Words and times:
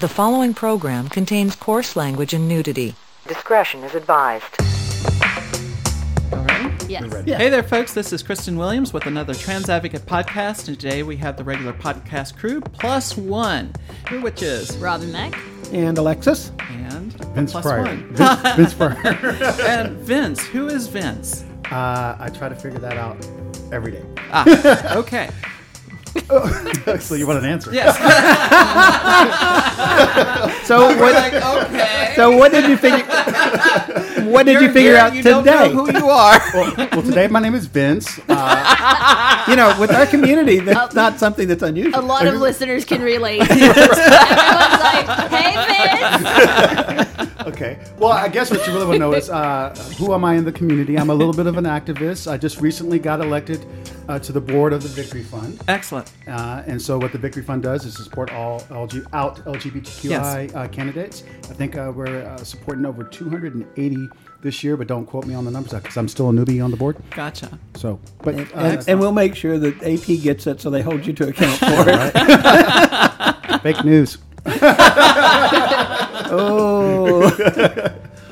The 0.00 0.08
following 0.08 0.54
program 0.54 1.08
contains 1.08 1.56
coarse 1.56 1.96
language 1.96 2.32
and 2.32 2.48
nudity. 2.48 2.94
Discretion 3.26 3.82
is 3.82 3.94
advised. 3.96 4.44
All 6.32 6.44
right. 6.44 6.88
Yes. 6.88 7.12
Hey 7.26 7.48
there, 7.48 7.62
folks. 7.64 7.94
This 7.94 8.12
is 8.12 8.22
Cristan 8.22 8.56
Williams 8.56 8.92
with 8.92 9.06
another 9.06 9.34
Trans 9.34 9.68
Advocate 9.68 10.02
podcast, 10.02 10.68
and 10.68 10.78
today 10.78 11.02
we 11.02 11.16
have 11.16 11.36
the 11.36 11.42
regular 11.42 11.72
podcast 11.72 12.36
crew 12.36 12.60
plus 12.60 13.16
one, 13.16 13.72
which 14.20 14.42
is 14.42 14.76
Robin 14.76 15.10
Mack. 15.10 15.36
And 15.72 15.98
Alexis? 15.98 16.52
and 16.60 17.12
Vince 17.34 17.52
plus 17.52 17.64
Pryor. 17.64 17.82
one. 17.82 18.14
Vince, 18.14 18.56
Vince 18.56 18.74
Pryor. 18.74 19.62
and 19.66 19.96
Vince. 19.98 20.44
Who 20.46 20.68
is 20.68 20.86
Vince? 20.86 21.44
Uh, 21.72 22.16
I 22.20 22.28
try 22.28 22.48
to 22.48 22.54
figure 22.54 22.78
that 22.78 22.96
out 22.96 23.16
every 23.72 23.92
day. 23.92 24.04
Ah, 24.30 24.96
okay. 24.96 25.30
so 27.00 27.14
you 27.14 27.26
want 27.26 27.38
an 27.38 27.44
answer? 27.44 27.72
Yes. 27.72 27.96
So 30.68 30.86
what? 30.86 31.14
like, 31.14 31.32
okay. 31.32 32.12
So 32.14 32.36
what 32.36 32.52
did 32.52 32.68
you 32.68 32.76
figure? 32.76 33.02
What 34.30 34.44
did 34.44 34.56
you 34.56 34.60
You're 34.66 34.72
figure 34.72 34.92
here, 34.92 35.00
out 35.00 35.14
you 35.14 35.22
today? 35.22 35.30
Don't 35.30 35.46
know 35.46 35.86
who 35.86 35.98
you 35.98 36.08
are. 36.10 36.38
well, 36.52 36.74
well, 36.92 37.02
today 37.02 37.26
my 37.26 37.40
name 37.40 37.54
is 37.54 37.64
Vince. 37.64 38.20
Uh, 38.28 39.44
you 39.48 39.56
know, 39.56 39.74
with 39.80 39.90
our 39.90 40.04
community, 40.04 40.60
that's 40.60 40.94
not 40.94 41.18
something 41.18 41.48
that's 41.48 41.62
unusual. 41.62 41.98
A 41.98 42.02
lot 42.02 42.26
of 42.26 42.34
listeners 42.34 42.84
can 42.84 43.00
relate. 43.00 43.40
Everyone's 43.50 43.78
like, 43.78 45.30
hey, 45.30 47.16
Vince. 47.16 47.32
Okay. 47.48 47.78
Well, 47.98 48.12
I 48.12 48.28
guess 48.28 48.50
what 48.50 48.66
you 48.66 48.72
really 48.74 48.84
want 48.84 48.94
to 48.96 48.98
know 48.98 49.14
is 49.14 49.30
uh, 49.30 49.74
who 49.98 50.12
am 50.12 50.22
I 50.24 50.34
in 50.34 50.44
the 50.44 50.52
community? 50.52 50.98
I'm 50.98 51.08
a 51.08 51.14
little 51.14 51.32
bit 51.32 51.46
of 51.46 51.56
an 51.56 51.64
activist. 51.64 52.30
I 52.30 52.36
just 52.36 52.60
recently 52.60 52.98
got 52.98 53.20
elected 53.20 53.64
uh, 54.08 54.18
to 54.18 54.32
the 54.32 54.40
board 54.40 54.72
of 54.74 54.82
the 54.82 54.88
Victory 54.90 55.22
Fund. 55.22 55.58
Excellent. 55.66 56.12
Uh, 56.26 56.62
and 56.66 56.80
so, 56.80 56.98
what 56.98 57.12
the 57.12 57.18
Victory 57.18 57.42
Fund 57.42 57.62
does 57.62 57.86
is 57.86 57.96
support 57.96 58.30
all 58.32 58.60
LG, 58.60 59.06
out 59.14 59.36
LGBTQI 59.46 60.10
Yes. 60.10 60.54
uh, 60.54 60.68
candidates. 60.68 61.24
I 61.50 61.54
think 61.54 61.76
uh, 61.76 61.90
we're 61.94 62.22
uh, 62.22 62.36
supporting 62.38 62.84
over 62.84 63.02
280 63.02 64.08
this 64.42 64.62
year, 64.62 64.76
but 64.76 64.86
don't 64.86 65.06
quote 65.06 65.24
me 65.26 65.34
on 65.34 65.44
the 65.46 65.50
numbers 65.50 65.72
because 65.72 65.96
I'm 65.96 66.08
still 66.08 66.28
a 66.28 66.32
newbie 66.32 66.62
on 66.62 66.70
the 66.70 66.76
board. 66.76 66.96
Gotcha. 67.10 67.58
So, 67.76 67.98
but 68.22 68.34
uh, 68.34 68.38
And, 68.38 68.48
that's 68.52 68.88
and 68.88 69.00
we'll 69.00 69.12
make 69.12 69.34
sure 69.34 69.58
that 69.58 69.82
AP 69.82 70.20
gets 70.22 70.46
it 70.46 70.60
so 70.60 70.68
they 70.68 70.82
hold 70.82 71.06
you 71.06 71.14
to 71.14 71.28
account 71.28 71.58
for 71.58 71.84
it. 71.88 73.62
fake 73.62 73.84
news. 73.84 74.18
Oh, 76.30 77.22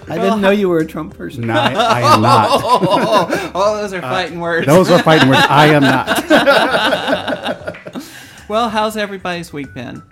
I 0.08 0.18
didn't 0.18 0.40
know 0.42 0.50
you 0.50 0.68
were 0.68 0.78
a 0.80 0.86
Trump 0.86 1.16
person. 1.16 1.46
No, 1.46 1.54
I, 1.54 1.72
I 1.72 2.14
am 2.14 2.20
not. 2.20 2.48
Oh, 2.62 3.50
oh, 3.54 3.76
those 3.78 3.92
are 3.94 3.98
uh, 4.04 4.10
fighting 4.10 4.38
words. 4.38 4.66
Those 4.66 4.90
are 4.90 5.02
fighting 5.02 5.28
words. 5.28 5.40
I 5.48 5.66
am 5.68 5.82
not. 5.82 7.76
Well, 8.48 8.68
how's 8.68 8.96
everybody's 8.96 9.52
week 9.52 9.74
been? 9.74 10.04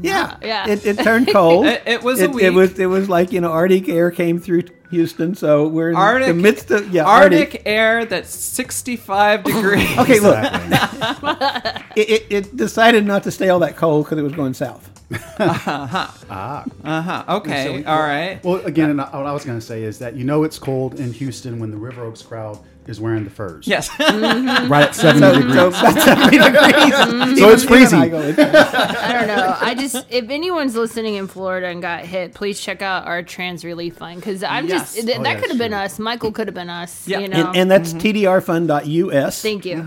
Yeah, 0.00 0.36
Yeah. 0.40 0.66
It, 0.70 0.86
it 0.86 0.98
turned 1.00 1.28
cold. 1.30 1.66
It- 1.66 1.82
it 1.84 2.02
was 2.02 2.22
a 2.22 2.30
week. 2.30 2.44
It, 2.44 2.50
was 2.50 2.78
it 2.78 2.86
was 2.86 3.10
like 3.10 3.30
you 3.30 3.42
know 3.42 3.50
Arctic 3.52 3.90
air 3.90 4.10
came 4.10 4.38
through 4.40 4.62
Houston, 4.90 5.34
so 5.34 5.68
we're 5.68 5.90
in 5.90 5.96
Arctic, 5.96 6.28
the 6.28 6.34
midst 6.34 6.70
of 6.70 6.90
yeah 6.90 7.04
Arctic, 7.04 7.60
air 7.66 8.06
that's 8.06 8.34
65 8.34 9.44
degrees. 9.44 9.98
Okay, 9.98 10.18
look, 10.20 10.38
it, 11.94 12.08
it, 12.10 12.26
it 12.30 12.56
decided 12.56 13.04
not 13.04 13.22
to 13.24 13.30
stay 13.30 13.50
all 13.50 13.58
that 13.58 13.76
cold 13.76 14.06
because 14.06 14.16
it 14.18 14.22
was 14.22 14.32
going 14.32 14.54
south. 14.54 14.90
Uh-huh. 15.10 17.24
Okay. 17.28 17.64
So 17.64 17.72
we- 17.74 17.84
All 17.84 17.98
right. 18.00 18.42
Well, 18.44 18.64
again, 18.66 18.98
I- 19.00 19.16
what 19.16 19.26
I 19.26 19.32
was 19.32 19.44
going 19.44 19.58
to 19.58 19.64
say 19.64 19.82
is 19.82 19.98
that 19.98 20.16
you 20.16 20.24
know 20.24 20.44
it's 20.44 20.58
cold 20.58 20.98
in 21.00 21.12
Houston 21.12 21.58
when 21.58 21.70
the 21.70 21.76
River 21.76 22.04
Oaks 22.04 22.22
crowd 22.22 22.58
is 22.88 23.00
wearing 23.00 23.24
the 23.24 23.30
furs. 23.30 23.66
Yes. 23.66 23.88
Mm-hmm. 24.06 24.70
Right 24.72 24.84
at 24.88 24.94
70 24.94 25.20
So, 25.20 25.34
degrees. 25.34 25.54
so 25.80 25.90
70 25.90 26.38
degrees. 26.38 26.94
Mm-hmm. 27.06 27.36
So 27.36 27.50
it's 27.50 27.64
Even 27.64 27.74
I 27.74 27.88
freezing. 27.88 27.98
I 28.38 29.12
don't 29.12 29.26
know. 29.28 29.56
I 29.60 29.74
just, 29.74 29.96
if 30.10 30.30
anyone's 30.30 30.74
listening 30.74 31.14
in 31.16 31.26
Florida 31.28 31.66
and 31.68 31.82
got 31.82 32.04
hit, 32.04 32.34
please 32.34 32.60
check 32.60 32.82
out 32.82 33.06
our 33.06 33.22
trans 33.22 33.64
relief 33.64 33.96
fund 33.96 34.16
because 34.20 34.42
I'm 34.42 34.66
Yes. 34.66 34.94
just, 34.94 35.06
th- 35.06 35.18
Oh, 35.18 35.22
that 35.22 35.34
yeah, 35.34 35.40
could 35.40 35.50
have 35.50 35.58
been 35.58 35.72
us. 35.74 35.98
Michael 35.98 36.32
could 36.32 36.46
have 36.48 36.54
been 36.54 36.70
us. 36.70 37.06
Yeah. 37.06 37.18
You 37.20 37.28
know? 37.28 37.46
and, 37.48 37.56
and 37.56 37.70
that's 37.70 37.92
mm-hmm. 37.92 38.16
tdrfund.us. 38.16 39.42
Thank 39.42 39.64
you. 39.66 39.80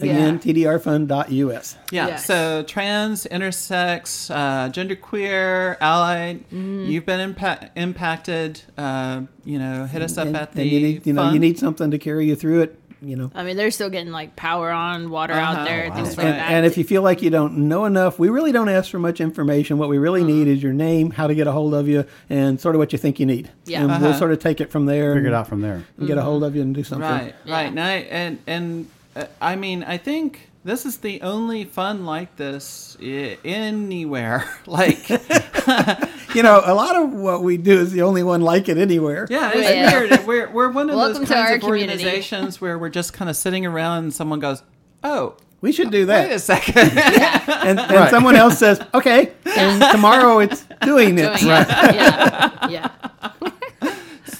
Again, 0.00 0.38
tdrfund.us. 0.38 1.76
Yeah. 1.90 2.06
Yes. 2.08 2.26
So 2.26 2.62
trans, 2.64 3.24
intersex, 3.24 4.30
uh, 4.30 4.70
genderqueer, 4.70 5.76
allied, 5.80 6.44
you've 6.52 7.06
been 7.06 7.34
impa- 7.34 7.70
impacted. 7.76 8.62
Uh, 8.76 9.22
you 9.44 9.58
know, 9.58 9.86
hit 9.86 10.02
us 10.02 10.18
up 10.18 10.26
and, 10.26 10.36
at 10.36 10.52
the 10.52 10.62
you 10.66 10.80
need, 10.80 11.06
you 11.06 11.12
know, 11.14 11.30
you 11.32 11.38
need 11.38 11.58
something 11.58 11.90
to 11.90 11.98
carry 11.98 12.17
you 12.20 12.36
through 12.36 12.62
it. 12.62 12.78
You 13.00 13.14
know, 13.14 13.30
I 13.32 13.44
mean, 13.44 13.56
they're 13.56 13.70
still 13.70 13.90
getting 13.90 14.10
like 14.12 14.34
power 14.34 14.70
on, 14.72 15.08
water 15.10 15.32
Uh-huh. 15.32 15.60
out 15.60 15.64
there, 15.68 15.88
wow. 15.88 15.94
things 15.94 16.16
like 16.16 16.26
and, 16.26 16.34
that. 16.36 16.50
and 16.50 16.66
if 16.66 16.76
you 16.76 16.82
feel 16.82 17.02
like 17.02 17.22
you 17.22 17.30
don't 17.30 17.56
know 17.68 17.84
enough, 17.84 18.18
we 18.18 18.28
really 18.28 18.50
don't 18.50 18.68
ask 18.68 18.90
for 18.90 18.98
much 18.98 19.20
information. 19.20 19.78
What 19.78 19.88
we 19.88 19.98
really 19.98 20.22
Uh-huh. 20.22 20.30
need 20.32 20.48
is 20.48 20.60
your 20.60 20.72
name, 20.72 21.12
how 21.12 21.28
to 21.28 21.34
get 21.36 21.46
a 21.46 21.52
hold 21.52 21.74
of 21.74 21.86
you, 21.86 22.04
and 22.28 22.60
sort 22.60 22.74
of 22.74 22.80
what 22.80 22.90
you 22.92 22.98
think 22.98 23.20
you 23.20 23.26
need. 23.26 23.50
Yeah. 23.66 23.82
and 23.82 23.88
we'll 24.02 24.10
Uh-huh. 24.10 24.18
sort 24.18 24.32
of 24.32 24.40
take 24.40 24.60
it 24.60 24.72
from 24.72 24.86
there. 24.86 25.14
Figure 25.14 25.28
it 25.28 25.34
out 25.34 25.46
from 25.46 25.60
there. 25.60 25.84
and 25.96 26.08
get 26.08 26.18
a 26.18 26.22
hold 26.22 26.42
of 26.42 26.56
you 26.56 26.62
and 26.62 26.74
do 26.74 26.82
something. 26.82 27.08
Right. 27.08 27.34
Yeah. 27.44 27.52
Right. 27.54 27.68
And 27.68 27.78
I, 27.80 27.92
and 28.10 28.38
and 28.48 28.86
uh, 29.14 29.26
I 29.40 29.54
mean, 29.54 29.84
I 29.84 29.96
think 29.96 30.47
this 30.68 30.84
is 30.86 30.98
the 30.98 31.20
only 31.22 31.64
fun 31.64 32.04
like 32.04 32.36
this 32.36 32.96
I- 33.02 33.38
anywhere. 33.44 34.44
like, 34.66 35.08
You 36.34 36.42
know, 36.42 36.60
a 36.64 36.74
lot 36.74 36.94
of 36.96 37.12
what 37.12 37.42
we 37.42 37.56
do 37.56 37.80
is 37.80 37.90
the 37.92 38.02
only 38.02 38.22
one 38.22 38.42
like 38.42 38.68
it 38.68 38.76
anywhere. 38.76 39.26
yeah, 39.30 39.50
it's 39.54 39.68
Yeah. 39.70 39.98
weird. 39.98 40.26
We're 40.26 40.50
we're 40.50 40.70
one 40.70 40.90
of 40.90 40.96
Welcome 40.96 41.20
those 41.22 41.28
to 41.28 41.34
kinds 41.34 41.54
of 41.54 41.60
community. 41.62 41.92
organizations 42.04 42.60
where 42.60 42.78
we're 42.78 42.90
just 42.90 43.12
kind 43.14 43.28
of 43.30 43.36
sitting 43.36 43.64
around 43.66 44.04
and 44.04 44.14
someone 44.14 44.38
goes, 44.40 44.62
"Oh, 45.02 45.36
We 45.62 45.72
should 45.72 45.90
do 45.90 46.04
that. 46.06 46.28
wait 46.28 46.34
a 46.34 46.34
that. 46.34 46.40
second. 46.40 46.92
And, 47.68 47.80
and 47.80 48.10
someone 48.10 48.36
else 48.36 48.58
says, 48.58 48.80
okay, 48.94 49.32
and 49.44 49.82
tomorrow 49.92 50.38
it's 50.38 50.64
doing 50.82 51.18
it. 51.18 51.36
Doing 51.40 51.52
it. 51.52 51.68
Yeah. 51.68 52.68
Yeah. 52.68 52.90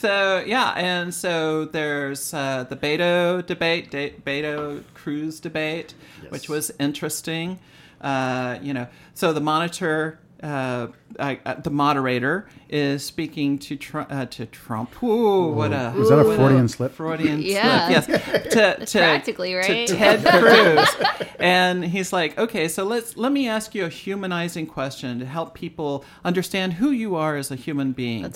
So 0.01 0.43
yeah, 0.47 0.73
and 0.77 1.13
so 1.13 1.65
there's 1.65 2.33
uh, 2.35 2.65
the 2.69 2.77
Beto 2.77 3.45
debate, 3.45 3.91
De- 3.91 4.15
Beto 4.25 4.83
Cruz 4.95 5.41
debate, 5.41 5.95
which 6.29 6.49
was 6.49 6.71
interesting. 6.79 7.59
Uh, 8.01 8.59
you 8.63 8.73
know, 8.73 8.87
so 9.15 9.33
the 9.33 9.41
monitor, 9.41 10.21
uh, 10.43 10.87
I, 11.19 11.41
uh, 11.45 11.55
the 11.61 11.71
moderator 11.71 12.49
is 12.69 13.05
speaking 13.05 13.59
to 13.59 13.75
Trump. 13.77 14.13
Uh, 14.13 14.27
to 14.27 14.47
Trump. 14.47 15.03
Ooh, 15.03 15.51
what 15.53 15.73
a 15.73 15.93
Was 15.97 16.11
that 16.11 16.21
a 16.21 16.25
what 16.25 16.37
Freudian 16.37 16.69
slip? 16.69 16.93
Freudian 16.93 17.43
Yeah. 17.43 18.01
slip. 18.01 18.09
Yes, 18.23 18.43
to, 18.53 18.87
to 18.87 18.99
practically, 18.99 19.55
right? 19.55 19.89
To 19.89 19.97
Ted 19.97 20.25
Cruz, 20.97 21.29
and 21.41 21.85
he's 21.85 22.13
like, 22.13 22.39
okay, 22.39 22.69
so 22.69 22.85
let's 22.85 23.17
let 23.17 23.33
me 23.33 23.49
ask 23.49 23.75
you 23.75 23.85
a 23.85 23.89
humanizing 23.89 24.67
question 24.69 25.19
to 25.19 25.27
help 25.27 25.55
people 25.55 26.05
understand 26.25 26.75
who 26.75 26.91
you 26.93 27.17
are 27.17 27.35
as 27.37 27.51
a 27.51 27.57
human 27.57 27.91
being. 27.93 28.33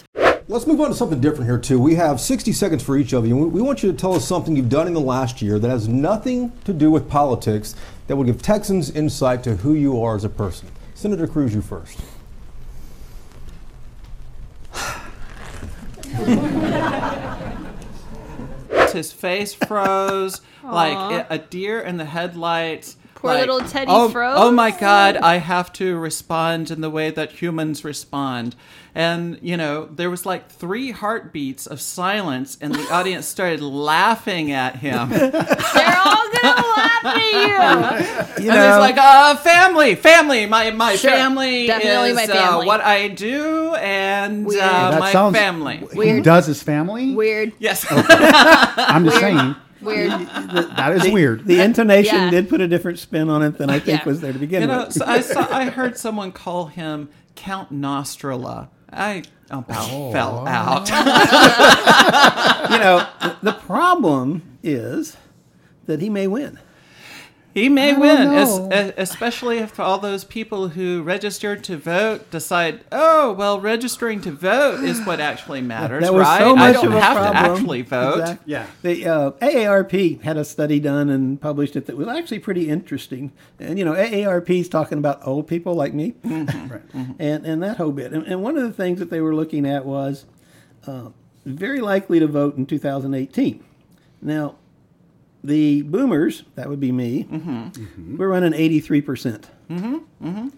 Let's 0.48 0.66
move 0.66 0.80
on 0.80 0.88
to 0.88 0.94
something 0.94 1.20
different 1.20 1.44
here, 1.46 1.58
too. 1.58 1.78
We 1.80 1.94
have 1.94 2.20
60 2.20 2.52
seconds 2.52 2.82
for 2.82 2.96
each 2.96 3.12
of 3.12 3.26
you. 3.26 3.36
We 3.36 3.46
we 3.46 3.62
want 3.62 3.82
you 3.82 3.90
to 3.92 3.96
tell 3.96 4.14
us 4.14 4.26
something 4.26 4.56
you've 4.56 4.68
done 4.68 4.86
in 4.86 4.92
the 4.94 5.00
last 5.00 5.40
year 5.40 5.58
that 5.58 5.68
has 5.70 5.88
nothing 5.88 6.52
to 6.64 6.72
do 6.72 6.90
with 6.90 7.08
politics 7.08 7.74
that 8.08 8.16
will 8.16 8.24
give 8.24 8.42
Texans 8.42 8.90
insight 8.90 9.42
to 9.44 9.56
who 9.56 9.72
you 9.74 10.02
are 10.02 10.16
as 10.16 10.24
a 10.24 10.28
person. 10.28 10.68
Senator 10.94 11.26
Cruz, 11.26 11.54
you 11.54 11.62
first. 11.62 11.98
his 18.92 19.12
face 19.12 19.54
froze 19.54 20.40
like 20.64 20.96
a- 21.30 21.34
a 21.34 21.38
deer 21.38 21.80
in 21.80 21.96
the 21.96 22.04
headlights. 22.04 22.96
Poor 23.22 23.30
like, 23.34 23.40
little 23.46 23.60
Teddy 23.60 23.86
oh, 23.88 24.08
froze. 24.08 24.34
Oh 24.36 24.50
my 24.50 24.72
God! 24.72 25.16
I 25.16 25.36
have 25.36 25.72
to 25.74 25.96
respond 25.96 26.72
in 26.72 26.80
the 26.80 26.90
way 26.90 27.10
that 27.12 27.30
humans 27.30 27.84
respond, 27.84 28.56
and 28.96 29.38
you 29.40 29.56
know 29.56 29.86
there 29.86 30.10
was 30.10 30.26
like 30.26 30.50
three 30.50 30.90
heartbeats 30.90 31.68
of 31.68 31.80
silence, 31.80 32.58
and 32.60 32.74
the 32.74 32.82
audience 32.92 33.26
started 33.26 33.60
laughing 33.62 34.50
at 34.50 34.74
him. 34.74 35.12
and 35.12 35.32
They're 35.32 35.98
all 36.04 36.28
going 36.32 36.56
to 36.56 36.68
laugh 36.76 37.04
at 37.04 38.36
you. 38.38 38.44
You 38.44 38.50
he's 38.50 38.58
know, 38.58 38.78
like, 38.80 38.98
"Uh, 38.98 39.36
family, 39.36 39.94
family. 39.94 40.46
My 40.46 40.72
my 40.72 40.96
Sure, 40.96 41.12
family 41.12 41.68
definitely 41.68 42.10
is 42.10 42.28
my 42.28 42.36
Uh, 42.36 42.64
what 42.64 42.80
I 42.80 43.06
do, 43.06 43.76
and 43.76 44.48
uh, 44.48 44.50
That 44.50 44.98
my 44.98 45.12
sounds- 45.12 45.36
family." 45.36 45.76
He 45.92 45.96
Weird. 45.96 46.24
does 46.24 46.46
his 46.46 46.60
family? 46.60 47.14
Weird. 47.14 47.52
Yes. 47.60 47.86
I'm 47.88 49.04
just 49.04 49.20
saying. 49.20 49.54
Weird. 49.82 50.10
That 50.76 50.92
is 50.96 51.12
weird. 51.12 51.44
the 51.46 51.60
intonation 51.60 52.14
Yeah. 52.16 52.30
did 52.30 52.48
put 52.48 52.60
a 52.60 52.68
different 52.68 52.98
spin 52.98 53.28
on 53.28 53.42
it 53.42 53.58
than 53.58 53.70
I 53.70 53.78
think 53.78 54.00
Yeah. 54.00 54.04
was 54.08 54.20
there 54.20 54.32
to 54.32 54.38
begin 54.38 54.62
You 54.62 54.68
know, 54.68 54.84
with. 54.84 54.94
so 54.94 55.04
I 55.06 55.20
saw, 55.20 55.46
I 55.50 55.64
heard 55.70 55.96
someone 55.96 56.32
call 56.32 56.66
him 56.66 57.08
Count 57.34 57.72
Nostrila. 57.72 58.68
I 58.92 59.22
about 59.50 59.88
oh. 59.90 60.12
fell 60.12 60.46
out. 60.46 60.88
you 62.70 62.78
know, 62.78 63.06
the, 63.20 63.36
the 63.42 63.52
problem 63.52 64.42
is 64.62 65.16
that 65.86 66.00
he 66.00 66.08
may 66.10 66.26
win. 66.26 66.58
He 67.54 67.68
may 67.68 67.92
win, 67.94 68.28
es- 68.28 68.58
know. 68.58 68.92
especially 68.96 69.58
if 69.58 69.78
all 69.78 69.98
those 69.98 70.24
people 70.24 70.68
who 70.68 71.02
registered 71.02 71.62
to 71.64 71.76
vote 71.76 72.30
decide, 72.30 72.80
oh, 72.90 73.32
well, 73.32 73.60
registering 73.60 74.20
to 74.22 74.32
vote 74.32 74.82
is 74.82 75.04
what 75.04 75.20
actually 75.30 75.60
matters, 75.60 76.02
That 76.02 76.14
was 76.14 76.22
right? 76.22 76.38
so 76.40 76.52
I 76.52 76.54
much 76.54 76.74
don't 76.74 76.86
of 76.86 76.92
a 76.94 77.00
have 77.00 77.16
problem. 77.16 77.44
to 77.44 77.52
actually 77.52 77.82
vote. 77.82 78.20
Exactly. 78.20 78.52
Yeah. 78.52 78.66
The 78.82 79.06
uh, 79.06 79.30
AARP 79.32 80.22
had 80.22 80.36
a 80.38 80.44
study 80.44 80.80
done 80.80 81.10
and 81.10 81.40
published 81.40 81.76
it 81.76 81.86
that 81.86 81.96
was 81.96 82.08
actually 82.08 82.38
pretty 82.38 82.68
interesting. 82.70 83.32
And 83.60 83.78
you 83.78 83.84
know, 83.84 83.92
AARP 83.92 84.48
is 84.60 84.68
talking 84.68 84.96
about 84.98 85.26
old 85.26 85.46
people 85.46 85.74
like 85.74 85.92
me, 85.94 86.14
Right. 86.24 86.80
and 87.18 87.44
and 87.46 87.62
that 87.62 87.76
whole 87.76 87.92
bit. 87.92 88.12
And, 88.12 88.26
and 88.26 88.42
one 88.42 88.56
of 88.56 88.62
the 88.62 88.72
things 88.72 88.98
that 88.98 89.10
they 89.10 89.20
were 89.20 89.34
looking 89.34 89.66
at 89.66 89.84
was 89.84 90.24
uh, 90.86 91.10
very 91.44 91.80
likely 91.80 92.18
to 92.18 92.26
vote 92.26 92.56
in 92.56 92.64
2018. 92.66 93.62
Now, 94.22 94.54
the 95.44 95.82
boomers, 95.82 96.44
that 96.54 96.68
would 96.68 96.80
be 96.80 96.92
me, 96.92 97.24
mm-hmm. 97.24 98.16
we're 98.16 98.28
running 98.28 98.54
83 98.54 99.00
percent. 99.00 99.48
Mm-hmm. 99.70 99.96
mm-hmm. 100.26 100.48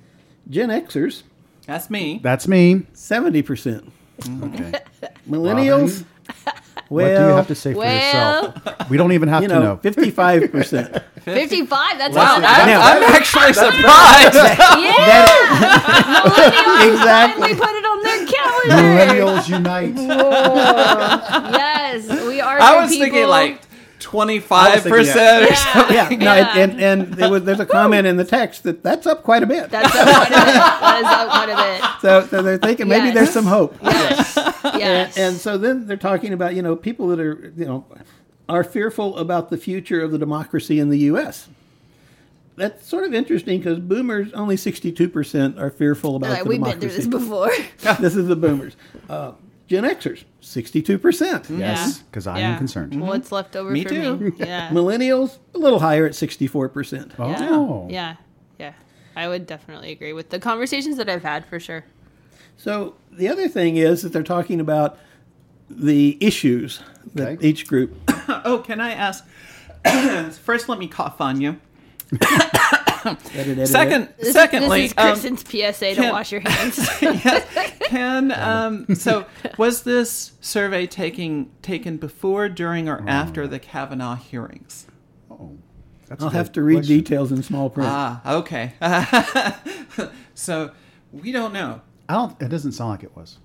Gen 0.51 0.69
Xers, 0.69 1.23
That's 1.67 1.89
me. 1.89 2.21
That's 2.23 2.47
me. 2.47 2.83
70 2.93 3.43
percent. 3.43 3.93
Mm-hmm. 4.21 4.45
Okay. 4.45 4.81
Millennials, 5.29 6.05
well, 6.27 6.55
what 6.89 7.05
do 7.05 7.11
you 7.13 7.37
have 7.37 7.49
to 7.49 7.55
say 7.55 7.73
for 7.73 7.85
yourself? 7.85 8.91
We 8.91 8.97
don't 8.99 9.13
even 9.13 9.29
have 9.29 9.43
you 9.43 9.49
to 9.49 9.55
know, 9.55 9.63
know. 9.63 9.77
55 9.79 10.53
percent. 10.53 11.03
55. 11.25 11.99
That's 11.99 12.15
Wow, 12.15 12.23
wow, 12.23 12.47
I'm, 12.47 12.67
Now- 12.67 12.81
I'm 12.83 13.03
actually 13.05 13.55
surprised. 13.55 14.35
yeah. 14.35 15.27
Millennials, 16.21 16.93
Exactly. 16.93 17.55
We 17.55 17.59
put 17.59 17.71
it 17.71 17.85
on 17.87 18.03
their 18.03 18.27
calendar. 18.27 18.75
Millennials 18.83 19.49
unite. 19.49 19.97
yes, 21.55 22.27
we 22.27 22.41
are. 22.43 22.61
I 22.61 22.73
good 22.75 22.83
was 22.83 22.91
thinking 22.91 23.27
like 23.27 23.63
25% 24.15 24.83
thinking, 24.83 24.93
or 24.93 25.01
Yeah. 25.01 25.55
something. 25.55 25.95
yeah, 25.97 26.09
no, 26.11 26.35
Yeah. 26.35 26.59
and 26.59 26.81
and 26.81 27.13
there 27.15 27.31
was 27.31 27.43
there's 27.45 27.61
a 27.61 27.67
comment 27.67 28.07
in 28.07 28.17
the 28.17 28.25
text 28.25 28.63
that 28.63 28.83
that's 28.83 29.07
up 29.07 29.23
quite 29.23 29.43
a 29.43 29.47
bit. 29.47 29.71
That's 29.71 29.95
up 29.95 30.03
quite 30.03 30.27
a 30.27 30.31
bit. 30.31 30.55
That 30.55 30.99
is 31.01 31.07
up 31.07 31.29
quite 31.31 31.49
a 31.51 31.57
bit. 31.57 31.91
so, 32.03 32.27
so 32.29 32.43
they're 32.43 32.59
thinking 32.59 32.89
maybe 32.89 33.07
Yes. 33.07 33.15
there's 33.15 33.31
some 33.31 33.47
hope. 33.47 33.77
Yes. 33.83 34.33
Yes. 34.65 35.17
And, 35.17 35.27
and 35.35 35.37
so 35.37 35.59
then 35.59 35.87
they're 35.87 35.97
talking 35.97 36.33
about 36.33 36.55
you 36.55 36.63
know 36.63 36.77
people 36.77 37.09
that 37.09 37.21
are 37.21 37.53
you 37.57 37.65
know 37.67 37.85
are 38.49 38.65
fearful 38.65 39.17
about 39.19 39.51
the 39.51 39.57
future 39.57 40.01
of 40.03 40.11
the 40.13 40.19
democracy 40.19 40.79
in 40.81 40.89
the 40.91 40.99
U.S. 41.11 41.49
That's 42.57 42.87
sort 42.87 43.05
of 43.05 43.13
interesting 43.15 43.59
because 43.59 43.81
boomers 43.81 44.33
only 44.33 44.55
62% 44.57 45.59
are 45.59 45.71
fearful 45.71 46.15
about 46.17 46.31
Like, 46.31 46.43
the 46.45 46.49
we've 46.51 46.63
been 46.63 46.79
through 46.79 46.91
this 46.91 47.07
before. 47.07 47.51
this 48.01 48.15
is 48.15 48.29
the 48.29 48.37
boomers. 48.37 48.77
Uh, 49.09 49.33
Gen 49.67 49.85
Xers 49.85 50.25
62%. 50.43 51.59
Yes, 51.59 51.99
because 52.03 52.27
I 52.27 52.41
am 52.41 52.59
concerned. 52.59 53.01
What's 53.01 53.33
left 53.33 53.57
over 53.57 53.71
Me 53.71 53.83
for 53.83 53.89
too. 53.89 54.17
me? 54.19 54.33
Yeah. 54.37 54.69
Millennials 54.69 55.39
a 55.55 55.59
little 55.59 55.81
higher 55.81 56.05
at 56.07 56.13
64%. 56.13 57.13
Oh. 57.19 57.87
Yeah. 57.91 58.17
Yeah. 58.59 58.73
I 59.17 59.29
would 59.29 59.47
definitely 59.47 59.91
agree 59.93 60.13
with 60.13 60.31
the 60.31 60.39
conversations 60.39 60.97
that 60.99 61.09
I've 61.09 61.23
had 61.23 61.47
for 61.47 61.59
sure. 61.59 61.85
So 62.57 62.95
the 63.11 63.29
other 63.29 63.49
thing 63.49 63.77
is 63.77 64.03
that 64.03 64.13
they're 64.13 64.23
talking 64.23 64.61
about 64.61 64.99
the 65.71 66.19
issues 66.21 66.81
that 67.15 67.29
Okay. 67.39 67.49
each 67.49 67.67
group. 67.67 67.95
Oh, 68.29 68.63
can 68.65 68.81
I 68.81 68.93
ask? 68.93 69.25
First, 70.41 70.69
let 70.69 70.79
me 70.79 70.89
cough 70.89 71.21
on 71.21 71.41
you. 71.41 71.59
Edit, 73.05 73.27
edit, 73.35 73.69
Second, 73.69 74.09
This, 74.19 74.33
secondly, 74.33 74.83
this 74.89 74.93
is 74.93 74.99
um, 74.99 75.09
Cristan's 75.13 75.41
PSA 75.43 75.89
to 75.91 75.95
can- 75.95 76.13
wash 76.13 76.33
your 76.33 76.41
hands. 76.45 76.89
can 77.89 78.33
um, 78.33 78.95
so 78.95 79.27
was 79.59 79.83
this 79.83 80.33
survey 80.41 80.87
taking 80.87 81.51
taken 81.63 81.97
before, 81.97 82.49
during, 82.49 82.89
or 82.89 83.03
after 83.09 83.47
the 83.47 83.59
Kavanaugh 83.59 84.15
hearings? 84.17 84.87
Oh, 85.31 85.59
that's 86.09 86.23
I'll 86.23 86.31
have 86.31 86.53
to 86.53 86.63
read 86.63 86.77
question. 86.77 86.97
details 86.99 87.33
in 87.33 87.43
small 87.43 87.71
print. 87.71 87.91
Ah, 87.93 88.37
okay. 88.37 88.73
so 90.35 90.71
we 91.13 91.33
don't 91.33 91.53
know. 91.53 91.81
I 92.09 92.15
don't. 92.15 92.41
It 92.43 92.49
doesn't 92.49 92.73
sound 92.73 92.91
like 92.91 93.03
it 93.03 93.17
was. 93.17 93.39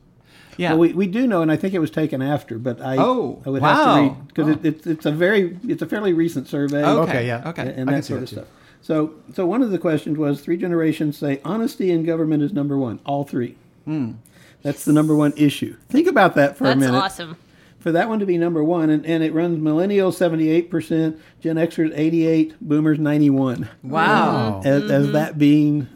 Yeah. 0.57 0.71
Well, 0.71 0.79
we, 0.79 0.93
we 0.93 1.07
do 1.07 1.25
know, 1.25 1.41
and 1.41 1.49
I 1.49 1.55
think 1.55 1.73
it 1.73 1.79
was 1.79 1.89
taken 1.89 2.21
after, 2.21 2.59
but 2.59 2.81
I 2.81 2.97
Oh, 2.97 3.41
I 3.45 3.49
would 3.49 3.61
wow. 3.61 3.73
have 3.73 3.85
to 3.85 4.01
read 4.01 4.27
because 4.27 4.47
it, 4.49 4.65
it's 4.65 4.87
it's 4.87 5.05
a 5.05 5.11
very 5.11 5.57
it's 5.67 5.81
a 5.81 5.85
fairly 5.85 6.11
recent 6.11 6.47
survey. 6.49 6.83
okay. 6.83 7.09
Okay, 7.11 7.27
yeah. 7.27 7.47
Okay. 7.49 7.61
and 7.61 7.71
I 7.71 7.75
can 7.75 7.85
that 7.87 8.03
see 8.03 8.07
sort 8.09 8.19
that 8.19 8.23
of 8.23 8.29
too. 8.29 8.35
stuff. 8.35 8.47
So, 8.81 9.13
so 9.33 9.45
one 9.45 9.61
of 9.61 9.71
the 9.71 9.77
questions 9.77 10.17
was 10.17 10.41
three 10.41 10.57
generations 10.57 11.17
say 11.17 11.41
honesty 11.45 11.91
in 11.91 12.03
government 12.05 12.43
is 12.43 12.53
number 12.53 12.77
one. 12.77 12.99
All 13.05 13.23
three. 13.23 13.55
Hmm. 13.85 14.13
That's 14.61 14.83
the 14.85 14.93
number 14.93 15.15
one 15.15 15.33
issue. 15.37 15.77
Think 15.89 16.07
about 16.07 16.35
that 16.35 16.57
for 16.57 16.65
a 16.65 16.75
minute. 16.75 16.91
That's 16.93 17.13
awesome. 17.13 17.37
For 17.79 17.93
that 17.93 18.09
one 18.09 18.19
to 18.19 18.25
be 18.25 18.37
number 18.37 18.61
one, 18.61 18.89
and, 18.89 19.05
and 19.05 19.23
it 19.23 19.33
runs 19.33 19.57
millennials 19.57 20.15
seventy 20.15 20.49
eight 20.49 20.69
percent, 20.69 21.17
Gen 21.39 21.55
Xers 21.55 21.93
eighty 21.95 22.27
eight, 22.27 22.55
Boomers 22.59 22.99
ninety 22.99 23.29
one, 23.29 23.69
Wow. 23.83 24.61
as, 24.65 24.83
Mm-hmm. 24.83 24.91
as 24.91 25.11
that 25.13 25.37
being 25.37 25.87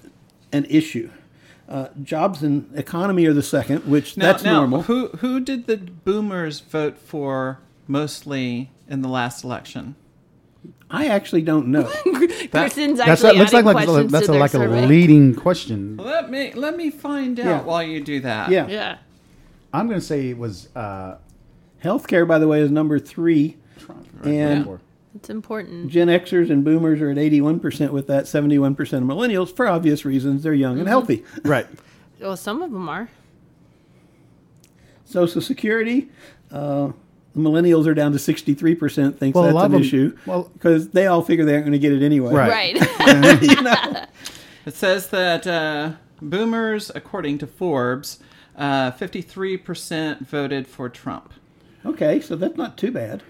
an 0.54 0.66
issue. 0.70 1.10
Uh, 1.68 1.88
jobs 2.04 2.42
and 2.44 2.70
economy 2.78 3.26
are 3.26 3.34
the 3.34 3.44
second, 3.44 3.86
which 3.86 4.16
Now, 4.16 4.28
that's 4.32 4.44
now, 4.44 4.60
normal. 4.60 4.84
Who 4.84 5.08
who 5.20 5.40
did 5.42 5.68
the 5.68 5.76
boomers 5.78 6.62
vote 6.62 6.98
for 6.98 7.60
mostly 7.88 8.70
in 8.88 9.02
the 9.02 9.10
last 9.10 9.44
election? 9.44 9.96
I 10.90 11.08
actually 11.08 11.42
don't 11.42 11.68
know. 11.68 11.84
Cristan's 12.52 13.00
That's 13.00 13.24
actually 13.24 13.40
looks 13.40 13.52
like 13.54 13.66
like 13.66 13.86
questions 13.88 14.12
that's 14.12 14.28
a, 14.28 14.32
their 14.32 14.40
like 14.40 14.54
a 14.54 14.60
leading 14.60 15.34
question. 15.34 15.98
Let 15.98 16.30
me 16.30 16.54
let 16.54 16.78
me 16.78 16.92
find 16.92 17.40
out 17.40 17.46
Yeah. 17.46 17.62
while 17.64 17.82
you 17.84 18.02
do 18.04 18.20
that. 18.22 18.52
Yeah. 18.52 18.68
Yeah. 18.68 18.98
I'm 19.74 19.88
going 19.88 20.00
to 20.00 20.06
say 20.06 20.30
it 20.30 20.38
was 20.38 20.70
uh, 20.76 21.18
Healthcare, 21.84 22.28
by 22.28 22.38
the 22.38 22.48
way, 22.48 22.62
is 22.62 22.70
number 22.70 23.00
three. 23.00 23.58
Trump. 23.80 24.06
And- 24.24 24.68
Or- 24.68 24.82
It's 25.16 25.30
important. 25.32 25.90
Gen 25.90 26.10
Xers 26.10 26.52
and 26.52 26.64
Boomers 26.64 27.02
are 27.02 27.10
at 27.10 27.18
81% 27.18 27.90
with 27.90 28.06
that, 28.08 28.26
71% 28.26 28.70
of 28.80 29.04
Millennials, 29.04 29.56
for 29.56 29.68
obvious 29.68 30.06
reasons. 30.06 30.44
They're 30.44 30.54
young 30.54 30.78
and 30.80 30.88
healthy. 30.88 31.24
right. 31.44 31.66
Well, 32.22 32.38
some 32.38 32.62
of 32.62 32.72
them 32.72 32.88
are. 32.88 33.10
Social 35.06 35.42
Security, 35.42 36.10
uh, 36.52 36.92
Millennials 37.36 37.88
are 37.88 37.94
down 37.94 38.12
to 38.12 38.18
63%, 38.20 39.18
thinks 39.18 39.36
Well, 39.36 39.46
a 39.46 39.48
that's 39.48 39.58
an 39.60 39.66
of 39.66 39.72
them- 39.72 39.82
issue. 39.82 40.18
well- 40.26 40.50
because 40.54 40.90
they 40.90 41.08
all 41.08 41.22
figure 41.24 41.46
they 41.46 41.54
aren't 41.54 41.66
going 41.66 41.74
to 41.74 41.80
get 41.80 41.92
it 41.92 42.04
anyway. 42.06 42.34
Right. 42.34 42.78
Right. 42.80 44.10
It 44.66 44.74
says 44.76 45.10
that 45.10 45.46
uh, 45.46 45.92
boomers, 46.22 46.90
according 46.96 47.40
to 47.40 47.48
Forbes, 47.48 48.20
uh, 48.58 48.92
53% 48.92 50.26
voted 50.26 50.68
for 50.68 50.88
Trump. 50.88 51.34
Okay, 51.86 52.22
so 52.22 52.38
that's 52.38 52.56
not 52.56 52.78
too 52.78 52.90
bad. 52.92 53.24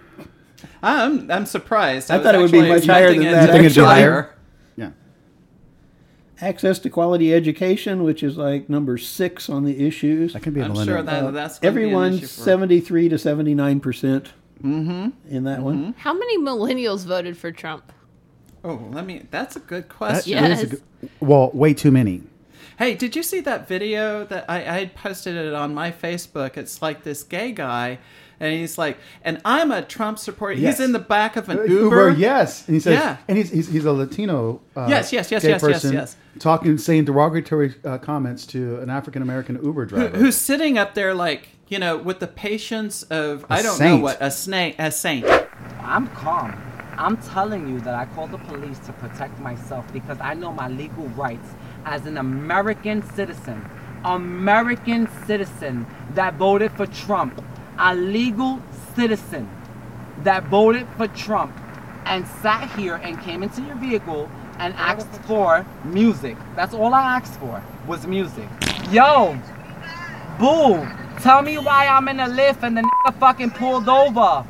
I'm 0.83 1.29
I'm 1.31 1.45
surprised. 1.45 2.11
I 2.11 2.17
was 2.17 2.23
thought 2.25 2.35
it 2.35 2.37
would 2.37 2.51
be 2.51 2.61
much 2.61 2.85
higher 2.85 3.11
than 3.11 3.23
that, 3.23 3.47
to 3.47 3.51
Think 3.53 3.73
be 3.73 3.81
higher? 3.81 4.32
Yeah. 6.43 6.49
Access 6.49 6.79
to 6.79 6.89
quality 6.89 7.33
education, 7.33 8.03
which 8.03 8.21
is 8.23 8.37
like 8.37 8.69
number 8.69 8.97
six 8.97 9.49
on 9.49 9.63
the 9.63 9.85
issues. 9.85 10.33
That 10.33 10.43
can 10.43 10.53
be 10.53 10.59
a 10.59 10.65
I'm 10.65 10.73
millennial. 10.73 10.97
sure 10.97 11.03
that 11.03 11.23
Uh, 11.23 11.31
that's 11.31 11.59
gonna 11.59 11.73
be 11.73 11.81
an 11.83 11.85
everyone's 11.87 12.17
issue 12.17 12.27
for- 12.27 12.41
73 12.43 13.09
to 13.09 13.17
79% 13.17 14.27
in 14.63 15.43
that 15.43 15.61
one. 15.61 15.93
How 15.99 16.13
many 16.13 16.37
millennials 16.37 17.05
voted 17.05 17.37
for 17.37 17.51
Trump? 17.51 17.91
Oh, 18.63 18.79
let 18.91 19.05
me. 19.05 19.23
That's 19.29 19.55
a 19.55 19.59
good 19.59 19.89
question. 19.89 20.33
Yeah. 20.33 20.47
is 20.47 20.59
a 20.59 20.61
Yes. 20.63 20.71
good- 20.71 21.09
well, 21.19 21.51
way 21.53 21.73
too 21.73 21.91
many. 21.91 22.23
Hey, 22.79 22.95
did 22.95 23.15
you 23.15 23.23
see 23.23 23.39
that 23.41 23.67
video 23.67 24.23
that 24.25 24.45
I, 24.49 24.79
I 24.79 24.85
posted 24.95 25.35
it 25.35 25.53
on 25.53 25.73
my 25.73 25.91
Facebook? 25.91 26.57
It's 26.57 26.81
like 26.81 27.03
this 27.03 27.21
gay 27.23 27.51
guy, 27.51 27.99
and 28.39 28.53
he's 28.53 28.77
like, 28.77 28.97
and 29.23 29.39
I'm 29.45 29.71
a 29.71 29.81
Trump 29.81 30.19
supporter. 30.19 30.53
Yes. 30.59 30.77
He's 30.77 30.85
in 30.85 30.91
the 30.91 30.99
back 30.99 31.35
of 31.35 31.49
an 31.49 31.59
Uh, 31.59 31.63
Uber. 31.63 32.09
yes, 32.11 32.65
and 32.67 32.75
he 32.75 32.79
says, 32.79 32.99
Yeah. 32.99 33.17
and 33.27 33.37
he's, 33.37 33.49
he's 33.51 33.67
he's 33.69 33.85
a 33.85 33.91
Latino. 33.93 34.61
Uh, 34.75 34.87
Yes, 34.89 35.11
yes, 35.13 35.31
yes, 35.31 35.41
gay 35.43 35.49
yes, 35.49 35.61
yes, 35.61 35.61
person 35.61 35.93
yes. 35.93 36.15
Talking, 36.39 36.77
saying 36.77 37.05
derogatory 37.05 37.75
uh, 37.85 37.97
comments 37.99 38.45
to 38.47 38.79
an 38.79 38.89
African 38.89 39.21
American 39.21 39.55
Uber 39.63 39.85
Who, 39.85 39.89
driver. 39.89 40.17
who's 40.17 40.35
sitting 40.35 40.77
up 40.77 40.93
there 40.95 41.13
like 41.13 41.49
you 41.69 41.79
know 41.79 41.97
with 41.97 42.19
the 42.19 42.27
patience 42.27 43.03
of 43.03 43.45
I 43.49 43.59
A 43.59 43.63
don't 43.63 43.79
know 43.79 43.97
what 43.97 44.17
a 44.21 44.29
snake 44.31 44.75
a 44.79 44.91
saint. 44.91 45.25
I'm 45.81 46.07
calm. 46.07 46.59
I'm 46.97 47.17
telling 47.17 47.67
you 47.69 47.79
that 47.81 47.95
I 47.95 48.05
called 48.05 48.31
the 48.31 48.37
police 48.37 48.77
to 48.79 48.93
protect 48.93 49.39
myself 49.39 49.91
because 49.91 50.17
I 50.21 50.33
know 50.35 50.51
my 50.51 50.67
legal 50.67 51.07
rights 51.09 51.49
as 51.85 52.05
an 52.05 52.17
American 52.17 53.01
citizen. 53.13 53.65
American 54.05 55.07
citizen 55.25 55.85
that 56.13 56.35
voted 56.35 56.71
for 56.73 56.85
Trump. 56.85 57.43
A 57.79 57.95
legal 57.95 58.61
citizen 58.95 59.49
that 60.23 60.43
voted 60.45 60.87
for 60.97 61.07
Trump 61.07 61.53
and 62.05 62.27
sat 62.27 62.69
here 62.77 62.95
and 62.95 63.19
came 63.21 63.43
into 63.43 63.61
your 63.61 63.75
vehicle 63.75 64.29
and 64.59 64.73
asked 64.75 65.13
for 65.23 65.65
music. 65.83 66.37
That's 66.55 66.73
all 66.73 66.93
I 66.93 67.17
asked 67.17 67.39
for 67.39 67.63
was 67.87 68.05
music. 68.05 68.47
Yo, 68.91 69.37
boo, 70.39 70.87
tell 71.21 71.41
me 71.41 71.57
why 71.57 71.87
I'm 71.87 72.07
in 72.07 72.19
a 72.19 72.27
lift 72.27 72.63
and 72.63 72.77
the 72.77 72.81
nigga 72.81 73.19
fucking 73.19 73.51
pulled 73.51 73.89
over. 73.89 74.45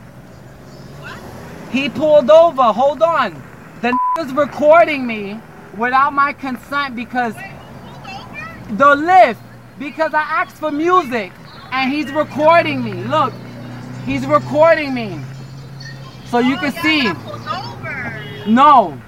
He 1.72 1.89
pulled 1.89 2.30
over. 2.30 2.62
Hold 2.62 3.01
on. 3.01 3.42
The 3.82 3.98
nigga's 4.18 4.34
recording 4.34 5.08
me 5.08 5.39
without 5.77 6.13
my 6.13 6.34
consent 6.34 6.96
because 6.96 7.34
the 8.72 8.96
lift 8.96 9.42
because 9.80 10.13
I 10.13 10.22
asked 10.22 10.58
for 10.58 10.72
music 10.72 11.32
and 11.74 11.92
he's 11.92 12.12
recording 12.12 12.84
me. 12.84 12.94
Look, 12.94 13.34
he's 14.06 14.25
recording 14.25 14.94
me. 14.94 15.20
So 16.27 16.39
you 16.39 16.58
can 16.58 16.72
see. 16.72 17.12
No. 18.51 19.00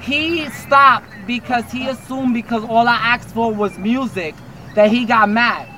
he 0.00 0.48
stopped 0.50 1.06
because 1.26 1.70
he 1.70 1.88
assumed 1.88 2.34
because 2.34 2.64
all 2.64 2.86
I 2.88 2.94
asked 2.96 3.30
for 3.30 3.52
was 3.52 3.76
music 3.78 4.34
that 4.74 4.90
he 4.90 5.04
got 5.04 5.28
mad. 5.28 5.68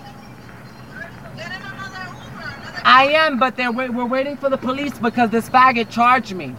I 2.86 3.06
am, 3.12 3.38
but 3.38 3.56
they're 3.56 3.72
wait, 3.72 3.90
we're 3.94 4.04
waiting 4.04 4.36
for 4.36 4.50
the 4.50 4.58
police 4.58 4.98
because 4.98 5.30
this 5.30 5.48
faggot 5.48 5.90
charged 5.90 6.34
me. 6.34 6.54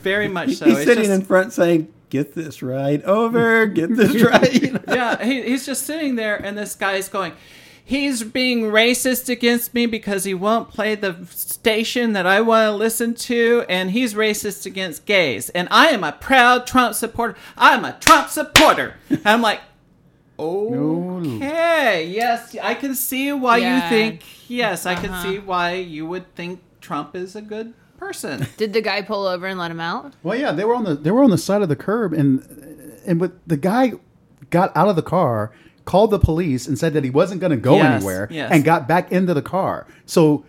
Very 0.00 0.28
much 0.28 0.54
so. 0.54 0.64
He's 0.64 0.78
It's 0.78 0.86
sitting 0.86 1.04
just- 1.04 1.20
in 1.20 1.26
front 1.26 1.52
saying, 1.52 1.88
"Get 2.08 2.34
this 2.34 2.62
right 2.62 3.02
over, 3.04 3.66
get 3.66 3.94
this 3.94 4.22
right." 4.22 4.72
Yeah, 4.88 5.22
he, 5.22 5.42
he's 5.42 5.66
just 5.66 5.84
sitting 5.84 6.14
there, 6.14 6.36
and 6.36 6.56
this 6.56 6.74
guy's 6.74 7.08
going, 7.10 7.32
he's 7.88 8.22
being 8.22 8.64
racist 8.64 9.30
against 9.30 9.72
me 9.72 9.86
because 9.86 10.24
he 10.24 10.34
won't 10.34 10.68
play 10.68 10.94
the 10.94 11.16
station 11.30 12.12
that 12.12 12.26
I 12.26 12.42
want 12.42 12.66
to 12.66 12.72
listen 12.72 13.14
to, 13.14 13.64
and 13.66 13.90
he's 13.92 14.12
racist 14.12 14.66
against 14.66 15.06
gays. 15.06 15.48
And 15.50 15.68
I 15.70 15.88
am 15.88 16.04
a 16.04 16.12
proud 16.12 16.66
Trump 16.66 16.94
supporter. 16.94 17.34
I'm 17.56 17.86
a 17.86 17.94
Trump 17.98 18.28
supporter. 18.28 18.96
And 19.08 19.22
I'm 19.24 19.40
like, 19.40 19.60
okay, 20.38 22.06
yes, 22.06 22.54
I 22.62 22.74
can 22.74 22.94
see 22.94 23.32
why 23.32 23.58
Yeah. 23.58 23.74
you 23.84 23.88
think, 23.88 24.22
yes, 24.48 24.86
I 24.86 24.94
can 24.94 25.10
Uh-huh. 25.10 25.22
see 25.22 25.38
why 25.38 25.72
you 25.74 26.06
would 26.06 26.34
think 26.34 26.60
Trump 26.80 27.16
is 27.16 27.34
a 27.34 27.42
good 27.42 27.72
person. 27.98 28.46
Did 28.56 28.72
the 28.72 28.80
guy 28.82 29.02
pull 29.02 29.26
over 29.26 29.46
and 29.46 29.58
let 29.58 29.70
him 29.70 29.80
out? 29.80 30.12
Well, 30.22 30.38
yeah, 30.38 30.52
they 30.52 30.64
were 30.64 30.74
on 30.74 30.84
the 30.84 30.94
they 30.94 31.10
were 31.10 31.22
on 31.24 31.30
the 31.30 31.38
side 31.38 31.62
of 31.62 31.68
the 31.68 31.76
curb, 31.76 32.12
and 32.12 32.40
and 33.06 33.18
but 33.18 33.32
the 33.46 33.56
guy 33.56 33.92
got 34.50 34.74
out 34.76 34.88
of 34.88 34.96
the 34.96 35.02
car, 35.02 35.50
called 35.92 36.10
the 36.10 36.18
police, 36.30 36.62
and 36.68 36.78
said 36.78 36.92
that 36.94 37.02
he 37.08 37.10
wasn't 37.20 37.40
going 37.40 37.50
to 37.58 37.62
go 37.70 37.76
Yes, 37.76 37.86
anywhere, 37.96 38.28
yes. 38.30 38.50
and 38.52 38.64
got 38.72 38.86
back 38.86 39.10
into 39.12 39.32
the 39.34 39.42
car. 39.42 39.86
So. 40.06 40.44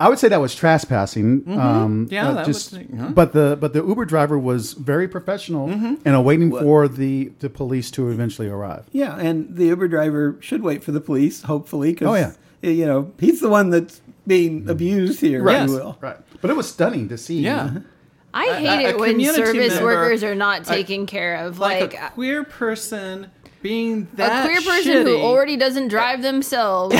I 0.00 0.08
would 0.08 0.20
say 0.20 0.28
that 0.28 0.40
was 0.40 0.54
trespassing. 0.54 1.42
Um, 1.48 2.06
Mm-hmm. 2.06 2.14
Yeah, 2.14 2.28
uh, 2.28 2.32
that 2.34 2.46
just, 2.46 2.72
would- 2.72 2.88
uh-huh. 2.94 3.08
but 3.20 3.32
the 3.32 3.58
but 3.60 3.72
the 3.72 3.82
Uber 3.84 4.04
driver 4.04 4.38
was 4.38 4.74
very 4.74 5.08
professional 5.08 5.66
Mm-hmm. 5.66 5.94
and 6.06 6.14
awaiting 6.14 6.50
for 6.52 6.86
the 6.86 7.32
the 7.40 7.50
police 7.50 7.90
to 7.96 8.08
eventually 8.08 8.46
arrive. 8.48 8.84
Yeah, 8.92 9.18
and 9.18 9.56
the 9.56 9.64
Uber 9.74 9.88
driver 9.88 10.36
should 10.38 10.62
wait 10.62 10.84
for 10.84 10.92
the 10.92 11.00
police, 11.00 11.42
hopefully, 11.42 11.90
because 11.94 12.08
Oh, 12.08 12.14
yeah. 12.14 12.70
you 12.78 12.86
know 12.86 13.10
he's 13.18 13.40
the 13.40 13.48
one 13.48 13.70
that's 13.70 14.00
being 14.24 14.70
abused 14.70 15.18
here, 15.20 15.42
Right. 15.42 15.62
if 15.64 15.70
you 15.70 15.74
will. 15.74 15.98
Right, 16.00 16.18
but 16.40 16.48
it 16.52 16.56
was 16.56 16.68
stunning 16.70 17.08
to 17.08 17.18
see. 17.18 17.40
Yeah. 17.40 17.78
I 18.32 18.44
A- 18.44 18.54
hate 18.54 18.84
a- 18.84 18.88
it 18.90 18.94
a 18.94 18.98
when 18.98 19.18
service 19.34 19.74
member- 19.74 19.84
workers 19.84 20.22
are 20.22 20.36
not 20.36 20.60
a- 20.60 20.64
taken 20.64 21.06
care 21.06 21.34
of. 21.44 21.58
Like, 21.58 21.80
Like, 21.80 21.94
a 21.94 22.10
queer 22.14 22.44
person 22.44 23.32
being 23.62 24.08
that 24.14 24.44
a 24.44 24.48
queer 24.48 24.60
person 24.60 25.06
who 25.06 25.18
already 25.20 25.56
doesn't 25.56 25.88
drive 25.88 26.22
themselves 26.22 26.94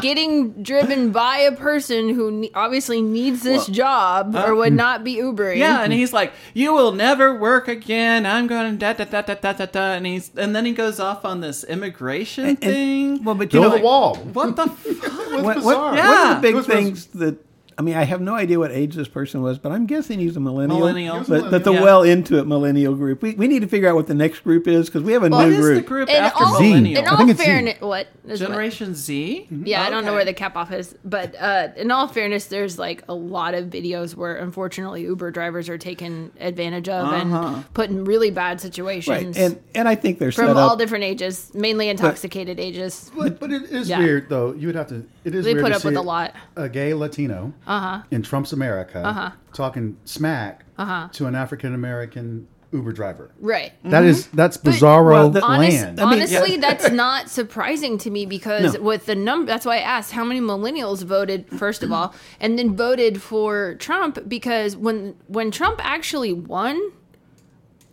getting 0.00 0.62
driven 0.62 1.10
by 1.10 1.38
a 1.38 1.52
person 1.52 2.10
who 2.14 2.30
ne- 2.30 2.50
obviously 2.54 3.02
needs 3.02 3.42
this 3.42 3.66
job 3.66 4.34
or 4.36 4.52
uh, 4.52 4.54
would 4.54 4.72
not 4.72 5.02
be 5.04 5.16
Ubering. 5.16 5.58
Yeah, 5.58 5.82
and 5.82 5.92
he's 5.92 6.12
like, 6.12 6.32
"You 6.54 6.72
will 6.72 6.92
never 6.92 7.34
work 7.36 7.68
again. 7.68 8.26
I'm 8.26 8.46
going 8.46 8.76
da 8.78 8.92
da 8.92 9.04
da 9.04 9.22
da 9.22 9.34
da 9.34 9.52
da 9.52 9.66
da." 9.66 9.92
And 9.94 10.06
he's 10.06 10.30
and 10.36 10.54
then 10.54 10.64
he 10.66 10.72
goes 10.72 11.00
off 11.00 11.24
on 11.24 11.40
this 11.40 11.64
immigration 11.64 12.56
thing. 12.56 13.24
Well, 13.24 13.34
but 13.34 13.52
you 13.52 13.60
Build 13.60 13.72
know, 13.74 13.78
a 13.78 13.82
wall. 13.82 14.16
what 14.16 14.56
the? 14.56 14.66
Fuck? 14.68 15.32
what, 15.32 15.44
what, 15.44 15.54
bizarre. 15.56 15.84
one 15.90 15.96
Yeah. 15.96 16.36
of 16.36 16.42
the 16.42 16.52
big 16.52 16.64
things 16.64 17.06
that 17.06 17.38
I 17.78 17.82
mean, 17.82 17.94
I 17.96 18.04
have 18.04 18.20
no 18.20 18.34
idea 18.34 18.58
what 18.58 18.70
age 18.70 18.94
this 18.94 19.08
person 19.08 19.42
was, 19.42 19.58
but 19.58 19.72
I'm 19.72 19.86
guessing 19.86 20.18
he's 20.18 20.36
a 20.36 20.40
millennial. 20.40 20.78
Millennial. 20.80 21.14
He 21.14 21.18
was 21.20 21.28
a 21.28 21.32
but, 21.42 21.50
but 21.50 21.64
the 21.64 21.70
millennial. 21.72 21.84
well 21.84 22.02
into 22.02 22.38
it 22.38 22.46
millennial 22.46 22.94
group. 22.94 23.22
We, 23.22 23.34
we 23.34 23.48
need 23.48 23.60
to 23.60 23.68
figure 23.68 23.88
out 23.88 23.94
what 23.94 24.06
the 24.06 24.14
next 24.14 24.40
group 24.40 24.66
is 24.68 24.86
because 24.86 25.02
we 25.02 25.12
have 25.12 25.22
a 25.22 25.28
What 25.28 25.46
new 25.48 25.54
is 25.54 25.60
group. 25.60 25.76
the 25.84 25.88
group 25.88 26.08
in 26.08 26.16
after 26.16 26.44
all, 26.44 26.58
Z. 26.58 26.64
millennial? 26.68 27.02
in 27.02 27.08
I 27.08 27.10
all 27.10 27.16
think 27.18 27.30
it's 27.30 27.40
Z. 27.40 27.44
fairness, 27.46 27.80
what 27.80 28.06
is 28.26 28.40
what? 28.40 28.48
Generation 28.48 28.94
Z. 28.94 29.48
Yeah, 29.50 29.82
I 29.82 29.90
don't 29.90 30.04
know 30.04 30.12
where 30.12 30.24
the 30.24 30.32
cap 30.34 30.56
off 30.56 30.72
is, 30.72 30.94
but 31.04 31.34
uh, 31.40 31.68
in 31.76 31.90
all 31.90 32.08
fairness, 32.08 32.46
there's 32.46 32.78
like 32.78 33.02
a 33.08 33.14
lot 33.14 33.54
of 33.54 33.66
videos 33.66 34.14
where 34.14 34.36
unfortunately 34.36 35.02
Uber 35.02 35.30
drivers 35.30 35.68
are 35.68 35.78
taken 35.78 36.30
advantage 36.40 36.88
of 36.88 37.12
and 37.12 37.72
put 37.74 37.90
in 37.90 38.04
really 38.04 38.30
bad 38.30 38.42
Right, 38.52 38.60
situations 38.60 39.36
and 39.38 39.60
and 39.74 39.88
I 39.88 39.94
think 39.94 40.18
they're 40.18 40.32
from 40.32 40.48
set 40.48 40.56
all 40.56 40.70
up. 40.70 40.78
different 40.78 41.04
ages, 41.04 41.50
mainly 41.54 41.88
intoxicated 41.88 42.60
ages. 42.60 43.10
But, 43.16 43.40
but 43.40 43.50
it 43.52 43.62
is 43.70 43.88
Yeah. 43.88 43.98
weird 43.98 44.28
though. 44.28 44.52
You 44.52 44.66
would 44.68 44.76
have 44.76 44.88
to. 44.88 45.06
It 45.24 45.34
is 45.34 45.44
They 45.44 45.54
put 45.54 45.72
up 45.72 45.84
with 45.84 45.96
a 45.96 46.02
lot. 46.02 46.34
A 46.56 46.68
gay 46.68 46.94
Latino 46.94 47.52
Uh-huh. 47.66 48.02
in 48.10 48.22
Trump's 48.22 48.52
America 48.52 49.34
talking 49.52 49.96
smack 50.04 50.64
Uh-huh. 50.78 51.08
to 51.12 51.26
an 51.26 51.34
African 51.34 51.74
American 51.74 52.48
Uber 52.72 52.92
driver. 52.92 53.30
Right. 53.38 53.72
That 53.84 54.02
is 54.04 54.28
that's 54.28 54.56
But- 54.56 54.72
bizarro 54.74 55.10
Well, 55.12 55.30
the- 55.30 55.42
Honest, 55.42 55.82
land. 55.82 56.00
I 56.00 56.04
mean, 56.06 56.12
honestly, 56.20 56.54
yeah. 56.54 56.60
that's 56.60 56.90
not 56.90 57.28
surprising 57.28 57.98
to 57.98 58.10
me 58.10 58.24
because 58.24 58.74
No. 58.74 58.80
with 58.80 59.04
the 59.04 59.14
number, 59.14 59.44
that's 59.46 59.66
why 59.66 59.76
I 59.76 59.80
asked 59.80 60.12
how 60.12 60.24
many 60.24 60.40
millennials 60.40 61.04
voted 61.04 61.46
first 61.50 61.82
of 61.82 61.92
all, 61.92 62.14
and 62.40 62.58
then 62.58 62.74
voted 62.74 63.20
for 63.20 63.74
Trump 63.74 64.20
because 64.26 64.74
when 64.74 65.14
when 65.28 65.50
Trump 65.50 65.80
actually 65.84 66.32
won, 66.32 66.80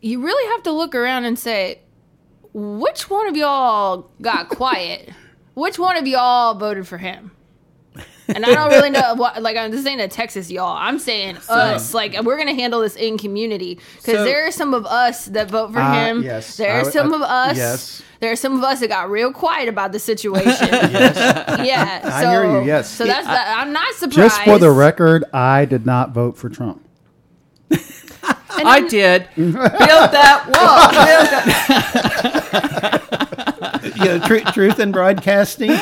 you 0.02 0.24
really 0.24 0.50
have 0.52 0.64
to 0.64 0.72
look 0.72 0.96
around 0.96 1.26
and 1.26 1.38
say, 1.38 1.80
which 2.54 3.10
one 3.10 3.28
of 3.28 3.36
y'all 3.36 4.10
got 4.22 4.48
quiet? 4.48 5.10
Which 5.54 5.78
one 5.80 5.98
of 5.98 6.06
y'all 6.08 6.54
voted 6.56 6.88
for 6.88 6.98
him? 6.98 7.32
And 8.28 8.46
I 8.46 8.54
don't 8.54 8.70
really 8.70 8.92
know 8.92 9.14
what, 9.18 9.42
like, 9.42 9.58
I'm 9.58 9.72
just 9.72 9.84
saying 9.84 9.98
to 9.98 10.08
Texas, 10.08 10.52
y'all. 10.52 10.78
I'm 10.78 11.00
saying 11.00 11.38
us. 11.50 11.94
Like, 11.96 12.14
we're 12.22 12.36
going 12.38 12.48
to 12.48 12.54
handle 12.54 12.82
this 12.82 12.96
in 12.96 13.18
community. 13.18 13.80
Because 13.98 14.16
So- 14.18 14.24
there 14.24 14.46
are 14.48 14.52
some 14.52 14.74
of 14.76 14.86
us 14.86 15.26
that 15.26 15.50
vote 15.50 15.74
for 15.74 15.80
Uh, 15.80 15.94
him. 15.94 16.24
yes. 16.24 16.56
There 16.58 16.72
are 16.80 16.84
would- 16.84 16.94
some 16.94 17.12
I- 17.12 17.16
of 17.16 17.22
us. 17.24 17.58
yes. 17.58 18.02
There 18.20 18.32
are 18.32 18.36
some 18.36 18.58
of 18.58 18.64
us 18.64 18.82
that 18.82 18.90
got 18.90 19.10
real 19.10 19.32
quiet 19.32 19.68
about 19.70 19.94
the 19.94 20.00
situation. 20.00 20.68
Yes. 20.70 21.66
Yeah. 21.66 22.02
I 22.04 22.22
so, 22.22 22.30
hear 22.30 22.44
you, 22.62 22.68
yes. 22.68 22.90
So 22.92 23.06
that's, 23.06 23.26
that, 23.26 23.58
I'm 23.58 23.72
not 23.74 23.94
surprised. 23.96 24.18
Just 24.36 24.42
for 24.44 24.60
the 24.60 24.70
record, 24.72 25.24
I 25.34 25.64
did 25.66 25.86
not 25.86 26.12
vote 26.12 26.38
for 26.38 26.50
Trump. 26.50 26.86
I 28.52 28.82
did 28.88 29.28
build 29.36 29.54
that 29.56 30.44
wall. 30.52 30.90
Build 30.92 32.84
that. 32.92 32.99
You 34.00 34.06
know, 34.06 34.20
tr- 34.20 34.52
truth 34.52 34.80
in 34.80 34.92
broadcasting. 34.92 35.72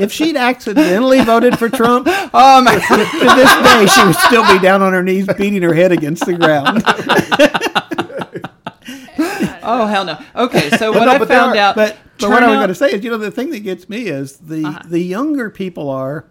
if 0.00 0.12
she'd 0.12 0.36
accidentally 0.36 1.22
voted 1.24 1.58
for 1.58 1.68
Trump, 1.68 2.06
Oh 2.08 2.62
my! 2.62 2.74
to 2.74 2.96
this 2.96 3.52
day 3.62 3.86
she 3.86 4.04
would 4.06 4.16
still 4.16 4.46
be 4.52 4.58
down 4.62 4.82
on 4.82 4.92
her 4.92 5.02
knees 5.02 5.26
beating 5.36 5.62
her 5.62 5.74
head 5.74 5.92
against 5.92 6.26
the 6.26 6.34
ground. 6.34 6.82
Oh 9.70 9.84
hell 9.86 10.04
no. 10.06 10.18
Okay, 10.34 10.70
so 10.70 10.90
what 10.92 11.04
no, 11.04 11.12
I 11.12 11.18
found 11.26 11.52
are- 11.52 11.56
out. 11.56 11.76
But, 11.76 11.98
but 12.18 12.30
what 12.30 12.42
I 12.42 12.46
was 12.46 12.54
turnout- 12.54 12.58
going 12.58 12.68
to 12.68 12.74
say 12.74 12.90
is, 12.92 13.04
you 13.04 13.10
know, 13.10 13.18
the 13.18 13.30
thing 13.30 13.50
that 13.50 13.60
gets 13.60 13.86
me 13.88 14.06
is 14.06 14.38
the 14.38 14.64
uh-huh. 14.64 14.82
the 14.86 15.00
younger 15.00 15.50
people 15.50 15.90
are, 15.90 16.24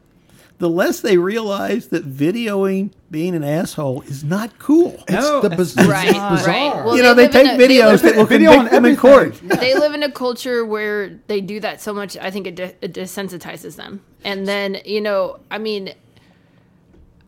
the 0.59 0.69
less 0.69 1.01
they 1.01 1.17
realize 1.17 1.89
that 1.89 2.03
videoing 2.05 2.91
being 3.11 3.35
an 3.35 3.43
asshole 3.43 4.01
is 4.03 4.23
not 4.23 4.57
cool. 4.57 4.95
It's 5.07 5.11
No, 5.11 5.41
the 5.41 5.51
biz- 5.51 5.75
Right, 5.75 6.07
it's 6.07 6.47
right. 6.47 6.83
Well, 6.83 6.97
you 6.97 7.03
know, 7.03 7.13
they 7.13 7.27
they 7.27 7.43
take 7.43 7.59
a- 7.59 7.63
videos 7.63 7.85
live 7.85 8.01
that 8.01 8.15
will 8.15 8.25
Video 8.25 8.51
convict 8.53 8.73
on 8.73 8.83
them 8.83 8.91
in 8.91 8.97
court. 8.97 9.39
they 9.43 9.75
live 9.75 9.93
in 9.93 10.01
a 10.03 10.11
culture 10.11 10.65
where 10.65 11.09
they 11.27 11.41
do 11.41 11.59
that 11.59 11.79
so 11.79 11.93
much. 11.93 12.17
I 12.17 12.31
think 12.31 12.47
it, 12.47 12.55
de- 12.55 12.73
it 12.81 12.93
desensitizes 12.93 13.75
them. 13.75 14.01
And 14.23 14.47
then 14.47 14.79
you 14.83 14.99
know, 14.99 15.39
I 15.51 15.59
mean, 15.59 15.93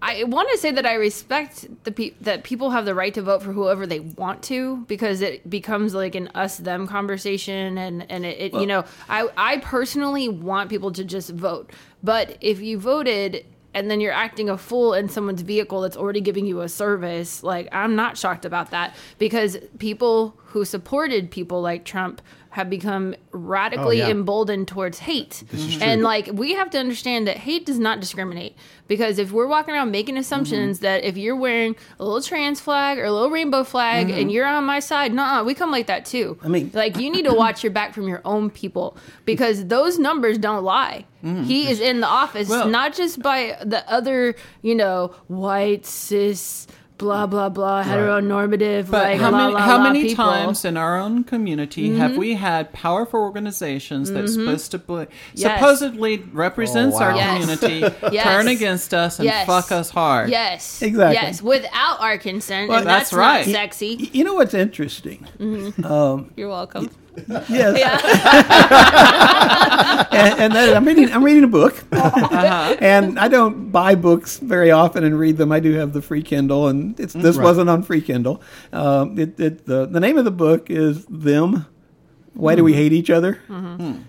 I 0.02 0.24
want 0.24 0.50
to 0.52 0.58
say 0.58 0.72
that 0.72 0.86
I 0.86 0.94
respect 0.94 1.68
the 1.84 1.92
pe- 1.92 2.14
that 2.22 2.44
people 2.44 2.70
have 2.72 2.86
the 2.86 2.96
right 2.96 3.14
to 3.14 3.22
vote 3.22 3.44
for 3.44 3.52
whoever 3.52 3.86
they 3.86 4.00
want 4.00 4.42
to 4.44 4.78
because 4.88 5.22
it 5.22 5.48
becomes 5.50 5.94
like 5.94 6.16
an 6.16 6.30
us 6.36 6.58
them 6.58 6.88
conversation 6.88 7.78
and 7.78 8.10
and 8.10 8.26
it, 8.26 8.40
it 8.40 8.54
you 8.54 8.66
know 8.66 8.86
I 9.10 9.28
I 9.36 9.58
personally 9.58 10.30
want 10.30 10.70
people 10.70 10.92
to 10.94 11.04
just 11.04 11.32
vote. 11.32 11.70
But 12.04 12.38
if 12.42 12.62
you 12.62 12.80
voted 12.80 13.46
and 13.74 13.90
then 13.90 14.02
you're 14.02 14.14
acting 14.14 14.50
a 14.50 14.58
fool 14.58 14.94
in 14.94 15.10
someone's 15.10 15.42
vehicle 15.42 15.82
that's 15.82 15.98
already 15.98 16.22
giving 16.22 16.46
you 16.46 16.62
a 16.62 16.70
service, 16.70 17.44
like 17.44 17.68
I'm 17.72 17.96
not 17.96 18.18
shocked 18.18 18.46
about 18.46 18.72
that. 18.72 18.96
Because 19.18 19.58
people 19.78 20.36
who 20.46 20.66
supported 20.66 21.30
people 21.30 21.62
like 21.62 21.86
Trump 21.86 22.22
have 22.52 22.70
become 22.70 23.14
radically 23.32 24.02
Oh, 24.02 24.06
yeah. 24.08 24.12
emboldened 24.12 24.68
towards 24.68 25.00
hate. 25.00 25.44
And 25.82 26.02
like 26.02 26.30
we 26.34 26.54
have 26.54 26.70
to 26.72 26.80
understand 26.80 27.28
that 27.28 27.38
hate 27.38 27.66
does 27.66 27.78
not 27.80 28.00
discriminate 28.00 28.56
because 28.88 29.20
if 29.20 29.32
we're 29.32 29.46
walking 29.46 29.74
around 29.76 29.92
making 29.92 30.18
assumptions 30.18 30.78
Mm-hmm. 30.78 30.84
that 30.86 31.04
if 31.04 31.16
you're 31.16 31.36
wearing 31.36 31.76
a 32.00 32.04
little 32.04 32.22
trans 32.22 32.60
flag 32.60 32.98
or 32.98 33.04
a 33.06 33.12
little 33.12 33.30
rainbow 33.30 33.64
flag 33.64 34.10
and 34.10 34.32
you're 34.32 34.48
on 34.48 34.64
my 34.66 34.80
side, 34.80 35.14
nah, 35.14 35.44
we 35.44 35.54
come 35.54 35.70
like 35.70 35.86
that 35.88 36.06
too. 36.06 36.36
Mm-hmm. 36.36 36.46
I 36.46 36.50
mean- 36.50 36.72
like 36.74 36.98
you 36.98 37.12
need 37.12 37.26
to 37.26 37.34
watch 37.44 37.64
your 37.64 37.72
back 37.72 37.94
from 37.94 38.08
your 38.08 38.22
own 38.26 38.50
people 38.50 38.98
because 39.26 39.68
those 39.68 40.00
numbers 40.00 40.38
don't 40.40 40.64
lie. 40.64 41.06
He 41.22 41.70
is 41.70 41.82
in 41.82 42.00
the 42.00 42.08
office 42.08 42.48
Well- 42.50 42.68
not 42.70 42.94
just 42.96 43.22
by 43.22 43.58
the 43.64 43.88
other, 43.92 44.36
you 44.62 44.74
know, 44.74 45.14
white 45.28 45.86
cis 45.86 46.66
Mm. 47.00 47.06
blah 47.06 47.26
blah 47.26 47.50
blah 47.50 47.84
heteronormative 47.84 48.92
But 48.92 49.04
like 49.04 49.20
how 49.20 49.32
la, 49.32 49.38
many, 49.38 49.54
la, 49.54 49.60
how 49.62 49.78
la 49.78 49.84
many 49.84 50.04
people. 50.04 50.26
Mm-hmm. 50.26 50.46
times 50.46 50.66
in 50.66 50.78
our 50.78 50.98
own 51.00 51.24
community 51.24 51.96
have 51.96 52.12
mm-hmm. 52.12 52.20
we 52.20 52.34
had 52.36 52.74
powerful 52.74 53.20
organizations 53.22 54.12
that 54.12 54.26
mm-hmm. 54.26 54.46
supposed 54.46 54.72
to 54.72 54.78
be, 54.80 55.08
Yes. 55.34 55.60
supposedly 55.60 56.18
represents 56.34 56.96
Oh, 56.98 57.00
wow. 57.00 57.06
our 57.08 57.16
Yes. 57.16 57.40
community 57.40 57.96
Yes. 58.12 58.24
turn 58.26 58.48
against 58.48 58.94
us 58.94 59.20
and 59.20 59.26
Yes. 59.26 59.48
fuck 59.48 59.72
us 59.72 59.90
hard? 59.90 60.30
Yes. 60.30 60.82
Exactly. 60.82 61.16
Yes, 61.16 61.42
without 61.42 62.02
our 62.02 62.18
consent. 62.18 62.70
Well, 62.70 62.80
and 62.80 62.88
that's 62.88 63.12
that's, 63.12 63.14
right. 63.14 63.48
not 63.48 63.54
sexy. 63.54 64.10
You 64.12 64.24
know 64.24 64.34
what's 64.34 64.54
interesting? 64.54 65.26
Mm-hmm. 65.40 65.86
Um, 65.86 66.32
You're 66.36 66.50
welcome. 66.50 66.90
Yes. 67.50 67.76
and, 70.12 70.40
and 70.40 70.54
that, 70.54 70.76
I'm 70.76 70.86
reading. 70.86 71.12
I'm 71.12 71.24
reading 71.24 71.44
a 71.44 71.48
book, 71.48 71.84
uh-huh. 71.92 72.76
and 72.80 73.20
I 73.20 73.28
don't 73.28 73.72
buy 73.72 73.96
books 73.96 74.38
very 74.38 74.72
often 74.72 75.04
and 75.04 75.18
read 75.18 75.38
them. 75.38 75.52
I 75.52 75.60
do 75.60 75.74
have 75.74 75.94
the 75.94 76.02
free 76.02 76.22
Kindle, 76.22 76.68
and 76.68 77.00
it's, 77.00 77.16
mm. 77.16 77.22
this 77.22 77.38
Right. 77.38 77.44
wasn't 77.44 77.70
on 77.70 77.84
free 77.84 78.02
Kindle. 78.02 78.42
Um, 78.74 79.18
it, 79.18 79.40
it, 79.40 79.66
the 79.66 79.86
the 79.86 80.00
name 80.00 80.18
of 80.18 80.26
the 80.26 80.32
book 80.32 80.70
is 80.70 81.06
"Them." 81.06 81.66
Why 82.34 82.56
do 82.56 82.64
we 82.64 82.72
mm-hmm. 82.72 82.80
hate 82.82 82.94
each 82.94 83.10
other? 83.10 83.40
Mm-hmm. 83.50 83.76
Hmm. 83.76 84.02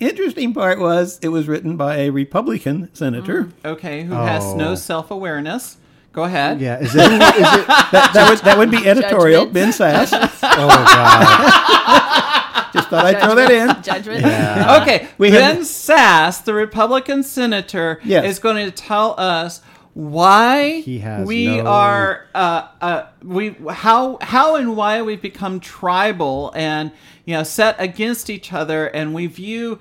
Interesting 0.00 0.54
part 0.54 0.78
was 0.78 1.18
it 1.22 1.28
was 1.28 1.48
written 1.48 1.76
by 1.76 1.96
a 1.98 2.10
Republican 2.10 2.88
senator. 2.94 3.44
Mm. 3.44 3.52
Okay, 3.64 4.02
who 4.04 4.14
has 4.14 4.54
no 4.54 4.72
Oh. 4.72 4.74
self 4.74 5.10
awareness? 5.10 5.76
Go 6.12 6.24
ahead. 6.24 6.60
Yeah, 6.60 6.78
is 6.78 6.94
it? 6.94 7.00
Is 7.00 7.12
it 7.12 7.66
That, 7.66 8.10
that 8.14 8.30
would 8.30 8.38
that 8.40 8.58
would 8.58 8.70
be 8.70 8.88
editorial. 8.88 9.46
Ben 9.46 9.72
Judgments. 9.72 10.10
Sasse. 10.10 10.38
oh 10.42 10.68
God! 10.68 12.24
Just 12.72 12.88
thought 12.88 13.06
I'd 13.06 13.20
throw 13.20 13.34
that 13.34 13.50
in. 13.50 13.82
Judgment. 13.82 14.20
Yeah. 14.22 14.78
Okay, 14.82 15.08
We 15.18 15.30
Ben 15.30 15.56
have- 15.56 15.64
Sasse, 15.64 16.44
the 16.44 16.54
Republican 16.54 17.22
senator, 17.22 18.00
Yes. 18.04 18.24
is 18.24 18.38
going 18.38 18.64
to 18.64 18.70
tell 18.70 19.14
us 19.18 19.60
why 19.94 20.80
He 20.80 21.00
has 21.00 21.26
we 21.26 21.46
no- 21.58 21.66
are 21.66 22.26
uh, 22.34 22.68
uh, 22.80 23.02
we 23.24 23.56
how 23.70 24.18
how 24.20 24.54
and 24.56 24.76
why 24.76 25.02
we've 25.02 25.20
become 25.22 25.58
tribal 25.58 26.52
and 26.54 26.92
you 27.24 27.34
know 27.34 27.42
set 27.42 27.74
against 27.80 28.30
each 28.30 28.52
other, 28.52 28.86
and 28.86 29.12
we 29.12 29.26
view 29.26 29.80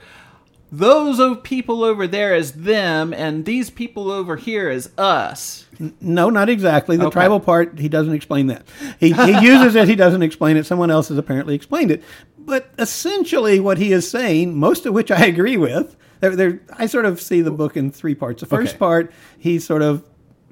those 0.71 1.37
people 1.43 1.83
over 1.83 2.07
there 2.07 2.33
as 2.33 2.51
them, 2.53 3.13
and 3.13 3.45
these 3.45 3.69
people 3.69 4.11
over 4.11 4.35
here 4.35 4.69
as 4.69 4.89
us. 4.97 5.65
No, 6.01 6.29
not 6.29 6.49
exactly. 6.49 6.97
The 6.97 7.05
Okay. 7.07 7.13
tribal 7.13 7.39
part, 7.39 7.79
he 7.79 7.87
doesn't 7.87 8.13
explain 8.13 8.47
that. 8.47 8.63
He, 8.99 9.13
he 9.13 9.31
uses 9.45 9.75
it, 9.75 9.87
he 9.87 9.95
doesn't 9.95 10.23
explain 10.23 10.57
it. 10.57 10.65
Someone 10.65 10.91
else 10.91 11.07
has 11.09 11.17
apparently 11.17 11.55
explained 11.55 11.91
it. 11.91 12.03
But 12.37 12.69
essentially, 12.79 13.59
what 13.59 13.77
he 13.77 13.91
is 13.91 14.09
saying, 14.09 14.57
most 14.57 14.85
of 14.85 14.93
which 14.93 15.11
I 15.11 15.25
agree 15.25 15.57
with, 15.57 15.95
there, 16.19 16.35
there, 16.35 16.61
I 16.77 16.85
sort 16.87 17.05
of 17.05 17.21
see 17.21 17.41
the 17.41 17.51
book 17.51 17.77
in 17.77 17.91
three 17.91 18.15
parts. 18.15 18.41
The 18.41 18.45
first 18.47 18.71
Okay. 18.71 18.77
part, 18.79 19.11
he's 19.37 19.65
sort 19.65 19.81
of 19.81 20.03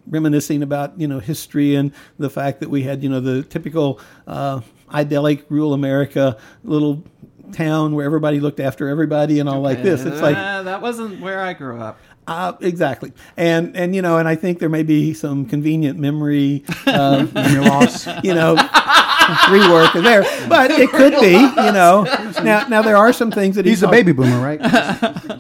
reminiscing 0.08 0.62
about 0.62 1.00
you 1.00 1.08
know 1.08 1.18
history 1.20 1.74
and 1.74 1.92
the 2.20 2.30
fact 2.30 2.60
that 2.60 2.70
we 2.70 2.84
had 2.84 3.02
you 3.02 3.10
know 3.10 3.20
the 3.20 3.42
typical 3.42 4.00
uh, 4.28 4.62
idyllic 4.94 5.44
rural 5.50 5.74
America 5.74 6.38
little 6.64 7.04
town 7.52 7.96
where 7.96 8.06
everybody 8.06 8.40
looked 8.40 8.60
after 8.60 8.88
everybody 8.90 9.40
and 9.40 9.48
all 9.50 9.62
like 9.62 9.82
this. 9.84 10.04
It's 10.04 10.22
like 10.22 10.36
Uh, 10.38 10.64
that 10.64 10.82
wasn't 10.82 11.22
where 11.22 11.42
I 11.42 11.54
grew 11.54 11.80
up. 11.80 12.00
Uh, 12.28 12.54
exactly, 12.62 13.14
and 13.38 13.76
and 13.76 13.96
you 13.96 14.02
know, 14.02 14.18
and 14.18 14.28
I 14.28 14.36
think 14.36 14.60
there 14.60 14.70
may 14.70 14.84
be 14.84 15.14
some 15.14 15.46
convenient 15.46 16.00
memory, 16.00 16.64
uh, 16.88 17.28
Memory 17.34 17.70
loss. 17.70 18.08
you 18.24 18.34
know, 18.34 18.56
rework 18.56 19.96
in 19.96 20.04
there, 20.04 20.24
but 20.50 20.72
it 20.72 20.90
could 20.90 21.14
be, 21.20 21.32
you 21.34 21.72
know. 21.72 22.04
Now, 22.44 22.68
now 22.68 22.82
there 22.82 22.98
are 22.98 23.14
some 23.14 23.32
things 23.32 23.56
that 23.56 23.66
He's 23.66 23.84
a 23.84 23.88
baby 23.88 24.12
boomer, 24.12 24.40
right? 24.40 24.60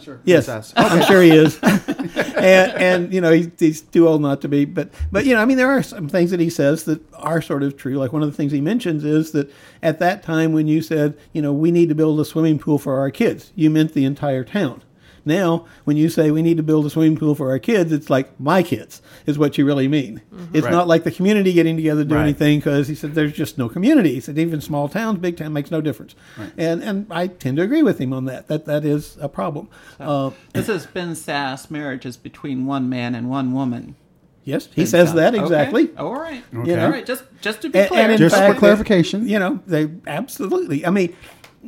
sure. 0.01 0.19
Yes, 0.25 0.47
Yes. 0.47 0.73
I'm 0.75 1.03
sure 1.05 1.21
he 1.21 1.31
is, 1.31 1.59
and 1.63 2.71
and 2.73 3.13
you 3.13 3.21
know 3.21 3.31
he's, 3.31 3.49
he's 3.59 3.81
too 3.81 4.07
old 4.07 4.21
not 4.21 4.41
to 4.41 4.47
be. 4.47 4.65
But 4.65 4.89
but 5.11 5.25
you 5.25 5.33
know 5.33 5.41
I 5.41 5.45
mean 5.45 5.57
there 5.57 5.69
are 5.71 5.83
some 5.83 6.07
things 6.07 6.31
that 6.31 6.39
he 6.39 6.49
says 6.49 6.83
that 6.85 7.01
are 7.15 7.41
sort 7.41 7.63
of 7.63 7.77
true. 7.77 7.95
Like 7.97 8.13
one 8.13 8.23
of 8.23 8.29
the 8.29 8.35
things 8.35 8.51
he 8.51 8.61
mentions 8.61 9.03
is 9.03 9.31
that 9.31 9.51
at 9.81 9.99
that 9.99 10.23
time 10.23 10.53
when 10.53 10.67
you 10.67 10.81
said 10.81 11.17
you 11.33 11.41
know 11.41 11.53
we 11.53 11.71
need 11.71 11.89
to 11.89 11.95
build 11.95 12.19
a 12.19 12.25
swimming 12.25 12.59
pool 12.59 12.77
for 12.77 12.99
our 12.99 13.11
kids, 13.11 13.51
you 13.55 13.69
meant 13.69 13.93
the 13.93 14.05
entire 14.05 14.43
town. 14.43 14.81
Now, 15.25 15.65
when 15.85 15.97
you 15.97 16.07
say 16.09 16.29
we 16.31 16.41
need 16.43 16.57
to 16.57 16.63
build 16.63 16.85
a 16.85 16.89
swimming 16.89 17.17
pool 17.17 17.33
for 17.33 17.49
our 17.49 17.57
kids, 17.59 17.91
it's 17.91 18.09
like 18.09 18.39
my 18.39 18.61
kids 18.61 19.01
is 19.25 19.37
what 19.39 19.57
you 19.57 19.65
really 19.65 19.87
mean. 19.87 20.21
It's 20.53 20.63
Right. 20.65 20.71
not 20.71 20.87
like 20.87 21.03
the 21.03 21.11
community 21.11 21.51
getting 21.51 21.75
together 21.75 22.03
to 22.03 22.09
do 22.09 22.15
Right. 22.15 22.21
anything 22.23 22.59
because 22.59 22.87
he 22.87 22.93
said 22.95 23.15
there's 23.15 23.33
just 23.33 23.57
no 23.57 23.67
community. 23.67 24.13
He 24.13 24.19
said 24.19 24.37
even 24.37 24.61
small 24.61 24.87
towns, 24.87 25.17
big 25.19 25.37
town 25.37 25.51
makes 25.53 25.71
no 25.71 25.81
difference. 25.81 26.13
And 26.57 26.83
and 26.83 27.07
I 27.09 27.27
tend 27.27 27.57
to 27.57 27.63
agree 27.63 27.81
with 27.83 27.97
him 27.99 28.13
on 28.13 28.25
that. 28.25 28.47
That 28.47 28.65
that 28.65 28.85
is 28.85 29.17
a 29.19 29.27
problem. 29.27 29.67
Uh, 29.99 30.29
This 30.53 30.69
is 30.69 30.85
Ben 30.85 31.13
Sasse. 31.13 31.71
marriages 31.71 32.17
between 32.17 32.65
one 32.67 32.87
man 32.87 33.15
and 33.15 33.29
one 33.29 33.51
woman. 33.51 33.95
Yes, 34.43 34.69
he 34.75 34.85
says 34.85 35.09
Sasse. 35.09 35.15
that 35.15 35.33
Okay. 35.33 35.41
exactly. 35.43 35.89
All 35.97 36.13
right. 36.13 36.43
Okay. 36.55 36.79
All 36.79 36.91
right. 36.91 37.03
Just 37.03 37.23
just 37.41 37.63
to 37.63 37.69
be 37.69 37.79
And- 37.79 37.87
clear. 37.89 38.01
and 38.03 38.11
in 38.11 38.17
Just 38.19 38.35
for 38.35 38.53
clarification. 38.53 39.27
You 39.27 39.39
know, 39.39 39.59
they 39.65 39.89
absolutely. 40.05 40.85
I 40.85 40.91
mean, 40.91 41.13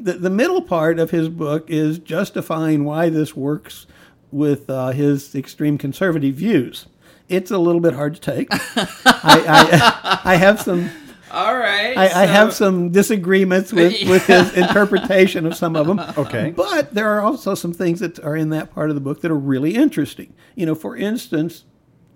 the 0.04 0.14
the 0.14 0.30
middle 0.30 0.62
part 0.62 1.00
of 1.00 1.12
his 1.12 1.30
book 1.30 1.70
is 1.70 2.00
justifying 2.00 2.84
why 2.84 3.10
this 3.10 3.36
works 3.36 3.88
with 4.32 4.70
uh, 4.70 4.92
his 4.92 5.34
extreme 5.36 5.78
conservative 5.78 6.36
views. 6.36 6.88
It's 7.30 7.52
a 7.52 7.58
little 7.58 7.82
bit 7.82 7.94
hard 7.94 8.16
to 8.16 8.22
take. 8.22 8.48
I, 8.52 10.20
I 10.26 10.32
I 10.34 10.36
have 10.36 10.62
some. 10.62 10.90
All 11.30 11.58
right. 11.58 11.98
I, 11.98 12.24
I 12.24 12.26
have 12.26 12.54
some 12.54 12.90
disagreements 12.90 13.74
with, 13.74 13.94
with 14.10 14.26
his 14.28 14.54
interpretation 14.54 15.46
of 15.46 15.56
some 15.56 15.76
of 15.76 15.86
them. 15.86 16.00
Okay. 16.18 16.52
But 16.56 16.94
there 16.94 17.10
are 17.10 17.22
also 17.22 17.54
some 17.54 17.74
things 17.74 18.00
that 18.00 18.18
are 18.24 18.36
in 18.36 18.50
that 18.52 18.74
part 18.74 18.90
of 18.90 18.96
the 18.96 19.02
book 19.02 19.22
that 19.22 19.32
are 19.32 19.36
really 19.36 19.76
interesting. 19.76 20.34
You 20.56 20.66
know, 20.66 20.74
for 20.76 20.96
instance, 20.96 21.66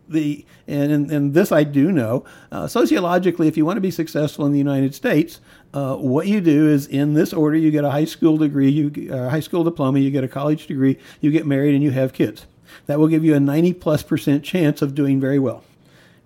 the 0.07 0.45
and 0.67 0.91
and, 0.91 1.11
and 1.11 1.33
this 1.33 1.51
I 1.51 1.63
do 1.63 1.91
know 1.91 2.25
uh, 2.51 2.67
sociologically, 2.67 3.47
if 3.47 3.57
you 3.57 3.65
want 3.65 3.77
to 3.77 3.81
be 3.81 3.91
successful 3.91 4.45
in 4.45 4.51
the 4.51 4.57
United 4.57 4.93
States, 4.93 5.39
uh, 5.73 5.95
what 5.95 6.27
you 6.27 6.41
do 6.41 6.67
is 6.67 6.87
in 6.87 7.13
this 7.13 7.33
order: 7.33 7.57
you 7.57 7.71
get 7.71 7.83
a 7.83 7.91
high 7.91 8.05
school 8.05 8.37
degree, 8.37 8.69
you 8.69 8.89
get 8.89 9.11
a 9.11 9.29
high 9.29 9.39
school 9.39 9.63
diploma, 9.63 9.99
you 9.99 10.11
get 10.11 10.23
a 10.23 10.27
college 10.27 10.67
degree, 10.67 10.97
you 11.21 11.31
get 11.31 11.45
married, 11.45 11.73
and 11.73 11.83
you 11.83 11.91
have 11.91 12.13
kids. 12.13 12.45
That 12.85 12.99
will 12.99 13.07
give 13.07 13.23
you 13.23 13.35
a 13.35 13.39
ninety 13.39 13.73
plus 13.73 14.03
percent 14.03 14.43
chance 14.43 14.81
of 14.81 14.95
doing 14.95 15.19
very 15.19 15.39
well, 15.39 15.63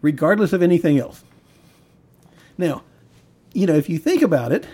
regardless 0.02 0.54
of 0.54 0.62
anything 0.62 1.00
else. 1.00 1.24
Now, 2.58 2.84
you 3.54 3.66
know, 3.68 3.76
if 3.76 3.90
you 3.90 3.98
think 3.98 4.22
about 4.22 4.52
it, 4.52 4.68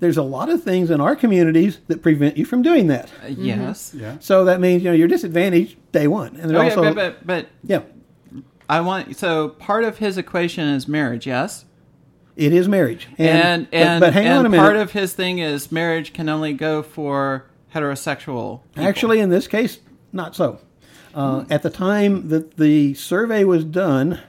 there's 0.00 0.16
a 0.16 0.22
lot 0.22 0.48
of 0.48 0.62
things 0.62 0.90
in 0.90 1.00
our 1.00 1.16
communities 1.16 1.80
that 1.88 2.02
prevent 2.02 2.36
you 2.36 2.44
from 2.44 2.62
doing 2.62 2.86
that. 2.88 3.10
Uh, 3.24 3.28
Yes. 3.28 3.94
Yeah. 3.94 4.16
So 4.20 4.44
that 4.44 4.60
means 4.60 4.82
you 4.82 4.90
know 4.90 4.94
you're 4.94 5.08
disadvantaged 5.08 5.76
day 5.92 6.06
one, 6.06 6.36
and 6.36 6.50
there 6.50 6.58
Okay, 6.58 6.70
also 6.70 6.94
but, 6.94 6.94
but 6.94 7.26
but 7.26 7.48
yeah, 7.64 7.82
I 8.68 8.80
want 8.80 9.16
so 9.16 9.48
part 9.50 9.84
of 9.84 9.98
his 9.98 10.18
equation 10.18 10.68
is 10.68 10.86
marriage. 10.88 11.26
Yes. 11.26 11.64
it 12.36 12.52
is 12.52 12.68
marriage, 12.68 13.08
And 13.18 13.68
but- 13.70 13.76
and, 13.76 14.00
but, 14.00 14.12
hang 14.12 14.26
and 14.26 14.38
on 14.38 14.46
a 14.46 14.48
minute. 14.48 14.62
part 14.62 14.76
of 14.76 14.92
his 14.92 15.12
thing 15.12 15.38
is 15.38 15.72
marriage 15.72 16.12
can 16.12 16.28
only 16.28 16.52
go 16.52 16.82
for 16.82 17.46
heterosexual. 17.74 18.60
people. 18.74 18.88
Actually, 18.88 19.20
in 19.20 19.30
this 19.30 19.46
case, 19.46 19.78
not 20.12 20.36
so. 20.36 20.58
Uh, 21.14 21.44
at 21.50 21.62
the 21.62 21.70
time 21.70 22.28
that 22.28 22.56
the 22.56 22.94
survey 22.94 23.42
was 23.42 23.64
done, 23.64 24.20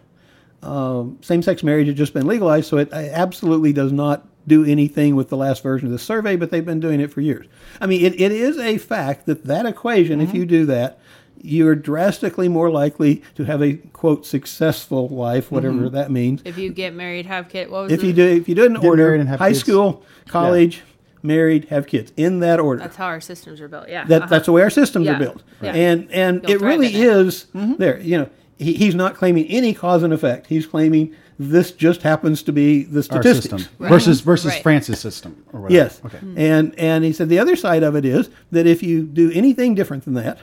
um, 0.64 1.18
same-sex 1.22 1.62
marriage 1.64 1.88
had 1.88 1.96
just 1.96 2.14
been 2.14 2.26
legalized, 2.26 2.68
so 2.68 2.78
it 2.78 2.92
uh, 2.92 2.96
absolutely 2.96 3.74
does 3.74 3.92
not 3.92 4.28
do 4.48 4.66
anything 4.66 5.16
with 5.16 5.30
the 5.30 5.38
last 5.38 5.62
version 5.62 5.88
of 5.88 5.92
the 5.92 6.00
survey. 6.00 6.36
But 6.36 6.50
they've 6.50 6.66
been 6.66 6.80
doing 6.80 7.00
it 7.00 7.12
for 7.14 7.22
years. 7.22 7.46
I 7.80 7.86
mean, 7.86 8.04
it, 8.04 8.20
it 8.20 8.32
is 8.32 8.58
a 8.58 8.78
fact 8.80 9.26
that 9.28 9.44
that 9.46 9.66
equation, 9.68 10.20
if 10.20 10.34
you 10.34 10.46
do 10.46 10.66
that, 10.66 11.00
you're 11.42 11.76
drastically 11.76 12.48
more 12.48 12.70
likely 12.70 13.22
to 13.36 13.44
have 13.46 13.62
a 13.62 13.74
quote 13.74 14.26
successful 14.26 15.08
life, 15.10 15.46
mm-hmm. 15.46 15.56
whatever 15.56 15.90
that 15.90 16.12
means. 16.12 16.42
If 16.46 16.58
you 16.58 16.72
get 16.72 16.94
married, 16.94 17.26
have 17.26 17.50
kids. 17.50 17.72
What 17.72 17.84
was 17.84 17.92
If 17.92 18.02
the- 18.02 18.08
you 18.08 18.14
do, 18.14 18.28
if 18.28 18.50
you 18.50 18.56
do 18.56 18.64
it 18.64 18.68
in 18.68 18.74
Get 18.76 18.84
order, 18.86 19.14
and 19.16 19.28
have 19.30 19.40
high 19.40 19.50
kids. 19.50 19.60
school, 19.60 20.04
college, 20.28 20.82
married, 21.22 21.66
have 21.66 21.88
kids, 21.88 22.12
in 22.16 22.40
that 22.40 22.60
order. 22.60 22.82
That's 22.82 22.96
how 22.96 23.06
our 23.06 23.22
systems 23.22 23.62
are 23.62 23.68
built. 23.68 23.90
Yeah. 23.90 24.06
That, 24.06 24.24
uh-huh. 24.24 24.30
that's 24.30 24.46
the 24.46 24.52
way 24.52 24.62
our 24.62 24.70
systems 24.70 25.06
Yeah. 25.06 25.16
are 25.16 25.20
built. 25.20 25.44
Yeah. 25.62 25.74
And 25.74 26.12
and 26.12 26.42
You'll 26.44 26.52
it 26.52 26.60
thrive 26.60 26.80
really 26.80 26.96
in 26.96 27.02
it. 27.02 27.08
is 27.08 27.46
mm-hmm. 27.56 27.74
there. 27.76 28.00
You 28.00 28.20
know, 28.20 28.30
he, 28.58 28.74
he's 28.74 28.96
not 28.96 29.16
claiming 29.16 29.46
any 29.48 29.74
cause 29.74 30.04
and 30.04 30.14
effect. 30.14 30.48
He's 30.48 30.66
claiming 30.66 31.14
this 31.42 31.72
just 31.72 32.02
happens 32.02 32.44
to 32.44 32.52
be 32.52 32.84
the 32.84 32.98
Our 32.98 33.04
statistics. 33.04 33.64
system 33.64 33.78
versus 33.80 34.20
versus 34.22 34.52
Right. 34.52 34.64
France's 34.64 35.00
system 35.00 35.44
or 35.54 35.62
whatever. 35.62 35.74
Yes. 35.84 36.02
Okay. 36.06 36.18
Hmm. 36.18 36.38
And 36.38 36.78
and 36.78 37.06
he 37.06 37.14
said 37.14 37.30
the 37.30 37.40
other 37.40 37.56
side 37.56 37.84
of 37.84 37.96
it 37.96 38.04
is 38.06 38.30
that 38.52 38.68
if 38.68 38.84
you 38.84 39.04
do 39.04 39.32
anything 39.32 39.74
different 39.76 40.04
than 40.06 40.16
that, 40.16 40.40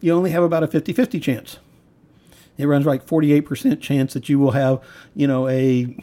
you 0.00 0.12
only 0.12 0.30
have 0.30 0.42
about 0.42 0.62
a 0.62 0.68
50-50 0.68 1.20
chance. 1.22 1.58
It 2.58 2.66
runs 2.66 2.84
like 2.86 3.06
48% 3.06 3.80
chance 3.80 4.12
that 4.14 4.28
you 4.28 4.38
will 4.38 4.50
have, 4.52 4.80
you 5.14 5.26
know, 5.26 5.48
a 5.48 5.96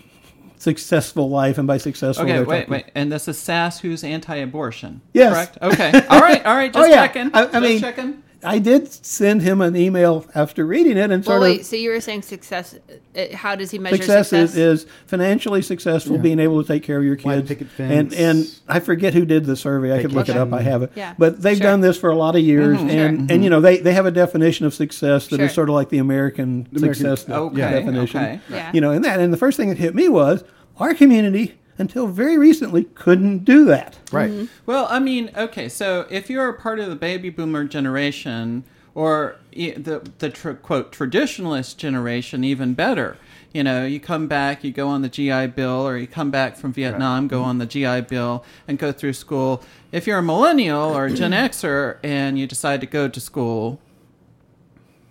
successful 0.58 1.30
life 1.30 1.58
and 1.58 1.68
by 1.68 1.78
successful 1.78 2.26
Okay, 2.26 2.40
wait, 2.40 2.62
talking- 2.62 2.72
wait. 2.72 2.86
And 2.96 3.12
this 3.12 3.28
is 3.28 3.38
Sasse 3.38 3.80
who's 3.82 4.04
anti-abortion. 4.04 5.02
Yes. 5.14 5.34
Correct. 5.34 5.58
Okay. 5.62 5.92
All 6.10 6.20
right. 6.20 6.44
All 6.46 6.56
right. 6.56 6.72
Oh, 6.76 6.80
just 6.80 6.90
Oh, 6.90 6.94
yeah. 6.94 7.08
checking. 7.08 7.30
I- 7.34 7.42
I 7.42 7.46
just 7.46 7.62
mean, 7.62 7.80
checking. 7.80 8.24
I 8.44 8.60
did 8.60 8.88
send 8.92 9.42
him 9.42 9.62
an 9.62 9.76
email 9.76 10.26
after 10.36 10.66
reading 10.66 10.98
it 10.98 11.10
and 11.12 11.26
Well, 11.26 11.38
sort 11.38 11.42
wait. 11.42 11.60
of 11.62 11.66
So 11.66 11.76
you 11.76 11.90
were 11.90 12.00
saying 12.00 12.22
success? 12.22 12.76
uh, 13.18 13.36
How 13.36 13.56
does 13.56 13.72
he 13.72 13.80
measure 13.80 13.98
success, 13.98 14.30
success? 14.30 14.56
Is, 14.56 14.84
is 14.84 14.88
financially 15.08 15.62
successful, 15.64 16.18
being 16.20 16.40
able 16.40 16.62
to 16.62 16.68
take 16.68 16.84
care 16.84 17.00
of 17.00 17.04
your 17.04 17.16
kids. 17.16 17.48
picket 17.48 17.68
and 17.80 18.14
and 18.14 18.48
I 18.68 18.80
forget 18.80 19.14
who 19.14 19.26
did 19.26 19.46
the 19.46 19.56
survey. 19.56 19.98
I 19.98 20.02
could 20.02 20.12
look 20.14 20.30
it 20.30 20.38
up. 20.38 20.54
I 20.54 20.62
have 20.62 20.84
it. 20.84 20.92
Yeah. 20.96 21.16
But 21.18 21.42
they've 21.42 21.58
Sure. 21.58 21.64
done 21.68 21.82
this 21.82 21.98
for 21.98 22.10
a 22.12 22.16
lot 22.16 22.36
of 22.36 22.42
years, 22.42 22.80
and 22.80 23.32
and 23.32 23.44
you 23.44 23.50
know 23.50 23.60
they, 23.60 23.78
they 23.78 23.94
have 23.94 24.06
a 24.06 24.12
definition 24.12 24.66
of 24.66 24.74
success 24.74 25.28
that 25.28 25.40
is 25.40 25.50
Sure. 25.52 25.56
sort 25.56 25.70
of 25.70 25.76
like 25.76 25.90
the 25.90 25.98
American, 25.98 26.68
American- 26.76 26.94
success 27.06 27.30
Okay, 27.30 27.58
definition. 27.58 28.20
okay. 28.22 28.40
Yeah. 28.52 28.72
You 28.74 28.82
know, 28.82 28.92
and 28.92 29.04
that 29.04 29.20
and 29.20 29.34
the 29.34 29.38
first 29.38 29.58
thing 29.58 29.70
that 29.70 29.78
hit 29.80 29.96
me 29.96 30.10
was 30.10 30.44
our 30.80 30.94
community 30.94 31.56
until 31.78 32.08
very 32.08 32.38
recently 32.38 32.84
couldn't 32.84 33.46
do 33.46 33.66
that. 33.66 33.98
Right. 34.12 34.32
Mm-hmm. 34.32 34.46
Well, 34.66 34.88
I 34.90 35.00
mean, 35.00 35.32
okay, 35.36 35.70
so 35.70 36.06
if 36.10 36.30
you're 36.30 36.50
a 36.50 36.54
part 36.60 36.80
of 36.80 36.90
the 36.90 36.96
baby 36.96 37.30
boomer 37.30 37.66
generation 37.66 38.64
or 38.96 39.36
e- 39.52 39.72
the 39.74 40.10
the 40.18 40.30
tr- 40.30 40.54
quote 40.54 40.92
traditionalist 40.92 41.78
generation, 41.78 42.44
even 42.44 42.74
better. 42.74 43.18
You 43.54 43.64
know, 43.64 43.86
you 43.86 44.00
come 44.00 44.28
back, 44.28 44.64
you 44.64 44.72
go 44.72 44.88
on 44.88 45.02
the 45.04 45.10
GI 45.10 45.48
Bill, 45.48 45.88
or 45.88 45.98
you 45.98 46.06
come 46.06 46.30
back 46.32 46.58
from 46.58 46.74
Vietnam, 46.74 47.28
go 47.28 47.44
on 47.44 47.60
the 47.60 47.66
GI 47.66 48.02
Bill, 48.02 48.44
and 48.68 48.78
go 48.78 48.92
through 48.92 49.14
school. 49.14 49.64
If 49.92 50.06
you're 50.06 50.18
a 50.18 50.24
millennial 50.24 50.96
or 50.96 51.06
a 51.06 51.12
Gen 51.14 51.32
Xer 51.32 51.98
and 52.04 52.38
you 52.38 52.46
decide 52.46 52.82
to 52.82 52.88
go 52.88 53.08
to 53.08 53.20
school, 53.20 53.80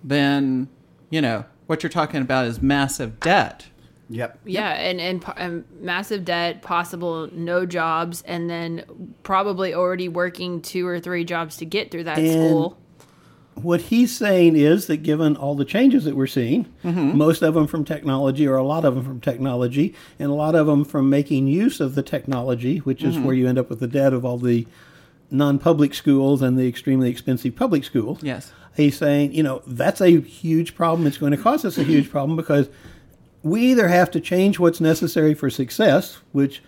then, 0.04 0.68
you 1.10 1.20
know, 1.20 1.44
what 1.66 1.82
you're 1.82 1.90
talking 1.90 2.22
about 2.22 2.46
is 2.46 2.62
massive 2.62 3.18
debt. 3.20 3.66
Yep. 4.08 4.38
Yeah, 4.44 4.70
and, 4.70 5.00
and 5.00 5.24
and 5.36 5.64
massive 5.80 6.24
debt, 6.24 6.62
possible 6.62 7.28
no 7.32 7.66
jobs, 7.66 8.22
and 8.22 8.48
then 8.48 9.14
probably 9.22 9.74
already 9.74 10.08
working 10.08 10.62
two 10.62 10.86
or 10.86 11.00
three 11.00 11.24
jobs 11.24 11.56
to 11.58 11.64
get 11.64 11.90
through 11.90 12.04
that 12.04 12.18
And- 12.18 12.30
school. 12.30 12.78
What 13.54 13.80
he's 13.80 14.14
saying 14.14 14.54
is 14.54 14.86
that 14.86 14.98
given 14.98 15.34
all 15.34 15.54
the 15.54 15.64
changes 15.64 16.04
that 16.04 16.14
we're 16.14 16.26
seeing, 16.26 16.66
mm-hmm. 16.84 17.16
most 17.16 17.40
of 17.40 17.54
them 17.54 17.66
from 17.66 17.86
technology, 17.86 18.46
or 18.46 18.56
a 18.56 18.62
lot 18.62 18.84
of 18.84 18.94
them 18.94 19.02
from 19.02 19.18
technology, 19.18 19.94
and 20.18 20.30
a 20.30 20.34
lot 20.34 20.54
of 20.54 20.66
them 20.66 20.84
from 20.84 21.08
making 21.08 21.46
use 21.46 21.80
of 21.80 21.94
the 21.94 22.02
technology, 22.02 22.78
which 22.78 23.02
is 23.02 23.14
mm-hmm. 23.16 23.24
where 23.24 23.34
you 23.34 23.48
end 23.48 23.58
up 23.58 23.70
with 23.70 23.80
the 23.80 23.86
debt 23.86 24.12
of 24.12 24.26
all 24.26 24.36
the 24.36 24.66
non-public 25.30 25.94
schools 25.94 26.42
and 26.42 26.58
the 26.58 26.68
extremely 26.68 27.08
expensive 27.08 27.56
public 27.56 27.82
schools. 27.82 28.22
Yes. 28.22 28.52
He's 28.76 28.98
saying, 28.98 29.32
you 29.32 29.42
know, 29.42 29.62
that's 29.66 30.02
a 30.02 30.20
huge 30.20 30.74
problem. 30.74 31.06
It's 31.06 31.16
going 31.16 31.32
to 31.32 31.38
cause 31.38 31.64
us 31.64 31.78
a 31.78 31.82
huge 31.82 32.10
problem 32.10 32.36
because 32.36 32.68
we 33.46 33.60
either 33.70 33.88
have 33.88 34.10
to 34.12 34.20
change 34.20 34.58
what's 34.58 34.80
necessary 34.80 35.34
for 35.34 35.48
success, 35.50 36.18
which, 36.32 36.62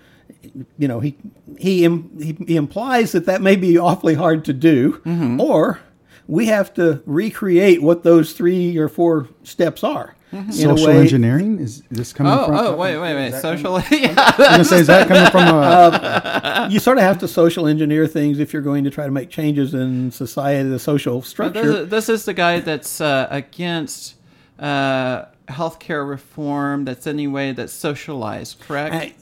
you 0.78 0.86
know, 0.88 1.00
he 1.00 1.16
he 1.58 1.82
he, 2.20 2.36
he 2.46 2.56
implies 2.56 3.12
that 3.12 3.26
that 3.26 3.40
may 3.42 3.56
be 3.56 3.76
awfully 3.78 4.14
hard 4.14 4.44
to 4.46 4.52
do, 4.52 5.00
or 5.40 5.80
we 6.26 6.46
have 6.46 6.72
to 6.74 7.02
recreate 7.06 7.82
what 7.82 8.02
those 8.02 8.32
three 8.32 8.76
or 8.76 8.88
four 8.88 9.28
steps 9.42 9.82
are. 9.82 10.14
in 10.30 10.38
a 10.50 10.52
Social 10.52 10.88
way- 10.88 10.98
engineering 11.00 11.58
is 11.58 11.82
this 11.90 12.12
coming 12.12 12.32
Oh, 12.34 12.46
from? 12.46 12.56
oh, 12.58 12.76
wait, 12.76 12.98
wait, 12.98 13.14
wait. 13.14 13.34
Social. 13.40 13.80
yeah. 13.90 14.12
I 14.16 14.34
was 14.36 14.46
gonna 14.48 14.64
say, 14.64 14.80
is 14.80 14.86
that 14.88 15.08
coming 15.08 15.30
from 15.30 15.48
a? 15.48 16.68
You 16.70 16.80
sort 16.80 16.98
of 16.98 17.04
have 17.04 17.16
to 17.20 17.28
social 17.28 17.66
engineer 17.66 18.06
things 18.06 18.38
if 18.38 18.52
you're 18.52 18.60
going 18.70 18.84
to 18.84 18.90
try 18.90 19.06
to 19.06 19.10
make 19.10 19.30
changes 19.30 19.72
in 19.72 20.10
society, 20.10 20.68
the 20.68 20.78
social 20.78 21.22
structure. 21.22 21.62
This 21.62 21.76
is, 21.84 21.88
this 21.88 22.08
is 22.10 22.24
the 22.26 22.34
guy 22.34 22.60
that's 22.60 23.00
uh, 23.00 23.26
against 23.30 24.16
uh, 24.58 25.24
healthcare 25.48 26.08
reform. 26.08 26.84
That's 26.84 27.06
anyway 27.06 27.52
that's 27.52 27.72
socialized, 27.72 28.61
correct? 28.61 28.94
I- 28.94 29.14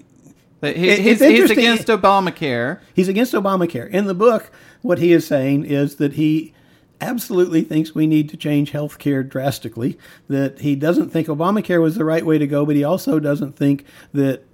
he, 0.63 0.97
he's, 0.97 1.21
he's 1.21 1.51
against 1.51 1.87
Obamacare. 1.89 2.81
He's 2.95 3.09
against 3.09 3.35
Obamacare. 3.35 3.89
In 3.91 4.07
the 4.07 4.15
book, 4.15 4.51
what 4.83 4.99
he 4.99 5.13
is 5.13 5.27
saying 5.27 5.67
is 5.67 5.97
that 5.97 6.15
he 6.15 6.55
absolutely 7.01 7.63
thinks 7.63 7.95
we 7.95 8.07
need 8.07 8.29
to 8.31 8.37
change 8.37 8.71
health 8.71 8.99
care 8.99 9.23
drastically, 9.23 9.99
that 10.29 10.61
he 10.61 10.75
doesn't 10.75 11.11
think 11.11 11.29
Obamacare 11.29 11.81
was 11.81 11.97
the 11.97 12.05
right 12.05 12.25
way 12.25 12.39
to 12.39 12.47
go, 12.47 12.65
but 12.65 12.75
he 12.75 12.83
also 12.83 13.21
doesn't 13.21 13.55
think 13.55 13.85
that 14.15 14.45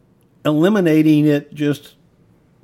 eliminating 0.44 1.24
it 1.24 1.54
just 1.54 1.94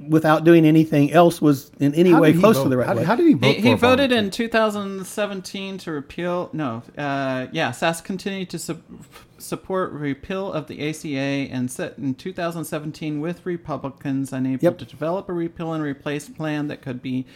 without 0.07 0.45
doing 0.45 0.65
anything 0.65 1.11
else 1.13 1.41
was 1.43 1.71
in 1.81 1.95
any 1.95 2.11
How 2.13 2.21
way 2.21 2.33
close 2.33 2.57
vote? 2.57 2.65
to 2.65 2.69
the 2.69 2.77
right 2.77 2.87
how, 2.87 2.95
way. 2.97 3.05
How 3.05 3.17
did 3.17 3.27
he 3.27 3.35
vote? 3.35 3.57
He, 3.57 3.61
he 3.63 3.75
voted 3.75 4.13
in 4.13 4.31
2017 4.31 5.79
to 5.79 5.91
repeal. 5.93 6.51
No, 6.53 6.83
uh, 6.97 7.47
yeah, 7.53 7.71
Sasse 7.73 8.03
continued 8.05 8.51
to 8.51 8.59
su- 8.59 8.83
support 9.39 9.93
repeal 9.93 10.53
of 10.53 10.67
the 10.69 10.89
ACA 10.89 11.09
and 11.53 11.71
set 11.71 11.99
in 11.99 12.15
2017 12.15 13.21
with 13.21 13.45
Republicans 13.45 14.33
unable 14.33 14.63
Yep. 14.65 14.79
to 14.79 14.85
develop 14.85 15.29
a 15.29 15.33
repeal 15.33 15.73
and 15.73 15.83
replace 15.83 16.29
plan 16.29 16.69
that 16.69 16.83
could 16.83 17.03
be 17.03 17.27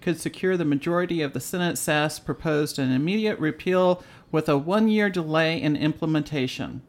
could 0.00 0.20
secure 0.20 0.56
the 0.56 0.64
majority 0.66 1.22
of 1.22 1.32
the 1.32 1.40
Senate. 1.40 1.76
Sasse 1.76 2.22
proposed 2.22 2.78
an 2.78 2.92
immediate 2.92 3.38
repeal 3.38 4.02
with 4.30 4.48
a 4.48 4.58
one-year 4.58 5.08
delay 5.10 5.60
in 5.60 5.76
implementation. 5.76 6.82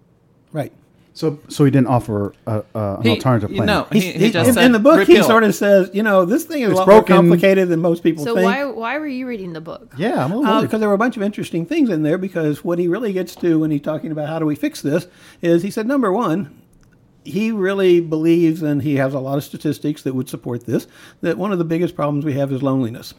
right. 0.52 0.74
So, 1.18 1.40
so 1.48 1.64
he 1.64 1.72
didn't 1.72 1.88
offer 1.88 2.34
a, 2.46 2.62
a, 2.76 2.96
an 2.98 3.02
He- 3.04 3.10
alternative 3.10 3.50
plan. 3.50 3.66
know, 3.68 3.88
He's- 3.90 4.04
he, 4.04 4.12
he- 4.12 4.20
he 4.26 4.32
just 4.32 4.50
in, 4.50 4.54
said 4.54 4.66
in 4.66 4.74
the 4.74 4.80
book, 4.80 5.08
he 5.08 5.14
repeal. 5.14 5.24
sort 5.24 5.46
of 5.46 5.56
says, 5.56 5.90
you 5.94 6.04
know, 6.04 6.26
this 6.26 6.44
thing 6.44 6.62
is 6.62 6.72
It's 6.72 6.74
a 6.76 6.80
lot 6.80 6.86
broken. 6.86 7.16
more 7.16 7.24
complicated 7.24 7.70
than 7.70 7.80
most 7.80 8.04
people 8.04 8.26
think. 8.26 8.36
So 8.38 8.42
think. 8.42 8.46
why 8.54 8.66
why 8.66 8.98
were 9.00 9.08
you 9.08 9.26
reading 9.26 9.54
the 9.54 9.62
book? 9.62 9.94
yeah, 9.98 10.24
I'm 10.24 10.32
a 10.34 10.36
little 10.36 10.52
Uh, 10.52 10.56
worried. 10.58 10.68
because 10.68 10.80
there 10.82 10.90
were 10.90 10.96
a 10.96 10.98
bunch 10.98 11.16
of 11.16 11.24
interesting 11.24 11.66
things 11.66 11.90
in 11.90 12.04
there. 12.04 12.18
Because 12.18 12.66
what 12.66 12.78
he 12.80 12.90
really 12.90 13.14
gets 13.14 13.34
to 13.38 13.60
when 13.60 13.72
he's 13.72 13.82
talking 13.82 14.12
about 14.12 14.28
how 14.28 14.40
do 14.40 14.46
we 14.46 14.56
fix 14.56 14.82
this 14.82 15.08
is 15.42 15.64
he 15.64 15.72
said 15.72 15.88
number 15.88 16.12
one, 16.12 16.50
he 17.24 17.50
really 17.50 18.02
believes, 18.02 18.62
and 18.62 18.82
he 18.84 18.98
has 18.98 19.14
a 19.14 19.20
lot 19.20 19.38
of 19.38 19.44
statistics 19.46 20.04
that 20.04 20.14
would 20.16 20.28
support 20.30 20.66
this, 20.66 20.86
that 21.22 21.38
one 21.38 21.52
of 21.54 21.58
the 21.60 21.64
biggest 21.66 21.96
problems 21.96 22.26
we 22.26 22.34
have 22.34 22.52
is 22.52 22.62
loneliness. 22.62 23.14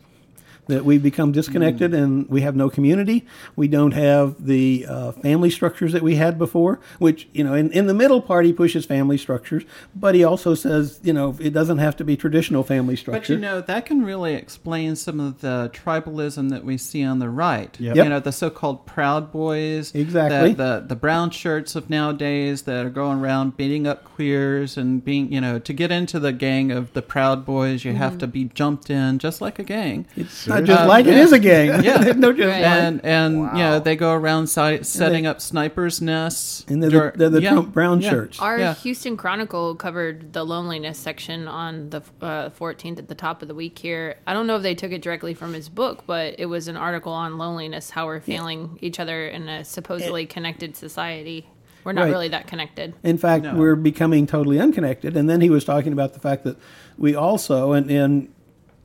That 0.68 0.85
we 0.85 0.98
become 0.98 1.33
disconnected 1.33 1.94
and 1.94 2.29
we 2.29 2.40
have 2.40 2.57
no 2.57 2.68
community. 2.68 3.24
We 3.55 3.68
don't 3.68 3.92
have 3.92 4.46
the 4.46 4.87
uh, 4.88 5.12
family 5.12 5.50
structures 5.50 5.92
that 5.92 6.02
we 6.02 6.16
had 6.16 6.38
before, 6.38 6.81
which, 6.98 7.29
you 7.33 7.44
know, 7.44 7.55
in, 7.55 7.70
in 7.72 7.87
the 7.87 7.94
middle 7.94 8.20
part, 8.20 8.46
he 8.46 8.52
pushes 8.52 8.85
family 8.85 9.16
structures, 9.16 9.64
but 9.94 10.14
he 10.14 10.24
also 10.24 10.55
says, 10.55 10.98
you 11.02 11.12
know, 11.12 11.37
it 11.40 11.52
doesn't 11.52 11.79
have 11.79 11.96
to 11.96 12.05
be 12.05 12.16
traditional 12.16 12.62
family 12.62 12.96
structure. 12.96 13.20
But 13.20 13.29
you 13.29 13.38
know 13.38 13.61
that 13.61 13.87
can 13.87 14.05
really 14.05 14.35
explain 14.35 14.96
some 14.96 15.20
of 15.20 15.40
the 15.40 15.70
tribalism 15.72 16.50
that 16.50 16.64
we 16.64 16.76
see 16.79 17.05
on 17.05 17.18
the 17.18 17.29
right. 17.29 17.79
Yep. 17.79 17.96
You 17.96 18.05
know 18.05 18.20
the 18.20 18.33
so-called 18.33 18.87
Proud 18.87 19.33
Boys, 19.33 19.94
Exactly. 19.94 20.52
The, 20.52 20.81
the 20.81 20.87
the 20.88 20.96
brown 20.96 21.31
shirts 21.31 21.76
of 21.76 21.88
nowadays 21.90 22.62
that 22.62 22.85
are 22.85 22.90
going 22.90 23.20
around 23.20 23.57
beating 23.57 23.87
up 23.87 24.05
queers 24.05 24.76
and 24.76 25.05
being 25.05 25.33
you 25.33 25.40
know 25.40 25.59
to 25.59 25.72
get 25.72 25.90
into 25.90 26.18
the 26.18 26.33
gang 26.33 26.70
of 26.70 26.92
the 26.92 27.02
Proud 27.02 27.44
Boys 27.44 27.85
you 27.85 27.92
have 27.92 28.18
to 28.18 28.26
be 28.26 28.44
jumped 28.44 28.90
in 28.90 29.18
just 29.18 29.40
like 29.40 29.59
a 29.59 29.64
gang. 29.64 30.07
it's 30.16 30.46
not 30.61 30.64
just 30.66 30.83
Uh, 30.83 30.87
like 30.88 31.07
it 31.07 31.14
yeah. 31.14 31.23
is 31.23 31.33
a 31.33 31.38
gang. 31.38 31.83
Yeah. 31.85 32.12
no, 32.16 32.33
just 32.33 32.49
Right. 32.49 32.62
like. 32.62 32.71
And 32.83 33.01
and 33.05 33.35
you 33.37 33.64
know 33.64 33.79
they 33.79 33.97
go 33.97 34.12
around 34.12 34.49
si- 34.49 34.83
setting 34.83 35.27
up 35.27 35.40
snipers 35.40 36.01
nests. 36.01 36.64
And 36.69 36.83
they're 36.83 36.90
dur- 36.90 37.12
the, 37.12 37.19
they're 37.19 37.31
the 37.31 37.42
yeah. 37.42 37.51
Trump 37.53 37.73
brown 37.73 38.01
Yeah. 38.01 38.11
shirts. 38.11 38.40
Our 38.40 38.59
Yeah. 38.59 38.75
Houston 38.75 39.16
Chronicle 39.16 39.75
covered 39.75 40.33
the 40.33 40.45
loneliness 40.45 40.99
section 40.99 41.49
on 41.49 41.90
the 41.90 42.03
uh, 42.21 42.51
14th 42.51 42.99
at 42.99 43.09
the 43.09 43.14
top 43.14 43.42
of 43.42 43.49
the 43.49 43.55
week 43.55 43.79
here. 43.79 44.16
I 44.27 44.33
don't 44.35 44.47
know 44.47 44.57
if 44.57 44.62
they 44.62 44.75
took 44.75 44.92
it 44.92 45.03
directly 45.03 45.35
from 45.35 45.53
his 45.55 45.69
book, 45.69 46.05
but 46.07 46.35
it 46.38 46.47
was 46.47 46.69
an 46.69 46.77
article 46.77 47.12
on 47.12 47.38
loneliness, 47.38 47.90
how 47.90 48.07
we're 48.07 48.21
failing 48.21 48.79
each 48.81 48.99
other 49.01 49.27
in 49.29 49.49
a 49.49 49.64
supposedly 49.64 50.27
connected 50.27 50.77
society. 50.77 51.49
We're 51.85 51.92
not 51.92 52.03
Right. 52.07 52.11
really 52.11 52.29
that 52.29 52.49
connected. 52.49 52.95
In 53.05 53.16
fact, 53.16 53.45
No. 53.45 53.55
we're 53.55 53.77
becoming 53.77 54.27
totally 54.27 54.59
unconnected. 54.59 55.16
And 55.16 55.31
then 55.31 55.40
he 55.40 55.49
was 55.51 55.64
talking 55.64 55.92
about 55.92 56.14
the 56.14 56.19
fact 56.21 56.42
that 56.42 56.57
we 56.99 57.14
also, 57.14 57.73
and, 57.73 57.88
and 57.88 58.29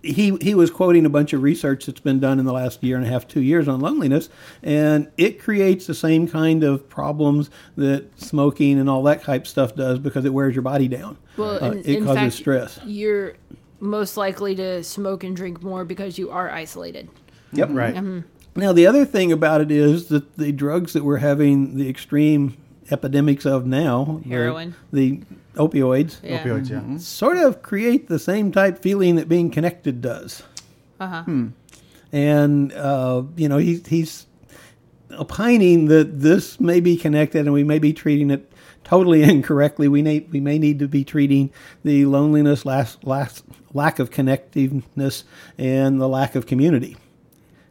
he, 0.04 0.36
he 0.42 0.56
was 0.56 0.72
quoting 0.72 1.06
a 1.06 1.10
bunch 1.10 1.34
of 1.34 1.42
research 1.44 1.86
that's 1.86 2.00
been 2.00 2.20
done 2.20 2.40
in 2.40 2.46
the 2.46 2.54
last 2.54 2.84
year 2.84 2.98
and 2.98 3.06
a 3.06 3.10
half, 3.10 3.28
two 3.28 3.42
years 3.42 3.68
on 3.68 3.80
loneliness, 3.80 4.30
and 4.64 5.12
it 5.18 5.40
creates 5.40 5.86
the 5.88 5.94
same 5.94 6.28
kind 6.28 6.64
of 6.64 6.90
problems 6.90 7.50
that 7.78 8.20
smoking 8.20 8.80
and 8.80 8.90
all 8.90 9.04
that 9.04 9.24
type 9.24 9.46
stuff 9.46 9.76
does 9.76 10.00
because 10.00 10.26
it 10.26 10.34
wears 10.34 10.56
your 10.56 10.64
body 10.64 10.88
down. 10.88 11.18
Well, 11.38 11.64
Uh, 11.64 11.72
in, 11.72 11.78
it 11.80 11.86
in 11.88 12.04
causes 12.06 12.16
fact, 12.22 12.34
stress. 12.34 12.80
You're 12.86 13.34
most 13.80 14.18
likely 14.18 14.56
to 14.56 14.84
smoke 14.84 15.24
and 15.24 15.36
drink 15.36 15.62
more 15.64 15.86
because 15.86 16.18
you 16.18 16.30
are 16.32 16.50
isolated. 16.50 17.10
Yep. 17.54 17.70
right. 17.72 18.24
Now, 18.56 18.74
the 18.74 18.86
other 18.88 19.06
thing 19.06 19.32
about 19.32 19.62
it 19.62 19.72
is 19.72 20.08
that 20.08 20.36
the 20.38 20.52
drugs 20.52 20.94
that 20.94 21.04
we're 21.04 21.18
having 21.18 21.78
the 21.78 21.90
extreme 21.90 22.58
epidemics 22.92 23.46
of 23.46 23.66
now, 23.66 24.20
the- 24.24 24.30
Heroin. 24.30 24.76
the, 24.92 25.22
opioids, 25.56 26.18
Yeah. 26.24 26.44
Opioids, 26.44 26.70
yeah. 26.70 26.98
sort 26.98 27.38
of 27.38 27.62
create 27.62 28.08
the 28.08 28.20
same 28.20 28.52
type 28.52 28.80
feeling 28.80 29.16
that 29.16 29.28
being 29.30 29.50
connected 29.50 30.02
does. 30.02 30.44
Uh 31.00 31.24
huh. 31.24 31.24
And, 32.14 32.74
uh, 32.74 33.24
you 33.36 33.48
know, 33.48 33.58
he's, 33.58 33.86
he's 33.88 34.26
opining 35.12 35.86
that 35.86 36.20
this 36.20 36.60
may 36.60 36.80
be 36.80 36.98
connected 36.98 37.42
and 37.42 37.54
we 37.54 37.64
may 37.64 37.80
be 37.80 37.94
treating 37.94 38.32
it 38.32 38.52
totally 38.84 39.24
incorrectly. 39.30 39.88
We, 39.88 40.02
need, 40.02 40.32
we 40.32 40.40
may 40.40 40.58
need 40.60 40.80
to 40.80 40.88
be 40.88 41.04
treating 41.04 41.52
the 41.84 42.06
loneliness, 42.06 42.66
last, 42.66 43.04
last, 43.06 43.44
lack 43.74 44.00
of 44.00 44.10
connectiveness, 44.10 45.24
and 45.58 46.00
the 46.02 46.08
lack 46.10 46.36
of 46.36 46.46
community. 46.46 46.98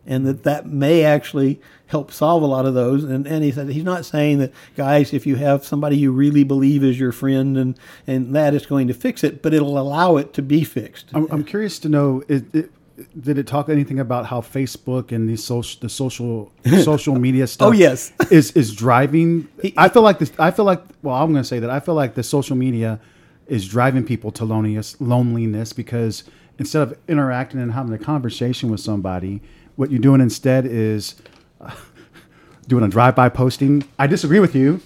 And 0.07 0.27
that 0.27 0.45
that 0.45 0.67
may 0.67 1.05
actually 1.05 1.61
help 1.87 2.11
solve 2.13 2.43
a 2.43 2.47
lot 2.47 2.67
of 2.67 2.75
those. 2.75 3.05
And, 3.05 3.27
and 3.27 3.45
he 3.45 3.53
said 3.53 3.69
he's 3.69 3.85
not 3.85 4.05
saying 4.05 4.39
that, 4.39 4.53
guys, 4.77 5.13
if 5.13 5.27
you 5.27 5.37
have 5.37 5.65
somebody 5.65 5.97
you 5.97 6.13
really 6.13 6.45
believe 6.45 6.83
is 6.83 6.99
your 6.99 7.13
friend 7.13 7.59
and, 7.59 7.79
and 8.07 8.35
that 8.35 8.55
is 8.55 8.65
going 8.65 8.89
to 8.89 8.95
fix 8.95 9.23
it, 9.25 9.43
but 9.43 9.53
it'll 9.53 9.79
allow 9.79 10.17
it 10.17 10.33
to 10.35 10.43
be 10.43 10.65
fixed. 10.65 11.11
I'm, 11.13 11.27
I'm 11.31 11.45
curious 11.45 11.79
to 11.81 11.89
know. 11.89 12.23
It, 12.29 12.55
it, 12.55 12.71
did 13.19 13.39
it 13.39 13.47
talk 13.47 13.69
anything 13.69 13.99
about 13.99 14.27
how 14.27 14.41
Facebook 14.41 15.11
and 15.11 15.29
the 15.29 15.37
social, 15.37 15.81
the 15.81 15.89
social, 15.89 16.53
social 16.83 17.19
media 17.19 17.47
stuff? 17.47 17.69
Oh, 17.69 17.73
yes. 17.73 18.13
is 18.31 18.53
is 18.53 18.75
driving. 18.75 19.49
I 19.77 19.89
feel 19.89 20.03
like 20.03 20.19
this. 20.19 20.33
I 20.39 20.51
feel 20.51 20.65
like. 20.65 20.83
Well, 21.03 21.15
I'm 21.15 21.33
going 21.33 21.43
to 21.43 21.49
say 21.49 21.59
that 21.61 21.71
I 21.71 21.81
feel 21.81 21.95
like 21.95 22.15
the 22.15 22.23
social 22.23 22.57
media 22.57 23.01
is 23.47 23.67
driving 23.67 24.05
people 24.05 24.31
to 24.31 24.45
loneliness, 24.45 25.01
loneliness 25.01 25.73
because 25.73 26.25
instead 26.59 26.83
of 26.83 26.99
interacting 27.09 27.61
and 27.61 27.73
having 27.73 27.93
a 27.93 27.99
conversation 27.99 28.71
with 28.71 28.81
somebody, 28.81 29.41
what 29.81 29.91
you're 29.91 29.99
doing 29.99 30.21
instead 30.21 30.67
is 30.67 31.15
uh, 31.59 31.75
doing 32.69 32.85
a 32.85 32.89
drive-by 32.89 33.31
posting. 33.31 33.83
I 33.99 34.07
disagree 34.07 34.39
with 34.39 34.55
you. 34.55 34.83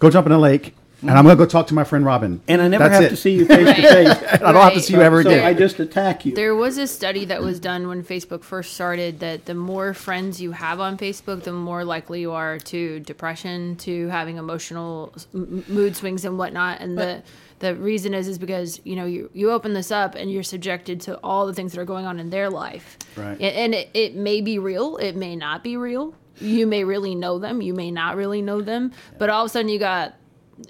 Go 0.00 0.10
jump 0.10 0.26
in 0.26 0.32
a 0.32 0.38
lake. 0.38 0.74
And 1.08 1.18
I'm 1.18 1.24
going 1.24 1.36
to 1.36 1.44
go 1.44 1.48
talk 1.48 1.66
to 1.68 1.74
my 1.74 1.84
friend 1.84 2.04
Robin. 2.04 2.40
and 2.48 2.60
I 2.62 2.68
never 2.68 2.84
That's 2.84 2.94
have 2.94 3.04
it. 3.04 3.08
to 3.10 3.16
see 3.16 3.32
you 3.32 3.46
face 3.46 3.66
to 3.76 3.82
face. 3.82 4.08
I 4.42 4.52
don't 4.52 4.54
have 4.62 4.74
to 4.74 4.80
see 4.80 4.94
you 4.94 5.00
ever 5.02 5.22
So 5.22 5.30
again. 5.30 5.44
I 5.44 5.54
just 5.54 5.78
attack 5.80 6.24
you. 6.26 6.34
There 6.34 6.54
was 6.54 6.78
a 6.78 6.86
study 6.86 7.24
that 7.26 7.42
was 7.42 7.60
done 7.60 7.88
when 7.88 8.02
Facebook 8.02 8.42
first 8.42 8.74
started 8.74 9.20
that 9.20 9.44
the 9.46 9.54
more 9.54 9.94
friends 9.94 10.40
you 10.40 10.52
have 10.52 10.80
on 10.80 10.96
Facebook, 10.98 11.42
the 11.42 11.52
more 11.52 11.84
likely 11.84 12.20
you 12.20 12.32
are 12.32 12.58
to 12.58 13.00
depression, 13.00 13.76
to 13.76 14.08
having 14.08 14.36
emotional 14.36 15.14
m- 15.34 15.64
mood 15.68 15.96
swings 15.96 16.24
and 16.24 16.38
whatnot. 16.38 16.80
And 16.80 16.96
the 16.98 17.22
the 17.60 17.74
reason 17.76 18.12
is 18.14 18.26
is 18.28 18.36
because 18.38 18.80
you 18.84 18.96
know 18.96 19.06
you 19.06 19.30
you 19.32 19.50
open 19.50 19.72
this 19.74 19.90
up 19.90 20.14
and 20.16 20.30
you're 20.30 20.42
subjected 20.42 21.00
to 21.02 21.16
all 21.22 21.46
the 21.46 21.54
things 21.54 21.72
that 21.72 21.80
are 21.80 21.84
going 21.84 22.04
on 22.04 22.18
in 22.18 22.30
their 22.30 22.50
life. 22.50 22.98
Right. 23.16 23.40
A- 23.40 23.56
And 23.58 23.74
it, 23.74 23.90
it 23.94 24.14
may 24.16 24.40
be 24.40 24.58
real, 24.58 24.96
it 24.96 25.16
may 25.16 25.36
not 25.36 25.62
be 25.62 25.76
real. 25.76 26.14
You 26.40 26.66
may 26.66 26.82
really 26.82 27.14
know 27.14 27.38
them, 27.38 27.62
you 27.62 27.72
may 27.74 27.90
not 27.92 28.16
really 28.16 28.42
know 28.42 28.60
them, 28.60 28.90
but 29.18 29.30
all 29.30 29.44
of 29.44 29.46
a 29.46 29.48
sudden 29.50 29.68
you 29.68 29.78
got 29.78 30.14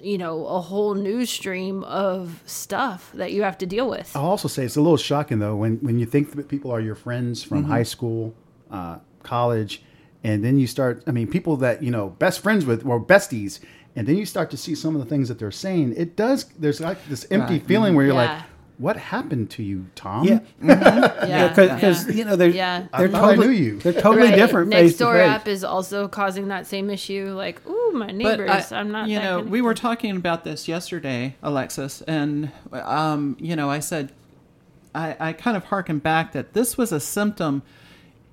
you 0.01 0.17
know 0.17 0.45
a 0.47 0.59
whole 0.61 0.95
news 0.95 1.29
stream 1.29 1.83
of 1.83 2.41
stuff 2.45 3.11
that 3.13 3.31
you 3.31 3.43
have 3.43 3.57
to 3.59 3.65
deal 3.65 3.89
with. 3.89 4.15
I'll 4.15 4.25
also 4.25 4.47
say 4.47 4.65
it's 4.65 4.75
a 4.75 4.81
little 4.81 4.97
shocking 4.97 5.39
though 5.39 5.55
when 5.55 5.77
when 5.77 5.99
you 5.99 6.05
think 6.05 6.31
that 6.35 6.47
people 6.47 6.71
are 6.71 6.81
your 6.81 6.95
friends 6.95 7.43
from 7.43 7.63
high 7.65 7.83
school, 7.83 8.33
uh, 8.71 8.97
college, 9.23 9.83
and 10.23 10.43
then 10.43 10.57
you 10.57 10.67
start. 10.67 11.03
I 11.07 11.11
mean, 11.11 11.27
people 11.27 11.57
that 11.57 11.83
you 11.83 11.91
know 11.91 12.09
best 12.09 12.39
friends 12.41 12.65
with 12.65 12.85
or 12.85 12.99
besties, 12.99 13.59
and 13.95 14.07
then 14.07 14.17
you 14.17 14.25
start 14.25 14.49
to 14.51 14.57
see 14.57 14.75
some 14.75 14.95
of 14.95 15.01
the 15.03 15.07
things 15.07 15.27
that 15.29 15.39
they're 15.39 15.51
saying. 15.51 15.93
It 15.97 16.15
does. 16.15 16.45
There's 16.59 16.81
like 16.81 16.97
this 17.07 17.25
empty 17.31 17.53
Right. 17.59 17.65
feeling 17.67 17.95
where 17.95 18.05
you're 18.05 18.15
Yeah. 18.15 18.35
like, 18.37 18.43
"What 18.77 18.97
happened 18.97 19.49
to 19.51 19.63
you, 19.63 19.85
Tom?" 19.95 20.25
yeah, 20.27 20.39
Yeah, 21.27 21.47
because 21.49 22.07
yeah. 22.07 22.13
you 22.13 22.25
know 22.25 22.35
they're 22.35 22.49
Yeah. 22.49 22.87
they're 22.97 23.07
I 23.07 23.11
totally 23.11 23.47
knew 23.47 23.53
you. 23.53 23.79
they're 23.79 23.93
totally 23.93 24.27
Right. 24.29 24.35
different 24.35 24.69
Next 24.69 24.81
face 24.81 24.91
to 24.97 25.03
door 25.05 25.13
face. 25.13 25.29
app 25.29 25.47
is 25.47 25.63
also 25.63 26.07
causing 26.07 26.47
that 26.49 26.67
same 26.67 26.89
issue. 26.89 27.33
Like, 27.35 27.65
ooh, 27.67 27.91
my 27.93 28.07
neighbors. 28.07 28.71
I- 28.71 28.79
I'm 28.79 28.91
not. 28.91 29.07
You 29.07 29.19
that 29.19 29.23
know, 29.23 29.39
we 29.41 29.61
were 29.61 29.73
talking 29.73 30.15
about 30.15 30.43
this 30.43 30.67
yesterday, 30.67 31.35
Alexis, 31.41 32.01
and 32.03 32.51
um, 32.73 33.37
you 33.39 33.55
know, 33.55 33.69
I 33.69 33.79
said, 33.79 34.11
I, 34.93 35.15
I 35.19 35.33
kind 35.33 35.55
of 35.57 35.65
harken 35.65 35.99
back 35.99 36.31
that 36.33 36.53
this 36.53 36.77
was 36.77 36.91
a 36.91 36.99
symptom 36.99 37.63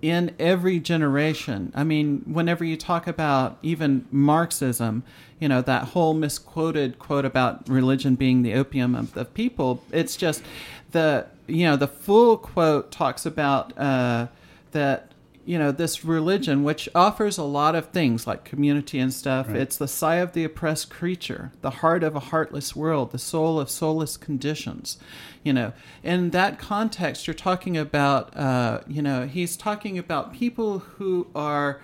in 0.03 0.35
every 0.41 0.81
generation. 0.81 1.73
I 1.75 1.85
mean, 1.85 2.23
whenever 2.27 2.65
you 2.65 2.77
talk 2.77 3.07
about 3.07 3.57
even 3.63 4.07
Marxism, 4.11 5.05
you 5.39 5.49
know, 5.49 5.63
that 5.63 5.85
whole 5.89 6.13
misquoted 6.13 6.99
quote 6.99 7.25
about 7.25 7.69
religion 7.69 8.17
being 8.17 8.43
the 8.43 8.53
opium 8.55 8.97
of 8.97 9.15
the 9.15 9.25
people, 9.25 9.83
it's 9.93 10.17
just 10.17 10.43
the, 10.91 11.27
you 11.47 11.65
know, 11.65 11.77
the 11.77 11.87
full 11.87 12.37
quote 12.37 12.91
talks 12.91 13.25
about 13.25 13.79
uh, 13.79 14.27
that 14.73 15.12
you 15.45 15.59
know 15.59 15.73
this 15.73 16.05
religion 16.05 16.63
which 16.63 16.89
offers 16.95 17.39
a 17.39 17.43
lot 17.43 17.75
of 17.75 17.87
things 17.87 18.27
like 18.27 18.45
community 18.45 18.99
and 18.99 19.13
stuff. 19.13 19.49
It's 19.51 19.77
the 19.77 19.89
sigh 19.89 20.17
of 20.17 20.33
the 20.33 20.45
oppressed 20.45 20.91
creature 20.91 21.53
the 21.61 21.71
heart 21.71 22.03
of 22.03 22.15
a 22.15 22.21
heartless 22.21 22.77
world 22.77 23.13
the 23.13 23.19
soul 23.19 23.59
of 23.59 23.71
soulless 23.71 24.17
conditions 24.17 24.99
you 25.43 25.53
know. 25.53 25.73
In 26.03 26.31
that 26.31 26.59
context 26.59 27.27
you're 27.27 27.35
talking 27.35 27.77
about 27.77 28.37
uh, 28.37 28.81
you 28.87 29.03
know 29.03 29.27
he's 29.27 29.57
talking 29.57 29.99
about 29.99 30.33
people 30.33 30.81
who 30.81 31.27
are 31.35 31.81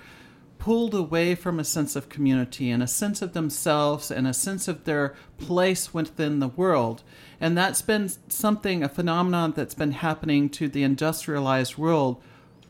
pulled 0.58 0.94
away 0.94 1.34
from 1.34 1.58
a 1.58 1.64
sense 1.64 1.96
of 1.96 2.08
community 2.08 2.70
and 2.70 2.82
a 2.82 2.86
sense 2.86 3.22
of 3.22 3.32
themselves 3.32 4.10
and 4.10 4.26
a 4.26 4.34
sense 4.34 4.68
of 4.68 4.84
their 4.84 5.14
place 5.38 5.94
within 5.94 6.40
the 6.40 6.48
world. 6.48 7.02
And 7.40 7.56
that's 7.56 7.80
been 7.80 8.10
something, 8.28 8.82
a 8.82 8.88
phenomenon 8.88 9.52
that's 9.54 9.74
been 9.74 9.92
happening 9.92 10.48
to 10.50 10.68
the 10.68 10.82
industrialized 10.82 11.78
world 11.78 12.20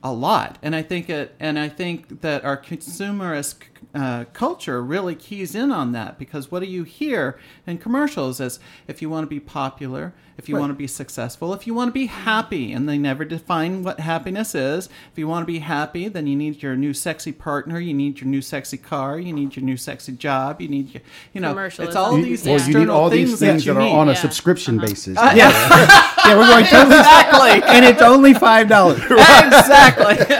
a 0.02 0.12
lot. 0.12 0.58
And 0.62 0.74
I 0.74 0.82
think 0.82 1.10
it, 1.10 1.34
and 1.40 1.58
I 1.58 1.68
think 1.68 2.20
that 2.20 2.44
our 2.44 2.56
consumerist 2.56 3.56
uh, 3.94 4.24
culture 4.32 4.82
really 4.82 5.14
keys 5.14 5.54
in 5.54 5.72
on 5.72 5.92
that 5.92 6.18
because 6.18 6.50
what 6.50 6.60
do 6.60 6.66
you 6.68 6.84
hear 6.84 7.38
in 7.66 7.78
commercials 7.78 8.38
is 8.40 8.60
if 8.86 9.00
you 9.00 9.08
want 9.08 9.24
to 9.24 9.28
be 9.28 9.40
popular, 9.40 10.12
if 10.36 10.48
you 10.48 10.56
want 10.56 10.70
to 10.70 10.74
be 10.74 10.86
successful, 10.86 11.52
if 11.52 11.66
you 11.66 11.74
want 11.74 11.88
to 11.88 11.92
be 11.92 12.06
happy, 12.06 12.72
and 12.72 12.88
they 12.88 12.96
never 12.96 13.24
define 13.24 13.82
what 13.82 13.98
happiness 13.98 14.54
is. 14.54 14.88
If 15.10 15.18
you 15.18 15.26
want 15.26 15.42
to 15.42 15.46
be 15.52 15.58
happy, 15.58 16.06
then 16.06 16.28
you 16.28 16.36
need 16.36 16.62
your 16.62 16.76
new 16.76 16.94
sexy 16.94 17.32
partner, 17.32 17.80
you 17.80 17.92
need 17.92 18.20
your 18.20 18.28
new 18.28 18.40
sexy 18.40 18.76
car, 18.76 19.18
you 19.18 19.32
need 19.32 19.56
your 19.56 19.64
new 19.64 19.76
sexy 19.76 20.12
job, 20.12 20.60
you 20.60 20.68
need 20.68 20.94
your, 20.94 21.02
you 21.32 21.40
know, 21.40 21.58
it's 21.58 21.96
all 21.96 22.16
You- 22.18 22.24
these 22.24 22.44
well, 22.44 22.54
external 22.54 22.80
you 22.80 22.86
need 22.86 22.92
all 22.92 23.10
these 23.10 23.38
things 23.40 23.66
you 23.66 23.72
that 23.74 23.80
are 23.80 23.82
need. 23.84 23.90
on 23.92 24.08
a 24.08 24.12
Yeah. 24.12 24.18
subscription 24.18 24.78
basis. 24.78 25.16
yeah, 25.16 25.34
yeah, 26.24 26.36
we're 26.36 26.46
going 26.46 26.66
totally 26.66 26.94
exactly, 26.98 27.62
and 27.74 27.84
it's 27.84 28.02
only 28.02 28.32
five 28.34 28.68
dollars. 28.68 29.00
exactly. 29.00 30.36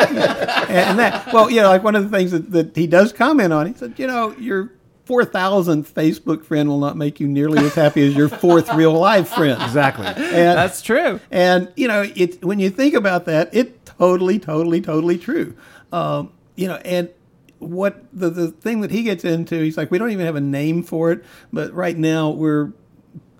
and 0.68 0.98
that 0.98 1.32
well, 1.32 1.50
you 1.50 1.61
know, 1.61 1.68
like 1.70 1.82
one 1.82 1.96
of 1.96 2.08
the 2.08 2.16
things 2.16 2.30
that, 2.30 2.50
that 2.52 2.76
he 2.76 2.87
does 2.87 3.12
comment 3.12 3.38
on, 3.40 3.66
it. 3.66 3.72
he 3.72 3.79
said, 3.79 3.94
you 3.96 4.07
know, 4.07 4.35
your 4.38 4.72
four 5.05 5.24
thousandth 5.24 5.94
Facebook 5.94 6.44
friend 6.44 6.68
will 6.68 6.79
not 6.79 6.96
make 6.96 7.18
you 7.18 7.27
nearly 7.27 7.64
as 7.64 7.74
happy 7.74 8.07
as 8.07 8.14
your 8.14 8.29
fourth 8.29 8.72
real 8.74 8.92
life 8.92 9.29
friend. 9.29 9.61
Exactly. 9.62 10.07
And, 10.07 10.59
That's 10.59 10.83
true. 10.83 11.20
and 11.31 11.72
you 11.77 11.88
know, 11.88 12.03
it 12.14 12.44
when 12.44 12.59
you 12.59 12.70
think 12.70 12.94
about 12.94 13.24
that, 13.24 13.55
it 13.55 13.85
totally, 13.87 14.38
totally, 14.38 14.81
totally 14.81 15.18
true. 15.18 15.57
Um, 15.92 16.33
you 16.57 16.68
know, 16.68 16.77
and 16.77 17.09
what 17.59 18.05
the 18.12 18.31
the 18.31 18.51
thing 18.51 18.83
that 18.83 18.90
he 18.90 19.03
gets 19.03 19.24
into, 19.24 19.61
he's 19.62 19.77
like, 19.77 19.90
we 19.90 19.98
don't 19.98 20.11
even 20.11 20.27
have 20.27 20.37
a 20.37 20.40
name 20.40 20.83
for 20.83 21.11
it, 21.11 21.24
but 21.53 21.72
right 21.72 21.96
now 21.96 22.31
we're 22.31 22.72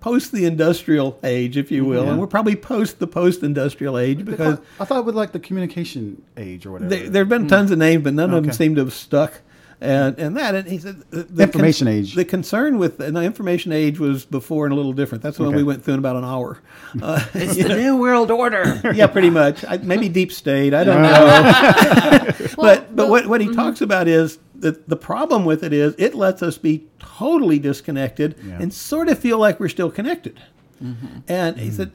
post 0.01 0.31
the 0.31 0.45
industrial 0.45 1.19
age, 1.23 1.57
if 1.57 1.71
you 1.71 1.85
will, 1.85 2.09
and 2.09 2.19
we're 2.19 2.27
probably 2.27 2.55
post 2.55 2.99
the 2.99 3.07
post 3.07 3.43
industrial 3.43 3.97
age 3.97 4.25
because 4.25 4.57
I 4.79 4.85
thought 4.85 4.99
it 4.99 5.05
was 5.05 5.15
like 5.15 5.33
the 5.33 5.39
communication 5.39 6.23
age 6.37 6.65
or 6.65 6.71
whatever. 6.71 6.89
there, 6.89 7.09
there 7.09 7.21
have 7.21 7.29
been 7.29 7.47
tons 7.47 7.71
of 7.71 7.77
names, 7.77 8.03
but 8.03 8.13
none 8.13 8.33
of 8.33 8.43
them 8.43 8.53
seem 8.53 8.75
to 8.75 8.85
have 8.85 8.93
stuck. 8.93 9.41
And 9.81 10.19
and 10.19 10.35
that 10.35 10.55
and 10.55 10.67
he 10.67 10.77
said 10.77 11.03
the, 11.09 11.23
the 11.23 11.43
Information 11.43 11.87
age. 11.87 12.13
The 12.13 12.25
concern 12.25 12.79
with 12.79 12.99
and 12.99 13.15
the 13.15 13.23
information 13.23 13.71
age 13.71 13.97
was 13.97 14.25
before 14.25 14.65
and 14.65 14.73
a 14.73 14.75
little 14.75 14.91
different. 14.91 15.23
That's 15.23 15.39
when 15.39 15.49
Okay. 15.49 15.57
we 15.57 15.63
went 15.63 15.85
through 15.85 15.93
in 15.93 15.99
about 15.99 16.17
an 16.17 16.25
hour. 16.25 16.59
Uh, 17.01 17.23
It's 17.33 17.55
the 17.55 17.75
new 17.75 17.97
world 17.97 18.31
order. 18.31 18.81
yeah, 18.95 19.05
pretty 19.05 19.29
much. 19.29 19.63
I, 19.63 19.77
maybe 19.77 20.09
deep 20.09 20.31
state. 20.31 20.73
I 20.73 20.83
don't 20.83 21.03
know. 21.03 22.33
but 22.57 22.95
but 22.95 23.09
what 23.09 23.27
what 23.27 23.41
he 23.41 23.47
mm-hmm. 23.47 23.55
talks 23.55 23.79
about 23.81 24.07
is 24.07 24.39
that 24.55 24.89
the 24.89 24.97
problem 24.97 25.45
with 25.45 25.63
it 25.63 25.71
is 25.71 25.93
it 25.97 26.15
lets 26.15 26.41
us 26.41 26.57
be 26.57 26.87
totally 26.99 27.59
disconnected 27.59 28.37
and 28.59 28.73
sort 28.73 29.07
of 29.07 29.19
feel 29.19 29.37
like 29.37 29.59
we're 29.59 29.69
still 29.69 29.91
connected. 29.91 30.41
Mm-hmm. 30.83 31.19
And 31.27 31.57
he 31.57 31.67
mm-hmm. 31.67 31.75
said 31.75 31.91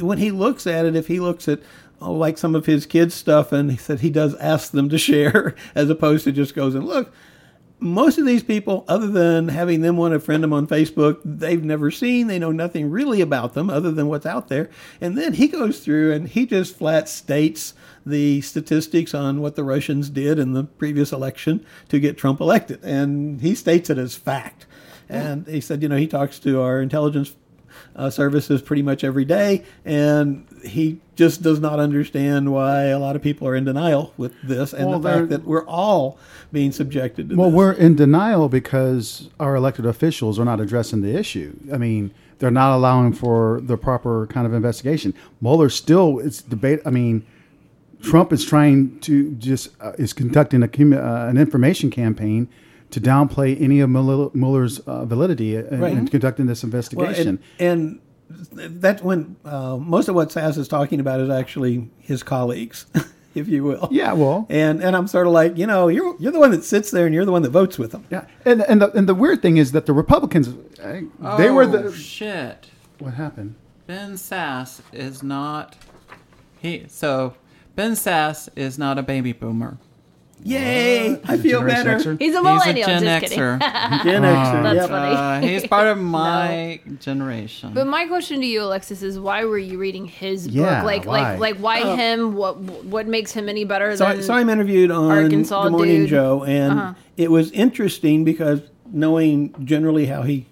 when 0.00 0.18
he 0.18 0.30
looks 0.30 0.66
at 0.66 0.86
it, 0.86 0.94
if 0.94 1.08
he 1.08 1.20
looks 1.20 1.48
at 1.48 1.60
like 2.00 2.38
some 2.38 2.54
of 2.54 2.66
his 2.66 2.86
kids' 2.86 3.14
stuff, 3.14 3.52
and 3.52 3.70
he 3.70 3.76
said 3.76 4.00
he 4.00 4.10
does 4.10 4.34
ask 4.36 4.72
them 4.72 4.88
to 4.88 4.98
share 4.98 5.54
as 5.74 5.90
opposed 5.90 6.24
to 6.24 6.32
just 6.32 6.54
goes 6.54 6.74
and 6.74 6.86
look. 6.86 7.12
Most 7.82 8.18
of 8.18 8.26
these 8.26 8.42
people, 8.42 8.84
other 8.88 9.06
than 9.06 9.48
having 9.48 9.80
them 9.80 9.96
want 9.96 10.12
to 10.12 10.20
friend 10.20 10.42
them 10.42 10.52
on 10.52 10.66
Facebook, 10.66 11.18
they've 11.24 11.64
never 11.64 11.90
seen. 11.90 12.26
They 12.26 12.38
know 12.38 12.52
nothing 12.52 12.90
really 12.90 13.22
about 13.22 13.54
them 13.54 13.70
other 13.70 13.90
than 13.90 14.06
what's 14.06 14.26
out 14.26 14.48
there. 14.48 14.68
And 15.00 15.16
then 15.16 15.32
he 15.32 15.48
goes 15.48 15.80
through 15.80 16.12
and 16.12 16.28
he 16.28 16.44
just 16.44 16.76
flat 16.76 17.08
states 17.08 17.72
the 18.04 18.42
statistics 18.42 19.14
on 19.14 19.40
what 19.40 19.56
the 19.56 19.64
Russians 19.64 20.10
did 20.10 20.38
in 20.38 20.52
the 20.52 20.64
previous 20.64 21.10
election 21.10 21.64
to 21.88 21.98
get 21.98 22.18
Trump 22.18 22.38
elected. 22.38 22.84
And 22.84 23.40
he 23.40 23.54
states 23.54 23.88
it 23.88 23.96
as 23.96 24.14
fact. 24.14 24.66
And 25.08 25.46
he 25.46 25.62
said, 25.62 25.82
you 25.82 25.88
know, 25.88 25.96
he 25.96 26.06
talks 26.06 26.38
to 26.40 26.60
our 26.60 26.82
intelligence 26.82 27.34
uh, 27.96 28.10
services 28.10 28.62
pretty 28.62 28.82
much 28.82 29.04
every 29.04 29.24
day, 29.24 29.64
and 29.84 30.46
he 30.64 31.00
just 31.16 31.42
does 31.42 31.60
not 31.60 31.78
understand 31.78 32.52
why 32.52 32.84
a 32.84 32.98
lot 32.98 33.16
of 33.16 33.22
people 33.22 33.46
are 33.46 33.54
in 33.54 33.64
denial 33.64 34.12
with 34.16 34.32
this 34.42 34.72
and 34.72 34.88
Well, 34.88 34.98
the 35.00 35.08
fact 35.08 35.28
that 35.30 35.44
we're 35.44 35.66
all 35.66 36.18
being 36.52 36.72
subjected 36.72 37.28
to 37.28 37.36
Well, 37.36 37.50
this. 37.50 37.56
we're 37.56 37.72
in 37.72 37.96
denial 37.96 38.48
because 38.48 39.28
our 39.38 39.54
elected 39.54 39.86
officials 39.86 40.38
are 40.38 40.44
not 40.44 40.60
addressing 40.60 41.02
the 41.02 41.16
issue. 41.16 41.54
I 41.72 41.78
mean, 41.78 42.12
they're 42.38 42.50
not 42.50 42.74
allowing 42.74 43.12
for 43.12 43.60
the 43.62 43.76
proper 43.76 44.26
kind 44.28 44.46
of 44.46 44.54
investigation. 44.54 45.14
Mueller 45.40 45.68
still 45.68 46.18
it's 46.18 46.40
debate. 46.40 46.80
I 46.86 46.90
mean, 46.90 47.24
Trump 48.02 48.32
is 48.32 48.44
trying 48.44 48.98
to 49.00 49.32
just 49.32 49.70
uh, 49.80 49.92
is 49.98 50.12
conducting 50.14 50.62
a 50.62 50.66
uh, 50.66 51.26
an 51.28 51.36
information 51.36 51.90
campaign 51.90 52.48
to 52.90 53.00
downplay 53.00 53.60
any 53.60 53.80
of 53.80 53.88
Mueller's 53.90 54.78
uh, 54.80 55.04
validity 55.04 55.56
in, 55.56 55.80
Right. 55.80 55.92
in 55.92 56.08
conducting 56.08 56.46
this 56.46 56.62
Well, 56.62 56.68
investigation. 56.68 57.38
and, 57.58 58.00
and 58.28 58.80
that's 58.80 59.02
when 59.02 59.36
uh, 59.44 59.76
most 59.76 60.08
of 60.08 60.14
what 60.14 60.28
Sasse 60.30 60.58
is 60.58 60.68
talking 60.68 61.00
about 61.00 61.20
is 61.20 61.30
actually 61.30 61.88
his 61.98 62.22
colleagues, 62.22 62.86
if 63.34 63.48
you 63.48 63.64
will. 63.64 63.88
yeah, 63.90 64.12
well, 64.12 64.46
And 64.48 64.82
and 64.82 64.94
I'm 64.96 65.06
sort 65.08 65.26
of 65.26 65.32
like, 65.32 65.56
you 65.58 65.66
know, 65.66 65.88
you're 65.88 66.14
you're 66.20 66.32
the 66.32 66.38
one 66.40 66.50
that 66.52 66.64
sits 66.64 66.90
there 66.90 67.06
and 67.06 67.14
you're 67.14 67.24
the 67.24 67.32
one 67.32 67.42
that 67.42 67.50
votes 67.50 67.78
with 67.78 67.90
them. 67.92 68.04
yeah, 68.10 68.26
and 68.44 68.62
and 68.62 68.82
the, 68.82 68.90
and 68.92 69.08
the 69.08 69.14
weird 69.14 69.42
thing 69.42 69.56
is 69.56 69.72
that 69.72 69.86
the 69.86 69.92
Republicans, 69.92 70.48
uh, 70.82 71.36
they 71.36 71.50
were 71.50 71.64
Oh, 71.64 71.66
the 71.66 71.92
shit. 71.92 72.68
what 72.98 73.14
happened. 73.14 73.54
Ben 73.88 74.12
Sasse 74.12 74.80
is 74.92 75.22
not 75.24 75.76
he. 76.60 76.84
So 76.88 77.34
Ben 77.74 77.92
Sasse 77.92 78.48
is 78.54 78.78
not 78.78 78.96
a 78.98 79.02
baby 79.02 79.32
boomer. 79.32 79.78
Yay! 80.42 81.20
I 81.24 81.36
feel 81.36 81.60
Generation 81.60 81.84
better. 81.86 82.14
Xer? 82.16 82.18
He's 82.20 82.34
a 82.34 82.36
He's 82.36 82.36
a 82.36 82.42
millennial. 82.42 82.86
Gen 82.88 83.02
just 83.02 83.22
kidding. 83.24 83.38
Xer. 83.38 83.58
Gen 84.04 84.22
Xer. 84.22 84.62
That's 84.62 84.76
yep. 84.76 84.88
funny. 84.88 85.14
Uh, 85.14 85.40
he's 85.48 85.66
part 85.66 85.86
of 85.88 85.98
my 86.20 86.80
generation. 86.98 87.72
But 87.74 87.86
my 87.86 88.06
question 88.06 88.40
to 88.40 88.46
you, 88.46 88.62
Alexis, 88.62 89.02
is 89.02 89.18
why 89.18 89.44
were 89.44 89.58
you 89.58 89.78
reading 89.78 90.06
his 90.06 90.46
Yeah, 90.46 90.80
book? 90.80 90.86
Like, 90.86 91.04
why? 91.06 91.30
like, 91.32 91.38
like, 91.40 91.56
why 91.56 91.96
him? 91.96 92.34
What, 92.34 92.56
what 92.58 93.06
makes 93.06 93.32
him 93.32 93.48
any 93.48 93.64
better 93.64 93.96
So, 93.96 94.06
I, 94.06 94.14
than? 94.14 94.22
so 94.22 94.34
I'm 94.34 94.48
interviewed 94.48 94.90
on 94.90 95.10
Arkansas 95.10 95.64
Good 95.64 95.72
Morning 95.72 96.00
dude. 96.02 96.08
Joe, 96.10 96.44
and 96.44 96.72
Uh-huh. 96.78 96.94
it 97.16 97.30
was 97.30 97.50
interesting 97.52 98.24
because 98.24 98.60
knowing 98.92 99.54
generally 99.64 100.06
how 100.06 100.22
he 100.22 100.46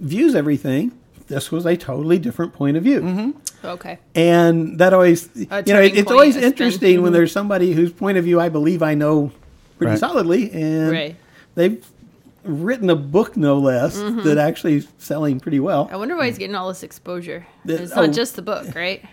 views 0.00 0.34
everything, 0.34 0.92
this 1.28 1.50
was 1.50 1.64
a 1.66 1.76
totally 1.76 2.18
different 2.18 2.52
point 2.52 2.76
of 2.76 2.82
view. 2.82 3.00
Mm-hmm. 3.00 3.30
Okay. 3.64 3.98
And 4.14 4.78
that 4.78 4.92
always, 4.94 5.28
you 5.34 5.46
know, 5.46 5.58
it, 5.80 5.96
it's 5.96 6.10
always 6.10 6.34
has 6.34 6.42
been- 6.42 6.52
interesting 6.52 7.02
when 7.02 7.12
there's 7.12 7.32
somebody 7.32 7.72
whose 7.72 7.92
point 7.92 8.16
of 8.18 8.24
view 8.24 8.40
I 8.40 8.48
believe 8.48 8.82
I 8.82 8.94
know 8.94 9.32
pretty 9.78 9.90
Right. 9.92 9.98
solidly, 9.98 10.50
and 10.52 10.90
Right. 10.90 11.16
they've 11.54 11.84
written 12.44 12.88
a 12.90 12.96
book, 12.96 13.36
no 13.36 13.58
less, 13.58 13.96
Mm-hmm. 13.98 14.22
that 14.22 14.38
actually 14.38 14.76
is 14.76 14.88
selling 14.98 15.40
pretty 15.40 15.60
well. 15.60 15.88
I 15.92 15.96
wonder 15.96 16.16
why 16.16 16.26
he's 16.26 16.38
getting 16.38 16.56
all 16.56 16.68
this 16.68 16.82
exposure. 16.82 17.46
The- 17.64 17.82
It's 17.82 17.94
not 17.94 18.08
oh. 18.08 18.12
just 18.12 18.36
the 18.36 18.42
book, 18.42 18.74
right? 18.74 19.04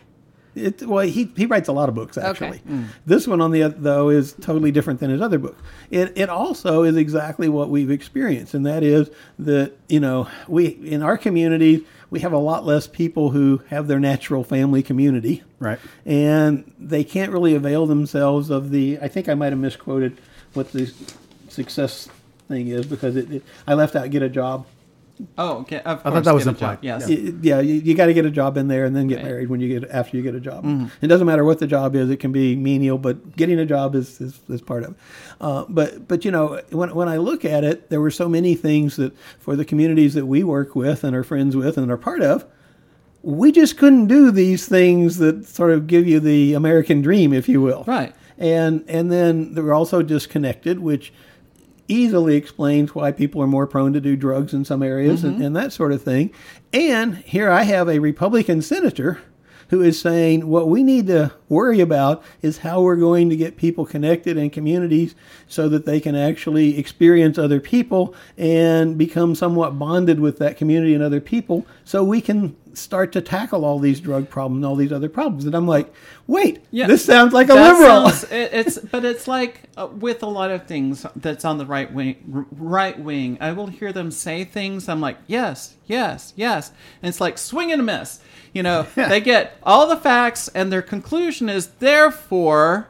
It, 0.56 0.82
well, 0.88 1.06
he, 1.06 1.30
he 1.38 1.46
writes 1.46 1.68
a 1.70 1.72
lot 1.72 1.88
of 1.88 1.94
books 1.94 2.18
actually. 2.18 2.62
Okay. 2.68 2.84
This 3.06 3.28
one, 3.28 3.42
on 3.42 3.52
the 3.52 3.64
oth- 3.66 3.76
though, 3.78 4.10
is 4.10 4.34
totally 4.42 4.72
different 4.72 5.00
than 5.00 5.12
his 5.12 5.22
other 5.22 5.38
book. 5.38 5.56
It 5.92 6.14
it 6.16 6.30
also 6.30 6.82
is 6.82 6.96
exactly 6.98 7.48
what 7.48 7.70
we've 7.70 7.92
experienced, 7.92 8.56
and 8.56 8.66
that 8.66 8.82
is 8.82 9.12
that 9.38 9.74
you 9.88 10.00
know 10.00 10.28
we 10.48 10.66
in 10.66 11.04
our 11.04 11.16
community 11.16 11.86
we 12.10 12.20
have 12.22 12.32
a 12.34 12.38
lot 12.38 12.66
less 12.66 12.88
people 12.88 13.32
who 13.32 13.62
have 13.68 13.88
their 13.88 14.00
natural 14.00 14.44
family 14.44 14.82
community, 14.84 15.44
Right. 15.60 15.80
and 16.06 16.72
they 16.80 17.04
can't 17.04 17.32
really 17.32 17.54
avail 17.56 17.86
themselves 17.86 18.50
of 18.50 18.72
the. 18.72 18.98
I 19.02 19.08
think 19.08 19.28
I 19.30 19.34
might 19.34 19.52
have 19.52 19.60
misquoted 19.60 20.18
what 20.54 20.72
the 20.72 20.92
success 21.50 22.08
thing 22.48 22.68
is 22.70 22.86
because 22.86 23.16
it, 23.16 23.30
it 23.32 23.44
I 23.68 23.74
left 23.74 23.96
out 23.96 24.10
get 24.10 24.22
a 24.24 24.30
job. 24.30 24.66
Oh, 25.38 25.60
okay. 25.60 25.80
Of 25.80 26.04
thought 26.04 26.24
that 26.24 26.34
was 26.34 26.46
implied. 26.48 26.80
Yes. 26.82 27.08
Y- 27.08 27.34
yeah, 27.42 27.60
you, 27.60 27.76
you 27.76 27.96
got 27.96 28.06
to 28.08 28.14
get 28.14 28.26
a 28.26 28.30
job 28.32 28.56
in 28.58 28.68
there 28.68 28.86
and 28.86 28.96
then 28.96 29.08
get 29.08 29.18
Right. 29.18 29.26
married 29.26 29.50
when 29.50 29.60
you 29.60 29.80
get 29.80 29.90
after 29.90 30.16
you 30.16 30.24
get 30.24 30.36
a 30.36 30.40
job. 30.40 30.64
Mm-hmm. 30.64 30.88
It 31.02 31.08
doesn't 31.08 31.26
matter 31.26 31.44
what 31.44 31.60
the 31.60 31.68
job 31.68 31.96
is; 31.96 32.10
it 32.10 32.18
can 32.18 32.32
be 32.32 32.56
menial, 32.56 32.98
but 32.98 33.36
getting 33.36 33.58
a 33.60 33.66
job 33.66 33.96
is 33.96 34.22
is, 34.22 34.40
is 34.50 34.62
part 34.62 34.84
of 34.84 34.92
it. 34.92 34.98
Uh, 35.42 35.66
but 35.70 36.08
but 36.08 36.24
you 36.26 36.32
know, 36.32 36.62
when 36.72 36.94
when 36.94 37.08
I 37.10 37.18
look 37.18 37.46
at 37.46 37.64
it, 37.64 37.90
there 37.90 38.02
were 38.02 38.12
so 38.12 38.30
many 38.30 38.54
things 38.56 38.96
that 38.98 39.14
for 39.40 39.56
the 39.56 39.66
communities 39.66 40.14
that 40.14 40.26
we 40.28 40.44
work 40.44 40.76
with 40.76 41.04
and 41.04 41.16
are 41.16 41.24
friends 41.24 41.56
with 41.56 41.78
and 41.78 41.90
are 41.92 41.98
part 41.98 42.22
of, 42.22 42.46
we 43.24 43.52
just 43.52 43.78
couldn't 43.78 44.08
do 44.08 44.32
these 44.32 44.68
things 44.68 45.18
that 45.18 45.46
sort 45.48 45.72
of 45.72 45.88
give 45.88 46.08
you 46.08 46.20
the 46.20 46.54
American 46.54 47.02
dream, 47.02 47.34
if 47.34 47.50
you 47.50 47.62
will. 47.62 47.84
Right. 47.88 48.14
And 48.38 48.84
and 48.88 49.12
then 49.12 49.56
they 49.56 49.62
were 49.62 49.74
also 49.74 50.04
disconnected, 50.04 50.80
which 50.80 51.12
easily 51.88 52.36
explains 52.36 52.94
why 52.94 53.12
people 53.12 53.42
are 53.42 53.48
more 53.48 53.68
prone 53.68 53.94
to 53.94 54.02
do 54.02 54.16
drugs 54.16 54.54
in 54.54 54.66
some 54.66 54.84
areas 54.84 55.24
and, 55.24 55.36
mm-hmm. 55.36 55.44
and 55.44 55.56
that 55.56 55.74
sort 55.74 55.92
of 55.92 56.02
thing. 56.02 56.32
And 56.74 57.18
here 57.18 57.50
I 57.50 57.64
have 57.64 57.88
a 57.88 58.00
Republican 58.00 58.62
senator 58.62 59.20
who 59.70 59.82
is 59.82 60.00
saying 60.00 60.48
what 60.48 60.70
we 60.70 60.84
need 60.84 61.08
to 61.08 61.34
worry 61.50 61.80
about 61.80 62.24
is 62.42 62.60
how 62.60 62.82
we're 62.82 62.96
going 62.96 63.30
to 63.30 63.36
get 63.38 63.58
people 63.58 63.86
connected 63.86 64.38
in 64.38 64.50
communities 64.50 65.16
so 65.48 65.70
that 65.70 65.86
they 65.86 66.00
can 66.00 66.16
actually 66.16 66.78
experience 66.78 67.38
other 67.38 67.60
people 67.60 68.14
and 68.38 68.98
become 68.98 69.34
somewhat 69.36 69.78
bonded 69.80 70.20
with 70.20 70.38
that 70.40 70.58
community 70.58 70.94
and 70.94 71.04
other 71.04 71.22
people 71.22 71.66
so 71.86 72.04
we 72.04 72.20
can 72.22 72.56
start 72.74 73.12
to 73.12 73.22
tackle 73.22 73.66
all 73.66 73.80
these 73.80 74.00
drug 74.00 74.30
problems 74.30 74.58
and 74.58 74.66
all 74.66 74.76
these 74.76 74.92
other 74.92 75.10
problems. 75.10 75.46
And 75.46 75.56
I'm 75.56 75.68
like, 75.68 75.92
wait, 76.28 76.60
Yeah. 76.70 76.86
this 76.86 77.04
sounds 77.04 77.34
like 77.34 77.50
a 77.50 77.56
liberal. 77.56 78.10
sounds- 78.10 78.24
it, 78.32 78.50
it's 78.54 78.78
but 78.78 79.04
it's 79.04 79.28
like 79.28 79.64
uh, 79.78 79.88
with 79.88 80.22
a 80.22 80.28
lot 80.28 80.52
of 80.52 80.68
things 80.68 81.04
that's 81.16 81.44
on 81.44 81.58
the 81.58 81.66
right 81.66 81.92
wing. 81.92 82.46
Right 82.52 83.00
wing, 83.00 83.38
I 83.42 83.54
will 83.54 83.68
hear 83.68 83.92
them 83.92 84.12
say 84.12 84.44
things. 84.44 84.88
I'm 84.90 85.02
like, 85.02 85.18
yes, 85.26 85.76
yes, 85.88 86.34
yes, 86.36 86.72
and 87.02 87.10
it's 87.10 87.22
like 87.22 87.38
swing 87.40 87.72
and 87.72 87.82
a 87.82 87.84
miss. 87.84 88.20
You 88.54 88.64
know, 88.64 88.84
they 88.96 89.22
get 89.22 89.58
all 89.64 89.88
the 89.88 89.98
facts, 89.98 90.48
and 90.50 90.72
their 90.72 90.82
conclusion 90.82 91.37
is 91.42 91.68
therefore. 91.80 92.88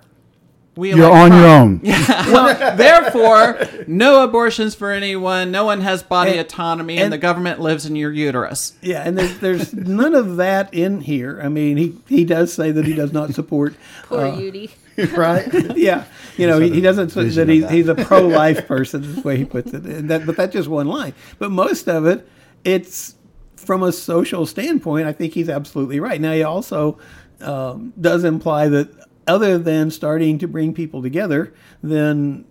We 0.75 0.89
You're 0.93 1.07
elect 1.09 1.33
on 1.33 1.39
your 1.39 1.41
Trump. 1.41 1.83
own. 2.27 2.31
well, 2.33 2.77
therefore, 2.77 3.59
no 3.87 4.23
abortions 4.23 4.75
for 4.75 4.91
anyone. 4.91 5.49
No 5.49 5.65
one 5.65 5.81
has 5.81 6.03
body 6.03 6.31
And- 6.31 6.39
autonomy, 6.41 6.97
and, 6.97 7.05
and- 7.05 7.13
the 7.13 7.17
government 7.17 7.59
lives 7.59 7.87
in 7.87 7.95
your 7.95 8.11
uterus. 8.11 8.73
Yeah, 8.83 9.01
and 9.03 9.17
there's, 9.17 9.39
there's 9.39 9.73
none 9.73 10.13
of 10.13 10.35
that 10.37 10.71
in 10.75 11.01
here. 11.01 11.39
I 11.41 11.49
mean, 11.49 11.77
he, 11.77 11.95
he 12.07 12.25
does 12.25 12.53
say 12.53 12.69
that 12.71 12.85
he 12.85 12.93
does 12.93 13.11
not 13.11 13.33
support. 13.33 13.73
Poor 14.03 14.19
uh, 14.27 14.31
Yudi. 14.37 14.69
right? 15.17 15.75
yeah, 15.75 16.05
you 16.37 16.45
know, 16.45 16.59
he, 16.59 16.69
he 16.69 16.81
doesn't 16.81 17.09
say 17.09 17.23
that 17.27 17.49
he's, 17.49 17.63
that. 17.63 17.71
he's 17.71 17.87
a 17.87 17.95
pro-life 17.95 18.67
person. 18.67 19.03
Is 19.03 19.15
the 19.15 19.21
way 19.21 19.37
he 19.37 19.45
puts 19.45 19.73
it. 19.73 19.83
And 19.83 20.09
that, 20.11 20.27
but 20.27 20.37
that's 20.37 20.53
just 20.53 20.69
one 20.69 20.85
line. 20.87 21.15
But 21.39 21.49
most 21.49 21.87
of 21.89 22.05
it, 22.05 22.27
it's 22.63 23.15
from 23.55 23.81
a 23.81 23.91
social 23.91 24.45
standpoint. 24.45 25.07
I 25.07 25.13
think 25.13 25.33
he's 25.33 25.49
absolutely 25.49 25.99
right. 25.99 26.21
Now 26.21 26.33
he 26.33 26.43
also 26.43 26.99
um, 27.41 27.93
does 27.99 28.23
imply 28.23 28.67
that 28.69 28.89
other 29.27 29.57
than 29.57 29.91
starting 29.91 30.37
to 30.39 30.47
bring 30.47 30.73
people 30.73 31.01
together, 31.01 31.53
then 31.83 32.45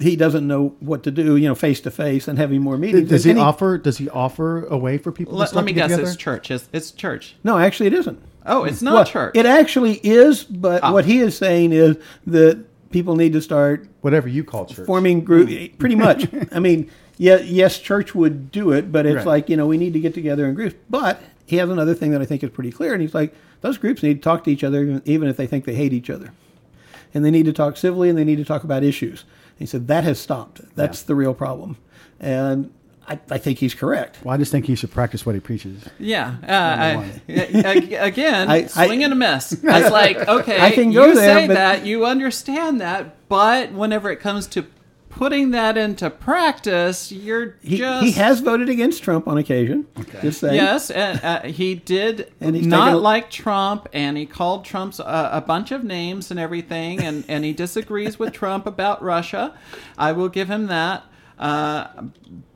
he 0.00 0.16
doesn't 0.16 0.46
know 0.46 0.74
what 0.80 1.02
to 1.04 1.10
do. 1.10 1.36
You 1.36 1.48
know, 1.48 1.54
face 1.54 1.80
to 1.82 1.90
face 1.90 2.28
and 2.28 2.38
having 2.38 2.60
more 2.62 2.76
meetings. 2.78 3.08
Does 3.08 3.24
he 3.24 3.30
And 3.30 3.38
offer? 3.40 3.78
Does 3.78 3.98
he 3.98 4.08
offer 4.10 4.66
a 4.66 4.76
way 4.78 4.98
for 4.98 5.12
people 5.12 5.34
to 5.34 5.38
Let, 5.38 5.48
start 5.48 5.56
let 5.64 5.66
me 5.66 5.72
to 5.72 5.74
get 5.76 5.88
guess, 5.88 5.96
together? 5.98 6.08
it's 6.12 6.16
church. 6.16 6.50
It's, 6.50 6.68
it's 6.72 6.90
church. 6.90 7.36
No, 7.44 7.58
actually, 7.58 7.86
it 7.88 7.94
isn't. 7.94 8.20
Oh, 8.46 8.64
it's 8.64 8.82
not 8.82 8.94
Well, 8.94 9.04
church. 9.04 9.32
It 9.36 9.46
actually 9.46 10.00
is, 10.02 10.44
but 10.44 10.82
Ah. 10.82 10.92
what 10.92 11.04
he 11.06 11.20
is 11.20 11.36
saying 11.36 11.72
is 11.72 11.96
that 12.26 12.62
people 12.90 13.16
need 13.16 13.32
to 13.32 13.40
start 13.40 13.86
Whatever 14.02 14.28
you 14.28 14.44
call 14.44 14.66
church. 14.66 14.86
forming 14.86 15.24
group. 15.24 15.48
Pretty 15.78 15.94
much. 15.96 16.28
I 16.52 16.60
mean, 16.60 16.90
yeah, 17.16 17.38
yes, 17.38 17.78
church 17.78 18.14
would 18.14 18.50
do 18.52 18.72
it, 18.72 18.92
but 18.92 19.06
it's 19.06 19.16
Right. 19.18 19.26
like 19.26 19.48
you 19.48 19.56
know 19.56 19.66
we 19.66 19.78
need 19.78 19.94
to 19.94 20.00
get 20.00 20.12
together 20.14 20.46
in 20.46 20.54
groups. 20.54 20.76
But 20.90 21.20
he 21.46 21.56
has 21.56 21.70
another 21.70 21.94
thing 21.94 22.10
that 22.10 22.20
I 22.20 22.26
think 22.26 22.42
is 22.44 22.50
pretty 22.50 22.70
clear, 22.70 22.92
and 22.92 23.00
he's 23.00 23.14
like 23.14 23.34
those 23.64 23.78
groups 23.78 24.02
need 24.02 24.14
to 24.14 24.20
talk 24.20 24.44
to 24.44 24.50
each 24.50 24.62
other, 24.62 24.82
even- 24.82 25.02
even 25.06 25.26
if 25.28 25.36
they 25.38 25.46
think 25.46 25.64
they 25.64 25.74
hate 25.74 25.92
each 25.94 26.10
other, 26.10 26.32
and 27.14 27.24
they 27.24 27.30
need 27.30 27.46
to 27.46 27.52
talk 27.52 27.76
civilly, 27.78 28.10
and 28.10 28.18
they 28.18 28.24
need 28.24 28.36
to 28.36 28.44
talk 28.44 28.62
about 28.62 28.84
issues. 28.84 29.24
He 29.58 29.64
said 29.66 29.88
that 29.88 30.04
has 30.04 30.18
stopped. 30.20 30.60
That's 30.76 31.00
the 31.02 31.14
real 31.14 31.32
problem, 31.32 31.78
and 32.20 32.70
I, 33.08 33.18
I 33.30 33.38
think 33.38 33.58
he's 33.60 33.74
correct. 33.74 34.18
Well, 34.22 34.34
I 34.34 34.38
just 34.38 34.50
think 34.52 34.66
he 34.66 34.74
should 34.74 34.90
practice 34.90 35.24
what 35.24 35.34
he 35.34 35.40
preaches. 35.40 35.82
Yeah. 35.98 36.36
Uh, 36.42 36.52
I, 36.52 37.20
a- 37.28 37.94
again, 38.06 38.50
I- 38.50 38.54
I- 38.76 38.86
swing 38.86 39.02
and 39.04 39.12
a 39.12 39.16
miss. 39.16 39.52
It's 39.62 39.90
like, 39.90 40.16
okay, 40.28 40.60
I 40.60 40.70
can 40.72 40.90
go 40.92 41.06
you 41.06 41.14
there, 41.14 41.38
say 41.40 41.46
but- 41.46 41.54
that, 41.54 41.86
you 41.86 42.04
understand 42.06 42.80
that, 42.82 43.16
but 43.28 43.72
whenever 43.72 44.10
it 44.10 44.20
comes 44.20 44.46
to 44.48 44.66
putting 45.14 45.52
that 45.52 45.76
into 45.78 46.10
practice, 46.10 47.10
you're 47.12 47.56
He, 47.62 47.78
just 47.78 48.04
he 48.04 48.12
has 48.12 48.40
voted 48.40 48.68
against 48.68 49.02
Trump 49.02 49.28
on 49.28 49.38
occasion. 49.38 49.86
Just 50.20 50.40
saying. 50.40 50.56
Yes, 50.56 50.90
and 50.90 51.20
uh, 51.22 51.42
he 51.42 51.74
did 51.76 52.32
And 52.40 52.56
he's 52.56 52.66
not 52.66 52.92
a- 52.92 52.96
like 52.96 53.30
Trump, 53.30 53.88
and 53.92 54.16
he 54.16 54.26
called 54.26 54.64
Trump's 54.64 54.98
a, 54.98 55.30
a 55.32 55.40
bunch 55.40 55.70
of 55.72 55.84
names 55.84 56.30
and 56.30 56.40
everything, 56.40 57.00
and, 57.00 57.24
and 57.28 57.44
he 57.44 57.52
disagrees 57.52 58.18
with 58.18 58.32
Trump 58.32 58.66
about 58.66 59.02
Russia. 59.02 59.54
I 59.96 60.12
will 60.12 60.28
give 60.28 60.48
him 60.48 60.66
that. 60.66 61.04
Uh, 61.38 61.86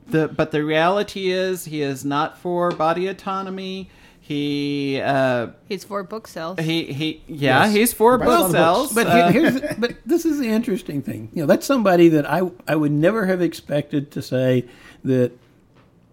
the 0.07 0.27
but 0.27 0.51
the 0.51 0.63
reality 0.63 1.29
is 1.31 1.65
he 1.65 1.81
is 1.81 2.03
not 2.03 2.37
for 2.37 2.71
body 2.71 3.07
autonomy. 3.07 3.89
He 4.29 5.01
uh, 5.01 5.47
He's 5.67 5.83
for 5.83 6.03
book 6.03 6.27
sales. 6.27 6.59
he 6.59 6.83
he 6.93 7.23
yeah 7.27 7.63
Yes. 7.65 7.73
he's 7.73 7.93
for 7.93 8.15
Writes 8.19 8.25
book 8.29 8.51
sales. 8.51 8.93
But 8.93 9.07
Uh, 9.07 9.31
here, 9.31 9.49
here's 9.49 9.75
but 9.79 9.95
this 10.05 10.23
is 10.23 10.37
the 10.37 10.47
interesting 10.47 11.01
thing. 11.01 11.29
You 11.33 11.41
know, 11.41 11.47
that's 11.47 11.65
somebody 11.65 12.09
that 12.09 12.29
I 12.29 12.41
I 12.67 12.75
would 12.75 12.91
never 12.91 13.25
have 13.25 13.41
expected 13.41 14.11
to 14.11 14.21
say 14.21 14.65
that 15.03 15.31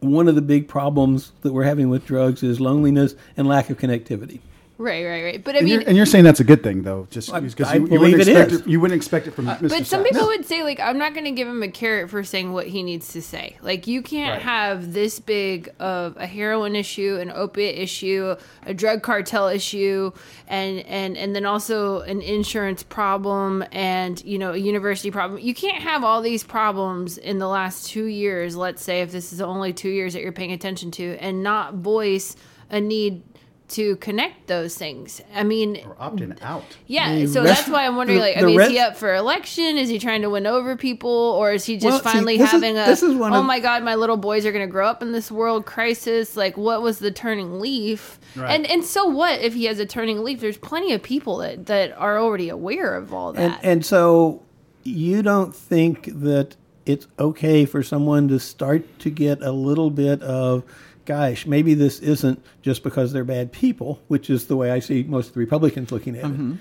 one 0.01 0.29
of 0.29 0.35
the 0.35 0.41
big 0.41 0.67
problems 0.67 1.33
that 1.43 1.53
we're 1.53 1.65
having 1.65 1.91
with 1.91 2.07
drugs 2.07 2.43
is 2.43 2.59
loneliness 2.59 3.15
and 3.37 3.47
lack 3.47 3.69
of 3.69 3.77
connectivity. 3.79 4.41
Right, 4.79 5.07
right, 5.07 5.25
right. 5.25 5.43
But 5.45 5.55
I 5.55 5.59
And, 5.59 5.65
mean, 5.65 5.81
you're, 5.81 5.89
and 5.89 5.97
you're 5.97 6.05
saying 6.07 6.25
that's 6.25 6.41
a 6.41 6.45
good 6.45 6.63
thing, 6.63 6.83
though, 6.83 7.07
just 7.11 7.33
because 7.33 7.69
I 7.69 7.77
you, 7.77 7.87
you 7.89 7.99
wouldn't 7.99 8.21
it 8.21 8.29
expect 8.29 8.53
is. 8.53 8.61
it. 8.61 8.67
You 8.67 8.79
wouldn't 8.79 8.97
expect 8.97 9.27
it 9.27 9.31
from 9.31 9.47
Mr. 9.47 9.65
Uh, 9.65 9.69
but 9.69 9.87
some 9.87 10.03
Sasse. 10.03 10.09
people 10.11 10.27
would 10.27 10.45
say 10.45 10.63
like 10.65 10.79
I'm 10.81 10.99
not 10.99 11.15
going 11.15 11.25
to 11.25 11.31
give 11.31 11.49
him 11.49 11.63
a 11.63 11.69
carrot 11.69 12.11
for 12.11 12.23
saying 12.23 12.53
what 12.53 12.67
he 12.67 12.83
needs 12.83 13.11
to 13.15 13.23
say. 13.23 13.57
Like 13.63 13.87
you 13.87 14.03
can't 14.03 14.35
Right. 14.35 14.43
have 14.43 14.93
this 14.93 15.19
big 15.19 15.71
of 15.81 16.17
a 16.19 16.27
heroin 16.27 16.77
issue, 16.77 17.17
an 17.19 17.31
opiate 17.31 17.79
issue, 17.79 18.37
a 18.67 18.75
drug 18.75 19.03
cartel 19.03 19.49
issue, 19.49 20.13
and 20.47 20.81
and 20.81 21.17
and 21.17 21.35
then 21.35 21.47
also 21.47 22.01
an 22.01 22.21
insurance 22.21 22.83
problem 22.83 23.65
and 23.73 24.23
you 24.27 24.39
know 24.39 24.53
a 24.53 24.59
university 24.59 25.11
problem. 25.11 25.41
You 25.41 25.55
can't 25.55 25.83
have 25.83 26.05
all 26.05 26.21
these 26.21 26.45
problems 26.45 27.17
in 27.17 27.39
the 27.39 27.49
last 27.49 27.87
2 27.89 28.05
years, 28.05 28.57
let's 28.57 28.83
say 28.83 29.01
if 29.01 29.11
this 29.11 29.33
is 29.33 29.41
only 29.41 29.73
2 29.73 29.89
years 29.89 30.13
that 30.13 30.21
you're 30.21 30.33
paying 30.33 30.53
attention 30.53 30.91
to 30.93 31.17
and 31.19 31.43
not 31.43 31.77
voice 31.77 32.37
a 32.69 32.81
need 32.81 33.23
to 33.69 33.97
connect 33.97 34.47
those 34.47 34.77
things. 34.77 35.21
I 35.35 35.43
mean, 35.43 35.79
Or 35.85 35.95
opting 35.97 36.41
out. 36.43 36.63
yeah, 36.87 37.15
The 37.17 37.27
so 37.27 37.43
rest- 37.43 37.63
that's 37.67 37.69
why 37.69 37.85
I'm 37.87 37.97
wondering. 37.97 38.19
the- 38.21 38.25
Like, 38.27 38.37
I 38.37 38.41
the 38.43 38.47
mean, 38.47 38.61
is 38.61 38.69
he 38.69 38.79
up 38.79 38.97
for 38.97 39.15
election? 39.15 39.77
Is 39.77 39.89
he 39.89 39.99
trying 39.99 40.23
to 40.23 40.31
win 40.31 40.47
over 40.47 40.77
people, 40.77 41.11
or 41.11 41.53
is 41.53 41.65
he 41.65 41.75
just 41.77 41.85
Well, 41.87 41.99
see, 41.99 42.05
finally 42.19 42.39
is- 42.39 42.49
having 42.51 42.79
a 42.79 42.87
this 42.87 43.03
is 43.03 43.15
one 43.17 43.33
"Oh 43.33 43.41
of- 43.41 43.45
my 43.45 43.59
God, 43.59 43.83
my 43.83 43.97
little 43.97 44.17
boys 44.17 44.47
are 44.47 44.53
going 44.53 44.67
to 44.67 44.71
grow 44.71 44.87
up 44.87 45.03
in 45.03 45.11
this 45.13 45.33
world 45.33 45.67
crisis"? 45.67 46.37
Like, 46.37 46.57
what 46.57 46.81
was 46.83 47.01
the 47.01 47.11
turning 47.11 47.59
leaf? 47.61 48.21
Right. 48.37 48.51
And 48.55 48.67
and 48.67 48.85
so 48.85 49.05
what 49.07 49.41
if 49.41 49.55
he 49.55 49.65
has 49.65 49.79
a 49.81 49.87
turning 49.87 50.23
leaf? 50.23 50.41
There's 50.41 50.59
plenty 50.59 50.93
of 50.93 51.03
people 51.03 51.39
that 51.39 51.67
that 51.67 51.93
are 51.99 52.19
already 52.21 52.49
aware 52.49 52.95
of 52.95 53.13
all 53.13 53.33
that. 53.33 53.41
And 53.41 53.57
and 53.65 53.85
so 53.87 54.43
you 54.85 55.23
don't 55.23 55.53
think 55.55 56.09
that 56.23 56.55
it's 56.85 57.09
okay 57.19 57.65
for 57.65 57.83
someone 57.83 58.29
to 58.29 58.39
start 58.39 58.85
to 59.01 59.11
get 59.11 59.43
a 59.43 59.51
little 59.51 59.91
bit 59.91 60.23
of 60.23 60.63
gosh, 61.07 61.47
maybe 61.47 61.75
this 61.75 62.01
isn't 62.01 62.45
just 62.63 62.83
because 62.83 63.13
they're 63.13 63.25
bad 63.25 63.53
people, 63.53 64.03
which 64.09 64.29
is 64.29 64.47
the 64.47 64.57
way 64.57 64.71
I 64.71 64.81
see 64.81 65.03
most 65.05 65.29
of 65.29 65.35
the 65.35 65.41
Republicans 65.41 65.91
looking 65.91 66.17
at 66.17 66.25
it. 66.25 66.33
Mm-hmm. 66.33 66.55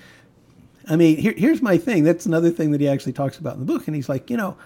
I 0.88 0.96
mean, 0.96 1.18
here, 1.18 1.34
here's 1.36 1.60
my 1.60 1.78
thing. 1.78 2.04
That's 2.04 2.26
another 2.26 2.50
thing 2.50 2.70
that 2.70 2.80
he 2.80 2.88
actually 2.88 3.12
talks 3.12 3.38
about 3.38 3.54
in 3.54 3.66
the 3.66 3.72
book. 3.72 3.86
And 3.86 3.96
he's 3.96 4.08
like, 4.08 4.30
you 4.30 4.36
know, 4.36 4.56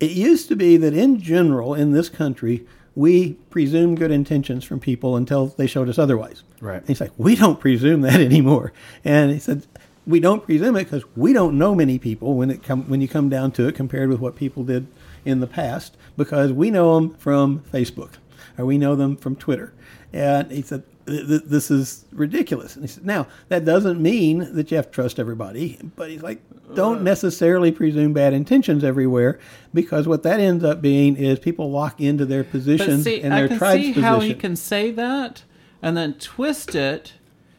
it 0.00 0.10
used 0.10 0.48
to 0.48 0.56
be 0.56 0.76
that 0.78 0.94
in 0.94 1.20
general 1.20 1.74
in 1.74 1.92
this 1.92 2.08
country, 2.08 2.66
we 2.94 3.34
presume 3.50 3.94
good 3.94 4.10
intentions 4.10 4.64
from 4.64 4.80
people 4.80 5.16
until 5.16 5.46
they 5.46 5.66
showed 5.66 5.88
us 5.88 5.98
otherwise. 5.98 6.42
Right. 6.60 6.78
And 6.78 6.88
he's 6.88 7.00
like, 7.00 7.12
we 7.16 7.36
don't 7.36 7.60
presume 7.60 8.00
that 8.00 8.20
anymore. 8.20 8.72
And 9.04 9.30
he 9.30 9.38
said, 9.38 9.66
we 10.06 10.20
don't 10.20 10.44
presume 10.44 10.76
it 10.76 10.84
because 10.84 11.04
we 11.16 11.32
don't 11.32 11.58
know 11.58 11.74
many 11.74 11.98
people 11.98 12.34
when 12.34 12.50
it 12.50 12.62
come 12.62 12.84
when 12.88 13.00
you 13.00 13.08
come 13.08 13.28
down 13.28 13.52
to 13.52 13.66
it 13.68 13.74
compared 13.74 14.08
with 14.08 14.20
what 14.20 14.36
people 14.36 14.62
did 14.62 14.86
in 15.24 15.40
the 15.40 15.46
past 15.46 15.96
because 16.16 16.52
we 16.52 16.70
know 16.70 16.94
them 16.94 17.14
from 17.14 17.60
Facebook 17.72 18.12
or 18.58 18.64
we 18.66 18.78
know 18.78 18.94
them 18.96 19.16
from 19.16 19.36
Twitter. 19.36 19.72
And 20.12 20.50
he 20.50 20.62
said, 20.62 20.82
"Th- 21.06 21.26
th- 21.26 21.42
this 21.44 21.70
is 21.70 22.04
ridiculous. 22.12 22.74
And 22.76 22.84
he 22.84 22.88
said, 22.88 23.04
now, 23.04 23.26
that 23.48 23.64
doesn't 23.64 24.00
mean 24.00 24.54
that 24.54 24.70
you 24.70 24.76
have 24.76 24.86
to 24.86 24.92
trust 24.92 25.18
everybody, 25.18 25.78
but 25.96 26.10
he's 26.10 26.22
like, 26.22 26.40
don't 26.74 26.98
uh. 26.98 27.02
necessarily 27.02 27.70
presume 27.72 28.12
bad 28.12 28.32
intentions 28.32 28.82
everywhere 28.82 29.38
because 29.74 30.08
what 30.08 30.22
that 30.22 30.40
ends 30.40 30.64
up 30.64 30.80
being 30.80 31.16
is 31.16 31.38
people 31.38 31.70
lock 31.70 32.00
into 32.00 32.24
their 32.24 32.42
But 32.44 32.52
position 32.52 33.02
see, 33.02 33.20
and 33.20 33.34
I 33.34 33.40
their 33.40 33.48
can 33.48 33.58
tribe's 33.58 33.82
see 33.82 33.88
position. 33.92 34.02
how 34.02 34.20
he 34.20 34.34
can 34.34 34.56
say 34.56 34.90
that 34.92 35.42
and 35.82 35.96
then 35.96 36.14
twist 36.14 36.74
it 36.74 37.14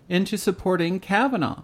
into 0.09 0.37
supporting 0.37 0.99
Kavanaugh. 0.99 1.61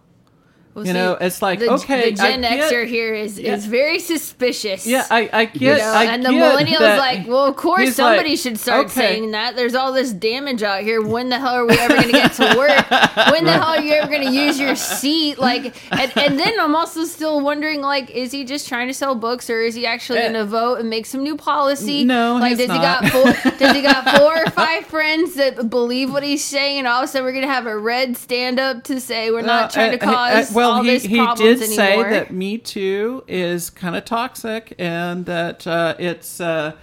Well, 0.75 0.87
You 0.87 0.93
know, 0.93 1.13
it's 1.21 1.39
like, 1.41 1.59
the, 1.59 1.69
okay, 1.73 2.09
the 2.09 2.15
Gen 2.15 2.43
I 2.43 2.55
get- 2.57 2.71
Xer 2.73 2.87
here 2.87 3.13
is, 3.13 3.39
Yeah. 3.39 3.53
is 3.53 3.67
very 3.67 3.99
suspicious. 3.99 4.87
Yeah, 4.87 5.05
I, 5.11 5.29
I 5.31 5.45
get. 5.45 5.61
You 5.61 5.77
know, 5.77 5.91
I 5.93 6.03
and 6.05 6.25
the 6.25 6.31
get 6.31 6.41
millennials 6.57 6.79
that 6.79 6.97
like, 6.97 7.27
well, 7.27 7.45
of 7.45 7.55
course 7.55 7.95
somebody 7.95 8.29
like, 8.31 8.39
should 8.39 8.57
start 8.59 8.87
okay. 8.87 8.93
saying 8.93 9.31
that. 9.31 9.55
There's 9.55 9.75
all 9.75 9.91
this 9.93 10.11
damage 10.11 10.63
out 10.63 10.81
here. 10.81 10.99
When 11.01 11.29
the 11.29 11.37
hell 11.39 11.53
are 11.53 11.65
we 11.67 11.77
ever 11.77 11.93
going 11.93 12.07
to 12.07 12.11
get 12.11 12.33
to 12.33 12.55
work? 12.57 12.89
When 13.31 13.45
the 13.45 13.51
hell 13.53 13.75
are 13.75 13.81
you 13.81 13.93
ever 13.93 14.09
going 14.09 14.25
to 14.27 14.33
use 14.33 14.59
your 14.59 14.75
seat? 14.75 15.37
Like, 15.37 15.75
and, 15.91 16.11
and 16.17 16.39
then 16.39 16.59
I'm 16.59 16.75
also 16.75 17.05
still 17.05 17.39
wondering, 17.41 17.81
like, 17.81 18.09
is 18.09 18.31
he 18.31 18.43
just 18.43 18.67
trying 18.67 18.87
to 18.87 18.93
sell 18.95 19.13
books, 19.13 19.49
or 19.51 19.61
is 19.61 19.75
he 19.75 19.85
actually 19.85 20.19
Eh. 20.19 20.21
going 20.23 20.33
to 20.33 20.45
vote 20.45 20.79
and 20.79 20.89
make 20.89 21.05
some 21.05 21.21
new 21.21 21.35
policy? 21.37 22.03
No, 22.03 22.37
like, 22.37 22.49
he's 22.57 22.57
does 22.57 22.67
not. 22.69 23.03
he 23.03 23.09
got 23.11 23.11
four? 23.11 23.51
does 23.59 23.75
he 23.75 23.81
got 23.83 24.17
four 24.17 24.43
or 24.43 24.49
five 24.49 24.85
friends 24.87 25.35
that 25.35 25.69
believe 25.69 26.11
what 26.11 26.23
he's 26.23 26.43
saying? 26.43 26.79
And 26.79 26.87
all 26.87 27.03
of 27.03 27.05
a 27.05 27.07
sudden, 27.11 27.25
we're 27.25 27.31
going 27.31 27.45
to 27.45 27.51
have 27.53 27.67
a 27.67 27.77
red 27.77 28.17
stand 28.17 28.59
up 28.59 28.83
to 28.85 28.99
say 28.99 29.29
we're 29.29 29.41
not 29.43 29.65
Uh, 29.65 29.73
trying 29.73 29.99
to 29.99 30.03
uh, 30.05 30.09
uh, 30.09 30.13
cause 30.13 30.51
well, 30.63 30.77
all 30.77 30.83
he, 30.83 30.89
this 30.89 31.03
he 31.03 31.17
problems 31.17 31.59
did 31.59 31.79
anymore. 31.79 32.03
say 32.05 32.09
that 32.09 32.31
Me 32.31 32.57
Too 32.57 33.23
is 33.27 33.69
kind 33.69 33.95
of 33.95 34.05
toxic, 34.05 34.73
and 34.77 35.25
that 35.25 35.65
uh, 35.67 35.95
it's 35.99 36.41
uh, 36.41 36.73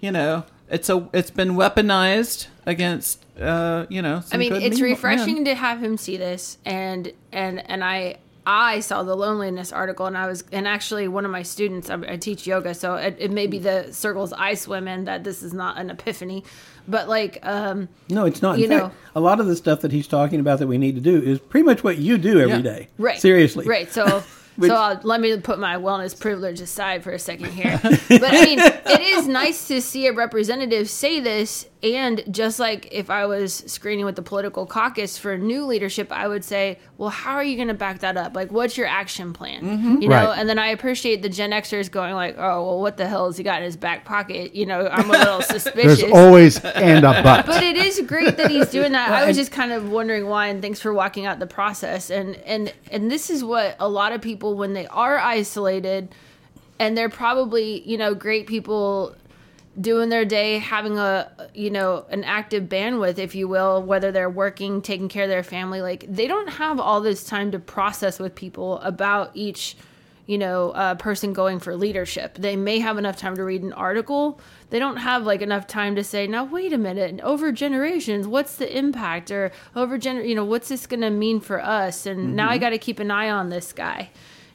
you 0.00 0.12
know 0.12 0.44
it's 0.68 0.88
a 0.88 1.08
it's 1.12 1.30
been 1.30 1.50
weaponized 1.50 2.46
against 2.66 3.24
uh, 3.40 3.86
you 3.88 4.02
know. 4.02 4.22
I 4.32 4.36
mean, 4.36 4.54
it's 4.54 4.80
refreshing 4.80 5.36
men. 5.36 5.44
to 5.46 5.54
have 5.54 5.82
him 5.82 5.96
see 5.96 6.16
this, 6.16 6.58
and 6.64 7.12
and 7.32 7.68
and 7.70 7.84
I 7.84 8.18
I 8.44 8.80
saw 8.80 9.02
the 9.04 9.14
loneliness 9.16 9.72
article, 9.72 10.06
and 10.06 10.18
I 10.18 10.26
was 10.26 10.42
and 10.50 10.66
actually 10.66 11.06
one 11.08 11.24
of 11.24 11.30
my 11.30 11.42
students 11.42 11.88
I, 11.90 11.94
I 12.08 12.16
teach 12.16 12.46
yoga, 12.46 12.74
so 12.74 12.96
it, 12.96 13.16
it 13.18 13.30
may 13.30 13.46
be 13.46 13.58
the 13.58 13.92
circles 13.92 14.32
I 14.32 14.54
swim 14.54 14.88
in 14.88 15.04
that 15.04 15.22
this 15.24 15.42
is 15.44 15.52
not 15.54 15.78
an 15.78 15.90
epiphany, 15.90 16.42
but 16.88 17.08
like 17.08 17.38
um 17.46 17.88
No, 18.08 18.24
it's 18.26 18.42
not. 18.42 18.56
In 18.56 18.62
You 18.62 18.68
fact, 18.68 18.84
know. 18.86 18.92
a 19.14 19.20
lot 19.20 19.38
of 19.38 19.46
the 19.46 19.54
stuff 19.54 19.80
that 19.82 19.92
he's 19.92 20.08
talking 20.08 20.40
about 20.40 20.58
that 20.58 20.66
we 20.66 20.76
need 20.78 20.96
to 20.96 21.00
do 21.00 21.22
is 21.22 21.38
pretty 21.38 21.64
much 21.64 21.84
what 21.84 21.98
you 21.98 22.18
do 22.18 22.40
every 22.40 22.56
Yeah. 22.56 22.62
day. 22.62 22.88
right 22.98 23.20
Seriously. 23.20 23.66
right 23.66 23.92
so. 23.92 24.24
Which- 24.56 24.68
so 24.68 24.76
I'll, 24.76 25.00
let 25.02 25.20
me 25.22 25.34
put 25.38 25.58
my 25.58 25.76
wellness 25.76 26.18
privilege 26.18 26.60
aside 26.60 27.02
for 27.02 27.10
a 27.12 27.18
second 27.18 27.52
here. 27.52 27.80
But 28.08 28.22
I 28.24 28.44
mean, 28.44 28.58
it 28.58 29.00
is 29.00 29.26
nice 29.26 29.66
to 29.68 29.80
see 29.80 30.06
a 30.08 30.12
representative 30.12 30.90
say 30.90 31.20
this. 31.20 31.66
And 31.82 32.22
just 32.30 32.60
like 32.60 32.86
if 32.92 33.10
I 33.10 33.26
was 33.26 33.54
screening 33.66 34.04
with 34.04 34.14
the 34.14 34.22
political 34.22 34.66
caucus 34.66 35.18
for 35.18 35.36
new 35.36 35.64
leadership, 35.64 36.12
I 36.12 36.28
would 36.28 36.44
say, 36.44 36.78
well, 36.96 37.08
how 37.10 37.32
are 37.34 37.42
you 37.42 37.56
going 37.56 37.66
to 37.68 37.74
back 37.74 37.98
that 38.00 38.16
up? 38.16 38.36
Like, 38.36 38.52
what's 38.52 38.76
your 38.76 38.86
action 38.86 39.32
plan? 39.32 39.62
Mm-hmm. 39.64 40.02
You 40.02 40.08
know, 40.08 40.14
Right. 40.28 40.38
and 40.38 40.48
then 40.48 40.60
I 40.60 40.68
appreciate 40.68 41.22
the 41.22 41.28
Gen 41.28 41.50
Xers 41.50 41.90
going 41.90 42.14
like, 42.14 42.36
oh, 42.38 42.64
well, 42.64 42.80
what 42.80 42.98
the 42.98 43.08
hell 43.08 43.26
has 43.26 43.36
he 43.36 43.42
got 43.42 43.58
in 43.58 43.64
his 43.64 43.76
back 43.76 44.04
pocket? 44.04 44.54
You 44.54 44.66
know, 44.66 44.86
I'm 44.86 45.08
a 45.10 45.12
little 45.12 45.42
suspicious. 45.42 46.02
There's 46.02 46.12
always 46.12 46.64
and 46.64 47.04
a 47.04 47.10
but. 47.24 47.46
but 47.46 47.64
it 47.64 47.76
is 47.76 48.00
great 48.06 48.36
that 48.36 48.48
he's 48.48 48.68
doing 48.70 48.92
that. 48.92 49.10
I 49.22 49.26
was 49.26 49.36
just 49.36 49.50
kind 49.50 49.72
of 49.72 49.90
wondering 49.90 50.26
why, 50.26 50.46
and 50.46 50.62
thanks 50.62 50.78
for 50.78 50.94
walking 50.94 51.26
out 51.26 51.40
the 51.40 51.46
process. 51.48 52.10
And 52.10 52.36
and 52.46 52.72
and 52.92 53.10
this 53.10 53.28
is 53.28 53.42
what 53.42 53.74
a 53.80 53.88
lot 53.88 54.12
of 54.12 54.20
people, 54.22 54.54
when 54.56 54.72
they 54.72 54.86
are 54.86 55.18
isolated, 55.18 56.14
and 56.78 56.96
they're 56.96 57.08
probably 57.08 57.80
you 57.88 57.98
know 57.98 58.14
great 58.14 58.46
people 58.46 59.16
doing 59.80 60.10
their 60.10 60.24
day 60.24 60.58
having 60.58 60.98
a 60.98 61.30
you 61.54 61.70
know 61.70 62.04
an 62.10 62.24
active 62.24 62.64
bandwidth 62.64 63.18
if 63.18 63.34
you 63.34 63.48
will 63.48 63.82
whether 63.82 64.12
they're 64.12 64.28
working 64.28 64.82
taking 64.82 65.08
care 65.08 65.24
of 65.24 65.30
their 65.30 65.42
family 65.42 65.80
like 65.80 66.04
they 66.08 66.26
don't 66.26 66.48
have 66.48 66.78
all 66.78 67.00
this 67.00 67.24
time 67.24 67.50
to 67.50 67.58
process 67.58 68.18
with 68.18 68.34
people 68.34 68.78
about 68.80 69.30
each 69.32 69.76
you 70.26 70.38
know 70.38 70.70
uh, 70.70 70.94
person 70.94 71.32
going 71.32 71.58
for 71.58 71.76
leadership. 71.76 72.34
They 72.38 72.56
may 72.56 72.78
have 72.78 72.98
enough 72.98 73.16
time 73.16 73.36
to 73.36 73.44
read 73.44 73.62
an 73.62 73.72
article. 73.72 74.40
They 74.70 74.78
don't 74.78 74.96
have 74.96 75.24
like 75.24 75.42
enough 75.42 75.66
time 75.66 75.96
to 75.96 76.04
say 76.04 76.26
now 76.26 76.44
wait 76.44 76.72
a 76.72 76.78
minute 76.78 77.20
over 77.22 77.52
generations 77.52 78.26
what's 78.26 78.56
the 78.56 78.76
impact? 78.76 79.30
or 79.30 79.52
over 79.74 79.98
gener 79.98 80.26
you 80.26 80.34
know 80.34 80.44
what's 80.44 80.68
this 80.68 80.86
going 80.86 81.00
to 81.00 81.10
mean 81.10 81.40
for 81.40 81.62
us? 81.62 82.06
And 82.06 82.36
now 82.36 82.48
i 82.48 82.58
got 82.58 82.70
to 82.70 82.78
keep 82.78 82.98
an 82.98 83.10
eye 83.10 83.30
on 83.30 83.48
this 83.48 83.72
guy 83.72 84.10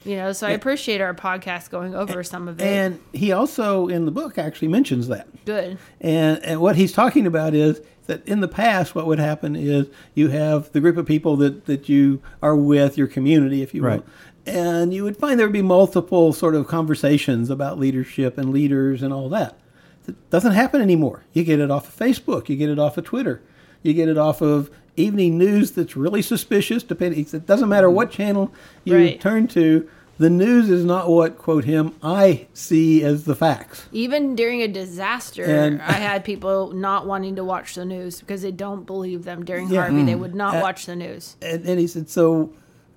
you 0.07 0.15
know 0.15 0.31
so 0.31 0.47
i 0.47 0.51
appreciate 0.51 1.01
our 1.01 1.13
podcast 1.13 1.69
going 1.69 1.93
over 1.93 2.23
some 2.23 2.47
of 2.47 2.59
it 2.61 2.65
And 2.65 2.99
he 3.13 3.31
also, 3.31 3.87
in 3.87 4.05
the 4.05 4.11
book, 4.11 4.37
actually 4.37 4.69
mentions 4.69 5.07
that. 5.09 5.27
good 5.45 5.77
And, 6.01 6.43
and 6.43 6.61
what 6.61 6.75
he's 6.75 6.91
talking 6.93 7.27
about 7.27 7.53
is 7.53 7.81
that 8.07 8.25
in 8.27 8.39
the 8.39 8.47
past, 8.47 8.95
what 8.95 9.05
would 9.05 9.19
happen 9.19 9.55
is 9.55 9.87
you 10.15 10.29
have 10.29 10.71
the 10.71 10.79
group 10.79 10.95
of 10.97 11.05
people 11.05 11.35
that, 11.37 11.65
that 11.65 11.89
you 11.89 12.21
are 12.41 12.55
with, 12.55 12.97
your 12.97 13.07
community, 13.07 13.61
if 13.61 13.73
you 13.73 13.83
will. 13.83 14.03
And 14.45 14.93
you 14.93 15.03
would 15.03 15.17
find 15.17 15.37
there 15.37 15.45
would 15.45 15.51
be 15.51 15.61
multiple 15.61 16.31
sort 16.31 16.55
of 16.55 16.67
conversations 16.67 17.49
about 17.49 17.77
leadership 17.77 18.37
and 18.37 18.53
leaders 18.53 19.03
and 19.03 19.11
all 19.11 19.27
that. 19.29 19.59
It 20.07 20.29
doesn't 20.29 20.53
happen 20.53 20.81
anymore. 20.81 21.25
You 21.33 21.43
get 21.43 21.59
it 21.59 21.69
off 21.69 21.89
of 21.89 21.95
Facebook, 21.97 22.47
you 22.47 22.55
get 22.55 22.69
it 22.69 22.79
off 22.79 22.97
of 22.97 23.03
Twitter, 23.03 23.41
you 23.83 23.93
get 23.93 24.07
it 24.07 24.17
off 24.17 24.41
of 24.41 24.71
evening 24.95 25.37
news 25.37 25.71
that's 25.71 25.97
really 25.97 26.21
suspicious. 26.21 26.83
Depending, 26.83 27.19
it 27.33 27.45
doesn't 27.45 27.67
matter 27.67 27.89
what 27.89 28.09
channel 28.09 28.53
you 28.85 28.95
Right. 28.95 29.19
turn 29.19 29.47
to. 29.49 29.89
The 30.20 30.30
news 30.32 30.70
is 30.70 30.84
not 30.84 31.09
what, 31.09 31.38
quote 31.38 31.65
him, 31.65 31.93
I 32.01 32.47
see 32.53 33.03
as 33.03 33.26
the 33.26 33.36
facts. 33.36 33.86
even 33.91 34.36
during 34.36 34.61
a 34.63 34.68
disaster, 34.68 35.43
And- 35.43 35.80
I 35.82 35.93
had 35.93 36.24
people 36.24 36.72
not 36.74 37.05
wanting 37.05 37.36
to 37.36 37.43
watch 37.43 37.76
the 37.76 37.86
news 37.86 38.20
because 38.22 38.41
they 38.41 38.51
don't 38.51 38.86
believe 38.86 39.26
them. 39.26 39.45
During 39.45 39.70
Yeah. 39.70 39.82
Harvey, 39.82 40.03
they 40.03 40.15
would 40.15 40.34
not 40.34 40.55
Uh, 40.55 40.61
watch 40.61 40.86
the 40.88 40.95
news. 40.95 41.36
and, 41.41 41.63
and 41.65 41.80
he 41.80 41.86
said, 41.88 42.09
so 42.09 42.49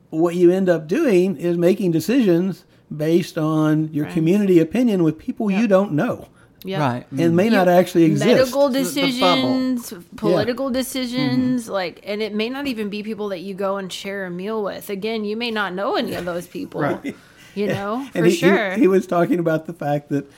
what 0.08 0.34
you 0.34 0.50
end 0.50 0.68
up 0.70 0.88
doing 0.88 1.36
is 1.36 1.56
making 1.58 1.90
decisions 1.92 2.64
based 2.94 3.36
on 3.38 3.90
your 3.92 4.06
Friends. 4.06 4.14
community 4.14 4.58
opinion 4.58 5.02
with 5.04 5.18
people 5.18 5.50
you 5.50 5.68
don't 5.68 5.92
know 5.92 6.26
Yeah. 6.62 6.80
right. 6.80 7.06
and 7.16 7.34
may 7.34 7.48
not 7.48 7.68
actually 7.68 8.04
exist. 8.04 8.26
Medical 8.26 8.68
the 8.68 8.80
bubble. 8.80 8.84
decisions, 8.84 9.94
political 10.16 10.70
decisions, 10.70 11.68
like, 11.68 12.00
and 12.04 12.20
it 12.20 12.34
may 12.34 12.50
not 12.50 12.66
even 12.66 12.90
be 12.90 13.02
people 13.02 13.28
that 13.30 13.38
you 13.40 13.54
go 13.54 13.78
and 13.78 13.90
share 13.92 14.26
a 14.26 14.30
meal 14.30 14.62
with. 14.62 14.90
Again, 14.90 15.24
you 15.24 15.36
may 15.36 15.50
not 15.50 15.72
know 15.74 15.96
any 15.96 16.14
of 16.14 16.24
those 16.26 16.46
people. 16.46 16.82
Right. 16.82 17.16
You 17.54 17.66
know, 17.68 18.06
for 18.12 18.18
and 18.18 18.26
he, 18.26 18.32
he- 18.32 18.38
sure. 18.38 18.72
he, 18.72 18.86
was 18.88 19.06
talking 19.06 19.38
about 19.38 19.66
the 19.66 19.72
fact 19.72 20.10
that 20.10 20.30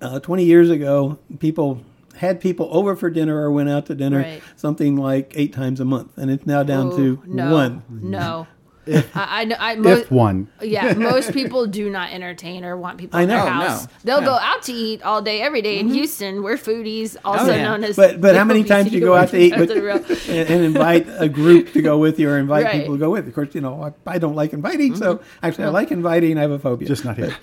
uh, 0.00 0.20
20 0.20 0.44
years 0.44 0.68
ago, 0.70 1.18
people 1.38 1.80
had 2.16 2.40
people 2.40 2.68
over 2.70 2.94
for 2.94 3.10
dinner 3.10 3.36
or 3.40 3.50
went 3.50 3.68
out 3.68 3.86
to 3.86 3.94
dinner 3.94 4.18
Right. 4.18 4.42
something 4.56 4.96
like 4.96 5.32
eight 5.36 5.52
times 5.52 5.80
a 5.80 5.84
month, 5.84 6.16
and 6.16 6.30
it's 6.30 6.46
now 6.46 6.62
down 6.62 6.92
Ooh, 6.92 7.16
to 7.16 7.22
no, 7.26 7.52
one. 7.52 7.82
No. 7.88 8.46
I, 8.86 9.04
I, 9.14 9.44
know- 9.44 9.56
I, 9.58 9.74
mo- 9.76 9.90
if 9.90 10.10
one. 10.10 10.48
Yeah, 10.60 10.92
most 10.96 11.32
people 11.32 11.66
do 11.66 11.88
not 11.90 12.12
entertain 12.12 12.64
or 12.64 12.76
want 12.76 12.98
people 12.98 13.18
I 13.18 13.22
in 13.22 13.28
their 13.28 13.38
know. 13.38 13.44
Oh, 13.44 13.48
house. 13.48 13.86
no. 13.86 13.92
They'll 14.04 14.20
Yeah. 14.20 14.26
go 14.26 14.34
out 14.34 14.62
to 14.64 14.72
eat 14.72 15.02
all 15.02 15.22
day, 15.22 15.40
every 15.40 15.62
day 15.62 15.78
in 15.78 15.88
Houston. 15.88 16.42
We're 16.42 16.56
foodies, 16.56 17.16
also 17.24 17.52
yeah. 17.54 17.62
known 17.64 17.84
as. 17.84 17.96
But 17.96 18.20
but 18.20 18.34
how 18.36 18.44
many 18.44 18.64
times 18.64 18.90
do 18.90 18.96
you 18.96 19.00
go 19.04 19.14
out 19.14 19.28
to 19.30 19.38
eat 19.38 19.50
but, 19.56 19.70
and, 19.70 20.48
and 20.50 20.64
invite 20.64 21.06
a 21.18 21.28
group 21.28 21.72
to 21.72 21.82
go 21.82 21.98
with 21.98 22.18
you 22.18 22.28
or 22.30 22.38
invite 22.38 22.64
Right. 22.64 22.80
people 22.80 22.94
to 22.94 22.98
go 23.00 23.10
with? 23.10 23.26
Of 23.28 23.34
course, 23.34 23.54
you 23.54 23.60
know 23.60 23.82
I, 24.06 24.14
I 24.14 24.18
don't 24.18 24.34
like 24.34 24.52
inviting, 24.52 24.96
so 24.96 25.20
actually 25.42 25.64
I 25.64 25.68
like 25.68 25.90
inviting. 25.90 26.38
I 26.38 26.42
have 26.42 26.50
a 26.50 26.58
phobia. 26.58 26.86
Just 26.88 27.04
not 27.04 27.16
here. 27.16 27.34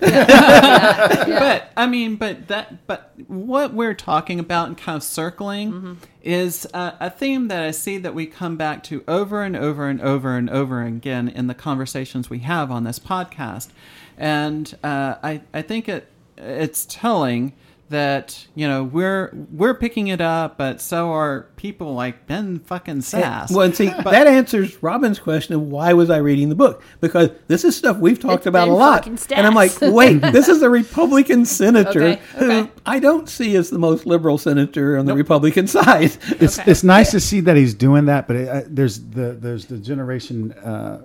But 1.42 1.70
I 1.76 1.86
mean, 1.86 2.16
but 2.16 2.48
that, 2.48 2.86
but 2.86 3.12
what 3.26 3.74
we're 3.74 3.94
talking 3.94 4.38
about 4.38 4.68
and 4.68 4.76
kind 4.78 4.96
of 4.96 5.02
circling 5.02 5.72
Mm-hmm. 5.72 5.92
Is 6.22 6.66
uh, 6.72 6.92
a 7.00 7.10
theme 7.10 7.48
that 7.48 7.62
I 7.62 7.70
see 7.70 7.98
that 7.98 8.14
we 8.14 8.26
come 8.26 8.56
back 8.56 8.82
to 8.84 9.04
over 9.08 9.42
and 9.42 9.56
over 9.56 9.88
and 9.88 10.00
over 10.00 10.36
and 10.36 10.48
over 10.48 10.82
again 10.82 11.28
in 11.28 11.46
the 11.46 11.54
conversations 11.54 12.30
we 12.30 12.40
have 12.40 12.70
on 12.70 12.84
this 12.84 12.98
podcast, 12.98 13.70
and 14.16 14.76
uh, 14.82 15.16
I 15.22 15.42
I 15.52 15.62
think 15.62 15.88
it 15.88 16.08
it's 16.36 16.86
telling 16.86 17.52
that 17.92 18.46
you 18.54 18.66
know 18.66 18.84
we're 18.84 19.32
we're 19.52 19.74
picking 19.74 20.08
it 20.08 20.20
up, 20.20 20.58
but 20.58 20.80
so 20.80 21.12
are 21.12 21.46
people 21.56 21.94
like 21.94 22.26
Ben 22.26 22.58
fucking 22.58 22.98
Sasse. 22.98 23.50
Well, 23.50 23.62
and 23.66 23.76
see, 23.76 23.86
that 23.86 24.26
answers 24.26 24.82
Robin's 24.82 25.18
question 25.18 25.54
of 25.54 25.62
why 25.62 25.92
was 25.92 26.10
I 26.10 26.18
reading 26.18 26.48
the 26.48 26.54
book? 26.54 26.82
Because 27.00 27.30
this 27.46 27.64
is 27.64 27.76
stuff 27.76 27.98
we've 27.98 28.18
talked 28.18 28.40
It's 28.40 28.46
about 28.46 28.68
a 28.68 28.72
lot. 28.72 29.06
And 29.06 29.46
I'm 29.46 29.54
like, 29.54 29.72
wait, 29.80 30.18
this 30.20 30.48
is 30.48 30.62
a 30.62 30.68
Republican 30.68 31.44
senator 31.44 32.02
Okay, 32.02 32.20
who. 32.36 32.68
I 32.84 32.98
don't 32.98 33.28
see 33.28 33.54
as 33.56 33.70
the 33.70 33.78
most 33.78 34.06
liberal 34.06 34.38
senator 34.38 34.98
on 34.98 35.06
the 35.06 35.14
Republican 35.14 35.66
side. 35.68 36.16
It's 36.40 36.58
it's 36.58 36.82
nice 36.84 37.12
to 37.12 37.20
see 37.20 37.40
that 37.40 37.56
he's 37.56 37.74
doing 37.74 38.06
that, 38.06 38.26
but 38.26 38.36
it, 38.36 38.48
uh, 38.48 38.62
there's 38.66 39.00
the 39.10 39.32
there's 39.32 39.66
the 39.66 39.78
generation 39.78 40.52
uh, 40.52 41.04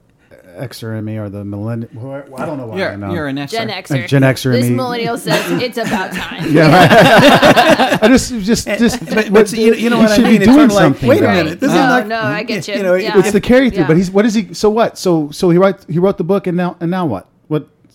Xer 0.58 0.97
in 0.97 1.05
me 1.05 1.18
or 1.18 1.30
the 1.30 1.45
millennial. 1.45 1.89
I 2.38 2.45
don't 2.45 2.58
know 2.58 2.68
why. 2.68 2.76
I 2.76 2.80
You're, 2.80 2.97
know. 2.97 3.14
you're 3.14 3.28
an 3.28 3.38
Xer. 3.38 3.49
Gen 3.49 3.70
Xer. 3.70 4.08
Gen 4.08 4.22
Xer 4.22 4.51
This 4.51 4.70
me. 4.70 4.76
millennial 4.76 5.18
says 5.18 5.43
it's 5.62 5.78
about 5.78 6.12
time. 6.14 6.51
Yeah, 6.51 6.72
right. 6.72 7.99
I 8.03 8.08
just, 8.08 8.34
just, 8.41 8.68
eh, 8.68 8.78
just. 8.78 9.05
But, 9.05 9.32
but 9.32 9.51
you, 9.51 9.74
you 9.74 9.89
know 9.89 9.99
what 9.99 10.12
I 10.12 10.24
mean? 10.24 10.41
It's 10.41 10.45
doing 10.45 10.70
like, 10.70 10.72
something, 10.72 11.10
wait 11.10 11.24
a 11.24 11.28
minute, 11.28 11.60
this 11.60 11.70
no, 11.72 11.76
is 11.76 11.82
oh, 11.82 11.88
not. 11.88 12.08
no, 12.08 12.22
I 12.22 12.43
get 12.43 12.68
you. 12.68 12.76
You 12.76 12.84
know, 12.84 12.95
yeah. 12.95 13.18
It's 13.18 13.32
the 13.32 13.41
carry 13.41 13.70
through, 13.70 13.82
Yeah. 13.82 13.88
but 13.88 13.97
he's 13.97 14.12
what 14.12 14.26
is 14.26 14.34
he? 14.34 14.53
So 14.53 14.70
what? 14.70 14.97
So 14.97 15.32
so 15.32 15.49
he 15.49 15.58
wrote 15.58 15.86
he 15.89 15.99
wrote 15.99 16.18
the 16.18 16.24
book 16.24 16.47
and 16.47 16.58
now 16.58 16.78
and 16.80 16.91
now 16.91 17.05
what? 17.05 17.28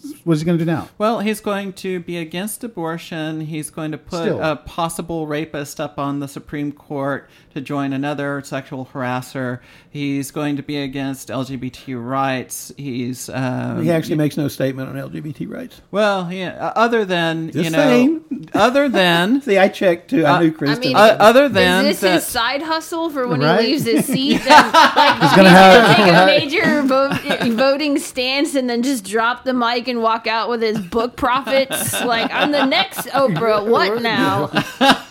What 0.03 0.17
what 0.25 0.33
is 0.35 0.41
he 0.41 0.47
going 0.47 0.59
to 0.59 0.65
do 0.65 0.71
now? 0.71 0.89
Well, 0.99 1.21
he's 1.21 1.41
going 1.41 1.73
to 1.75 2.01
be 2.01 2.17
against 2.17 2.65
abortion. 2.65 3.41
He's 3.43 3.71
going 3.71 3.93
to 3.93 3.99
put 3.99 4.23
Still. 4.23 4.41
a 4.43 4.57
possible 4.57 5.27
rapist 5.27 5.81
up 5.81 5.99
on 5.99 6.19
the 6.21 6.29
Supreme 6.29 6.73
Court 6.73 7.29
to 7.55 7.61
join 7.61 7.93
another 7.93 8.41
sexual 8.45 8.87
harasser. 8.93 9.61
He's 9.91 10.31
going 10.31 10.57
to 10.57 10.63
be 10.63 10.79
against 10.79 11.29
LGBT 11.29 12.03
rights. 12.03 12.73
He's 12.77 13.29
um, 13.29 13.83
He 13.83 13.91
actually 13.91 14.17
makes 14.17 14.37
no 14.37 14.49
statement 14.49 14.89
on 14.89 14.95
LGBT 14.97 15.49
rights. 15.53 15.81
well, 15.91 16.33
yeah. 16.33 16.51
uh, 16.59 16.73
Other 16.77 17.05
than 17.05 17.51
you 17.55 17.65
know, 17.65 17.79
saying. 17.79 18.49
other 18.55 18.89
than 18.89 19.41
See, 19.43 19.59
I 19.59 19.69
checked 19.69 20.11
too. 20.11 20.25
I 20.25 20.37
Uh, 20.37 20.41
knew 20.41 20.55
I 20.63 20.79
mean- 20.79 20.97
uh, 20.97 21.17
other 21.21 21.49
than 21.49 21.85
Is 21.87 22.01
this 22.01 22.01
that, 22.01 22.15
his 22.15 22.27
side 22.27 22.63
hustle 22.63 23.11
for 23.11 23.29
when 23.29 23.41
Right? 23.41 23.61
he 23.65 23.73
leaves 23.73 23.85
his 23.85 24.07
seat? 24.13 24.39
Then, 24.39 24.73
like, 24.73 25.21
he's 25.21 25.31
gonna 25.31 25.43
gonna, 25.43 25.49
have- 25.51 25.97
take 25.97 26.09
a 26.15 26.27
major 26.27 26.83
vote, 26.83 27.19
voting 27.53 27.99
stance 27.99 28.55
and 28.55 28.69
then 28.71 28.83
just 28.83 29.05
drop 29.05 29.45
the 29.45 29.53
mic 29.53 29.89
and 29.93 30.03
walk 30.03 30.27
out 30.27 30.49
with 30.49 30.61
his 30.61 30.79
book 30.79 31.17
profits. 31.17 31.93
Like, 32.03 32.33
I'm 32.33 32.51
the 32.51 32.67
next 32.67 33.07
Oprah. 33.09 33.67
What 33.67 34.03
now? 34.03 34.49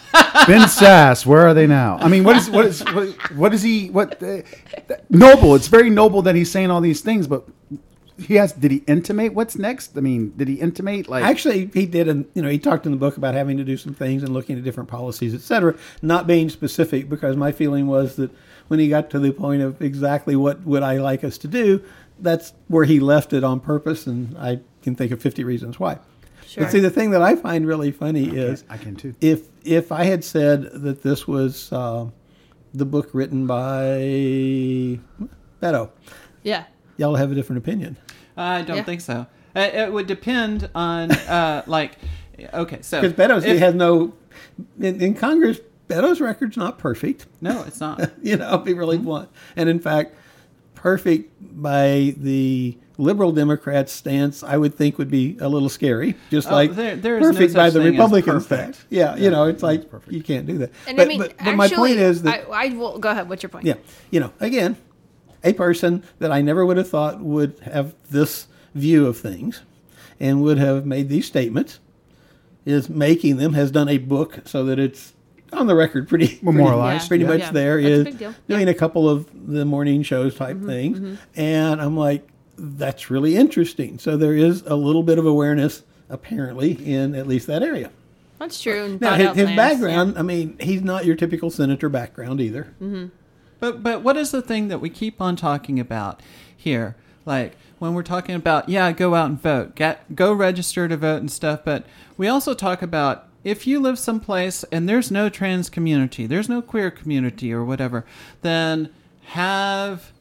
Ben 0.45 0.67
Sasse, 0.67 1.25
where 1.25 1.47
are 1.47 1.53
they 1.53 1.67
now? 1.67 1.97
I 2.01 2.09
mean, 2.09 2.23
what 2.23 2.35
is 2.35 2.49
what 2.49 2.65
is 2.65 2.81
what, 2.81 3.31
what 3.35 3.53
is 3.53 3.61
he? 3.61 3.89
What 3.89 4.21
uh, 4.21 4.41
noble? 5.09 5.55
It's 5.55 5.67
very 5.67 5.89
noble 5.89 6.21
that 6.23 6.35
he's 6.35 6.51
saying 6.51 6.69
all 6.69 6.81
these 6.81 7.01
things, 7.01 7.27
but 7.27 7.47
he 8.17 8.35
has. 8.35 8.51
Did 8.51 8.71
he 8.71 8.83
intimate 8.87 9.33
what's 9.33 9.57
next? 9.57 9.97
I 9.97 10.01
mean, 10.01 10.33
did 10.35 10.49
he 10.49 10.55
intimate 10.55 11.07
like? 11.07 11.23
Actually, 11.23 11.67
he 11.73 11.85
did, 11.85 12.09
and 12.09 12.25
you 12.33 12.41
know, 12.41 12.49
he 12.49 12.59
talked 12.59 12.85
in 12.85 12.91
the 12.91 12.97
book 12.97 13.15
about 13.15 13.35
having 13.35 13.57
to 13.57 13.63
do 13.63 13.77
some 13.77 13.93
things 13.93 14.21
and 14.23 14.33
looking 14.33 14.57
at 14.57 14.63
different 14.63 14.89
policies, 14.89 15.33
etc. 15.33 15.75
not 16.01 16.27
being 16.27 16.49
specific. 16.49 17.07
Because 17.07 17.37
my 17.37 17.53
feeling 17.53 17.87
was 17.87 18.17
that 18.17 18.31
when 18.67 18.79
he 18.79 18.89
got 18.89 19.09
to 19.11 19.19
the 19.19 19.31
point 19.31 19.61
of 19.61 19.81
exactly 19.81 20.35
what 20.35 20.65
would 20.65 20.83
I 20.83 20.97
like 20.97 21.23
us 21.23 21.37
to 21.39 21.47
do, 21.47 21.81
that's 22.19 22.53
where 22.67 22.85
he 22.85 22.99
left 22.99 23.33
it 23.33 23.43
on 23.43 23.59
purpose, 23.59 24.07
and 24.07 24.37
I 24.37 24.59
can 24.81 24.95
think 24.95 25.11
of 25.11 25.21
fifty 25.21 25.43
reasons 25.43 25.79
why. 25.79 25.99
Sure. 26.47 26.63
But 26.65 26.71
see, 26.71 26.79
the 26.79 26.89
thing 26.89 27.11
that 27.11 27.21
I 27.21 27.35
find 27.35 27.65
really 27.65 27.91
funny 27.91 28.25
is 28.27 28.63
I 28.69 28.77
can 28.77 28.95
too. 28.95 29.15
if 29.21 29.43
if 29.63 29.91
I 29.91 30.03
had 30.03 30.23
said 30.23 30.63
that 30.81 31.01
this 31.01 31.27
was 31.27 31.71
uh, 31.71 32.07
the 32.73 32.85
book 32.85 33.09
written 33.13 33.47
by 33.47 34.99
Beto, 35.61 35.89
Yeah. 36.43 36.65
y'all 36.97 37.15
have 37.15 37.31
a 37.31 37.35
different 37.35 37.59
opinion. 37.59 37.97
I 38.35 38.61
don't 38.63 38.77
Yeah. 38.77 38.83
think 38.83 39.01
so. 39.01 39.27
It, 39.55 39.75
it 39.75 39.91
would 39.93 40.07
depend 40.07 40.69
on 40.73 41.11
uh, 41.11 41.63
like, 41.67 41.97
okay, 42.53 42.79
so 42.81 43.01
Because 43.01 43.13
Beto's 43.17 43.43
he 43.43 43.51
if- 43.51 43.59
has 43.59 43.75
no 43.75 44.13
in, 44.79 45.01
in 45.01 45.13
Congress. 45.13 45.59
Beto's 45.87 46.21
record's 46.21 46.55
not 46.55 46.77
perfect. 46.79 47.25
no, 47.41 47.63
it's 47.63 47.79
not. 47.81 48.11
you 48.23 48.37
know, 48.37 48.57
be 48.57 48.73
really 48.73 48.97
blunt. 48.97 49.29
And 49.57 49.67
in 49.69 49.79
fact, 49.79 50.15
perfect 50.73 51.29
by 51.61 52.13
the 52.17 52.77
liberal 53.01 53.31
Democrats' 53.31 53.91
stance, 53.91 54.43
I 54.43 54.57
would 54.57 54.75
think 54.75 54.97
would 54.97 55.09
be 55.09 55.37
a 55.41 55.49
little 55.49 55.69
scary. 55.69 56.15
Just 56.29 56.47
Oh, 56.47 56.53
like 56.53 56.75
there- 56.75 56.95
there 56.95 57.17
is 57.17 57.23
no 57.23 57.31
perfect 57.33 57.53
by 57.55 57.69
the 57.69 57.79
thing 57.79 57.87
as 57.87 57.91
Republican 57.93 58.33
perfect. 58.33 58.75
stance. 58.75 58.85
Yeah, 58.89 59.15
you 59.15 59.31
know, 59.31 59.45
it's 59.45 59.63
like 59.63 59.89
you 60.07 60.21
can't 60.21 60.45
do 60.45 60.59
that. 60.59 60.71
And 60.87 60.97
but 60.97 61.05
I 61.05 61.09
mean, 61.09 61.19
but, 61.19 61.37
but 61.37 61.47
actually, 61.47 61.55
my 61.55 61.69
point 61.69 61.97
is 61.97 62.21
that 62.21 62.47
I, 62.49 62.65
I 62.65 62.69
will 62.69 62.99
go 62.99 63.09
ahead. 63.09 63.27
What's 63.27 63.41
your 63.41 63.49
point? 63.49 63.65
yeah, 63.65 63.75
you 64.11 64.19
know, 64.19 64.31
again, 64.39 64.77
a 65.43 65.53
person 65.53 66.03
that 66.19 66.31
I 66.31 66.41
never 66.41 66.65
would 66.65 66.77
have 66.77 66.89
thought 66.89 67.19
would 67.19 67.59
have 67.63 67.95
this 68.09 68.47
view 68.75 69.07
of 69.07 69.17
things 69.17 69.61
and 70.19 70.43
would 70.43 70.59
have 70.59 70.85
made 70.85 71.09
these 71.09 71.25
statements 71.25 71.79
is 72.65 72.89
making 72.89 73.37
them 73.37 73.53
has 73.53 73.71
done 73.71 73.89
a 73.89 73.97
book 73.97 74.41
so 74.45 74.63
that 74.65 74.77
it's 74.77 75.13
on 75.51 75.67
the 75.67 75.75
record 75.75 76.07
pretty 76.07 76.39
Memorialized, 76.41 77.07
pretty, 77.07 77.25
pretty 77.25 77.39
yeah. 77.39 77.45
much 77.47 77.53
there 77.53 77.81
That's 77.81 77.89
a 77.89 77.93
is 77.93 78.03
big 78.03 78.17
deal. 78.19 78.35
doing 78.47 78.69
a 78.69 78.73
couple 78.73 79.09
of 79.09 79.27
the 79.51 79.65
morning 79.65 80.03
shows 80.03 80.35
type 80.35 80.57
mm-hmm. 80.57 80.67
things 80.67 80.99
mm-hmm. 80.99 81.15
and 81.35 81.81
i'm 81.81 81.97
like 81.97 82.25
that's 82.77 83.09
really 83.09 83.35
interesting 83.35 83.97
so 83.97 84.15
there 84.17 84.35
is 84.35 84.61
a 84.63 84.75
little 84.75 85.03
bit 85.03 85.17
of 85.17 85.25
awareness 85.25 85.83
apparently 86.09 86.73
in 86.73 87.15
at 87.15 87.27
least 87.27 87.47
that 87.47 87.63
area 87.63 87.89
That's 88.37 88.61
true. 88.61 88.83
and 88.83 89.01
now 89.01 89.15
his, 89.15 89.35
his 89.35 89.51
plans, 89.51 89.55
background 89.55 90.17
i 90.17 90.21
mean 90.21 90.57
he's 90.59 90.81
not 90.81 91.05
your 91.05 91.15
typical 91.15 91.49
senator 91.49 91.89
background 91.89 92.39
either 92.39 92.73
mm-hmm. 92.81 93.07
But 93.61 93.83
but 93.83 94.01
what 94.01 94.17
is 94.17 94.31
the 94.31 94.41
thing 94.41 94.67
that 94.67 94.81
we 94.81 94.89
keep 94.89 95.21
on 95.21 95.37
talking 95.37 95.79
about 95.79 96.19
here? 96.57 96.97
Like 97.25 97.55
when 97.77 97.93
we're 97.93 98.03
talking 98.03 98.35
about 98.35 98.67
yeah, 98.67 98.91
go 98.91 99.15
out 99.15 99.29
and 99.29 99.41
vote, 99.41 99.75
get 99.75 100.15
go 100.15 100.33
register 100.33 100.89
to 100.89 100.97
vote 100.97 101.21
and 101.21 101.31
stuff. 101.31 101.61
But 101.63 101.85
we 102.17 102.27
also 102.27 102.53
talk 102.55 102.81
about 102.81 103.27
if 103.43 103.67
you 103.67 103.79
live 103.79 103.99
someplace 103.99 104.63
and 104.71 104.89
there's 104.89 105.11
no 105.11 105.29
trans 105.29 105.69
community, 105.69 106.25
there's 106.25 106.49
no 106.49 106.61
queer 106.61 106.89
community 106.89 107.53
or 107.53 107.63
whatever, 107.63 108.03
then 108.41 108.89
have 109.25 110.11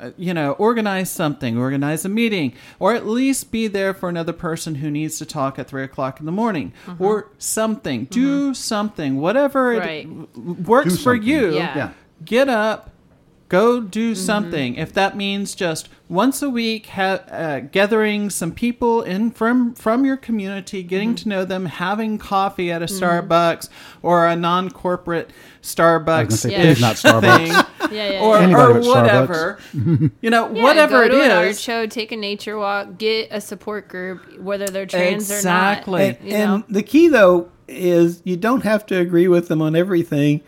uh, 0.00 0.10
you 0.16 0.32
know 0.34 0.52
organize 0.52 1.10
something 1.10 1.58
organize 1.58 2.04
a 2.04 2.08
meeting 2.08 2.52
or 2.78 2.94
at 2.94 3.06
least 3.06 3.50
be 3.52 3.66
there 3.66 3.92
for 3.94 4.08
another 4.08 4.32
person 4.32 4.76
who 4.76 4.90
needs 4.90 5.18
to 5.18 5.26
talk 5.26 5.58
at 5.58 5.68
three 5.68 5.82
o'clock 5.84 6.18
in 6.20 6.26
the 6.26 6.32
morning 6.32 6.72
or 6.98 7.28
something 7.38 8.04
do 8.06 8.54
something 8.54 9.20
whatever 9.20 9.68
Right. 9.76 10.06
it 10.06 10.36
works 10.66 11.02
for 11.02 11.14
you 11.14 11.54
Yeah. 11.54 11.76
Yeah. 11.76 11.90
get 12.24 12.48
up, 12.48 12.90
go 13.48 13.80
do 13.80 14.12
Mm-hmm. 14.12 14.24
something. 14.26 14.74
If 14.76 14.92
that 14.92 15.16
means 15.16 15.54
just 15.54 15.88
once 16.08 16.40
a 16.42 16.48
week, 16.50 16.86
ha- 16.86 17.20
uh, 17.30 17.60
gathering 17.60 18.30
some 18.30 18.52
people 18.52 19.02
in 19.02 19.30
from 19.32 19.74
from 19.74 20.04
your 20.04 20.16
community, 20.16 20.82
getting 20.82 21.10
Mm-hmm. 21.10 21.22
to 21.24 21.28
know 21.28 21.44
them, 21.44 21.66
having 21.66 22.18
coffee 22.18 22.70
at 22.70 22.80
a 22.82 22.86
Starbucks 22.86 23.68
or 24.02 24.26
a 24.26 24.36
non-corporate 24.36 25.30
Starbucks, 25.62 26.32
say, 26.32 26.54
please 26.54 26.80
not 26.80 26.96
Starbucks. 26.96 27.59
thing, 27.88 27.96
Yeah, 27.96 28.10
yeah, 28.12 28.20
or, 28.20 28.76
or 28.76 28.80
whatever. 28.80 29.58
you 29.74 30.30
know, 30.30 30.52
Yeah, 30.52 30.62
whatever 30.62 31.08
go 31.08 31.14
to 31.16 31.20
it 31.22 31.24
an 31.26 31.36
art 31.36 31.46
is. 31.48 31.60
show, 31.60 31.86
take 31.86 32.12
a 32.12 32.16
nature 32.16 32.58
walk, 32.58 32.98
get 32.98 33.28
a 33.30 33.40
support 33.40 33.88
group, 33.88 34.38
whether 34.40 34.66
they're 34.66 34.86
trans 34.86 35.30
Exactly. 35.30 36.02
or 36.02 36.06
not. 36.12 36.22
you 36.24 36.34
and 36.34 36.50
know? 36.60 36.64
the 36.68 36.82
key, 36.82 37.08
though, 37.08 37.50
is 37.68 38.20
you 38.24 38.36
don't 38.36 38.62
have 38.64 38.84
to 38.86 38.98
agree 38.98 39.28
with 39.28 39.48
them 39.48 39.62
on 39.62 39.74
everything, 39.76 40.40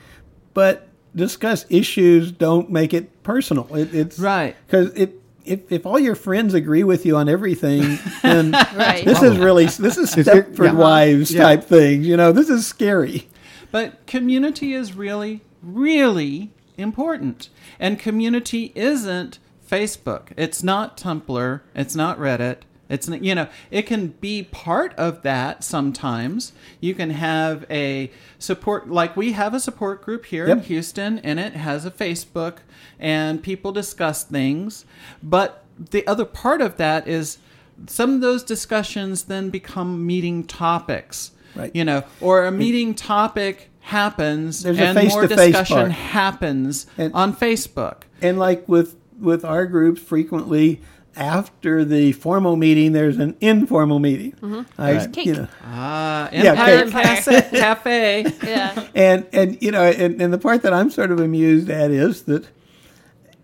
but 0.54 0.88
discuss 1.14 1.64
issues. 1.68 2.32
Don't 2.32 2.70
make 2.70 2.92
it 2.94 3.22
personal. 3.22 3.72
It, 3.74 3.94
it's 3.94 4.18
Right. 4.18 4.56
because 4.66 4.92
it. 4.94 5.18
If, 5.44 5.72
if 5.72 5.86
all 5.86 5.98
your 5.98 6.14
friends 6.14 6.54
agree 6.54 6.84
with 6.84 7.04
you 7.04 7.16
on 7.16 7.28
everything, 7.28 7.98
then 8.22 8.52
Right. 8.52 9.04
this 9.04 9.22
is 9.22 9.38
really 9.38 9.64
this 9.64 9.98
is 9.98 10.16
It's- 10.16 10.28
Stepford 10.36 10.66
yeah. 10.66 10.72
Wives 10.72 11.32
Yeah. 11.32 11.42
type 11.42 11.64
things. 11.64 12.06
You 12.06 12.16
know, 12.16 12.30
this 12.30 12.48
is 12.48 12.64
scary. 12.64 13.28
But 13.72 14.06
community 14.06 14.72
is 14.72 14.94
really, 14.94 15.40
really 15.60 16.52
important. 16.76 17.48
And 17.78 17.98
community 17.98 18.72
isn't 18.74 19.38
Facebook. 19.68 20.28
It's 20.36 20.62
not 20.62 20.96
Tumblr. 20.96 21.60
It's 21.74 21.94
not 21.94 22.18
Reddit. 22.18 22.58
It's 22.88 23.08
you 23.08 23.34
know 23.34 23.48
it 23.70 23.86
can 23.86 24.08
be 24.08 24.42
part 24.42 24.92
of 24.96 25.22
that 25.22 25.64
sometimes. 25.64 26.52
You 26.78 26.94
can 26.94 27.08
have 27.08 27.64
a 27.70 28.10
support 28.38 28.90
like 28.90 29.16
we 29.16 29.32
have 29.32 29.54
a 29.54 29.60
support 29.60 30.02
group 30.02 30.26
here 30.26 30.46
in 30.46 30.58
Houston, 30.60 31.18
and 31.20 31.40
it 31.40 31.54
has 31.54 31.86
a 31.86 31.90
Facebook, 31.90 32.58
and 33.00 33.42
people 33.42 33.72
discuss 33.72 34.24
things. 34.24 34.84
But 35.22 35.64
the 35.90 36.06
other 36.06 36.26
part 36.26 36.60
of 36.60 36.76
that 36.76 37.08
is 37.08 37.38
some 37.86 38.16
of 38.16 38.20
those 38.20 38.42
discussions 38.42 39.24
then 39.24 39.48
become 39.48 40.06
meeting 40.06 40.44
topics 40.44 41.30
Right. 41.54 41.74
you 41.74 41.84
know, 41.84 42.04
or 42.20 42.44
a 42.44 42.52
meeting 42.52 42.94
topic 42.94 43.70
happens 43.82 44.62
There's 44.62 44.78
a 44.78 44.82
and 44.86 45.08
more 45.08 45.26
discussion 45.26 45.76
part. 45.76 45.90
happens 45.92 46.86
And- 46.96 47.12
on 47.14 47.34
Facebook. 47.36 48.02
And 48.20 48.38
like 48.38 48.68
with 48.68 48.96
with 49.20 49.44
our 49.44 49.66
groups, 49.66 50.00
frequently 50.00 50.80
after 51.14 51.84
the 51.84 52.12
formal 52.12 52.56
meeting, 52.56 52.92
there's 52.92 53.18
an 53.18 53.36
informal 53.40 53.98
meeting. 53.98 54.66
I, 54.78 54.92
There's 54.94 55.06
cake. 55.08 55.26
You 55.26 55.32
know, 55.34 55.48
Ah, 55.64 56.28
Yeah, 56.32 56.52
Empire 56.52 56.74
okay. 56.78 56.90
Cafe. 56.90 57.50
Cafe. 57.58 58.26
yeah. 58.44 58.86
and 58.94 59.26
and 59.32 59.62
you 59.62 59.70
know 59.70 59.82
and, 59.82 60.20
and 60.22 60.32
the 60.32 60.38
part 60.38 60.62
that 60.62 60.72
i'm 60.72 60.90
sort 60.90 61.10
of 61.10 61.20
amused 61.20 61.68
at 61.68 61.90
is 61.90 62.22
that 62.22 62.46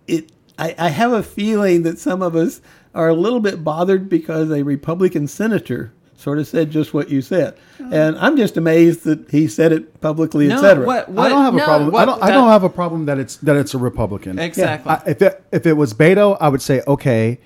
it 0.07 0.31
I, 0.59 0.75
I 0.79 0.89
have 0.89 1.13
a 1.13 1.23
feeling 1.23 1.83
that 1.83 1.99
some 1.99 2.23
of 2.23 2.35
us 2.35 2.61
are 2.95 3.09
a 3.09 3.15
little 3.15 3.41
bit 3.41 3.63
bothered 3.63 4.09
because 4.09 4.51
a 4.51 4.63
republican 4.63 5.27
senator 5.29 5.93
sort 6.17 6.39
of 6.39 6.47
said 6.49 6.71
just 6.71 6.95
what 6.95 7.11
you 7.11 7.21
said 7.23 7.57
and 7.93 8.17
i'm 8.19 8.37
just 8.37 8.57
amazed 8.57 9.05
that 9.05 9.31
he 9.31 9.47
said 9.49 9.73
it 9.73 10.01
publicly 10.01 10.49
No, 10.49 10.57
etc 10.57 10.85
what, 10.87 11.09
what, 11.09 11.27
I 11.27 11.29
don't 11.29 11.43
have 11.45 11.55
a 11.55 11.57
No. 11.59 11.65
problem. 11.65 11.89
I 11.89 11.93
What- 11.93 12.05
don't. 12.07 12.23
I 12.23 12.31
don't 12.31 12.49
have 12.49 12.65
a 12.65 12.69
problem 12.69 13.07
that 13.07 13.19
it's 13.19 13.37
that 13.37 13.57
it's 13.57 13.75
a 13.75 13.79
Republican. 13.79 14.39
Exactly. 14.39 14.91
I, 14.93 15.03
if 15.07 15.23
it 15.23 15.45
if 15.53 15.67
it 15.67 15.75
was 15.75 15.95
Beto, 15.95 16.37
I 16.41 16.49
would 16.49 16.63
say, 16.63 16.83
okay, 16.87 17.39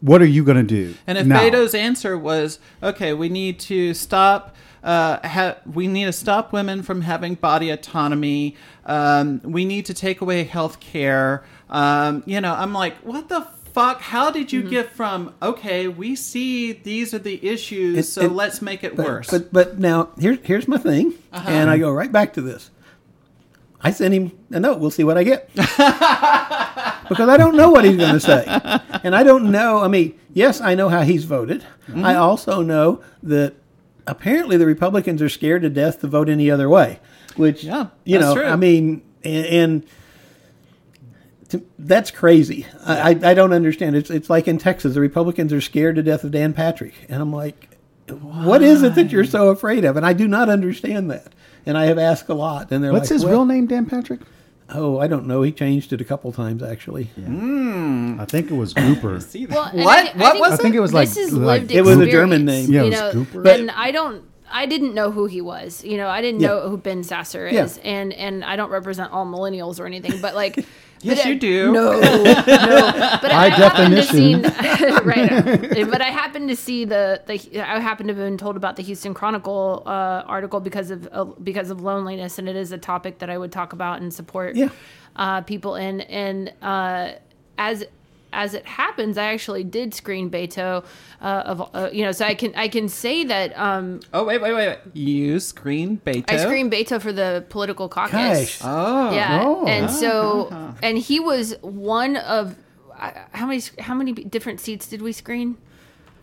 what 0.00 0.20
are 0.22 0.26
you 0.26 0.44
going 0.44 0.56
to 0.58 0.62
do? 0.62 0.94
And 1.06 1.18
if 1.18 1.26
now? 1.26 1.40
Beto's 1.40 1.74
answer 1.74 2.16
was, 2.18 2.58
okay, 2.82 3.12
we 3.12 3.28
need 3.28 3.58
to 3.60 3.94
stop. 3.94 4.54
Uh, 4.84 5.26
ha- 5.26 5.56
we 5.72 5.88
need 5.88 6.04
to 6.04 6.12
stop 6.12 6.52
women 6.52 6.82
from 6.82 7.02
having 7.02 7.34
body 7.34 7.70
autonomy. 7.70 8.54
Um, 8.84 9.40
we 9.42 9.64
need 9.64 9.84
to 9.86 9.94
take 9.94 10.20
away 10.20 10.44
health 10.44 10.78
care. 10.80 11.44
Um, 11.68 12.22
you 12.26 12.40
know, 12.40 12.54
I'm 12.54 12.72
like, 12.72 12.96
what 12.98 13.28
the 13.28 13.46
fuck? 13.76 14.00
How 14.00 14.30
did 14.30 14.46
Mm-hmm. 14.48 14.56
you 14.64 14.70
get 14.70 14.90
from 14.92 15.34
okay, 15.42 15.86
we 15.86 16.16
see 16.16 16.72
these 16.72 17.12
are 17.14 17.18
the 17.30 17.38
issues, 17.46 18.08
so 18.12 18.22
let's 18.26 18.60
make 18.62 18.82
it 18.82 18.96
But, 18.96 19.06
worse? 19.06 19.30
But 19.30 19.52
but 19.52 19.78
now 19.78 20.08
here's 20.18 20.38
here's 20.42 20.66
my 20.66 20.78
thing, 20.78 21.12
Uh-huh. 21.32 21.50
and 21.50 21.68
I 21.70 21.76
go 21.78 21.90
right 21.92 22.10
back 22.10 22.32
to 22.34 22.40
this. 22.42 22.70
I 23.82 23.90
sent 23.92 24.14
him 24.14 24.32
a 24.50 24.58
note. 24.58 24.78
We'll 24.80 24.90
see 24.90 25.04
what 25.04 25.18
I 25.18 25.24
get. 25.24 25.50
because 25.54 27.28
I 27.28 27.36
don't 27.36 27.56
know 27.56 27.70
what 27.70 27.84
he's 27.84 27.96
going 27.96 28.14
to 28.14 28.20
say, 28.20 28.42
and 29.04 29.14
I 29.14 29.22
don't 29.22 29.50
know. 29.52 29.80
I 29.80 29.88
mean, 29.88 30.18
yes, 30.32 30.60
I 30.60 30.74
know 30.74 30.88
how 30.88 31.02
he's 31.02 31.24
voted. 31.24 31.60
Mm-hmm. 31.88 32.04
I 32.04 32.14
also 32.16 32.62
know 32.62 33.00
that 33.22 33.54
apparently 34.06 34.56
the 34.56 34.66
Republicans 34.66 35.20
are 35.22 35.28
scared 35.28 35.62
to 35.62 35.70
death 35.70 36.00
to 36.00 36.06
vote 36.08 36.28
any 36.28 36.50
other 36.50 36.68
way. 36.68 36.98
Which 37.36 37.64
Yeah, 37.64 37.88
you 38.04 38.18
know, 38.18 38.34
true. 38.34 38.44
I 38.46 38.56
mean, 38.56 39.02
and. 39.22 39.46
and 39.46 39.84
that's 41.78 42.10
crazy. 42.10 42.66
I, 42.84 43.10
I, 43.12 43.30
I 43.30 43.34
don't 43.34 43.52
understand. 43.52 43.96
It's 43.96 44.10
it's 44.10 44.28
like 44.30 44.48
in 44.48 44.58
Texas, 44.58 44.94
the 44.94 45.00
Republicans 45.00 45.52
are 45.52 45.60
scared 45.60 45.96
to 45.96 46.02
death 46.02 46.24
of 46.24 46.30
Dan 46.32 46.52
Patrick, 46.52 46.94
and 47.08 47.20
I'm 47.22 47.32
like, 47.32 47.76
what 48.08 48.62
is 48.62 48.82
it 48.82 48.94
that 48.96 49.10
you're 49.12 49.24
so 49.24 49.48
afraid 49.50 49.84
of? 49.84 49.96
And 49.96 50.04
I 50.06 50.12
do 50.12 50.26
not 50.28 50.48
understand 50.48 51.10
that. 51.10 51.32
And 51.64 51.76
I 51.76 51.86
have 51.86 51.98
asked 51.98 52.28
a 52.28 52.34
lot, 52.34 52.70
and 52.70 52.82
they're 52.82 52.92
What's 52.92 53.10
like, 53.10 53.14
his 53.16 53.24
well, 53.24 53.32
real 53.34 53.44
name, 53.46 53.66
Dan 53.66 53.86
Patrick? 53.86 54.20
Oh, 54.68 54.98
I 54.98 55.06
don't 55.06 55.26
know. 55.26 55.42
He 55.42 55.52
changed 55.52 55.92
it 55.92 56.00
a 56.00 56.04
couple 56.04 56.32
times 56.32 56.60
actually. 56.62 57.04
Hmm. 57.04 58.20
I 58.20 58.24
think 58.24 58.50
it 58.50 58.54
was 58.54 58.74
Gooper. 58.74 59.48
Well, 59.50 59.70
what? 59.72 59.98
I, 59.98 60.06
thi- 60.12 60.18
what 60.18 60.32
think 60.32 60.40
was 60.40 60.52
I 60.52 60.56
think 60.62 60.74
it 60.74 60.80
was 60.80 60.92
like- 60.94 61.08
like- 61.32 61.70
It 61.70 61.82
was 61.82 61.98
a 61.98 62.06
German 62.10 62.44
name. 62.44 62.70
Yeah, 62.72 62.80
it 62.80 62.84
you 62.86 62.90
was 62.90 63.00
know, 63.00 63.12
Cooper. 63.12 63.48
and 63.48 63.70
I 63.70 63.90
don't. 63.92 64.24
I 64.48 64.66
didn't 64.66 64.94
know 64.94 65.10
who 65.10 65.26
he 65.26 65.40
was. 65.40 65.82
You 65.84 65.96
know, 65.96 66.06
I 66.08 66.20
didn't 66.20 66.40
Yeah. 66.40 66.48
know 66.48 66.68
who 66.68 66.76
Ben 66.76 67.02
Sasser 67.02 67.48
Yeah. 67.48 67.64
is, 67.64 67.78
and 67.78 68.12
and 68.12 68.44
I 68.44 68.54
don't 68.56 68.70
represent 68.70 69.12
all 69.12 69.26
millennials 69.26 69.78
or 69.80 69.86
anything, 69.86 70.20
but 70.20 70.34
like. 70.34 70.64
Yes, 71.02 71.18
but 71.18 71.26
I- 71.26 71.28
you 71.30 71.38
do. 71.38 71.72
No, 71.72 72.00
no. 72.00 72.22
But 73.22 73.30
High 73.30 73.46
I 73.46 73.48
happened 73.50 73.94
to 73.96 74.02
see, 74.02 74.34
definition. 74.40 75.04
right? 75.06 75.88
But 75.90 76.00
I 76.00 76.06
happened 76.10 76.48
to 76.48 76.56
see 76.56 76.84
the, 76.84 77.20
the 77.26 77.60
I 77.60 77.78
happened 77.80 78.08
to 78.08 78.14
have 78.14 78.22
been 78.24 78.38
told 78.38 78.56
about 78.56 78.76
the 78.76 78.82
Houston 78.82 79.14
Chronicle 79.14 79.82
uh, 79.86 79.90
article 80.26 80.60
because 80.60 80.90
of 80.90 81.08
uh, 81.12 81.24
because 81.24 81.70
of 81.70 81.80
loneliness, 81.82 82.38
and 82.38 82.48
it 82.48 82.56
is 82.56 82.72
a 82.72 82.78
topic 82.78 83.18
that 83.18 83.30
I 83.30 83.38
would 83.38 83.52
talk 83.52 83.72
about 83.72 84.00
and 84.00 84.12
support 84.12 84.56
Yeah. 84.56 84.70
uh, 85.16 85.42
people 85.42 85.74
in. 85.76 86.00
And 86.02 86.52
uh, 86.62 87.12
as 87.58 87.84
as 88.32 88.54
it 88.54 88.66
happens, 88.66 89.16
I 89.18 89.32
actually 89.32 89.64
did 89.64 89.94
screen 89.94 90.30
Beto 90.30 90.84
uh, 91.20 91.24
of 91.24 91.70
uh, 91.74 91.88
you 91.92 92.04
know, 92.04 92.12
so 92.12 92.24
I 92.24 92.34
can 92.34 92.52
I 92.54 92.68
can 92.68 92.88
say 92.88 93.24
that 93.24 93.56
um, 93.58 94.00
Oh 94.12 94.24
wait, 94.24 94.40
wait, 94.40 94.52
wait, 94.52 94.68
wait. 94.68 94.78
You 94.94 95.40
screen 95.40 96.00
Beto. 96.04 96.24
I 96.32 96.36
screened 96.38 96.70
Beto 96.72 97.00
for 97.00 97.12
the 97.12 97.44
political 97.48 97.88
caucus. 97.88 98.12
Gosh. 98.12 98.60
Oh. 98.62 99.12
Yeah, 99.14 99.42
Oh. 99.44 99.66
and 99.66 99.90
so 99.90 100.74
and 100.82 100.98
he 100.98 101.20
was 101.20 101.54
one 101.62 102.16
of 102.16 102.56
uh, 102.98 103.10
how 103.32 103.46
many 103.46 103.62
how 103.78 103.94
many 103.94 104.12
different 104.12 104.60
seats 104.60 104.86
did 104.88 105.02
we 105.02 105.12
screen 105.12 105.56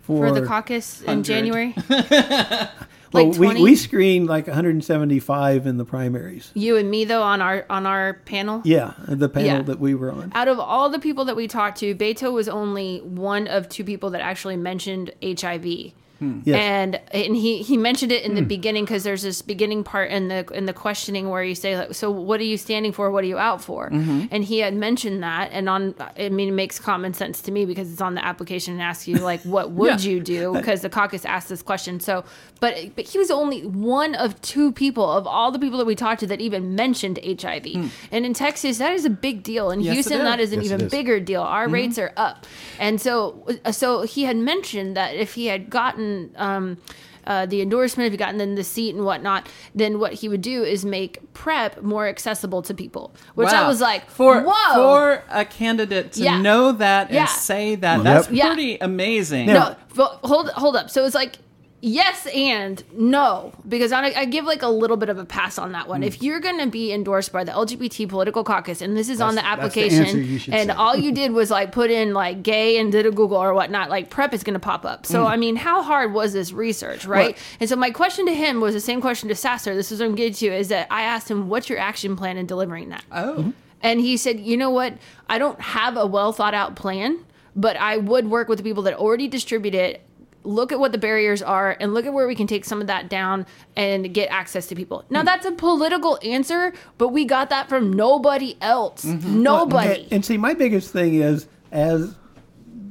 for, 0.02 0.30
the 0.32 0.44
caucus 0.46 1.00
in 1.02 1.22
January? 1.22 1.74
Well, 3.14 3.32
like 3.32 3.38
we, 3.56 3.62
we 3.62 3.76
screened 3.76 4.26
like 4.26 4.46
175 4.46 5.66
in 5.66 5.76
the 5.76 5.84
primaries. 5.84 6.50
you 6.54 6.76
and 6.76 6.90
me 6.90 7.04
though 7.04 7.22
on 7.22 7.40
our 7.40 7.64
on 7.70 7.86
our 7.86 8.14
panel. 8.24 8.60
Yeah, 8.64 8.94
the 9.08 9.28
panel 9.28 9.46
Yeah. 9.48 9.62
that 9.62 9.80
we 9.80 9.94
were 9.94 10.10
on. 10.12 10.32
Out 10.34 10.48
of 10.48 10.58
all 10.58 10.90
the 10.90 10.98
people 10.98 11.24
that 11.26 11.36
we 11.36 11.46
talked 11.48 11.78
to, 11.78 11.94
Beto 11.94 12.32
was 12.32 12.48
only 12.48 12.98
one 12.98 13.46
of 13.46 13.68
two 13.68 13.84
people 13.84 14.10
that 14.10 14.20
actually 14.20 14.56
mentioned 14.56 15.12
HIV. 15.22 15.92
Hmm. 16.24 16.40
Yes. 16.44 16.56
And 16.56 17.00
and 17.12 17.36
he, 17.36 17.62
he 17.62 17.76
mentioned 17.76 18.12
it 18.12 18.24
in 18.24 18.34
the 18.34 18.40
hmm. 18.40 18.48
beginning 18.48 18.84
because 18.84 19.04
there's 19.04 19.22
this 19.22 19.42
beginning 19.42 19.84
part 19.84 20.10
in 20.10 20.28
the 20.28 20.46
in 20.52 20.66
the 20.66 20.72
questioning 20.72 21.30
where 21.30 21.42
you 21.42 21.54
say 21.54 21.76
like, 21.76 21.94
so 21.94 22.10
what 22.10 22.40
are 22.40 22.44
you 22.44 22.56
standing 22.56 22.92
for? 22.92 23.10
What 23.10 23.24
are 23.24 23.26
you 23.26 23.38
out 23.38 23.62
for? 23.62 23.90
Mm-hmm. 23.90 24.26
And 24.30 24.44
he 24.44 24.58
had 24.58 24.74
mentioned 24.74 25.22
that, 25.22 25.50
and 25.52 25.68
on 25.68 25.94
I 26.18 26.28
mean 26.28 26.48
it 26.48 26.52
makes 26.52 26.78
common 26.78 27.14
sense 27.14 27.40
to 27.42 27.52
me 27.52 27.64
because 27.64 27.92
it's 27.92 28.00
on 28.00 28.14
the 28.14 28.24
application 28.24 28.74
and 28.74 28.82
asks 28.82 29.06
you 29.06 29.16
like 29.16 29.40
what 29.42 29.70
would 29.78 30.02
you 30.02 30.20
do 30.20 30.52
because 30.52 30.80
the 30.80 30.90
caucus 30.90 31.24
asked 31.24 31.48
this 31.48 31.62
question. 31.62 32.00
So 32.00 32.24
but 32.60 32.94
but 32.96 33.06
he 33.06 33.18
was 33.18 33.30
only 33.30 33.66
one 33.66 34.14
of 34.14 34.40
two 34.42 34.72
people 34.72 35.10
of 35.10 35.26
all 35.26 35.50
the 35.50 35.58
people 35.58 35.78
that 35.78 35.86
we 35.86 35.94
talked 35.94 36.20
to 36.20 36.26
that 36.28 36.40
even 36.40 36.74
mentioned 36.74 37.18
HIV. 37.24 37.66
Hmm. 37.66 37.88
And 38.10 38.26
in 38.26 38.34
Texas 38.34 38.78
that 38.78 38.92
is 38.92 39.04
a 39.04 39.10
big 39.10 39.42
deal. 39.42 39.70
In 39.70 39.80
Yes, 39.80 39.90
it 39.90 39.94
Houston 39.94 40.18
that 40.24 40.40
is. 40.40 40.50
is 40.50 40.52
an 40.54 40.62
Yes, 40.62 40.72
even 40.72 40.86
is. 40.86 40.90
bigger 40.90 41.20
deal. 41.20 41.42
Our 41.42 41.64
mm-hmm. 41.64 41.74
rates 41.74 41.98
are 41.98 42.12
up, 42.16 42.46
and 42.78 43.00
so 43.00 43.46
uh, 43.64 43.72
so 43.72 44.02
he 44.02 44.24
had 44.24 44.36
mentioned 44.36 44.96
that 44.96 45.14
if 45.14 45.34
he 45.34 45.46
had 45.46 45.70
gotten 45.70 46.13
um, 46.36 46.78
uh, 47.26 47.46
the 47.46 47.60
endorsement, 47.62 48.06
if 48.06 48.12
he 48.12 48.16
gotten 48.18 48.40
in 48.40 48.54
the 48.54 48.64
seat 48.64 48.94
and 48.94 49.04
whatnot, 49.04 49.48
then 49.74 49.98
what 49.98 50.12
he 50.12 50.28
would 50.28 50.42
do 50.42 50.62
is 50.62 50.84
make 50.84 51.32
prep 51.32 51.82
more 51.82 52.06
accessible 52.06 52.60
to 52.62 52.74
people. 52.74 53.14
Which 53.34 53.48
I 53.48 53.66
was 53.66 53.80
like, 53.80 54.10
for 54.10 54.42
whoa. 54.42 54.74
for 54.74 55.22
a 55.30 55.44
candidate 55.44 56.12
to 56.12 56.22
Yeah. 56.22 56.40
know 56.40 56.72
that 56.72 57.06
and 57.08 57.14
Yeah. 57.16 57.26
say 57.26 57.76
that. 57.76 58.04
That's 58.04 58.30
Yeah. 58.30 58.48
pretty 58.48 58.76
amazing. 58.80 59.46
no, 59.46 59.74
but 59.94 60.20
hold 60.24 60.50
hold 60.50 60.76
up. 60.76 60.90
So 60.90 61.04
it's 61.06 61.14
like 61.14 61.36
yes 61.84 62.26
and 62.34 62.82
no 62.94 63.52
because 63.68 63.92
I, 63.92 64.04
I 64.06 64.24
give 64.24 64.46
like 64.46 64.62
a 64.62 64.68
little 64.68 64.96
bit 64.96 65.10
of 65.10 65.18
a 65.18 65.24
pass 65.26 65.58
on 65.58 65.72
that 65.72 65.86
one. 65.86 66.00
Hmm. 66.00 66.04
If 66.08 66.22
you're 66.22 66.40
going 66.40 66.58
to 66.58 66.66
be 66.66 66.92
endorsed 66.92 67.30
by 67.30 67.44
the 67.44 67.52
LGBT 67.52 68.08
political 68.08 68.42
caucus 68.42 68.80
and 68.80 68.96
this 68.96 69.08
is 69.10 69.20
on 69.20 69.34
the 69.34 69.42
That's- 69.42 69.58
that's 69.58 69.74
the 69.74 69.80
application 69.82 70.06
answer 70.06 70.18
you 70.32 70.38
should 70.38 70.54
and 70.54 70.70
say. 70.70 70.74
all 70.76 70.96
you 70.96 71.12
did 71.22 71.32
was 71.32 71.50
like 71.50 71.72
put 71.72 71.90
in 71.90 72.14
like 72.14 72.42
gay 72.42 72.78
and 72.78 72.90
did 72.90 73.04
a 73.04 73.10
Google 73.10 73.36
or 73.36 73.52
whatnot, 73.52 73.90
like 73.90 74.08
prep 74.08 74.32
is 74.32 74.42
going 74.42 74.54
to 74.54 74.60
pop 74.60 74.86
up. 74.86 75.04
So 75.04 75.26
I 75.26 75.36
mean, 75.36 75.56
how 75.56 75.82
hard 75.82 76.12
was 76.14 76.32
this 76.32 76.52
research, 76.52 77.04
right? 77.04 77.36
and 77.60 77.68
so 77.68 77.76
my 77.76 77.90
question 77.90 78.24
to 78.26 78.34
him 78.34 78.60
was 78.60 78.72
the 78.74 78.80
same 78.80 79.00
question 79.02 79.28
to 79.28 79.34
Sasser. 79.34 79.74
This 79.74 79.92
is 79.92 80.00
what 80.00 80.06
I'm 80.06 80.14
getting 80.14 80.32
to 80.34 80.46
is 80.46 80.68
that 80.68 80.86
I 80.90 81.02
asked 81.02 81.30
him, 81.30 81.48
"What's 81.50 81.68
your 81.68 81.78
action 81.78 82.16
plan 82.16 82.38
in 82.38 82.46
delivering 82.46 82.88
that?" 82.88 83.04
Oh. 83.12 83.52
And 83.82 84.00
he 84.00 84.16
said, 84.16 84.40
you 84.40 84.56
know 84.56 84.70
what? 84.70 84.94
I 85.28 85.36
don't 85.38 85.60
have 85.60 85.98
a 85.98 86.06
well 86.06 86.32
thought 86.32 86.54
out 86.54 86.74
plan, 86.74 87.18
but 87.54 87.76
I 87.76 87.98
would 87.98 88.30
work 88.30 88.48
with 88.48 88.56
the 88.56 88.64
people 88.64 88.82
that 88.84 88.94
already 88.94 89.28
distribute 89.28 89.74
it, 89.74 90.00
look 90.44 90.72
at 90.72 90.78
what 90.78 90.92
the 90.92 90.98
barriers 90.98 91.42
are, 91.42 91.76
and 91.80 91.94
look 91.94 92.06
at 92.06 92.12
where 92.12 92.26
we 92.28 92.34
can 92.34 92.46
take 92.46 92.64
some 92.64 92.80
of 92.80 92.86
that 92.86 93.08
down 93.08 93.46
and 93.76 94.12
get 94.14 94.28
access 94.30 94.66
to 94.68 94.74
people. 94.74 95.04
Now, 95.10 95.22
that's 95.22 95.46
a 95.46 95.52
political 95.52 96.18
answer, 96.22 96.72
but 96.98 97.08
we 97.08 97.24
got 97.24 97.50
that 97.50 97.68
from 97.68 97.92
nobody 97.92 98.56
else. 98.60 99.04
Mm-hmm. 99.04 99.42
Nobody. 99.42 100.02
And, 100.04 100.12
and 100.12 100.24
see, 100.24 100.36
my 100.36 100.54
biggest 100.54 100.92
thing 100.92 101.14
is, 101.14 101.46
as 101.72 102.14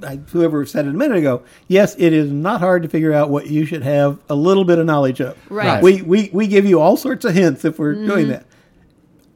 I, 0.04 0.18
whoever 0.18 0.66
said 0.66 0.86
it 0.86 0.90
a 0.90 0.94
minute 0.94 1.18
ago, 1.18 1.44
yes, 1.68 1.96
it 1.98 2.14
is 2.14 2.32
not 2.32 2.60
hard 2.60 2.84
to 2.84 2.90
figure 2.90 3.14
out 3.14 3.30
what 3.30 3.48
you 3.48 3.66
should 3.66 3.84
have 3.84 4.20
a 4.30 4.36
little 4.36 4.66
bit 4.66 4.80
of 4.80 4.86
knowledge 4.86 5.22
of. 5.22 5.38
Right. 5.50 5.82
We, 5.82 6.02
we, 6.02 6.30
we 6.34 6.48
give 6.48 6.66
you 6.66 6.80
all 6.80 6.98
sorts 6.98 7.26
of 7.26 7.34
hints 7.34 7.66
if 7.66 7.80
we're 7.80 7.96
mm-hmm. 7.96 8.08
doing 8.08 8.28
that. 8.30 8.46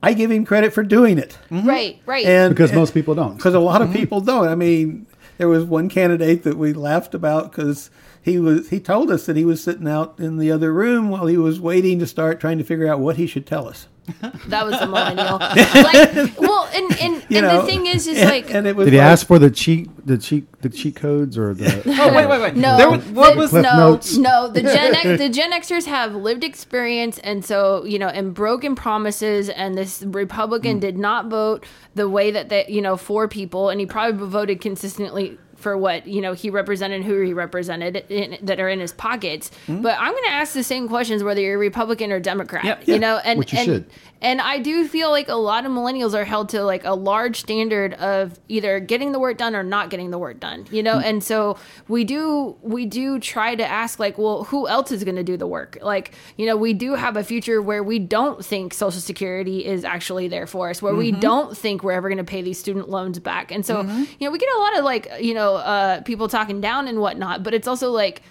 I 0.03 0.13
give 0.13 0.29
him 0.29 0.45
credit 0.45 0.73
for 0.73 0.83
doing 0.83 1.17
it. 1.17 1.37
Mm-hmm. 1.49 1.67
Right, 1.67 1.99
right. 2.05 2.25
And 2.25 2.53
Because 2.53 2.71
most 2.71 2.93
people 2.93 3.15
don't. 3.15 3.35
because 3.35 3.55
a 3.55 3.59
lot 3.59 3.81
of 3.81 3.91
people 3.91 4.21
don't. 4.21 4.47
I 4.47 4.55
mean, 4.55 5.07
there 5.37 5.47
was 5.47 5.63
one 5.63 5.89
candidate 5.89 6.43
that 6.43 6.57
we 6.57 6.73
laughed 6.73 7.13
about 7.13 7.51
because 7.51 7.89
he 8.27 8.39
was 8.39 8.69
he 8.69 8.79
told 8.81 9.09
us 9.09 9.25
that 9.25 9.37
he 9.37 9.45
was 9.45 9.63
sitting 9.63 9.87
out 9.87 10.19
in 10.19 10.37
the 10.37 10.51
other 10.51 10.73
room 10.73 11.09
while 11.09 11.27
he 11.27 11.37
was 11.37 11.61
waiting 11.61 11.97
to 11.99 12.05
start 12.05 12.41
trying 12.41 12.57
to 12.57 12.63
figure 12.65 12.85
out 12.85 12.99
what 12.99 13.15
he 13.15 13.25
should 13.25 13.47
tell 13.47 13.67
us. 13.69 13.87
that 14.47 14.65
was 14.65 14.77
the 14.79 14.85
millennial. 14.85 15.37
like, 15.39 16.39
well, 16.39 16.69
and, 16.73 16.91
and, 16.99 17.23
and 17.23 17.29
know, 17.29 17.61
the 17.61 17.67
thing 17.67 17.87
is, 17.87 18.07
is 18.07 18.17
and, 18.17 18.29
like, 18.29 18.53
and 18.53 18.65
it 18.65 18.75
was 18.75 18.85
Did 18.85 18.93
he 18.93 18.99
like- 18.99 19.07
ask 19.07 19.27
for 19.27 19.37
the 19.37 19.51
cheat, 19.51 19.89
the 20.05 20.17
cheat, 20.17 20.61
the 20.61 20.69
cheat 20.69 20.95
codes 20.95 21.37
or 21.37 21.53
the? 21.53 21.67
Oh 21.99 22.13
wait, 22.13 22.27
wait, 22.27 22.41
wait. 22.41 22.55
No, 22.55 22.77
There 22.77 22.89
was, 22.89 23.05
what 23.07 23.33
the- 23.33 23.39
was 23.39 23.49
Cliff 23.49 23.63
no, 23.63 23.77
Notes. 23.77 24.17
no. 24.17 24.47
The 24.49 24.61
Gen 24.61 24.95
X, 24.95 25.19
the 25.19 25.29
Gen 25.29 25.51
Xers 25.51 25.85
have 25.85 26.15
lived 26.15 26.43
experience, 26.43 27.19
and 27.19 27.43
so 27.43 27.83
you 27.85 27.99
know, 27.99 28.07
and 28.07 28.33
broken 28.33 28.75
promises. 28.75 29.49
And 29.49 29.77
this 29.77 30.03
Republican 30.03 30.77
mm. 30.77 30.81
did 30.81 30.97
not 30.97 31.27
vote 31.27 31.65
the 31.95 32.09
way 32.09 32.31
that 32.31 32.49
they, 32.49 32.65
you 32.67 32.81
know, 32.81 32.97
for 32.97 33.27
people, 33.27 33.69
and 33.69 33.79
he 33.79 33.85
probably 33.85 34.25
voted 34.27 34.61
consistently 34.61 35.37
for 35.57 35.77
what 35.77 36.07
you 36.07 36.21
know 36.21 36.33
he 36.33 36.49
represented, 36.49 36.97
and 36.97 37.05
who 37.05 37.19
he 37.21 37.33
represented 37.33 38.05
in, 38.09 38.37
that 38.41 38.59
are 38.59 38.69
in 38.69 38.79
his 38.79 38.93
pockets. 38.93 39.51
Hmm? 39.65 39.81
But 39.81 39.99
I'm 39.99 40.11
going 40.11 40.23
to 40.23 40.31
ask 40.31 40.53
the 40.53 40.63
same 40.63 40.87
questions 40.87 41.23
whether 41.23 41.41
you're 41.41 41.57
Republican 41.57 42.11
or 42.11 42.19
Democrat. 42.19 42.63
Yep. 42.63 42.87
You 42.87 42.99
know, 42.99 43.19
and 43.23 43.39
Which 43.39 43.53
you 43.53 43.59
and, 43.59 43.65
should. 43.65 43.85
and 44.21 44.41
I 44.41 44.59
do 44.59 44.87
feel 44.87 45.09
like 45.09 45.27
a 45.27 45.35
lot 45.35 45.65
of 45.65 45.71
millennials 45.71 46.13
are 46.13 46.25
held 46.25 46.49
to 46.49 46.63
like 46.63 46.85
a 46.85 46.93
large 46.93 47.39
standard 47.39 47.93
of 47.95 48.39
either 48.47 48.79
getting 48.79 49.11
the 49.11 49.19
work 49.19 49.37
done 49.37 49.55
or 49.55 49.63
not 49.63 49.89
getting 49.89 50.11
the 50.11 50.17
work 50.17 50.39
done, 50.39 50.65
you 50.71 50.83
know? 50.83 50.99
Hmm. 50.99 51.05
And 51.05 51.23
so 51.23 51.57
we 51.87 52.03
do 52.03 52.55
we 52.61 52.85
do 52.85 53.19
try 53.19 53.55
to 53.55 53.65
ask 53.65 53.99
like, 53.99 54.17
well, 54.17 54.45
who 54.45 54.67
else 54.67 54.91
is 54.91 55.03
going 55.03 55.15
to 55.15 55.23
do 55.23 55.37
the 55.37 55.47
work? 55.47 55.77
Like, 55.81 56.13
you 56.37 56.45
know, 56.45 56.55
we 56.55 56.73
do 56.73 56.93
have 56.93 57.17
a 57.17 57.23
future 57.23 57.61
where 57.61 57.83
we 57.83 57.99
don't 57.99 58.43
think 58.43 58.73
social 58.73 59.01
security 59.01 59.65
is 59.65 59.83
actually 59.83 60.27
there 60.27 60.47
for 60.47 60.69
us, 60.69 60.81
where 60.81 60.95
we 60.95 61.11
mm-hmm. 61.11 61.19
don't 61.19 61.57
think 61.57 61.83
we're 61.83 61.93
ever 61.93 62.09
going 62.09 62.17
to 62.17 62.23
pay 62.23 62.41
these 62.41 62.59
student 62.59 62.89
loans 62.89 63.19
back. 63.19 63.51
And 63.51 63.65
so, 63.65 63.83
mm-hmm. 63.83 64.03
you 64.19 64.27
know, 64.27 64.31
we 64.31 64.37
get 64.37 64.49
a 64.55 64.59
lot 64.59 64.77
of 64.77 64.83
like, 64.83 65.07
you 65.19 65.33
know, 65.33 65.46
uh 65.55 66.01
people 66.01 66.27
talking 66.27 66.61
down 66.61 66.87
and 66.87 66.99
whatnot, 66.99 67.43
but 67.43 67.53
it's 67.53 67.67
also 67.67 67.91
like 67.91 68.21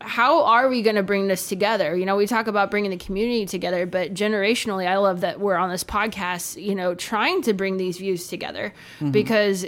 how 0.00 0.44
are 0.44 0.68
we 0.68 0.82
going 0.82 0.96
to 0.96 1.02
bring 1.02 1.28
this 1.28 1.48
together? 1.48 1.96
You 1.96 2.04
know, 2.04 2.16
we 2.16 2.26
talk 2.26 2.48
about 2.48 2.70
bringing 2.70 2.90
the 2.90 2.96
community 2.98 3.46
together, 3.46 3.86
but 3.86 4.12
generationally, 4.12 4.86
I 4.86 4.98
love 4.98 5.20
that 5.22 5.40
we're 5.40 5.56
on 5.56 5.70
this 5.70 5.84
podcast, 5.84 6.62
you 6.62 6.74
know, 6.74 6.94
trying 6.94 7.40
to 7.42 7.54
bring 7.54 7.76
these 7.76 7.96
views 7.98 8.28
together 8.28 8.74
because 9.10 9.64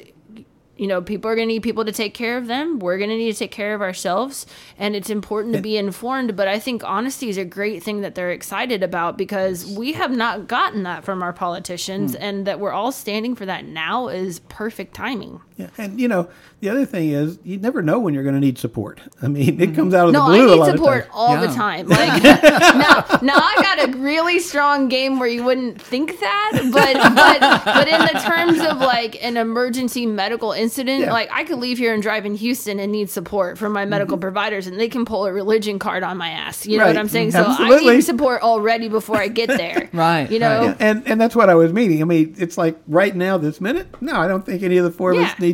you 0.79 0.87
know, 0.87 1.03
people 1.03 1.29
are 1.29 1.35
going 1.35 1.49
to 1.49 1.55
need 1.55 1.65
people 1.65 1.85
to 1.85 1.93
take 1.93 2.15
care 2.15 2.39
of 2.39 2.47
them. 2.47 2.79
We're 2.79 2.99
going 2.99 3.11
to 3.11 3.17
need 3.17 3.33
to 3.33 3.39
take 3.39 3.51
care 3.51 3.75
of 3.75 3.83
ourselves. 3.83 4.47
And 4.79 4.95
it's 4.95 5.11
important 5.11 5.55
to 5.57 5.61
be 5.61 5.77
informed. 5.77 6.37
But 6.37 6.47
I 6.47 6.61
think 6.61 6.85
honesty 6.85 7.29
is 7.29 7.37
a 7.37 7.45
great 7.45 7.83
thing 7.83 8.01
that 8.03 8.15
they're 8.15 8.31
excited 8.31 8.85
about 8.85 9.19
because 9.19 9.67
we 9.67 9.93
have 9.95 10.13
not 10.13 10.47
gotten 10.47 10.85
that 10.85 11.05
from 11.05 11.21
our 11.21 11.33
politicians. 11.33 12.15
Hmm. 12.15 12.23
And 12.23 12.47
that 12.47 12.61
we're 12.61 12.71
all 12.71 12.93
standing 12.93 13.35
for 13.35 13.45
that 13.45 13.65
now 13.65 14.07
is 14.07 14.39
perfect 14.49 14.95
timing. 14.95 15.41
Yeah, 15.59 15.67
and 15.77 16.01
you 16.01 16.07
know 16.09 16.29
the 16.61 16.69
other 16.71 16.87
thing 16.87 17.11
is 17.11 17.39
you 17.43 17.59
never 17.59 17.83
know 17.83 17.99
when 17.99 18.15
you're 18.15 18.23
going 18.23 18.37
to 18.37 18.41
need 18.41 18.59
support. 18.59 19.01
I 19.21 19.27
mean, 19.29 19.61
it 19.61 19.75
comes 19.75 19.93
out 19.93 20.07
of 20.07 20.13
No, 20.13 20.27
the 20.31 20.33
blue 20.39 20.41
I 20.41 20.45
a 20.45 20.47
need 20.55 20.61
lot 20.61 20.71
support 20.71 20.99
of 20.99 21.05
times. 21.05 21.15
all 21.15 21.35
Yeah. 21.35 21.47
the 21.47 21.55
time. 21.55 21.89
Like 21.99 22.23
now, 22.23 23.19
now 23.23 23.35
I 23.37 23.55
got 23.61 23.89
a 23.89 23.99
really 23.99 24.39
strong 24.39 24.89
game 24.89 25.19
where 25.19 25.29
you 25.29 25.43
wouldn't 25.43 25.83
think 25.83 26.19
that, 26.21 26.53
but 26.73 26.95
but 26.95 27.65
but 27.65 27.89
in 27.89 28.01
the 28.03 28.21
terms 28.25 28.61
of 28.61 28.79
like 28.79 29.23
an 29.23 29.37
emergency 29.37 30.07
medical 30.07 30.53
incident, 30.53 31.01
Yeah. 31.07 31.13
like 31.13 31.29
I 31.33 31.43
could 31.45 31.59
leave 31.59 31.79
here 31.79 31.93
and 31.93 32.03
drive 32.03 32.25
in 32.25 32.35
Houston 32.37 32.79
and 32.79 32.93
need 32.93 33.11
support 33.11 33.59
from 33.59 33.73
my 33.73 33.85
medical 33.85 34.17
providers, 34.17 34.67
and 34.69 34.79
they 34.79 34.89
can 34.89 35.05
pull 35.05 35.27
a 35.27 35.33
religion 35.33 35.79
card 35.81 36.03
on 36.05 36.17
my 36.17 36.29
ass. 36.31 36.67
You 36.67 36.79
know 36.79 36.85
Mm-hmm. 36.85 36.87
Right. 36.89 36.95
what 36.95 37.01
I'm 37.01 37.09
saying? 37.09 37.31
So 37.33 37.45
I 37.47 37.81
need 37.81 38.03
support 38.03 38.43
already 38.43 38.89
before 38.89 39.17
I 39.17 39.27
get 39.29 39.49
there. 39.63 39.89
Right, 39.93 40.31
You 40.31 40.39
know. 40.39 40.67
right. 40.69 40.77
And 40.79 41.03
and 41.09 41.21
that's 41.21 41.35
what 41.35 41.51
I 41.51 41.55
was 41.57 41.73
meaning. 41.73 42.01
I 42.01 42.05
mean, 42.05 42.35
it's 42.39 42.57
like 42.57 42.79
right 42.87 43.15
now, 43.17 43.39
this 43.39 43.61
minute. 43.61 43.89
No, 44.01 44.15
I 44.17 44.29
don't 44.29 44.47
think 44.47 44.63
any 44.63 44.77
of 44.77 44.85
the 44.85 44.91
four 44.93 45.13
of 45.13 45.19
us 45.19 45.37
need 45.41 45.48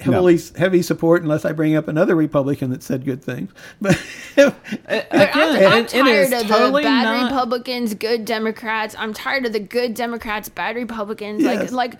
heavily 0.00 0.38
heavy 0.56 0.82
support 0.82 1.22
unless 1.22 1.44
I 1.44 1.52
bring 1.52 1.76
up 1.76 1.88
another 1.88 2.14
Republican 2.14 2.70
that 2.70 2.82
said 2.82 3.04
good 3.04 3.22
things. 3.22 3.50
But 3.80 4.00
But 4.36 4.56
I'm, 4.88 5.72
I'm 5.72 5.84
it- 5.84 5.94
it 5.94 6.06
is 6.06 6.30
tired 6.30 6.32
of 6.32 6.46
totally 6.48 6.82
the 6.82 6.88
bad 6.88 7.04
not- 7.04 7.30
Republicans, 7.30 7.94
good 7.94 8.24
Democrats. 8.24 8.94
I'm 8.98 9.12
tired 9.14 9.46
of 9.46 9.52
the 9.52 9.60
good 9.60 9.94
Democrats, 9.94 10.48
bad 10.48 10.76
Republicans. 10.76 11.42
Yes. 11.42 11.72
Like, 11.72 11.94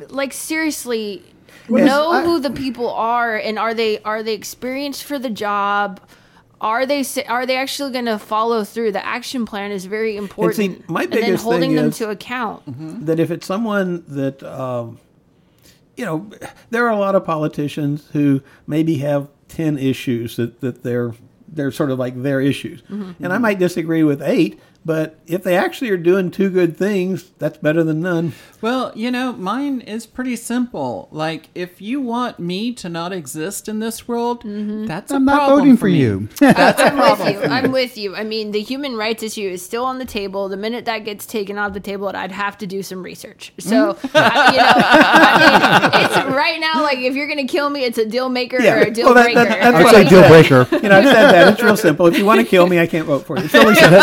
like, 0.00 0.10
like 0.10 0.32
seriously, 0.32 1.22
Well, 1.68 1.84
know 1.84 2.10
I- 2.12 2.24
who 2.24 2.40
the 2.40 2.50
people 2.50 2.90
are, 2.90 3.36
and 3.36 3.58
are 3.58 3.74
they 3.74 4.00
are 4.02 4.22
they 4.22 4.34
experienced 4.34 5.04
for 5.04 5.18
the 5.18 5.30
job? 5.30 6.00
Are 6.60 6.86
they 6.86 7.04
are 7.28 7.46
they 7.46 7.56
actually 7.56 7.92
going 7.92 8.06
to 8.06 8.18
follow 8.18 8.64
through? 8.64 8.90
The 8.92 9.04
action 9.06 9.46
plan 9.46 9.70
is 9.70 9.84
very 9.84 10.16
important. 10.16 10.88
my 10.90 11.04
and 11.04 11.12
then 11.12 11.20
biggest 11.22 11.44
holding 11.44 11.60
thing 11.70 11.76
them 11.76 11.88
is- 11.90 11.98
to 11.98 12.10
account. 12.10 12.66
Mm-hmm. 12.66 13.04
that 13.04 13.20
if 13.20 13.30
it's 13.30 13.46
someone 13.46 14.02
that 14.08 14.42
um, 14.42 14.98
you 15.98 16.04
know 16.04 16.30
there 16.70 16.86
are 16.86 16.90
a 16.90 16.96
lot 16.96 17.14
of 17.14 17.24
politicians 17.24 18.08
who 18.12 18.40
maybe 18.66 18.98
have 18.98 19.28
10 19.48 19.78
issues 19.78 20.36
that, 20.36 20.60
that 20.60 20.82
they're 20.82 21.14
they're 21.50 21.72
sort 21.72 21.90
of 21.90 21.98
like 21.98 22.22
their 22.22 22.40
issues. 22.40 22.82
Mm-hmm. 22.82 23.24
And 23.24 23.32
i 23.32 23.38
might 23.38 23.58
disagree 23.58 24.04
with 24.04 24.22
eight 24.22 24.60
but 24.88 25.18
if 25.26 25.42
they 25.42 25.54
actually 25.54 25.90
are 25.90 25.98
doing 25.98 26.30
two 26.30 26.48
good 26.48 26.74
things 26.74 27.30
that's 27.38 27.58
better 27.58 27.84
than 27.84 28.00
none 28.00 28.32
Well, 28.60 28.90
you 28.96 29.10
know, 29.12 29.34
mine 29.34 29.82
is 29.82 30.04
pretty 30.04 30.34
simple. 30.34 31.08
Like, 31.12 31.48
if 31.54 31.80
you 31.80 32.00
want 32.00 32.40
me 32.40 32.72
to 32.72 32.88
not 32.88 33.12
exist 33.12 33.68
in 33.68 33.78
this 33.78 34.08
world, 34.08 34.42
mm-hmm. 34.42 34.86
that's 34.86 35.12
a 35.12 35.16
I'm 35.16 35.24
not 35.26 35.36
problem 35.36 35.58
voting 35.60 35.76
for 35.76 35.80
for 35.82 35.88
you. 35.88 36.28
That's 36.40 36.80
a 36.80 36.86
I'm 36.86 36.96
with 36.96 37.04
problem. 37.04 37.34
you. 37.34 37.40
I'm 37.42 37.70
with 37.70 37.96
you. 37.96 38.16
I 38.16 38.24
mean, 38.24 38.50
the 38.50 38.60
human 38.60 38.96
rights 38.96 39.22
issue 39.22 39.48
is 39.48 39.64
still 39.64 39.84
on 39.84 40.00
the 40.00 40.04
table. 40.04 40.48
The 40.48 40.56
minute 40.56 40.86
that 40.86 41.04
gets 41.04 41.24
taken 41.24 41.56
off 41.56 41.72
the 41.72 41.78
table, 41.78 42.08
I'd 42.08 42.32
have 42.32 42.58
to 42.58 42.66
do 42.66 42.82
some 42.82 43.00
research. 43.00 43.52
So, 43.60 43.94
mm-hmm. 43.94 44.16
I, 44.16 44.50
you 44.50 44.58
know, 44.58 44.72
I 44.74 45.90
mean, 45.92 46.04
it's 46.04 46.34
right 46.34 46.58
now. 46.58 46.82
Like, 46.82 46.98
if 46.98 47.14
you're 47.14 47.28
gonna 47.28 47.46
kill 47.46 47.70
me, 47.70 47.84
it's 47.84 47.98
a 47.98 48.06
deal 48.06 48.28
maker 48.28 48.60
Yeah. 48.60 48.74
or 48.74 48.82
a 48.82 48.90
deal 48.90 49.04
Well, 49.06 49.14
that- 49.14 49.22
breaker. 49.22 49.44
that- 49.44 49.72
that's 49.72 49.94
I'd 49.94 50.04
say 50.04 50.08
deal 50.08 50.28
breaker. 50.28 50.66
you 50.82 50.88
know 50.88 50.98
i've 50.98 51.04
said 51.04 51.30
that 51.30 51.52
it's 51.52 51.62
real 51.62 51.76
simple 51.76 52.06
if 52.06 52.16
you 52.18 52.24
want 52.24 52.40
to 52.40 52.46
kill 52.46 52.66
me 52.66 52.78
i 52.78 52.86
can't 52.86 53.06
vote 53.06 53.26
for 53.26 53.36
you 53.36 53.44
it's 53.44 53.54
really 53.54 53.74
simple 53.74 53.98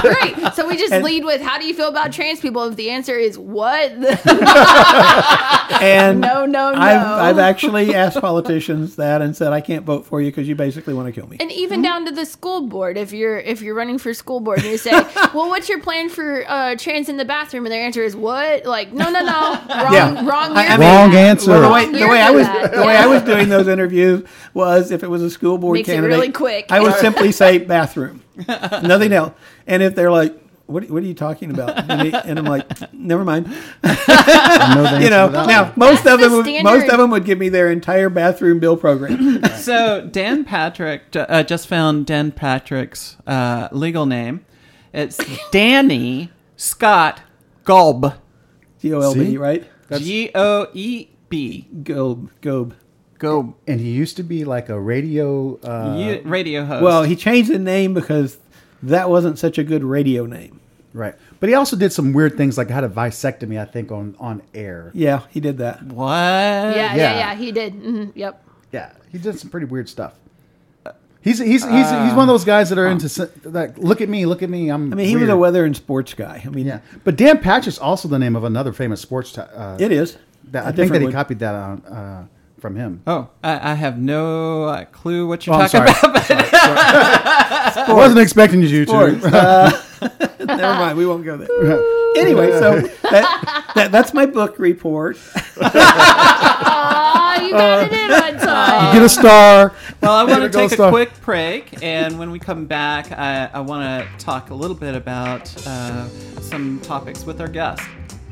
Great. 0.00 0.54
So 0.54 0.66
we 0.68 0.76
just 0.76 0.92
And- 0.92 1.04
lead 1.04 1.24
with, 1.24 1.40
"How 1.40 1.58
do 1.58 1.66
you 1.66 1.74
feel 1.74 1.88
about 1.88 2.12
trans 2.12 2.40
people?" 2.40 2.64
If 2.64 2.76
the 2.76 2.90
answer 2.90 3.16
is 3.16 3.38
what, 3.38 3.92
and 5.80 6.20
no, 6.20 6.46
no, 6.46 6.70
no. 6.72 6.80
I've, 6.80 7.06
I've 7.36 7.38
actually 7.38 7.94
asked 7.94 8.20
politicians 8.20 8.96
that 8.96 9.22
and 9.22 9.36
said 9.36 9.52
i 9.52 9.60
can't 9.60 9.84
vote 9.84 10.06
for 10.06 10.20
you 10.20 10.30
because 10.30 10.46
you 10.48 10.54
basically 10.54 10.94
want 10.94 11.12
to 11.12 11.12
kill 11.18 11.28
me 11.28 11.36
And 11.40 11.50
even 11.52 11.72
Hmm? 11.80 11.82
down 11.82 12.06
to 12.06 12.12
the 12.12 12.26
school 12.26 12.62
board, 12.68 12.96
if 12.98 13.12
you're 13.12 13.38
if 13.38 13.62
you're 13.62 13.74
running 13.74 13.98
for 13.98 14.12
school 14.14 14.40
board 14.40 14.58
and 14.58 14.68
you 14.68 14.78
say, 14.78 14.90
"Well, 15.34 15.48
what's 15.48 15.68
your 15.68 15.80
plan 15.80 16.08
for 16.08 16.44
uh, 16.46 16.76
trans 16.76 17.08
in 17.08 17.16
the 17.16 17.24
bathroom?" 17.24 17.64
and 17.66 17.72
their 17.72 17.84
answer 17.84 18.02
is, 18.04 18.14
"What?" 18.14 18.64
Like, 18.66 18.92
no, 18.92 19.10
no, 19.10 19.20
no, 19.20 19.58
wrong, 19.68 19.92
Yeah. 19.92 20.26
wrong 20.26 20.56
I- 20.56 20.66
I 20.66 20.76
mean- 20.76 20.80
Wrong 20.88 21.14
answer. 21.14 21.50
Well, 21.52 21.62
the 21.68 21.72
way, 21.72 21.86
the 22.00 22.06
way 22.08 22.20
I 22.20 22.30
was 22.30 22.46
that. 22.46 22.72
the 22.72 22.80
way 22.82 22.92
Yeah. 22.94 23.04
I 23.04 23.06
was 23.06 23.22
doing 23.22 23.48
those 23.48 23.68
interviews 23.68 24.24
was 24.54 24.90
if 24.90 25.02
it 25.02 25.08
was 25.08 25.22
a 25.22 25.30
school 25.30 25.56
board 25.58 25.74
Makes 25.74 25.88
it 25.88 25.92
candidate, 25.94 26.16
really 26.18 26.32
quick. 26.32 26.66
I 26.70 26.80
would 26.80 26.94
simply 26.96 27.32
say 27.32 27.58
bathroom, 27.58 28.22
nothing 28.82 29.12
else. 29.12 29.32
And 29.66 29.82
if 29.82 29.94
they're 29.94 30.10
like, 30.10 30.34
"What 30.66 30.88
what 30.90 31.02
are 31.02 31.06
you 31.06 31.14
talking 31.14 31.50
about?" 31.50 31.90
and, 31.90 32.12
they- 32.12 32.20
and 32.24 32.38
I'm 32.38 32.44
like, 32.44 32.92
"Never 32.92 33.24
mind." 33.24 33.46
I 33.84 34.74
know 34.74 34.82
the 34.98 35.00
You 35.04 35.10
know, 35.10 35.28
now 35.30 35.72
most 35.76 36.04
That's 36.04 36.14
of 36.14 36.20
them 36.20 36.30
the 36.44 36.52
would, 36.54 36.64
most 36.64 36.90
of 36.90 36.98
them 36.98 37.10
would 37.10 37.24
give 37.24 37.38
me 37.38 37.48
their 37.48 37.70
entire 37.70 38.08
bathroom 38.08 38.58
bill 38.60 38.76
program. 38.76 39.42
so 39.56 40.06
Dan 40.10 40.44
Patrick 40.44 41.02
uh, 41.14 41.42
just 41.42 41.66
found 41.68 42.06
Dan 42.06 42.32
Patrick's 42.32 43.16
uh, 43.26 43.68
legal 43.72 44.06
name. 44.06 44.44
It's 44.92 45.18
Dannie 45.50 46.30
Scott 46.56 47.22
Golb. 47.64 48.16
G 48.80 48.92
O 48.94 49.00
L 49.00 49.14
B, 49.14 49.20
See? 49.30 49.36
right? 49.38 49.64
G 49.98 50.30
O 50.34 50.66
E 50.74 51.08
B. 51.28 51.68
Gob, 51.82 52.30
Gob. 52.40 52.74
Go 53.22 53.54
and 53.68 53.78
he 53.80 53.90
used 53.92 54.16
to 54.16 54.24
be 54.24 54.44
like 54.44 54.68
a 54.68 54.78
radio. 54.78 55.56
Uh, 55.62 55.94
Ye- 55.96 56.20
radio 56.28 56.64
host. 56.64 56.82
Well, 56.82 57.04
he 57.04 57.14
changed 57.14 57.50
the 57.52 57.58
name 57.58 57.94
because 57.94 58.36
that 58.82 59.08
wasn't 59.08 59.38
such 59.38 59.58
a 59.58 59.62
good 59.64 59.84
radio 59.84 60.26
name. 60.26 60.58
right, 60.92 61.14
but 61.38 61.48
he 61.48 61.54
also 61.54 61.76
did 61.76 61.92
some 61.92 62.12
weird 62.12 62.36
things 62.36 62.58
like 62.58 62.68
had 62.68 62.82
a 62.84 62.88
vasectomy, 62.88 63.60
I 63.60 63.64
think, 63.64 63.92
on 63.92 64.16
on 64.18 64.42
air. 64.54 64.90
Yeah, 64.92 65.20
he 65.30 65.38
did 65.38 65.58
that. 65.58 65.82
what? 65.84 66.10
Yeah, 66.10 66.74
yeah, 66.74 66.94
Yeah. 66.96 67.18
yeah, 67.18 67.34
he 67.36 67.52
did. 67.52 67.72
hmm 67.74 68.04
Yep. 68.14 68.44
Yeah, 68.72 68.90
he 69.12 69.18
did 69.18 69.38
some 69.38 69.50
pretty 69.50 69.66
weird 69.66 69.88
stuff. 69.88 70.14
He's 71.20 71.38
he's 71.38 71.62
he's, 71.62 71.90
he's 71.90 72.14
one 72.14 72.18
of 72.22 72.26
those 72.26 72.44
guys 72.44 72.68
that 72.70 72.78
are 72.78 72.88
into 72.88 73.30
like 73.44 73.78
look 73.78 74.00
at 74.00 74.08
me, 74.08 74.26
look 74.26 74.42
at 74.42 74.50
me. 74.50 74.68
I'm. 74.70 74.92
I 74.92 74.96
mean, 74.96 75.06
he 75.06 75.16
was 75.16 75.28
a 75.28 75.36
weather 75.36 75.64
and 75.64 75.76
sports 75.76 76.14
guy. 76.14 76.42
I 76.44 76.48
mean, 76.48 76.66
Yeah, 76.66 76.80
but 77.04 77.14
Dan 77.14 77.38
Patrick's 77.38 77.78
also 77.78 78.08
the 78.08 78.18
name 78.18 78.34
of 78.34 78.42
another 78.42 78.72
famous 78.72 79.00
sports. 79.00 79.30
T- 79.30 79.40
uh, 79.42 79.76
it 79.78 79.92
is. 79.92 80.18
that, 80.50 80.64
A 80.64 80.68
I 80.68 80.72
think 80.72 80.90
that 80.90 80.98
he 81.00 81.04
one. 81.06 81.12
copied 81.12 81.38
that 81.38 81.54
on, 81.54 81.78
uh, 81.86 82.26
from 82.62 82.76
him. 82.76 83.02
Oh, 83.06 83.28
I, 83.42 83.72
I 83.72 83.74
have 83.74 83.98
no 83.98 84.62
uh, 84.64 84.84
clue 84.86 85.26
what 85.26 85.44
you're 85.46 85.56
Oh, 85.56 85.58
I'm 85.58 85.68
talking 85.68 85.92
sorry. 85.94 86.10
about. 86.12 86.24
Sorry, 86.24 86.48
sorry. 86.48 87.88
I 87.88 87.92
wasn't 87.92 88.20
expecting 88.20 88.62
you 88.62 88.86
Sports. 88.86 89.20
to. 89.22 89.36
Uh, 89.36 89.82
never 90.46 90.62
mind. 90.62 90.96
We 90.96 91.04
won't 91.04 91.24
go 91.24 91.36
there. 91.36 91.48
anyway, 92.16 92.52
so 92.52 92.80
that, 93.10 93.72
that, 93.74 93.90
that's 93.92 94.14
my 94.14 94.26
book 94.26 94.58
report. 94.60 95.18
Oh, 95.56 97.38
you 97.42 97.50
got 97.50 97.86
it 97.86 97.92
in 97.92 98.10
on 98.12 98.40
time. 98.40 98.92
Get 98.94 99.02
a 99.02 99.08
star. 99.08 99.74
Well, 100.00 100.12
I 100.12 100.24
want 100.24 100.42
to 100.42 100.48
take 100.48 100.70
a 100.70 100.74
Star. 100.74 100.90
quick 100.90 101.20
break, 101.22 101.82
and 101.82 102.18
when 102.18 102.30
we 102.30 102.38
come 102.38 102.66
back, 102.66 103.10
I, 103.12 103.50
I 103.52 103.60
want 103.60 103.82
to 104.18 104.24
talk 104.24 104.50
a 104.50 104.54
little 104.54 104.76
bit 104.76 104.94
about 104.94 105.54
uh, 105.66 106.08
some 106.40 106.80
topics 106.80 107.24
with 107.24 107.40
our 107.40 107.48
guest. 107.48 107.82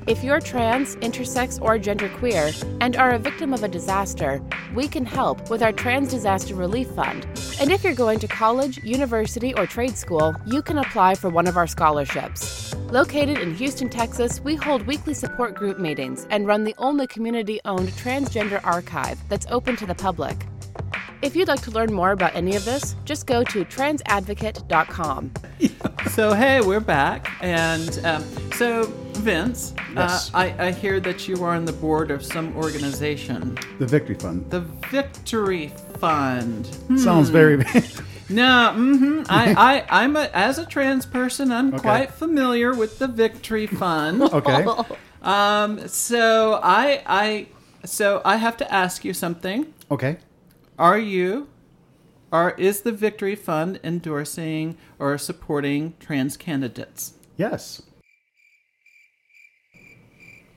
If 0.07 0.25
you're 0.25 0.41
trans, 0.41 0.97
intersex, 0.97 1.61
or 1.61 1.79
genderqueer 1.79 2.55
and 2.81 2.97
are 2.97 3.11
a 3.11 3.19
victim 3.19 3.53
of 3.53 3.63
a 3.63 3.69
disaster, 3.69 4.43
we 4.75 4.89
can 4.89 5.05
help 5.05 5.51
with 5.51 5.63
our 5.63 5.73
Trans 5.73 6.11
Disaster 6.11 6.55
Relief 6.55 6.89
Fund. 6.89 7.27
And 7.61 7.71
if 7.71 7.85
you're 7.85 7.95
going 7.95 8.19
to 8.21 8.29
college, 8.29 8.79
university, 8.79 9.53
or 9.55 9.67
trade 9.67 9.97
school, 9.97 10.35
you 10.47 10.63
can 10.63 10.79
apply 10.79 11.17
for 11.17 11.29
one 11.29 11.47
of 11.47 11.57
our 11.59 11.67
scholarships. 11.67 12.75
Located 12.91 13.39
in 13.39 13.55
Houston, 13.55 13.91
Texas, 13.91 14.41
we 14.41 14.57
hold 14.57 14.87
weekly 14.87 15.13
support 15.13 15.55
group 15.55 15.79
meetings 15.79 16.27
and 16.31 16.47
run 16.47 16.65
the 16.65 16.75
only 16.79 17.07
community 17.07 17.61
owned 17.67 17.91
transgender 17.91 18.65
archive 18.65 19.19
that's 19.29 19.47
open 19.51 19.77
to 19.77 19.87
the 19.87 19.95
public. 19.95 20.47
If 21.23 21.37
you'd 21.37 21.49
like 21.49 21.61
to 21.63 21.71
learn 21.71 21.93
more 21.93 22.13
about 22.13 22.35
any 22.35 22.57
of 22.57 22.65
this, 22.65 22.97
just 23.05 23.27
go 23.27 23.45
to 23.45 23.65
transadvocate.com. 23.65 25.33
So, 26.11 26.33
hey, 26.35 26.61
we're 26.61 26.81
back. 26.81 27.31
And 27.41 28.05
um, 28.05 28.25
so, 28.55 28.93
Vince, 29.21 29.75
Yes. 29.95 30.31
uh, 30.35 30.39
I, 30.39 30.67
I 30.67 30.73
hear 30.73 31.01
that 31.01 31.29
you 31.29 31.43
are 31.45 31.55
on 31.55 31.65
the 31.65 31.73
board 31.73 32.11
of 32.11 32.25
some 32.25 32.57
organization, 32.57 33.57
The 33.79 33.87
Victory 33.87 34.15
Fund 34.17 34.51
the 34.51 34.61
Victory 34.91 35.73
Fund. 35.99 36.67
sounds 36.99 37.29
very. 37.39 37.57
No, 38.29 38.73
mm-hmm. 38.75 39.23
I, 39.29 39.55
I, 39.91 40.03
I'm 40.03 40.17
a, 40.17 40.31
as 40.33 40.59
a 40.59 40.65
trans 40.67 41.05
person, 41.07 41.51
I'm 41.53 41.79
quite 41.79 42.13
familiar 42.13 42.75
with 42.75 42.99
the 42.99 43.09
Victory 43.09 43.67
Fund. 43.67 44.23
okay. 44.33 44.67
Um, 45.23 45.87
so 45.89 46.61
I, 46.63 47.03
I, 47.07 47.47
so 47.85 48.23
I 48.25 48.37
have 48.37 48.57
to 48.59 48.73
ask 48.73 49.05
you 49.05 49.13
something. 49.13 49.73
Okay. 49.91 50.19
Are 50.79 50.99
you, 50.99 51.49
or 52.33 52.53
is 52.53 52.83
the 52.83 52.93
Victory 52.93 53.35
Fund 53.35 53.81
endorsing 53.85 54.79
or 54.99 55.19
supporting 55.19 55.95
trans 56.01 56.37
candidates? 56.37 57.15
Yes. 57.37 57.83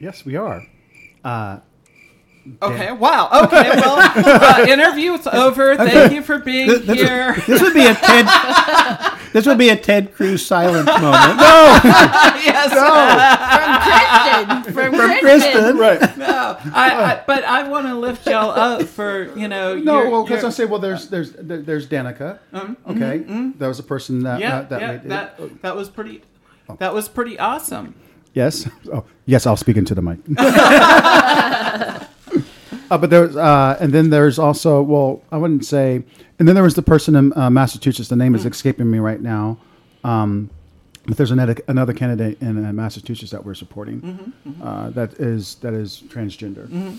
Yes, 0.03 0.25
we 0.25 0.35
are. 0.35 0.65
Uh, 1.23 1.59
Okay. 2.61 2.91
Wow. 2.91 3.29
Okay. 3.45 3.69
Well, 3.73 3.99
uh, 4.01 4.65
interview's 4.67 5.25
over. 5.27 5.77
Thank 5.77 6.11
you 6.11 6.21
for 6.21 6.39
being 6.39 6.67
This, 6.67 6.81
this- 6.85 6.97
here. 6.99 7.35
this 7.47 7.61
would 7.61 7.73
be 7.73 7.85
a 7.85 7.93
TED. 7.95 8.27
this 9.31 9.45
would 9.45 9.57
be 9.57 9.69
a 9.69 9.77
Ted 9.77 10.13
Cruz 10.13 10.45
silence 10.45 10.85
moment. 10.87 11.37
No, 11.37 11.79
yes. 12.43 12.73
From 14.43 14.51
Cristan. 14.51 14.73
From, 14.73 15.19
Cristan. 15.21 15.51
Cristan. 15.53 15.77
right. 15.77 16.17
No, 16.17 16.57
I, 16.73 17.13
I, 17.13 17.23
but 17.25 17.45
I 17.45 17.65
want 17.69 17.85
to 17.87 17.95
lift 17.95 18.27
y'all 18.27 18.51
up 18.51 18.81
for 18.89 19.33
you 19.39 19.47
know. 19.47 19.77
No, 19.77 20.01
your- 20.01 20.09
well, 20.11 20.23
because 20.23 20.41
your- 20.41 20.51
I 20.51 20.53
say, 20.53 20.65
well, 20.65 20.81
there's 20.81 21.07
there's 21.07 21.31
there- 21.31 21.61
there's 21.61 21.87
Danica. 21.87 22.39
okay, 22.89 23.19
that 23.57 23.67
was 23.69 23.79
a 23.79 23.83
person 23.83 24.19
that 24.23 24.41
yeah, 24.41 24.49
that, 24.63 24.69
that 24.69 24.81
yeah, 24.81 24.87
made 24.87 24.95
it. 25.05 25.07
that 25.07 25.61
that 25.61 25.75
was 25.77 25.87
pretty. 25.89 26.21
That 26.79 26.93
was 26.93 27.07
pretty 27.07 27.39
awesome. 27.39 27.95
Yes. 28.33 28.67
Oh, 28.91 29.05
yes. 29.25 29.45
I'll 29.45 29.57
speak 29.57 29.77
into 29.77 29.93
the 29.95 30.01
mic. 30.01 30.19
uh, 32.89 32.97
but 32.97 33.09
there's, 33.09 33.35
uh, 33.35 33.77
and 33.79 33.93
then 33.93 34.09
there's 34.09 34.39
also, 34.39 34.81
well, 34.81 35.21
I 35.31 35.37
wouldn't 35.37 35.65
say, 35.65 36.03
and 36.39 36.47
then 36.47 36.55
there 36.55 36.63
was 36.63 36.73
the 36.75 36.81
person 36.81 37.15
in 37.15 37.31
uh, 37.37 37.49
Massachusetts. 37.49 38.09
The 38.09 38.15
name 38.15 38.35
is 38.35 38.45
escaping 38.45 38.89
me 38.89 38.99
right 38.99 39.21
now. 39.21 39.57
Um, 40.03 40.49
but 41.05 41.17
there's 41.17 41.31
another 41.31 41.55
another 41.67 41.93
candidate 41.93 42.41
in 42.41 42.65
uh, 42.65 42.71
Massachusetts 42.71 43.31
that 43.31 43.45
we're 43.45 43.55
supporting 43.55 44.33
Uh, 44.61 44.89
that 44.91 45.13
is 45.15 45.55
that 45.55 45.73
is 45.73 46.01
transgender. 46.07 46.97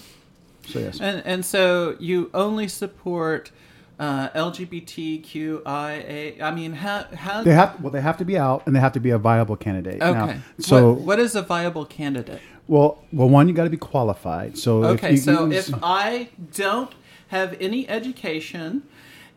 So 0.69 0.79
yes. 0.79 1.01
And 1.01 1.23
and 1.25 1.45
so 1.45 1.97
you 1.99 2.31
only 2.35 2.69
support 2.69 3.51
uh, 3.99 4.29
LGBTQIA. 4.31 6.41
I 6.41 6.51
mean, 6.51 6.73
how 6.73 7.05
how 7.15 7.43
They 7.43 7.53
have 7.55 7.81
well, 7.81 7.93
they 7.93 8.01
have 8.01 8.17
to 8.19 8.25
be 8.25 8.37
out, 8.39 8.63
and 8.67 8.75
they 8.75 8.81
have 8.81 8.93
to 8.93 9.01
be 9.01 9.11
a 9.11 9.19
viable 9.19 9.57
candidate. 9.57 10.03
Okay. 10.03 10.13
Now, 10.13 10.37
so 10.59 10.93
what, 10.93 11.01
what 11.01 11.19
is 11.21 11.35
a 11.35 11.43
viable 11.43 11.85
candidate? 11.85 12.41
well, 12.67 13.03
well, 13.13 13.29
one, 13.29 13.49
you 13.49 13.55
got 13.55 13.65
to 13.65 13.71
be 13.71 13.77
qualified. 13.77 14.59
So 14.59 14.85
Okay, 14.85 15.09
if 15.09 15.13
you, 15.13 15.19
so 15.19 15.51
if 15.51 15.71
I 15.83 16.29
don't 16.55 16.93
have 17.29 17.57
any 17.61 17.89
education 17.89 18.83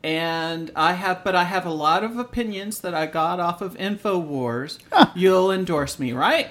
and 0.03 0.71
I 0.75 0.93
have 0.93 1.23
but 1.23 1.35
I 1.35 1.43
have 1.43 1.65
a 1.65 1.71
lot 1.71 2.03
of 2.03 2.17
opinions 2.17 2.79
that 2.81 2.93
I 2.93 3.05
got 3.05 3.39
off 3.39 3.61
of 3.61 3.75
InfoWars, 3.75 4.79
you'll 5.15 5.51
endorse 5.51 5.99
me, 5.99 6.13
right? 6.13 6.49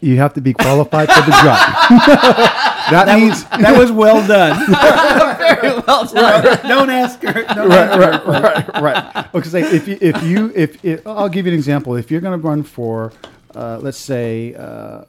you 0.00 0.18
have 0.18 0.34
to 0.34 0.40
be 0.42 0.52
qualified 0.52 1.10
for 1.10 1.22
the 1.22 1.30
job. 1.32 1.58
that, 2.90 3.18
means 3.18 3.44
That 3.50 3.78
was 3.78 3.90
well 3.90 4.26
done. 4.26 4.56
Very 5.38 5.80
well 5.80 6.04
done. 6.06 6.68
Don't 6.68 6.90
ask 6.90 7.20
her. 7.22 7.32
Don't 7.32 7.68
right, 7.68 7.98
right, 7.98 8.26
right, 8.26 8.82
right. 8.82 9.34
Okay, 9.34 9.48
say 9.48 9.60
if 9.62 9.88
you 9.88 9.98
if 10.00 10.22
you 10.22 10.52
if, 10.54 10.84
if 10.84 11.06
I'll 11.06 11.28
give 11.28 11.46
you 11.46 11.52
an 11.52 11.58
example. 11.58 11.96
If 11.96 12.10
you're 12.10 12.20
going 12.20 12.40
to 12.40 12.46
run 12.46 12.62
for, 12.62 13.12
uh, 13.54 13.78
let's 13.80 13.98
say, 13.98 14.54
uh, 14.54 15.04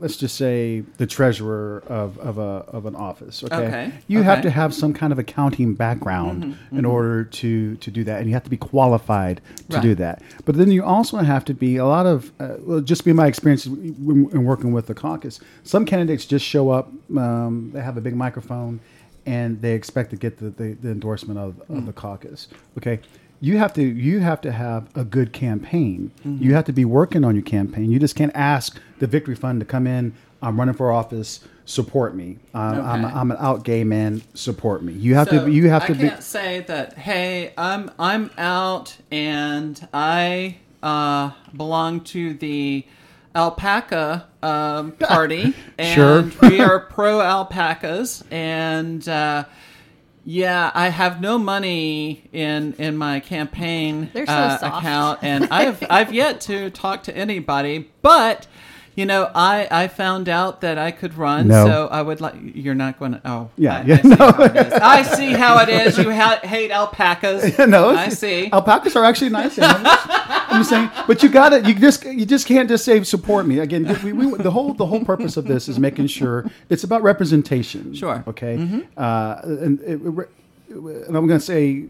let's 0.00 0.16
just 0.16 0.36
say 0.36 0.80
the 0.96 1.06
treasurer 1.06 1.82
of, 1.86 2.18
of 2.18 2.38
a 2.38 2.64
of 2.72 2.86
an 2.86 2.96
office. 2.96 3.44
Okay, 3.44 3.54
Okay, 3.66 3.92
you 4.08 4.22
have 4.22 4.42
to 4.42 4.50
have 4.50 4.74
some 4.74 4.92
kind 4.92 5.12
of 5.12 5.18
accounting 5.18 5.74
background 5.74 6.58
in 6.72 6.84
order 6.84 7.24
to 7.24 7.76
to 7.76 7.90
do 7.90 8.02
that, 8.04 8.18
and 8.20 8.26
you 8.28 8.34
have 8.34 8.44
to 8.44 8.50
be 8.50 8.56
qualified 8.56 9.40
to 9.68 9.80
do 9.80 9.94
that. 9.96 10.22
But 10.44 10.56
then 10.56 10.70
you 10.70 10.82
also 10.82 11.18
have 11.18 11.44
to 11.46 11.54
be 11.54 11.76
a 11.76 11.86
lot 11.86 12.06
of 12.06 12.32
uh, 12.40 12.56
well, 12.60 12.80
just 12.80 13.04
be 13.04 13.12
my 13.12 13.26
experience 13.26 13.66
in 13.66 14.28
in 14.32 14.44
working 14.44 14.72
with 14.72 14.86
the 14.86 14.94
caucus. 14.94 15.40
Some 15.64 15.84
candidates 15.84 16.24
just 16.24 16.44
show 16.44 16.70
up, 16.70 16.90
um, 17.16 17.70
they 17.72 17.82
have 17.82 17.96
a 17.96 18.00
big 18.00 18.16
microphone, 18.16 18.80
and 19.26 19.60
they 19.60 19.74
expect 19.74 20.10
to 20.10 20.16
get 20.16 20.38
the, 20.38 20.50
the, 20.50 20.72
the 20.74 20.90
endorsement 20.90 21.38
of, 21.38 21.60
of 21.68 21.86
the 21.86 21.92
caucus. 21.92 22.48
Okay, 22.78 23.00
you 23.40 23.56
have 23.58 23.72
to 23.74 23.82
you 23.82 24.20
have 24.20 24.40
to 24.42 24.52
have 24.52 24.88
a 24.94 25.04
good 25.04 25.32
campaign. 25.32 26.10
You 26.24 26.54
have 26.54 26.64
to 26.66 26.72
be 26.72 26.84
working 26.84 27.24
on 27.24 27.34
your 27.34 27.44
campaign. 27.44 27.90
You 27.90 27.98
just 27.98 28.14
can't 28.16 28.32
ask 28.34 28.78
the 28.98 29.06
Victory 29.06 29.34
Fund 29.34 29.60
to 29.60 29.66
come 29.66 29.86
in. 29.86 30.12
I'm 30.42 30.58
running 30.58 30.74
for 30.74 30.90
office. 30.92 31.40
Support 31.66 32.16
me. 32.16 32.38
Um, 32.54 32.80
I'm, 32.80 33.04
Okay. 33.04 33.14
I'm 33.14 33.30
an 33.30 33.36
out 33.38 33.62
gay 33.64 33.84
man. 33.84 34.22
Support 34.34 34.82
me. 34.82 34.92
You 34.94 35.14
have 35.14 35.28
So 35.28 35.44
to. 35.46 35.50
You 35.50 35.68
have 35.70 35.84
I 35.84 35.86
to 35.88 35.94
be. 35.94 36.08
can't 36.08 36.22
say 36.22 36.60
that. 36.66 36.94
Hey, 36.98 37.52
I'm 37.56 37.90
I'm 37.98 38.30
out 38.38 38.96
and 39.12 39.86
I 39.94 40.56
uh, 40.82 41.30
belong 41.56 42.00
to 42.00 42.34
the 42.34 42.84
alpaca 43.34 44.26
um, 44.42 44.92
party, 45.00 45.54
and 45.78 45.94
Sure. 46.32 46.48
we 46.50 46.60
are 46.60 46.80
pro 46.80 47.20
alpacas, 47.20 48.24
and 48.30 49.06
uh, 49.08 49.44
yeah, 50.30 50.70
I 50.74 50.90
have 50.90 51.20
no 51.20 51.38
money 51.38 52.28
in 52.32 52.74
in 52.74 52.96
my 52.96 53.18
campaign 53.18 54.10
so 54.14 54.22
uh, 54.22 54.58
account, 54.62 55.18
and 55.22 55.48
I've 55.50 55.84
I've 55.90 56.14
yet 56.14 56.40
to 56.42 56.70
talk 56.70 57.02
to 57.04 57.16
anybody, 57.16 57.90
but. 58.00 58.46
You 59.00 59.06
know, 59.06 59.30
I, 59.34 59.66
I 59.70 59.88
found 59.88 60.28
out 60.28 60.60
that 60.60 60.76
I 60.76 60.90
could 60.90 61.14
run, 61.14 61.48
No. 61.48 61.64
so 61.64 61.88
I 61.88 62.02
would 62.02 62.20
like. 62.20 62.34
You're 62.54 62.74
not 62.74 62.98
going 62.98 63.12
to. 63.12 63.20
Oh, 63.24 63.48
Yeah, 63.56 63.78
I, 63.78 63.82
yeah, 63.84 63.94
I 63.94 64.02
see 64.02 64.08
no. 64.14 64.16
how 64.16 64.42
it 64.44 64.56
is. 64.66 64.72
I 64.74 65.02
see 65.02 65.32
how 65.32 65.58
it 65.62 65.68
is. 65.70 65.96
You 65.98 66.10
ha- 66.12 66.40
hate 66.42 66.70
alpacas. 66.70 67.58
no, 67.66 67.88
I 67.90 68.10
see. 68.10 68.50
Alpacas 68.52 68.96
are 68.96 69.04
actually 69.06 69.30
nice. 69.30 69.58
animals. 69.58 69.96
I'm 70.52 70.60
just 70.60 70.68
saying, 70.68 70.90
but 71.06 71.22
you 71.22 71.30
got 71.30 71.48
to 71.50 71.62
You 71.66 71.74
just 71.74 72.04
you 72.04 72.26
just 72.26 72.46
can't 72.46 72.68
just 72.68 72.84
say 72.84 73.02
support 73.04 73.46
me 73.46 73.60
again. 73.60 73.84
We, 74.04 74.12
we, 74.12 74.36
the 74.36 74.50
whole 74.50 74.74
the 74.74 74.84
whole 74.84 75.02
purpose 75.02 75.38
of 75.38 75.46
this 75.46 75.66
is 75.68 75.78
making 75.78 76.08
sure 76.08 76.50
it's 76.68 76.84
about 76.84 77.02
representation. 77.02 77.94
Sure. 77.94 78.16
Mm-hmm. 78.16 78.30
Okay. 78.30 78.86
Uh, 78.98 79.40
and, 79.44 79.80
it, 79.80 80.00
and 81.08 81.16
I'm 81.16 81.26
going 81.26 81.40
to 81.40 81.40
say 81.40 81.82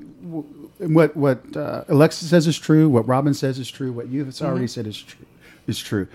what 0.78 1.16
what 1.16 1.56
uh, 1.56 1.82
Alexis 1.88 2.30
says 2.30 2.46
is 2.46 2.56
true. 2.56 2.88
What 2.88 3.08
Robin 3.08 3.34
says 3.34 3.58
is 3.58 3.68
true. 3.68 3.90
What 3.92 4.06
you've 4.08 4.28
already 4.40 4.66
Mm-hmm. 4.66 4.66
said 4.68 4.86
is 4.86 5.02
true. 5.02 5.26
Is 5.66 5.78
true. 5.80 6.06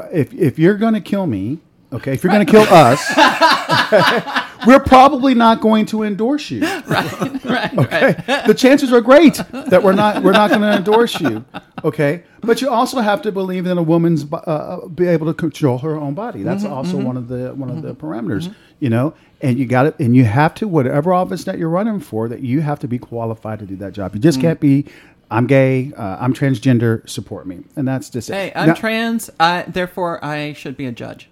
Uh, 0.00 0.08
if 0.12 0.32
if 0.32 0.58
you're 0.58 0.76
going 0.76 0.94
to 0.94 1.00
kill 1.00 1.26
me, 1.26 1.58
okay, 1.92 2.14
if 2.14 2.22
you're 2.22 2.32
going 2.32 2.46
to 2.46 2.50
kill 2.50 2.66
us. 2.68 3.00
We're 4.66 4.80
probably 4.80 5.34
not 5.34 5.60
going 5.60 5.86
to 5.86 6.02
endorse 6.02 6.50
you. 6.50 6.60
right, 6.86 7.44
right. 7.44 7.78
Okay, 7.78 8.42
the 8.46 8.54
chances 8.54 8.92
are 8.92 9.00
great 9.00 9.34
that 9.52 9.82
we're 9.82 9.94
not 9.94 10.22
we're 10.22 10.32
not 10.32 10.50
going 10.50 10.60
to 10.62 10.72
endorse 10.72 11.18
you. 11.20 11.44
Okay, 11.82 12.24
but 12.42 12.60
you 12.60 12.68
also 12.68 13.00
have 13.00 13.22
to 13.22 13.32
believe 13.32 13.64
that 13.64 13.78
a 13.78 13.82
woman's 13.82 14.30
uh, 14.30 14.36
uh, 14.36 14.88
be 14.88 15.06
able 15.06 15.26
to 15.26 15.34
control 15.34 15.78
her 15.78 15.96
own 15.96 16.14
body. 16.14 16.42
That's 16.42 16.64
mm-hmm, 16.64 16.72
also 16.72 16.96
mm-hmm. 16.98 17.06
one 17.06 17.16
of 17.16 17.28
the 17.28 17.54
one 17.54 17.70
of 17.70 17.82
the 17.82 17.94
mm-hmm. 17.94 18.06
parameters. 18.06 18.54
You 18.80 18.90
know, 18.90 19.14
and 19.40 19.58
you 19.58 19.66
got 19.66 19.86
it, 19.86 19.96
and 19.98 20.14
you 20.14 20.24
have 20.24 20.54
to 20.56 20.68
whatever 20.68 21.12
office 21.12 21.44
that 21.44 21.58
you're 21.58 21.70
running 21.70 22.00
for, 22.00 22.28
that 22.28 22.40
you 22.40 22.60
have 22.60 22.80
to 22.80 22.88
be 22.88 22.98
qualified 22.98 23.60
to 23.60 23.66
do 23.66 23.76
that 23.76 23.92
job. 23.92 24.14
You 24.14 24.20
just 24.20 24.38
mm. 24.38 24.42
can't 24.42 24.60
be. 24.60 24.86
I'm 25.30 25.46
gay. 25.46 25.92
Uh, 25.96 26.16
I'm 26.20 26.34
transgender. 26.34 27.08
Support 27.08 27.46
me, 27.46 27.60
and 27.76 27.86
that's 27.86 28.10
just 28.10 28.30
it. 28.30 28.34
Hey, 28.34 28.52
I'm 28.54 28.68
Now- 28.68 28.74
trans. 28.74 29.30
I, 29.38 29.64
therefore, 29.68 30.22
I 30.24 30.52
should 30.54 30.76
be 30.76 30.86
a 30.86 30.92
judge. 30.92 31.28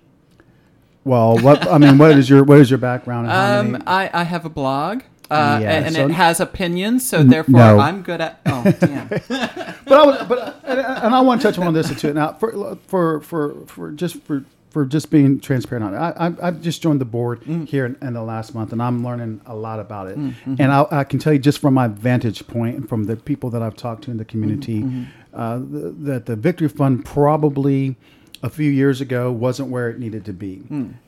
Well, 1.05 1.39
what 1.39 1.67
I 1.67 1.79
mean, 1.79 1.99
what 1.99 2.13
is 2.13 2.29
your 2.29 2.45
what 2.45 2.59
is 2.61 2.71
your 2.71 2.79
background? 2.79 3.29
And 3.31 3.77
Um, 3.77 3.83
I, 3.87 4.11
I 4.13 4.25
have 4.25 4.45
a 4.45 4.51
blog, 4.51 5.03
uh, 5.31 5.59
Yeah, 5.63 5.71
and 5.71 5.95
so- 5.95 6.05
it 6.05 6.11
has 6.13 6.39
opinions. 6.39 7.09
So 7.09 7.23
therefore, 7.23 7.59
no. 7.59 7.79
I'm 7.79 8.03
good 8.03 8.21
at. 8.21 8.41
Oh, 8.47 8.63
damn. 8.79 9.09
but 9.29 9.93
I 9.93 10.07
was, 10.07 10.27
but 10.29 10.61
and, 10.65 10.81
and 10.81 11.15
I 11.15 11.21
want 11.23 11.41
to 11.41 11.51
touch 11.51 11.59
on 11.59 11.73
this 11.73 11.99
too. 12.01 12.13
Now, 12.13 12.35
for 12.35 12.77
for 12.89 13.21
for 13.23 13.55
for 13.67 13.91
just 13.93 14.23
for 14.23 14.45
for 14.71 14.85
just 14.85 15.11
being 15.11 15.41
transparent 15.41 15.85
on 15.87 15.95
it, 15.95 15.97
I, 15.99 16.27
I've, 16.27 16.43
I've 16.43 16.61
just 16.63 16.83
joined 16.83 17.01
the 17.01 17.05
board 17.07 17.43
here 17.43 17.87
in, 17.87 17.97
in 18.03 18.13
the 18.13 18.23
last 18.23 18.55
month, 18.55 18.73
and 18.73 18.83
I'm 18.83 19.03
learning 19.05 19.41
a 19.47 19.55
lot 19.55 19.81
about 19.81 20.09
it. 20.09 20.17
And 20.17 20.61
I, 20.73 20.87
I 20.91 21.05
can 21.05 21.19
tell 21.19 21.33
you 21.33 21.39
just 21.39 21.59
from 21.59 21.75
my 21.75 21.89
vantage 21.89 22.47
point 22.47 22.77
and 22.77 22.89
from 22.89 23.05
the 23.05 23.17
people 23.17 23.49
that 23.51 23.63
I've 23.63 23.77
talked 23.77 24.05
to 24.05 24.11
in 24.11 24.19
the 24.19 24.25
community, 24.25 24.85
uh, 25.33 25.59
th- 25.59 25.95
that 26.01 26.27
the 26.27 26.37
Victory 26.37 26.69
Fund 26.69 27.05
probably 27.05 27.97
a 28.43 28.49
few 28.51 28.71
years 28.71 29.01
ago 29.01 29.33
wasn't 29.33 29.69
where 29.71 29.89
it 29.91 29.99
needed 29.99 30.25
to 30.27 30.33
be. 30.33 30.57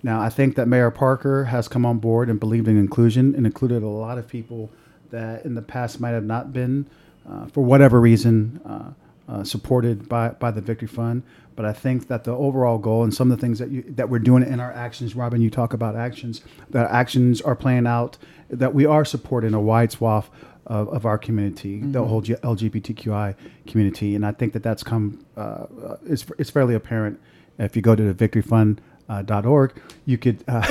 Now, 0.02 0.20
I 0.20 0.30
think 0.30 0.56
that 0.56 0.66
Mayor 0.66 0.90
Parker 0.90 1.44
has 1.44 1.68
come 1.68 1.84
on 1.86 1.98
board 1.98 2.28
and 2.28 2.40
believed 2.40 2.66
in 2.66 2.76
inclusion 2.78 3.34
and 3.36 3.46
included 3.46 3.82
a 3.82 3.86
lot 3.88 4.18
of 4.18 4.26
people 4.26 4.70
that 5.10 5.44
in 5.44 5.54
the 5.54 5.62
past 5.62 6.00
might 6.00 6.10
have 6.10 6.24
not 6.24 6.52
been, 6.52 6.86
uh, 7.30 7.46
for 7.46 7.62
whatever 7.62 8.00
reason, 8.00 8.60
uh, 8.66 8.90
uh, 9.30 9.44
supported 9.44 10.08
by, 10.08 10.30
by 10.30 10.50
the 10.50 10.60
Victory 10.60 10.88
Fund. 10.88 11.22
But 11.54 11.64
I 11.64 11.72
think 11.72 12.08
that 12.08 12.24
the 12.24 12.32
overall 12.32 12.78
goal 12.78 13.04
and 13.04 13.12
some 13.14 13.30
of 13.30 13.38
the 13.38 13.40
things 13.40 13.58
that 13.58 13.70
you, 13.70 13.82
that 13.88 14.08
we're 14.08 14.18
doing 14.18 14.42
in 14.42 14.60
our 14.60 14.72
actions, 14.72 15.14
Robin, 15.14 15.40
you 15.40 15.50
talk 15.50 15.72
about 15.72 15.94
actions, 15.94 16.42
that 16.70 16.90
actions 16.90 17.40
are 17.40 17.54
playing 17.54 17.86
out, 17.86 18.16
that 18.48 18.74
we 18.74 18.86
are 18.86 19.04
supporting 19.04 19.54
a 19.54 19.60
wide 19.60 19.92
swath 19.92 20.30
of, 20.66 20.88
of 20.88 21.06
our 21.06 21.18
community, 21.18 21.80
the 21.80 22.04
whole 22.04 22.22
G- 22.22 22.34
LGBTQI 22.34 23.34
community, 23.66 24.14
and 24.14 24.24
I 24.24 24.32
think 24.32 24.52
that 24.54 24.62
that's 24.62 24.82
come. 24.82 25.24
Uh, 25.36 25.40
uh, 25.40 25.96
it's 26.06 26.24
it's 26.38 26.50
fairly 26.50 26.74
apparent 26.74 27.20
if 27.58 27.76
you 27.76 27.82
go 27.82 27.94
to 27.94 28.02
the 28.02 28.14
Victory 28.14 28.42
Fund. 28.42 28.80
Uh, 29.10 29.22
dot 29.22 29.44
org. 29.44 29.72
You 30.06 30.16
could. 30.18 30.44
Uh, 30.46 30.60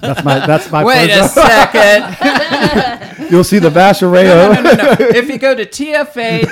that's 0.00 0.24
my. 0.24 0.44
That's 0.44 0.68
my. 0.68 0.82
Wait 0.82 1.10
a 1.12 1.28
second. 1.28 2.16
You'll 3.30 3.44
see 3.44 3.60
the 3.60 3.70
vast 3.70 4.02
array 4.02 4.28
of. 4.28 4.54
no, 4.54 4.62
no, 4.62 4.72
no. 4.72 4.96
If 4.98 5.28
you 5.28 5.38
go 5.38 5.54
to 5.54 5.64
TFA, 5.64 6.40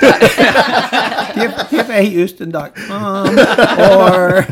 TFAHouston.com 1.69 3.39
or 3.39 4.43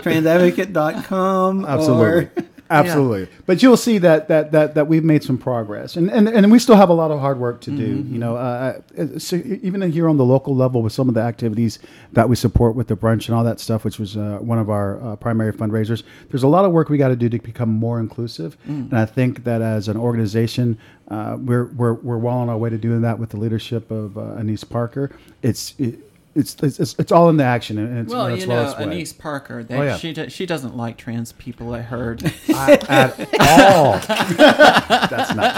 transadvocate.com. 0.00 1.66
Absolutely. 1.66 2.06
Or 2.06 2.30
Absolutely, 2.70 3.28
but 3.46 3.62
you'll 3.62 3.76
see 3.76 3.98
that 3.98 4.28
that 4.28 4.52
that 4.52 4.74
that 4.74 4.88
we've 4.88 5.04
made 5.04 5.22
some 5.22 5.38
progress, 5.38 5.96
and 5.96 6.10
and, 6.10 6.28
and 6.28 6.50
we 6.50 6.58
still 6.58 6.76
have 6.76 6.88
a 6.88 6.94
lot 6.94 7.10
of 7.10 7.20
hard 7.20 7.38
work 7.38 7.60
to 7.62 7.70
do. 7.70 7.98
Mm-hmm. 7.98 8.12
You 8.12 8.18
know, 8.18 8.36
uh, 8.36 8.80
uh, 8.98 9.18
so 9.18 9.36
even 9.36 9.90
here 9.92 10.08
on 10.08 10.16
the 10.16 10.24
local 10.24 10.54
level, 10.54 10.82
with 10.82 10.92
some 10.92 11.08
of 11.08 11.14
the 11.14 11.20
activities 11.20 11.78
that 12.12 12.28
we 12.28 12.36
support 12.36 12.74
with 12.74 12.88
the 12.88 12.96
brunch 12.96 13.28
and 13.28 13.36
all 13.36 13.44
that 13.44 13.60
stuff, 13.60 13.84
which 13.84 13.98
was 13.98 14.16
uh, 14.16 14.38
one 14.40 14.58
of 14.58 14.68
our 14.70 15.00
uh, 15.02 15.16
primary 15.16 15.52
fundraisers. 15.52 16.02
There's 16.30 16.42
a 16.42 16.48
lot 16.48 16.64
of 16.64 16.72
work 16.72 16.88
we 16.88 16.98
got 16.98 17.08
to 17.08 17.16
do 17.16 17.28
to 17.28 17.38
become 17.38 17.70
more 17.70 18.00
inclusive, 18.00 18.56
Mm. 18.66 18.90
and 18.90 18.98
I 18.98 19.06
think 19.06 19.44
that 19.44 19.62
as 19.62 19.88
an 19.88 19.96
organization, 19.96 20.78
uh, 21.08 21.36
we're 21.38 21.66
we're 21.66 21.94
we're 21.94 22.18
well 22.18 22.38
on 22.38 22.48
our 22.48 22.56
way 22.56 22.70
to 22.70 22.78
doing 22.78 23.02
that 23.02 23.18
with 23.18 23.30
the 23.30 23.36
leadership 23.36 23.90
of 23.90 24.18
uh, 24.18 24.34
Annise 24.34 24.64
Parker. 24.64 25.10
It's 25.42 25.74
it, 25.78 26.00
it's, 26.36 26.54
it's 26.62 26.78
it's 26.78 26.94
it's 26.98 27.10
all 27.10 27.28
in 27.30 27.36
the 27.38 27.44
action, 27.44 27.78
and 27.78 27.98
it's, 27.98 28.12
Well, 28.12 28.30
you 28.36 28.46
know, 28.46 28.64
its 28.66 28.76
way. 28.76 28.84
Annise 28.84 29.12
Parker, 29.12 29.64
they, 29.64 29.76
Oh, 29.76 29.82
yeah. 29.82 29.96
she 29.96 30.14
she 30.28 30.46
doesn't 30.46 30.76
like 30.76 30.96
trans 30.98 31.32
people. 31.32 31.74
I 31.74 31.80
heard. 31.80 32.22
at 32.48 33.18
all. 33.40 33.98
That's 34.06 35.34
not 35.34 35.56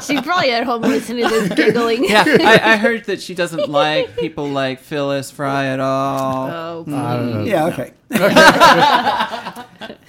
She's 0.16 0.22
probably 0.24 0.50
at 0.52 0.64
home 0.64 0.82
listening 0.82 1.28
to 1.28 1.30
this 1.30 1.52
giggling. 1.54 2.04
yeah, 2.04 2.24
I, 2.26 2.72
I 2.72 2.76
heard 2.76 3.04
that 3.04 3.20
she 3.20 3.34
doesn't 3.34 3.68
like 3.68 4.16
people 4.16 4.48
like 4.48 4.80
Phyllis 4.80 5.30
Frye 5.30 5.66
at 5.66 5.80
all. 5.80 6.48
Oh, 6.50 6.84
Uh, 6.92 7.44
Yeah, 7.46 7.66
okay. 7.66 7.92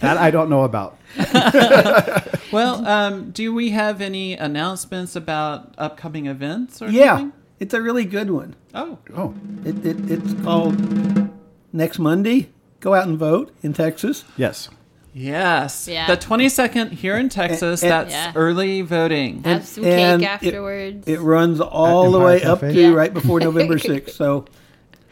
That 0.01 0.17
I 0.17 0.31
don't 0.31 0.49
know 0.49 0.63
about. 0.63 0.97
Well, 2.51 2.85
um, 2.85 3.31
do 3.31 3.53
we 3.53 3.69
have 3.69 4.01
any 4.01 4.33
announcements 4.33 5.15
about 5.15 5.73
upcoming 5.77 6.25
events 6.25 6.81
or 6.81 6.89
Yeah, 6.89 7.13
anything? 7.13 7.33
It's 7.61 7.73
a 7.73 7.81
really 7.81 8.03
good 8.03 8.29
one. 8.31 8.55
Oh, 8.73 8.97
Oh, 9.15 9.33
It, 9.63 9.85
it, 9.85 10.11
it's 10.11 10.33
called 10.43 10.75
Next 11.71 11.97
Monday. 11.99 12.49
Go 12.81 12.93
out 12.93 13.07
and 13.07 13.17
vote 13.17 13.53
in 13.63 13.71
Texas. 13.73 14.25
yes. 14.35 14.67
yes. 15.13 15.87
Yeah. 15.87 16.07
The 16.07 16.17
22nd 16.17 16.91
here 16.93 17.15
in 17.17 17.29
Texas, 17.29 17.83
And- 17.83 17.91
that's 17.91 18.11
Yeah. 18.11 18.31
early 18.35 18.81
voting. 18.81 19.43
have 19.43 19.65
some 19.65 19.83
cake 19.83 20.21
it- 20.21 20.25
afterwards. 20.25 21.07
It 21.07 21.19
runs 21.21 21.61
all 21.61 22.07
At 22.07 22.11
the 22.11 22.17
Empire 22.17 22.25
way 22.25 22.43
up 22.43 22.59
Cafe? 22.61 22.73
to 22.73 22.81
Yeah. 22.81 22.93
right 22.93 23.13
before 23.13 23.39
November 23.39 23.77
6th. 23.77 24.11
So 24.11 24.45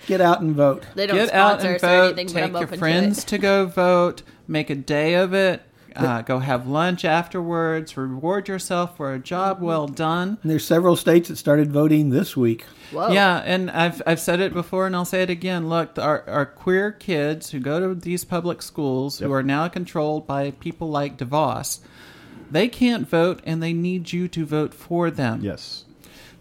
get 0.08 0.20
out 0.22 0.42
and 0.42 0.56
vote. 0.56 0.84
they 0.96 1.06
don't 1.06 1.16
Get 1.18 1.34
out 1.34 1.62
sponsor 1.62 1.68
and 1.68 1.76
us 1.76 1.84
or 1.84 1.88
vote. 1.88 2.06
anything, 2.20 2.26
but 2.28 2.34
Take 2.34 2.44
I'm 2.46 2.54
your 2.54 2.64
open 2.64 2.80
friends 2.80 3.18
to 3.18 3.36
it. 3.36 3.38
to 3.38 3.42
go 3.42 3.66
vote. 3.68 4.22
Make 4.48 4.70
a 4.72 4.76
day 4.76 5.14
of 5.14 5.34
it. 5.34 5.62
Uh, 5.96 6.22
go 6.22 6.40
have 6.40 6.68
lunch 6.68 7.06
afterwards. 7.06 7.96
Reward 7.98 8.48
yourself 8.48 8.98
for 8.98 9.14
a 9.14 9.20
job 9.20 9.62
well 9.62 9.88
done. 9.88 10.38
And 10.42 10.52
there's 10.52 10.66
several 10.66 10.96
states 10.96 11.30
that 11.30 11.38
started 11.38 11.72
voting 11.72 12.10
this 12.10 12.36
week. 12.38 12.66
Whoa. 12.92 13.12
Yeah, 13.12 13.38
and 13.46 13.70
I've 13.70 14.02
I've 14.06 14.20
said 14.20 14.40
it 14.40 14.54
before, 14.54 14.88
and 14.88 14.96
I'll 14.96 15.06
say 15.06 15.24
it 15.24 15.30
again. 15.30 15.70
Look, 15.70 15.98
our 15.98 16.28
our 16.30 16.46
queer 16.46 16.92
kids 16.92 17.52
who 17.52 17.60
go 17.60 17.80
to 17.80 17.96
these 18.00 18.26
public 18.26 18.62
schools, 18.62 19.20
who 19.20 19.32
are 19.32 19.44
now 19.44 19.68
controlled 19.68 20.26
by 20.26 20.52
people 20.52 20.90
like 20.90 21.18
DeVos, 21.18 21.80
they 22.50 22.68
can't 22.68 23.08
vote, 23.08 23.42
and 23.44 23.62
they 23.62 23.74
need 23.74 24.12
you 24.12 24.28
to 24.30 24.46
vote 24.46 24.74
for 24.74 25.12
them. 25.12 25.42
Yes. 25.42 25.86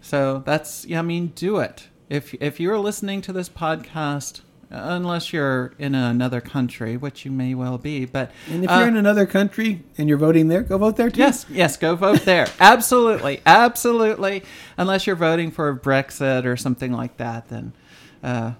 So 0.01 0.41
that's 0.45 0.85
yeah, 0.85 0.99
I 0.99 1.03
mean, 1.03 1.27
do 1.35 1.57
it. 1.57 1.87
If 2.09 2.33
if 2.35 2.59
you're 2.59 2.79
listening 2.79 3.21
to 3.21 3.33
this 3.33 3.49
podcast, 3.49 4.41
unless 4.69 5.33
you're 5.33 5.73
in 5.79 5.95
another 5.95 6.41
country, 6.41 6.97
which 6.97 7.25
you 7.25 7.31
may 7.31 7.55
well 7.55 7.77
be, 7.77 8.05
but 8.05 8.31
And 8.49 8.63
if 8.63 8.69
uh, 8.69 8.79
you're 8.79 8.87
in 8.87 8.97
another 8.97 9.25
country 9.25 9.83
and 9.97 10.07
you're 10.07 10.17
voting 10.17 10.47
there, 10.47 10.61
go 10.61 10.77
vote 10.77 10.95
there 10.95 11.09
too. 11.09 11.19
Yes, 11.19 11.45
yes, 11.49 11.77
go 11.77 11.95
vote 11.95 12.21
there. 12.21 12.47
absolutely, 12.59 13.41
absolutely. 13.45 14.43
Unless 14.77 15.07
you're 15.07 15.15
voting 15.15 15.51
for 15.51 15.75
Brexit 15.75 16.45
or 16.45 16.55
something 16.57 16.91
like 16.93 17.17
that, 17.17 17.49
then. 17.49 17.73
Uh, 18.23 18.53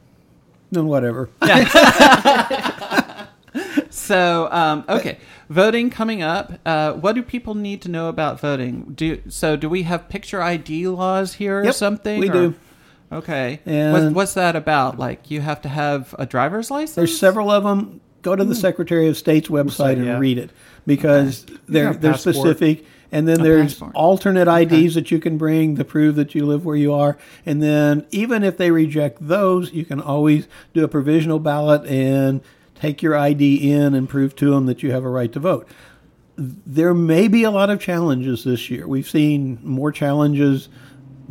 Then 0.72 0.88
whatever. 0.88 1.30
so 3.89 4.47
um, 4.51 4.86
okay, 4.88 5.18
voting 5.49 5.89
coming 5.89 6.22
up. 6.22 6.53
Uh, 6.66 6.93
what 6.93 7.16
do 7.16 7.24
people 7.24 7.55
need 7.55 7.82
to 7.84 7.89
know 7.89 8.10
about 8.10 8.39
voting? 8.39 8.93
Do 8.95 9.22
so? 9.30 9.55
Do 9.55 9.70
we 9.70 9.84
have 9.84 10.10
picture 10.10 10.41
ID 10.41 10.88
laws 10.88 11.36
here 11.36 11.60
or 11.60 11.66
Yep, 11.66 11.74
something? 11.76 12.20
we 12.20 12.30
or- 12.30 12.34
do. 12.34 12.55
Okay. 13.12 13.60
And- 13.66 13.93
what's, 13.93 14.16
what's 14.16 14.34
that 14.36 14.55
about? 14.55 14.99
Like 14.99 15.32
you 15.32 15.41
have 15.41 15.62
to 15.62 15.70
have 15.70 16.16
a 16.18 16.26
driver's 16.26 16.70
license? 16.70 16.95
There's 16.95 17.18
several 17.18 17.49
of 17.51 17.64
them. 17.64 18.01
Go 18.22 18.36
to 18.36 18.43
the 18.43 18.53
hmm. 18.53 18.60
Secretary 18.60 19.07
of 19.07 19.18
State's 19.18 19.47
website 19.47 19.93
and 19.93 20.05
yeah. 20.05 20.20
read 20.20 20.38
it 20.38 20.51
because 20.86 21.45
they're 21.68 21.93
they're 21.93 22.12
passport. 22.12 22.36
specific. 22.36 22.86
And 23.12 23.28
then 23.28 23.39
A 23.39 23.43
there's 23.43 23.74
passport. 23.74 23.95
alternate 23.95 24.47
IDs 24.47 24.93
that 24.95 25.10
you 25.10 25.20
can 25.20 25.38
bring 25.38 25.78
to 25.78 25.86
prove 25.86 26.16
that 26.16 26.36
you 26.36 26.45
live 26.45 26.66
where 26.66 26.76
you 26.76 26.93
are. 26.93 27.18
And 27.45 27.64
then 27.64 28.05
even 28.12 28.43
if 28.43 28.57
they 28.57 28.72
reject 28.72 29.26
those, 29.26 29.72
you 29.74 29.86
can 29.86 29.99
always 30.01 30.47
do 30.74 30.84
a 30.84 30.88
provisional 30.88 31.39
ballot 31.39 31.86
and 31.88 32.41
take 32.76 33.01
your 33.01 33.16
ID 33.18 33.72
in 33.72 33.95
and 33.95 34.07
prove 34.07 34.36
to 34.38 34.51
them 34.51 34.66
that 34.68 34.84
you 34.84 34.91
have 34.91 35.03
a 35.03 35.10
right 35.10 35.32
to 35.34 35.39
vote. 35.39 35.68
There 36.38 36.93
may 36.93 37.28
be 37.28 37.43
a 37.43 37.51
lot 37.51 37.70
of 37.70 37.80
challenges 37.80 38.43
this 38.43 38.70
year. 38.70 38.88
We've 38.88 39.10
seen 39.10 39.60
more 39.64 39.91
challenges 39.91 40.70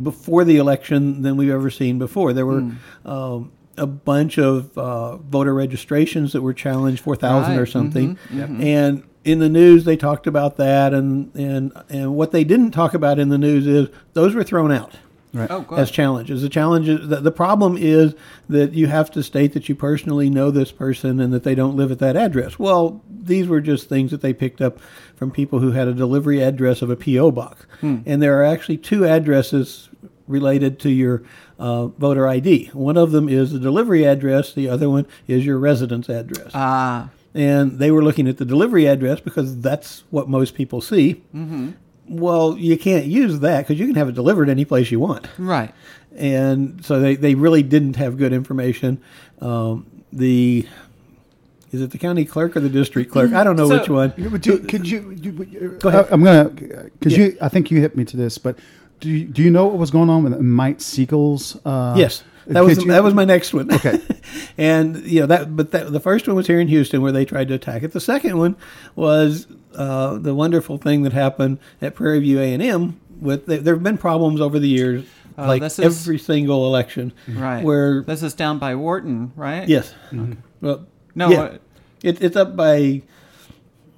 before 0.01 0.43
the 0.43 0.57
election 0.57 1.21
than 1.21 1.37
we've 1.37 1.49
ever 1.49 1.69
seen 1.69 1.99
before. 1.99 2.33
There 2.33 2.45
were 2.45 2.71
um, 3.05 3.51
a 3.77 3.87
bunch 3.87 4.37
of 4.37 4.77
uh, 4.77 5.17
voter 5.17 5.53
registrations 5.53 6.33
that 6.33 6.41
were 6.41 6.53
challenged, 6.53 7.01
four 7.01 7.15
thousand 7.15 7.55
or 7.55 7.59
Right. 7.61 7.69
something, 7.69 8.17
and 8.31 9.03
in 9.25 9.39
the 9.39 9.49
news 9.49 9.83
they 9.85 9.97
talked 9.97 10.27
about 10.27 10.57
that, 10.57 10.93
and 10.93 11.33
and 11.35 11.71
and 11.89 12.15
what 12.15 12.31
they 12.31 12.43
didn't 12.43 12.71
talk 12.71 12.93
about 12.93 13.19
in 13.19 13.29
the 13.29 13.37
news 13.37 13.67
is 13.67 13.89
those 14.13 14.33
were 14.35 14.43
thrown 14.43 14.71
out 14.71 14.95
Oh, 15.37 15.63
as 15.77 15.91
challenges. 15.91 16.41
The 16.41 16.49
challenge 16.49 16.89
is 16.89 17.07
the, 17.07 17.17
the 17.17 17.31
problem 17.31 17.77
is 17.77 18.15
that 18.49 18.73
you 18.73 18.87
have 18.87 19.11
to 19.11 19.21
state 19.21 19.53
that 19.53 19.69
you 19.69 19.75
personally 19.75 20.27
know 20.27 20.49
this 20.49 20.71
person 20.71 21.19
and 21.19 21.31
that 21.33 21.43
they 21.43 21.53
don't 21.53 21.75
live 21.77 21.91
at 21.91 21.99
that 21.99 22.15
address. 22.17 22.57
Well, 22.57 23.03
these 23.07 23.47
were 23.47 23.61
just 23.61 23.87
things 23.87 24.09
that 24.09 24.21
they 24.21 24.33
picked 24.33 24.59
up 24.59 24.79
from 25.19 25.31
people 25.31 25.59
who 25.59 25.71
had 25.71 25.89
a 25.89 25.93
delivery 25.93 26.41
address 26.41 26.81
of 26.81 26.89
a 26.89 26.95
PO 26.95 27.31
box, 27.31 27.65
and 28.05 28.21
there 28.21 28.39
are 28.39 28.45
actually 28.45 28.77
two 28.77 29.05
addresses 29.05 29.89
related 30.27 30.79
to 30.79 30.89
your 30.89 31.23
uh, 31.59 31.87
voter 31.87 32.25
ID. 32.25 32.67
One 32.71 32.95
of 32.95 33.11
them 33.11 33.27
is 33.27 33.51
the 33.51 33.59
delivery 33.59 34.05
address. 34.05 34.53
The 34.53 34.69
other 34.69 34.89
one 34.89 35.05
is 35.27 35.45
your 35.45 35.59
residence 35.59 36.07
address. 36.07 36.51
Ah, 36.53 37.09
and 37.33 37.79
they 37.79 37.91
were 37.91 38.01
looking 38.01 38.29
at 38.29 38.37
the 38.37 38.45
delivery 38.45 38.85
address 38.87 39.19
because 39.19 39.59
that's 39.59 40.05
what 40.09 40.29
most 40.29 40.55
people 40.55 40.79
see. 40.79 41.21
Mm-hmm. 41.35 41.71
Well, 42.07 42.57
you 42.57 42.77
can't 42.77 43.05
use 43.05 43.39
that 43.39 43.67
because 43.67 43.77
you 43.77 43.87
can 43.87 43.95
have 43.95 44.07
it 44.07 44.15
delivered 44.15 44.47
any 44.47 44.63
place 44.63 44.89
you 44.89 44.99
want 44.99 45.27
right. 45.37 45.71
and 46.15 46.83
so 46.83 46.99
they, 46.99 47.15
they 47.15 47.35
really 47.35 47.61
didn't 47.61 47.97
have 47.97 48.17
good 48.17 48.33
information. 48.33 48.99
Um, 49.41 49.85
the 50.11 50.65
is 51.71 51.81
it 51.81 51.91
the 51.91 51.97
county 51.97 52.25
clerk 52.25 52.55
or 52.57 52.59
the 52.59 52.69
district 52.69 53.11
clerk? 53.11 53.31
I 53.33 53.43
don't 53.43 53.55
know 53.55 53.67
So- 53.69 53.79
which 53.79 53.89
one. 53.89 54.13
Would 54.31 54.45
you, 54.45 54.59
could 54.59 54.87
you, 54.87 55.11
you 55.11 55.77
Go 55.79 55.89
ahead. 55.89 56.07
I'm 56.11 56.23
gonna 56.23 56.45
because 56.49 57.15
you. 57.17 57.37
I 57.41 57.49
think 57.49 57.71
you 57.71 57.79
hit 57.79 57.95
me 57.95 58.05
to 58.05 58.17
this, 58.17 58.37
but 58.37 58.57
do 58.99 59.09
you, 59.09 59.25
do 59.25 59.41
you 59.41 59.49
know 59.49 59.67
what 59.67 59.77
was 59.77 59.91
going 59.91 60.09
on 60.09 60.23
with 60.23 60.39
Mike 60.39 60.81
Siegel's? 60.81 61.57
Uh, 61.65 61.95
Yes, 61.97 62.23
that 62.47 62.63
was 62.63 62.79
you- 62.79 62.87
that 62.91 63.03
was 63.03 63.13
my 63.13 63.25
next 63.25 63.53
one. 63.53 63.71
Okay. 63.73 63.99
and 64.57 64.97
you 65.05 65.21
know 65.21 65.27
that, 65.27 65.55
but 65.55 65.71
that, 65.71 65.91
the 65.91 65.99
first 65.99 66.27
one 66.27 66.35
was 66.35 66.47
here 66.47 66.59
in 66.59 66.67
Houston 66.67 67.01
where 67.01 67.11
they 67.11 67.25
tried 67.25 67.47
to 67.49 67.53
attack 67.53 67.83
it. 67.83 67.91
The 67.93 68.01
second 68.01 68.37
one 68.37 68.55
was 68.95 69.47
uh, 69.75 70.17
the 70.17 70.33
wonderful 70.35 70.77
thing 70.77 71.03
that 71.03 71.13
happened 71.13 71.59
at 71.81 71.95
Prairie 71.95 72.19
View 72.19 72.39
A 72.39 72.53
and 72.53 72.61
M. 72.63 72.99
With 73.21 73.45
there 73.47 73.73
have 73.75 73.83
been 73.83 73.97
problems 73.97 74.39
over 74.41 74.59
the 74.59 74.67
years, 74.69 75.05
Oh, 75.37 75.45
like 75.47 75.61
this 75.61 75.77
is- 75.79 75.85
every 75.85 76.17
single 76.17 76.65
election, 76.67 77.13
Right. 77.27 77.63
Where 77.63 78.01
this 78.01 78.23
is 78.23 78.33
down 78.33 78.59
by 78.59 78.75
Wharton, 78.75 79.31
right? 79.35 79.67
yes, 79.67 79.93
well, 80.61 80.85
No. 81.15 81.29
yeah. 81.29 81.41
uh, 81.41 81.57
it, 82.03 82.21
it's 82.21 82.35
up 82.35 82.55
by 82.55 83.01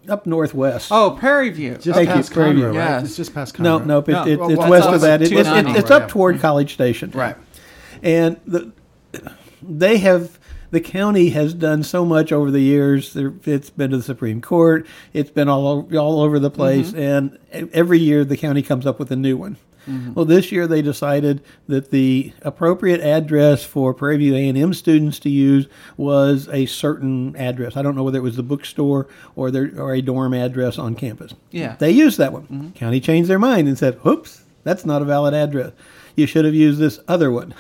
up 0.10 0.26
northwest. 0.26 0.90
oh, 0.92 1.16
Prairie 1.20 1.52
View. 1.52 1.76
Just 1.76 1.96
Thank 1.98 2.10
you, 2.10 2.16
past 2.16 2.34
Prairie 2.34 2.54
View. 2.54 2.68
Right? 2.68 2.74
Yes. 2.74 3.06
It's 3.06 3.16
just 3.18 3.34
past 3.34 3.60
No, 3.60 3.78
nope. 3.80 4.10
It, 4.10 4.14
No. 4.14 4.26
it, 4.26 4.40
Well, 4.40 4.50
it's 4.50 4.60
well, 4.60 4.70
west 4.70 4.90
of 4.90 5.02
that. 5.02 5.22
It, 5.22 5.26
it's, 5.32 5.32
290. 5.32 5.72
it's, 5.72 5.80
it's 5.82 5.92
up 5.92 6.02
Right, 6.02 6.10
toward 6.10 6.40
College 6.40 6.74
Station. 6.74 7.12
Right. 7.12 7.36
And 8.02 8.40
the, 8.48 8.72
they 9.62 9.98
have 10.00 10.40
the 10.72 10.80
county 10.80 11.30
has 11.30 11.54
done 11.54 11.84
so 11.84 12.04
much 12.06 12.32
over 12.32 12.50
the 12.50 12.62
years. 12.62 13.16
It's 13.16 13.70
been 13.70 13.92
to 13.92 13.98
the 13.98 14.04
Supreme 14.04 14.42
Court. 14.42 14.88
It's 15.14 15.30
been 15.30 15.50
all 15.50 15.68
over, 15.68 15.98
all 15.98 16.22
over 16.22 16.40
the 16.40 16.50
place, 16.50 16.94
and 16.94 17.38
e- 17.54 17.68
every 17.74 18.00
year 18.00 18.24
the 18.24 18.38
county 18.38 18.62
comes 18.64 18.88
up 18.88 18.98
with 18.98 19.12
a 19.12 19.16
new 19.18 19.36
one. 19.38 19.58
Mm-hmm. 19.88 20.14
Well, 20.14 20.26
this 20.26 20.52
year 20.52 20.68
they 20.68 20.82
decided 20.82 21.44
that 21.68 21.92
the 21.92 22.34
appropriate 22.44 23.02
address 23.02 23.64
for 23.64 23.94
Prairie 23.94 24.18
View 24.18 24.36
A 24.36 24.48
and 24.48 24.58
M 24.58 24.74
students 24.74 25.18
to 25.20 25.30
use 25.30 25.68
was 25.98 26.48
a 26.50 26.66
certain 26.68 27.36
address. 27.36 27.76
I 27.76 27.82
don't 27.82 27.96
know 27.96 28.04
whether 28.04 28.20
it 28.20 28.24
was 28.24 28.36
the 28.36 28.44
bookstore 28.44 29.08
or 29.36 29.50
their 29.52 29.72
or 29.78 29.94
a 29.94 30.02
dorm 30.02 30.34
address 30.34 30.78
on 30.78 30.96
campus. 30.96 31.34
Yeah. 31.50 31.76
they 31.80 31.92
used 31.92 32.18
that 32.20 32.32
one. 32.34 32.44
Mm-hmm. 32.44 32.70
County 32.72 33.00
changed 33.00 33.30
their 33.30 33.40
mind 33.40 33.68
and 33.68 33.78
said, 33.78 34.00
"Oops, 34.06 34.44
that's 34.64 34.86
not 34.86 35.02
a 35.02 35.06
valid 35.06 35.34
address. 35.34 35.72
You 36.16 36.28
should 36.28 36.46
have 36.46 36.56
used 36.56 36.80
this 36.80 37.00
other 37.08 37.32
one." 37.32 37.54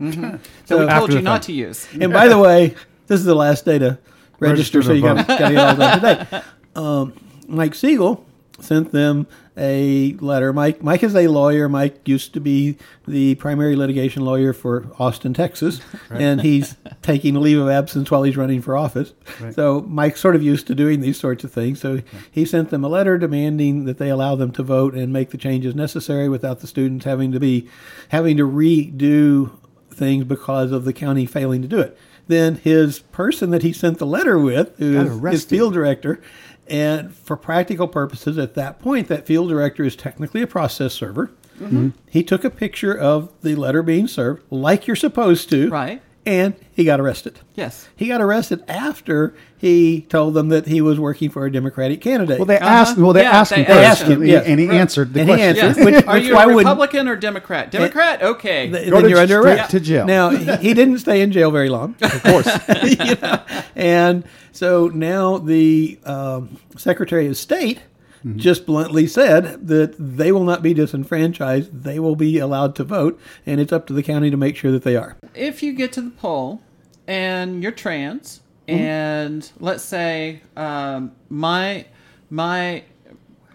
Mm-hmm. 0.00 0.36
So 0.66 0.80
we 0.80 0.92
told 0.92 1.12
you 1.12 1.22
not 1.22 1.42
to 1.42 1.52
use. 1.52 1.86
And 2.00 2.12
by 2.12 2.28
the 2.28 2.38
way, 2.38 2.74
this 3.06 3.20
is 3.20 3.26
the 3.26 3.34
last 3.34 3.64
day 3.64 3.78
to 3.78 3.98
register, 4.38 4.78
Register 4.78 4.82
so 4.82 4.92
you 4.92 5.02
got 5.02 5.16
to 5.18 5.24
get 5.38 5.52
it 5.52 5.58
all 5.58 5.76
done 5.76 6.00
today. 6.00 6.42
Um, 6.76 7.12
Mike 7.46 7.76
Siegel 7.76 8.26
sent 8.58 8.90
them 8.90 9.28
a 9.56 10.14
letter. 10.14 10.52
Mike 10.52 10.82
Mike 10.82 11.02
is 11.02 11.14
a 11.14 11.28
lawyer. 11.28 11.68
Mike 11.68 12.06
used 12.08 12.34
to 12.34 12.40
be 12.40 12.76
the 13.06 13.36
primary 13.36 13.76
litigation 13.76 14.24
lawyer 14.24 14.52
for 14.52 14.90
Austin, 14.98 15.32
Texas, 15.32 15.80
and 16.10 16.40
he's 16.40 16.76
taking 17.02 17.34
leave 17.34 17.58
of 17.58 17.68
absence 17.68 18.10
while 18.10 18.24
he's 18.24 18.36
running 18.36 18.60
for 18.60 18.76
office. 18.76 19.12
So 19.52 19.82
Mike's 19.82 20.20
sort 20.20 20.34
of 20.34 20.42
used 20.42 20.66
to 20.66 20.74
doing 20.74 21.00
these 21.00 21.18
sorts 21.18 21.44
of 21.44 21.52
things. 21.52 21.80
So 21.80 22.02
he 22.30 22.44
sent 22.44 22.70
them 22.70 22.84
a 22.84 22.88
letter 22.88 23.16
demanding 23.16 23.84
that 23.84 23.98
they 23.98 24.10
allow 24.10 24.34
them 24.34 24.50
to 24.52 24.62
vote 24.62 24.94
and 24.94 25.12
make 25.12 25.30
the 25.30 25.38
changes 25.38 25.74
necessary 25.74 26.28
without 26.28 26.60
the 26.60 26.66
students 26.66 27.04
having 27.04 27.30
to 27.32 27.38
be 27.38 27.68
having 28.08 28.36
to 28.38 28.48
redo 28.48 29.52
things 29.90 30.24
because 30.24 30.72
of 30.72 30.84
the 30.84 30.92
county 30.92 31.26
failing 31.26 31.62
to 31.62 31.68
do 31.68 31.78
it. 31.78 31.96
Then 32.26 32.56
his 32.56 33.00
person 33.00 33.50
that 33.50 33.62
he 33.62 33.72
sent 33.72 33.98
the 33.98 34.06
letter 34.06 34.38
with, 34.38 34.76
who 34.78 34.98
is 34.98 35.32
his 35.32 35.44
field 35.44 35.74
director, 35.74 36.22
and 36.66 37.14
for 37.14 37.36
practical 37.36 37.88
purposes, 37.88 38.38
at 38.38 38.54
that 38.54 38.78
point, 38.78 39.08
that 39.08 39.26
field 39.26 39.48
director 39.48 39.84
is 39.84 39.96
technically 39.96 40.42
a 40.42 40.46
process 40.46 40.94
server. 40.94 41.30
Mm-hmm. 41.58 41.90
He 42.10 42.22
took 42.22 42.44
a 42.44 42.50
picture 42.50 42.96
of 42.96 43.30
the 43.42 43.54
letter 43.54 43.82
being 43.82 44.08
served, 44.08 44.42
like 44.50 44.86
you're 44.86 44.96
supposed 44.96 45.50
to, 45.50 45.68
Right. 45.70 46.02
And 46.26 46.54
he 46.72 46.84
got 46.84 47.00
arrested. 47.00 47.40
Yes. 47.54 47.86
He 47.94 48.08
got 48.08 48.22
arrested 48.22 48.64
after 48.66 49.34
he 49.58 50.02
told 50.08 50.32
them 50.32 50.48
that 50.48 50.66
he 50.66 50.80
was 50.80 50.98
working 50.98 51.28
for 51.28 51.44
a 51.44 51.52
Democratic 51.52 52.00
candidate. 52.00 52.38
Well, 52.38 52.46
they 52.46 52.56
asked. 52.58 52.96
Well, 52.96 53.12
they 53.12 53.26
Uh-huh. 53.26 53.30
Yeah, 53.34 53.40
asked 53.40 53.52
him 53.52 53.58
they 53.58 53.64
first, 53.66 53.80
asked 53.88 54.02
him, 54.04 54.20
and, 54.22 54.30
yes. 54.30 54.46
and 54.46 54.60
he 54.60 54.68
answered 54.70 55.12
the 55.12 55.20
And 55.20 55.28
he 55.28 55.34
question. 55.36 55.66
answered. 55.66 55.82
Yes. 55.82 55.94
Which- 55.96 56.06
Are 56.06 56.18
you 56.18 56.36
a 56.36 56.56
Republican 56.56 57.08
or 57.08 57.16
Democrat? 57.16 57.70
Democrat. 57.70 58.22
Okay. 58.22 58.70
Th- 58.70 58.88
Go 58.88 58.96
then 58.96 59.02
to- 59.04 59.10
you're 59.10 59.18
under 59.18 59.40
arrest. 59.40 59.70
to 59.72 59.80
jail. 59.80 60.06
Now 60.06 60.30
he, 60.30 60.56
he 60.68 60.74
didn't 60.74 60.98
stay 61.00 61.20
in 61.20 61.30
jail 61.30 61.50
very 61.50 61.68
long, 61.68 61.94
of 62.00 62.22
course. 62.22 62.48
You 62.84 63.16
know? 63.16 63.42
And 63.76 64.24
so 64.52 64.88
now 64.88 65.36
the 65.38 65.98
um, 66.04 66.56
Secretary 66.76 67.26
of 67.26 67.36
State 67.36 67.80
Mm-hmm. 68.24 68.38
just 68.38 68.64
bluntly 68.64 69.06
said 69.06 69.66
that 69.68 69.96
they 69.98 70.32
will 70.32 70.44
not 70.44 70.62
be 70.62 70.72
disenfranchised; 70.72 71.82
they 71.84 71.98
will 71.98 72.16
be 72.16 72.38
allowed 72.38 72.74
to 72.76 72.84
vote, 72.84 73.20
and 73.44 73.60
it's 73.60 73.72
up 73.72 73.86
to 73.88 73.92
the 73.92 74.02
county 74.02 74.30
to 74.30 74.36
make 74.38 74.56
sure 74.56 74.72
that 74.72 74.82
they 74.82 74.96
are. 74.96 75.16
if 75.34 75.62
you 75.62 75.72
get 75.74 75.92
to 75.92 76.00
the 76.00 76.10
poll 76.10 76.62
and 77.06 77.62
you're 77.62 77.72
trans 77.72 78.40
Mm-hmm. 78.66 78.80
and 78.80 79.52
let's 79.60 79.82
say 79.84 80.40
um, 80.56 81.12
my 81.28 81.84
my 82.30 82.82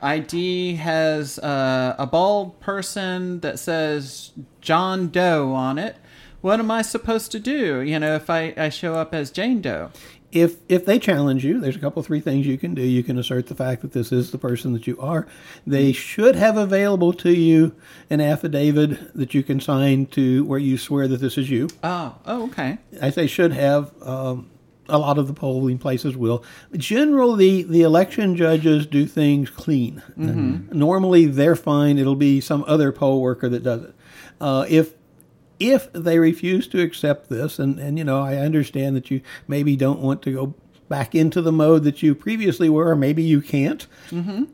id 0.03 0.75
has 0.75 1.39
uh, 1.39 1.95
a 1.97 2.05
bald 2.05 2.59
person 2.59 3.39
that 3.39 3.57
says 3.57 4.31
john 4.61 5.07
doe 5.09 5.51
on 5.51 5.79
it 5.79 5.95
what 6.41 6.59
am 6.59 6.69
i 6.69 6.83
supposed 6.83 7.31
to 7.31 7.39
do 7.39 7.81
you 7.81 7.97
know 7.99 8.13
if 8.13 8.29
i, 8.29 8.53
I 8.55 8.69
show 8.69 8.93
up 8.93 9.15
as 9.15 9.31
jane 9.31 9.61
doe 9.61 9.89
if 10.31 10.57
if 10.67 10.85
they 10.85 10.99
challenge 10.99 11.43
you, 11.43 11.59
there's 11.59 11.75
a 11.75 11.79
couple 11.79 12.01
three 12.03 12.19
things 12.19 12.45
you 12.45 12.57
can 12.57 12.73
do. 12.73 12.81
You 12.81 13.03
can 13.03 13.17
assert 13.17 13.47
the 13.47 13.55
fact 13.55 13.81
that 13.81 13.93
this 13.93 14.11
is 14.11 14.31
the 14.31 14.37
person 14.37 14.73
that 14.73 14.87
you 14.87 14.99
are. 14.99 15.27
They 15.65 15.91
should 15.91 16.35
have 16.35 16.57
available 16.57 17.13
to 17.13 17.31
you 17.31 17.75
an 18.09 18.21
affidavit 18.21 19.13
that 19.15 19.33
you 19.33 19.43
can 19.43 19.59
sign 19.59 20.05
to 20.07 20.45
where 20.45 20.59
you 20.59 20.77
swear 20.77 21.07
that 21.07 21.17
this 21.17 21.37
is 21.37 21.49
you. 21.49 21.67
oh 21.83 22.15
oh 22.25 22.43
okay 22.45 22.77
I 23.01 23.09
say 23.09 23.27
should 23.27 23.53
have. 23.53 23.91
Um, 24.01 24.51
a 24.91 24.97
lot 24.97 25.19
of 25.19 25.27
the 25.27 25.33
polling 25.33 25.77
places 25.77 26.17
will. 26.17 26.43
Generally, 26.75 27.61
the 27.61 27.83
election 27.83 28.35
judges 28.35 28.87
do 28.87 29.05
things 29.05 29.49
clean. 29.51 30.01
Normally, 30.71 31.27
they're 31.27 31.55
fine. 31.55 31.99
It'll 31.99 32.15
be 32.15 32.41
some 32.41 32.65
other 32.67 32.91
poll 32.91 33.21
worker 33.21 33.47
that 33.49 33.61
does 33.61 33.83
it. 33.83 33.95
Uh, 34.41 34.65
if 34.67 34.93
if 35.59 35.91
they 35.93 36.19
refuse 36.19 36.67
to 36.69 36.81
accept 36.81 37.29
this, 37.29 37.59
and, 37.59 37.79
and 37.79 37.97
you 37.97 38.03
know, 38.03 38.21
I 38.21 38.37
understand 38.37 38.95
that 38.95 39.11
you 39.11 39.21
maybe 39.47 39.75
don't 39.75 39.99
want 39.99 40.21
to 40.23 40.31
go 40.33 40.53
back 40.87 41.13
into 41.13 41.41
the 41.41 41.51
mode 41.51 41.83
that 41.83 42.01
you 42.01 42.15
previously 42.15 42.69
were, 42.69 42.89
or 42.89 42.95
maybe 42.95 43.21
you 43.21 43.41
can't, 43.41 43.85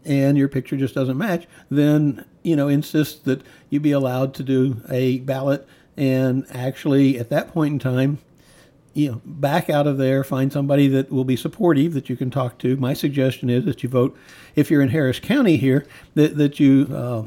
and 0.03 0.37
your 0.37 0.49
picture 0.49 0.75
just 0.75 0.93
doesn't 0.93 1.17
match, 1.17 1.47
then, 1.69 2.25
you 2.43 2.55
know, 2.55 2.67
insist 2.67 3.23
that 3.25 3.41
you 3.69 3.79
be 3.79 3.91
allowed 3.91 4.33
to 4.33 4.43
do 4.43 4.81
a 4.89 5.19
ballot 5.19 5.65
and 5.97 6.45
actually, 6.49 7.17
at 7.17 7.29
that 7.29 7.53
point 7.53 7.73
in 7.73 7.79
time, 7.79 8.17
you 8.93 9.11
know, 9.11 9.21
back 9.25 9.69
out 9.69 9.87
of 9.87 9.97
there, 9.97 10.23
find 10.23 10.51
somebody 10.51 10.87
that 10.89 11.11
will 11.11 11.23
be 11.25 11.35
supportive 11.35 11.93
that 11.93 12.09
you 12.09 12.15
can 12.15 12.29
talk 12.29 12.57
to. 12.59 12.75
My 12.77 12.93
suggestion 12.93 13.49
is 13.49 13.65
that 13.65 13.83
you 13.83 13.89
vote, 13.89 14.17
if 14.55 14.71
you're 14.71 14.81
in 14.81 14.89
Harris 14.89 15.19
County 15.19 15.57
here, 15.57 15.85
that, 16.15 16.37
that 16.37 16.59
you 16.59 16.87
uh, 16.91 17.23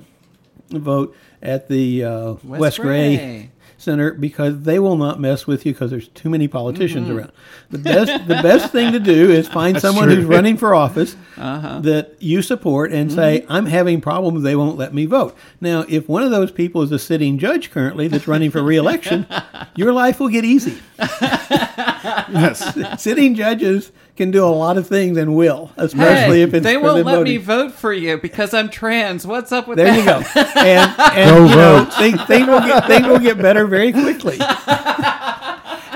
vote 0.70 1.16
at 1.43 1.68
the 1.68 2.05
uh, 2.05 2.35
West, 2.43 2.79
Gray. 2.79 3.16
Gray. 3.16 3.51
Center 3.81 4.12
because 4.12 4.62
they 4.62 4.79
will 4.81 4.97
not 4.97 5.20
mess 5.20 5.47
with 5.47 5.64
you 5.64 5.72
because 5.72 5.91
there's 5.91 6.09
too 6.09 6.29
many 6.29 6.49
politicians 6.49 7.07
Mm-hmm. 7.09 7.18
around. 7.18 7.33
The 7.70 7.79
best 7.79 8.26
the 8.29 8.35
best 8.43 8.72
thing 8.72 8.93
to 8.93 8.99
do 9.01 9.31
is 9.31 9.49
find 9.49 9.81
someone 9.87 10.07
true. 10.09 10.16
who's 10.16 10.24
running 10.24 10.57
for 10.57 10.74
office 10.74 11.14
Uh-huh. 11.37 11.79
that 11.81 12.16
you 12.20 12.43
support 12.43 12.93
and 12.93 13.09
Mm-hmm. 13.09 13.16
say, 13.18 13.47
I'm 13.49 13.66
having 13.66 14.01
problems, 14.01 14.43
they 14.43 14.57
won't 14.57 14.76
let 14.76 14.93
me 14.93 15.07
vote. 15.07 15.37
Now, 15.61 15.85
if 15.89 16.09
one 16.09 16.22
of 16.24 16.31
those 16.33 16.51
people 16.51 16.83
is 16.83 16.91
a 16.93 16.99
sitting 16.99 17.39
judge 17.39 17.70
currently 17.70 18.09
that's 18.09 18.26
running 18.29 18.51
for 18.51 18.62
reelection, 18.62 19.26
your 19.76 19.93
life 19.93 20.18
will 20.20 20.29
get 20.29 20.45
easy. 20.45 20.79
Yes. 20.99 22.76
Sitting 23.03 23.35
judges 23.35 23.93
can 24.18 24.30
do 24.30 24.44
a 24.44 24.46
lot 24.46 24.76
of 24.76 24.86
things 24.86 25.16
and 25.16 25.34
will, 25.34 25.70
especially 25.78 26.38
Hey, 26.38 26.42
if 26.42 26.52
it's 26.52 26.64
they 26.64 26.76
won't 26.76 26.98
them 26.98 27.06
let 27.06 27.22
me 27.22 27.38
vote 27.38 27.72
for 27.72 27.92
you 27.92 28.18
because 28.18 28.52
i'm 28.52 28.68
trans 28.68 29.26
what's 29.26 29.52
up 29.52 29.66
with 29.66 29.78
There 29.78 29.86
that 29.86 30.04
There 30.34 30.44
you 30.44 30.54
go. 30.54 30.60
And, 30.60 31.00
and 31.16 31.30
Go 31.30 31.46
you 31.46 31.56
know, 31.56 31.84
vote. 31.84 31.94
things, 31.94 32.24
things, 32.24 32.46
will 32.46 32.60
get, 32.60 32.86
things 32.86 33.06
will 33.06 33.18
get 33.20 33.38
better 33.38 33.66
very 33.66 33.92
quickly. 33.92 34.38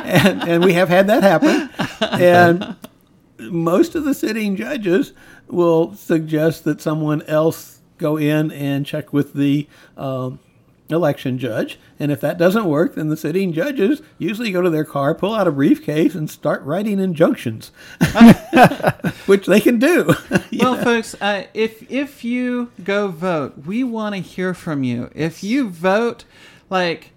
and, 0.04 0.42
and 0.48 0.64
we 0.64 0.72
have 0.74 0.88
had 0.88 1.08
that 1.08 1.22
happen. 1.22 1.68
And 2.20 2.76
most 3.38 3.94
of 3.94 4.04
the 4.04 4.12
sitting 4.14 4.56
judges 4.56 5.12
will 5.48 5.94
suggest 5.94 6.64
that 6.64 6.80
someone 6.80 7.22
else 7.22 7.80
go 7.98 8.16
in 8.16 8.50
and 8.52 8.84
check 8.84 9.12
with 9.12 9.32
the 9.34 9.66
um, 9.96 10.38
election 10.92 11.38
judge. 11.38 11.78
And 11.98 12.10
if 12.10 12.20
that 12.20 12.38
doesn't 12.38 12.64
work, 12.64 12.94
then 12.94 13.08
the 13.08 13.16
sitting 13.16 13.52
judges 13.52 14.02
usually 14.18 14.50
go 14.50 14.60
to 14.62 14.70
their 14.70 14.84
car, 14.84 15.14
pull 15.14 15.34
out 15.34 15.46
a 15.48 15.52
briefcase, 15.52 16.14
and 16.14 16.28
start 16.30 16.62
writing 16.62 16.98
injunctions, 16.98 17.70
which 19.26 19.46
they 19.46 19.60
can 19.60 19.78
do. 19.78 20.14
Well, 20.62 20.76
know? 20.76 20.84
folks, 20.84 21.16
uh, 21.20 21.46
if 21.54 21.90
if 21.90 22.22
you 22.24 22.70
go 22.84 23.08
vote, 23.08 23.64
we 23.66 23.82
want 23.82 24.14
to 24.14 24.20
hear 24.20 24.54
from 24.54 24.84
you. 24.84 25.10
If 25.14 25.42
you 25.42 25.68
vote, 25.68 26.24
like, 26.70 27.10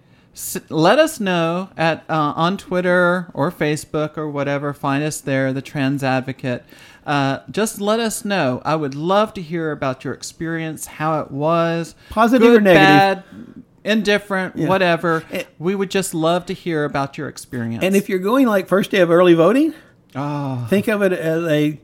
let 0.69 0.97
us 0.97 1.19
know 1.19 1.69
at 1.78 2.03
uh, 2.09 2.34
on 2.36 2.57
Twitter 2.57 3.30
or 3.34 3.51
Facebook 3.51 4.17
or 4.17 4.30
whatever. 4.30 4.73
Find 4.73 5.03
us 5.03 5.21
there, 5.21 5.53
the 5.53 5.61
Trans 5.61 6.01
Advocate. 6.03 6.63
Uh, 7.05 7.39
just 7.51 7.80
let 7.80 7.99
us 7.99 8.26
know. 8.26 8.61
I 8.65 8.76
would 8.76 8.95
love 8.95 9.34
to 9.36 9.41
hear 9.41 9.71
about 9.71 10.03
your 10.03 10.13
experience, 10.13 10.88
how 10.88 11.19
it 11.21 11.30
was, 11.30 11.93
Positive 12.09 12.47
good, 12.47 12.57
or 12.57 12.61
negative. 12.61 13.23
bad, 13.23 13.63
indifferent, 13.86 14.57
Yeah. 14.57 14.67
whatever. 14.67 15.23
We 15.59 15.75
would 15.75 15.89
just 15.91 16.13
love 16.13 16.45
to 16.47 16.53
hear 16.53 16.83
about 16.83 17.17
your 17.17 17.29
experience. 17.29 17.83
And 17.83 17.95
if 17.95 18.09
you're 18.09 18.19
going 18.19 18.47
like 18.47 18.67
first 18.67 18.91
day 18.91 18.99
of 18.99 19.09
early 19.11 19.33
voting, 19.33 19.73
oh, 20.15 20.65
think 20.69 20.88
of 20.89 21.01
it 21.01 21.13
as 21.13 21.43
a 21.45 21.79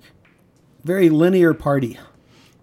very 0.83 1.09
linear 1.09 1.53
party. 1.53 1.97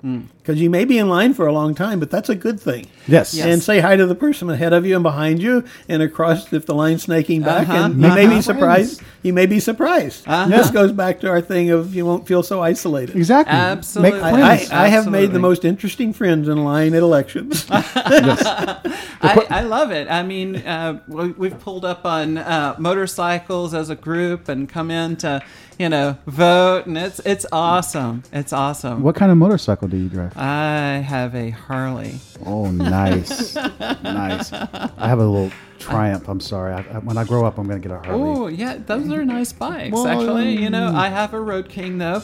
Hmm. 0.03 0.23
Because 0.49 0.63
you 0.63 0.71
may 0.71 0.87
be 0.87 0.97
in 0.97 1.11
line 1.11 1.35
for 1.35 1.47
a 1.47 1.53
long 1.53 1.75
time, 1.75 2.01
but 2.01 2.11
that's 2.11 2.31
a 2.31 2.35
good 2.35 2.59
thing. 2.59 2.87
Yes. 3.07 3.35
Yes. 3.35 3.45
And 3.45 3.63
say 3.63 3.81
hi 3.81 3.97
to 3.97 4.07
the 4.07 4.15
person 4.15 4.49
ahead 4.49 4.73
of 4.73 4.87
you 4.87 4.95
and 4.97 5.03
behind 5.03 5.43
you, 5.43 5.63
and 5.91 6.01
across 6.03 6.51
if 6.55 6.65
the 6.65 6.75
line's 6.75 7.03
snaking 7.03 7.43
back, 7.43 7.69
Uh-huh. 7.69 7.85
and 7.85 7.95
you 7.97 8.01
may 8.01 8.25
Uh-huh. 8.25 8.37
be 8.37 8.41
surprised. 8.41 9.03
You 9.23 9.35
may 9.35 9.45
be 9.45 9.61
surprised. 9.61 10.27
Uh-huh. 10.27 10.49
This 10.49 10.71
goes 10.71 10.91
back 10.93 11.21
to 11.21 11.29
our 11.29 11.43
thing 11.43 11.69
of 11.69 11.95
you 11.95 12.07
won't 12.07 12.27
feel 12.27 12.43
so 12.43 12.63
isolated. 12.63 13.15
Exactly. 13.15 13.55
Absolutely. 13.55 14.13
Make 14.21 14.23
I, 14.25 14.33
friends. 14.57 14.71
I, 14.71 14.85
I 14.85 14.89
have 14.89 15.11
made 15.11 15.33
the 15.33 15.39
most 15.39 15.67
interesting 15.67 16.15
friends 16.15 16.49
in 16.49 16.65
line 16.65 16.95
at 16.95 17.03
elections. 17.03 17.67
I, 17.71 19.47
I 19.51 19.61
love 19.63 19.91
it. 19.91 20.09
I 20.11 20.23
mean, 20.23 20.57
uh, 20.57 21.01
we, 21.09 21.33
we've 21.33 21.59
pulled 21.61 21.85
up 21.85 22.07
on 22.07 22.39
uh, 22.39 22.75
motorcycles 22.79 23.75
as 23.75 23.91
a 23.91 23.97
group 23.97 24.49
and 24.49 24.69
come 24.69 24.91
in 24.91 25.17
to, 25.17 25.43
you 25.79 25.89
know, 25.89 26.17
vote, 26.27 26.87
and 26.87 26.97
it's 26.97 27.19
it's 27.21 27.45
awesome. 27.53 28.23
It's 28.33 28.53
awesome. 28.53 29.03
what 29.03 29.15
kind 29.17 29.31
of 29.33 29.37
motorcycle 29.39 29.89
do 29.89 29.97
you 29.97 30.09
drive? 30.09 30.37
I 30.41 30.99
have 31.05 31.35
a 31.35 31.51
Harley. 31.51 32.15
Oh, 32.47 32.71
nice, 32.71 33.55
nice. 33.57 34.53
I 34.53 35.09
have 35.09 35.19
a 35.19 35.27
little 35.27 35.51
Triumph. 35.79 36.29
I'm 36.29 36.41
sorry. 36.41 36.75
I, 36.75 36.81
I, 36.81 36.99
when 36.99 37.17
I 37.17 37.25
grow 37.25 37.45
up, 37.45 37.59
I'm 37.59 37.67
going 37.67 37.81
to 37.81 37.89
get 37.89 37.97
a 37.97 38.01
Harley. 38.01 38.23
Oh, 38.23 38.47
yeah, 38.49 38.77
those 38.79 39.11
are 39.11 39.25
nice 39.25 39.53
bikes. 39.53 39.93
Well, 39.93 40.07
actually, 40.07 40.61
you 40.61 40.71
know, 40.71 40.93
I 40.95 41.09
have 41.09 41.35
a 41.35 41.41
Road 41.41 41.69
King 41.69 41.99
though. 41.99 42.23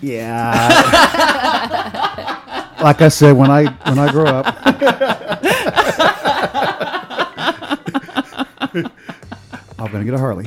Yeah. 0.00 0.58
like 2.82 3.02
I 3.02 3.08
said, 3.08 3.32
when 3.32 3.50
I 3.50 3.64
when 3.64 3.98
I 3.98 4.10
grow 4.10 4.26
up, 4.26 4.46
I'm 9.78 9.92
going 9.92 10.04
to 10.04 10.06
get 10.10 10.14
a 10.14 10.18
Harley. 10.18 10.44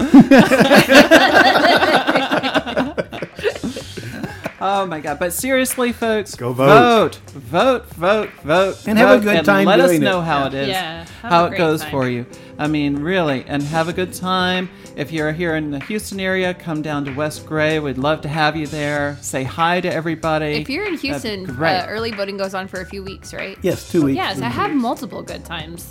Oh 4.60 4.86
my 4.88 4.99
God! 4.99 5.20
But 5.20 5.34
seriously, 5.34 5.91
folks, 5.91 6.34
Go 6.34 6.51
vote. 6.51 7.16
vote, 7.16 7.86
vote, 7.86 7.86
vote, 7.93 8.30
vote, 8.43 8.88
And 8.88 8.97
have 8.97 9.22
a 9.22 9.24
good 9.24 9.45
time 9.45 9.66
Let 9.68 9.80
us 9.80 9.99
know 9.99 10.20
it. 10.22 10.24
how 10.24 10.47
it 10.47 10.53
is, 10.55 10.68
Yeah, 10.70 11.05
how 11.22 11.45
it 11.45 11.58
goes 11.58 11.82
time. 11.82 11.91
for 11.91 12.08
you. 12.10 12.26
I 12.58 12.66
mean, 12.68 12.95
really, 12.97 13.43
and 13.47 13.62
have 13.62 13.88
a 13.88 13.93
good 13.93 14.14
time. 14.14 14.70
If 14.95 15.12
you're 15.12 15.32
here 15.32 15.55
in 15.55 15.70
the 15.70 15.80
Houston 15.82 16.20
area, 16.20 16.55
come 16.55 16.82
down 16.82 17.05
to 17.05 17.14
West 17.14 17.45
Gray. 17.45 17.78
We'd 17.78 17.99
love 17.99 18.22
to 18.22 18.30
have 18.30 18.55
you 18.55 18.66
there. 18.66 19.16
Say 19.22 19.43
hi 19.43 19.80
to 19.80 19.93
everybody. 19.93 20.55
If 20.55 20.70
you're 20.72 20.88
in 20.88 20.95
Houston, 20.97 21.43
great. 21.43 21.78
uh, 21.78 21.86
early 21.88 22.10
voting 22.12 22.38
goes 22.38 22.55
on 22.55 22.68
for 22.68 22.82
a 22.82 22.86
few 22.86 23.03
weeks, 23.03 23.36
right? 23.36 23.60
Yes, 23.62 23.88
two 23.91 24.05
weeks. 24.05 24.16
Yes, 24.16 24.41
I 24.41 24.49
have 24.49 24.74
multiple 24.74 25.22
good 25.22 25.45
times. 25.45 25.88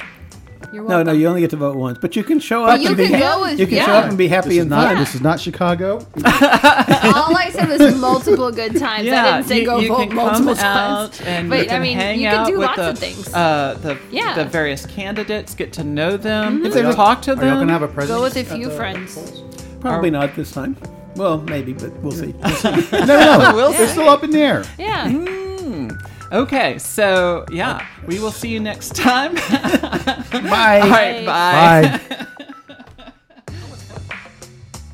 You're 0.73 0.83
No, 0.83 0.89
welcome. 0.89 1.07
no, 1.07 1.13
you 1.13 1.27
only 1.29 1.41
get 1.41 1.51
to 1.51 1.57
vote 1.57 1.77
once, 1.77 1.99
but 2.01 2.17
you 2.17 2.25
can 2.25 2.41
show 2.41 2.65
But 2.65 2.75
up 2.77 2.81
you 2.81 2.89
and 2.89 2.97
be 2.97 3.09
can 3.09 3.21
ha- 3.21 3.37
go 3.37 3.43
with- 3.43 3.59
you 3.61 3.67
can 3.67 3.79
show 3.85 3.93
yeah. 3.93 3.99
up 3.99 4.05
and 4.09 4.19
be 4.19 4.29
happy 4.29 4.49
This 4.49 4.57
is 4.57 4.61
and 4.63 4.71
not. 4.71 4.87
fun. 4.89 4.99
This 4.99 5.15
is 5.15 5.21
not 5.21 5.39
Chicago. 5.41 5.99
All 6.25 7.37
I 7.37 7.51
said 7.53 7.69
was 7.69 7.97
multiple 8.01 8.51
good 8.51 8.77
times. 8.79 9.09
I 9.09 9.37
didn't 9.37 9.45
say 9.49 9.61
you, 9.61 9.67
go 9.67 9.79
you 9.79 9.89
vote 9.89 10.09
can 10.09 10.15
multiple 10.17 10.55
come 10.55 10.65
out 10.65 11.13
times. 11.13 11.21
and 11.23 11.49
but 11.49 11.59
you 11.61 11.65
can 11.67 11.77
I 11.77 11.79
mean, 11.81 11.97
hang 11.97 12.21
you 12.21 12.29
out 12.29 12.45
can 12.47 12.53
do 12.55 12.59
with 12.59 12.67
lots 12.67 12.77
the, 12.79 12.89
of 12.91 12.99
things. 12.99 13.33
Uh, 13.35 13.79
the 13.83 13.99
Yeah. 14.11 14.35
the 14.35 14.45
various 14.45 14.87
candidates, 14.87 15.55
get 15.55 15.73
to 15.75 15.85
know 15.85 16.17
them, 16.17 16.63
Mhm. 16.63 16.75
Are 16.75 16.83
y'all- 16.83 16.95
talk 16.95 17.23
to 17.23 17.33
Are 17.33 17.35
y'all 17.35 17.45
them. 17.45 17.59
gonna 17.61 17.73
have 17.73 17.83
a 17.83 17.89
president? 17.89 18.19
go 18.19 18.23
with 18.25 18.37
a 18.37 18.41
at 18.41 18.47
few 18.47 18.69
the- 18.69 18.75
friends. 18.77 19.43
Probably 19.81 20.11
not 20.11 20.35
this 20.35 20.51
time. 20.51 20.77
Well, 21.17 21.39
maybe, 21.43 21.73
but 21.73 21.93
we'll 22.03 22.13
see. 22.13 22.35
No, 22.65 23.07
no, 23.07 23.53
We'll 23.55 23.73
They're 23.73 23.87
see. 23.87 23.93
still 23.93 24.09
up 24.09 24.25
in 24.25 24.31
the 24.31 24.41
air. 24.41 24.65
Yeah. 24.79 25.09
Okay, 26.33 26.79
so 26.79 27.45
yeah, 27.51 27.87
we 28.07 28.19
will 28.19 28.33
see 28.33 28.49
you 28.49 28.61
next 28.61 28.97
time. 28.97 29.35
Bye. 30.33 30.81
All 30.83 30.91
right, 30.91 31.25
bye. 31.25 32.01
Bye. 32.09 32.27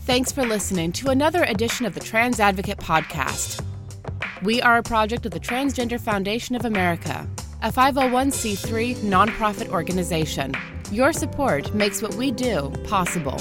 Thanks 0.05 0.31
for 0.33 0.45
listening 0.45 0.93
to 0.93 1.09
another 1.09 1.45
edition 1.45 1.87
of 1.87 1.95
the 1.95 2.01
Trans 2.01 2.39
Advocate 2.39 2.79
Podcast. 2.79 3.65
We 4.43 4.61
are 4.61 4.79
a 4.79 4.83
project 4.83 5.25
of 5.25 5.33
the 5.33 5.41
Transgender 5.41 5.99
Foundation 6.01 6.55
of 6.57 6.65
America, 6.65 7.27
a 7.63 7.71
501c3 7.73 8.97
nonprofit 8.97 9.69
organization. 9.69 10.53
Your 10.91 11.13
support 11.13 11.73
makes 11.75 12.03
what 12.03 12.15
we 12.17 12.31
do 12.33 12.71
possible. 12.85 13.39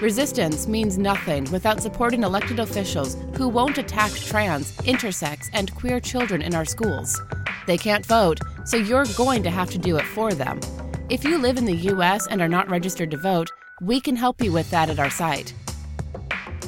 Resistance 0.00 0.68
means 0.68 0.96
nothing 0.96 1.50
without 1.50 1.80
supporting 1.82 2.22
elected 2.22 2.60
officials 2.60 3.16
who 3.36 3.48
won't 3.48 3.78
attack 3.78 4.12
trans, 4.12 4.70
intersex, 4.78 5.50
and 5.52 5.74
queer 5.74 5.98
children 5.98 6.40
in 6.40 6.54
our 6.54 6.64
schools. 6.64 7.20
They 7.66 7.76
can't 7.76 8.06
vote, 8.06 8.38
so 8.64 8.76
you're 8.76 9.06
going 9.16 9.42
to 9.42 9.50
have 9.50 9.70
to 9.70 9.78
do 9.78 9.96
it 9.96 10.04
for 10.04 10.32
them. 10.32 10.60
If 11.08 11.24
you 11.24 11.36
live 11.36 11.56
in 11.56 11.64
the 11.64 11.74
U.S. 11.74 12.28
and 12.28 12.40
are 12.40 12.48
not 12.48 12.70
registered 12.70 13.10
to 13.10 13.16
vote, 13.16 13.50
we 13.80 14.00
can 14.00 14.14
help 14.14 14.40
you 14.40 14.52
with 14.52 14.70
that 14.70 14.88
at 14.88 15.00
our 15.00 15.10
site. 15.10 15.52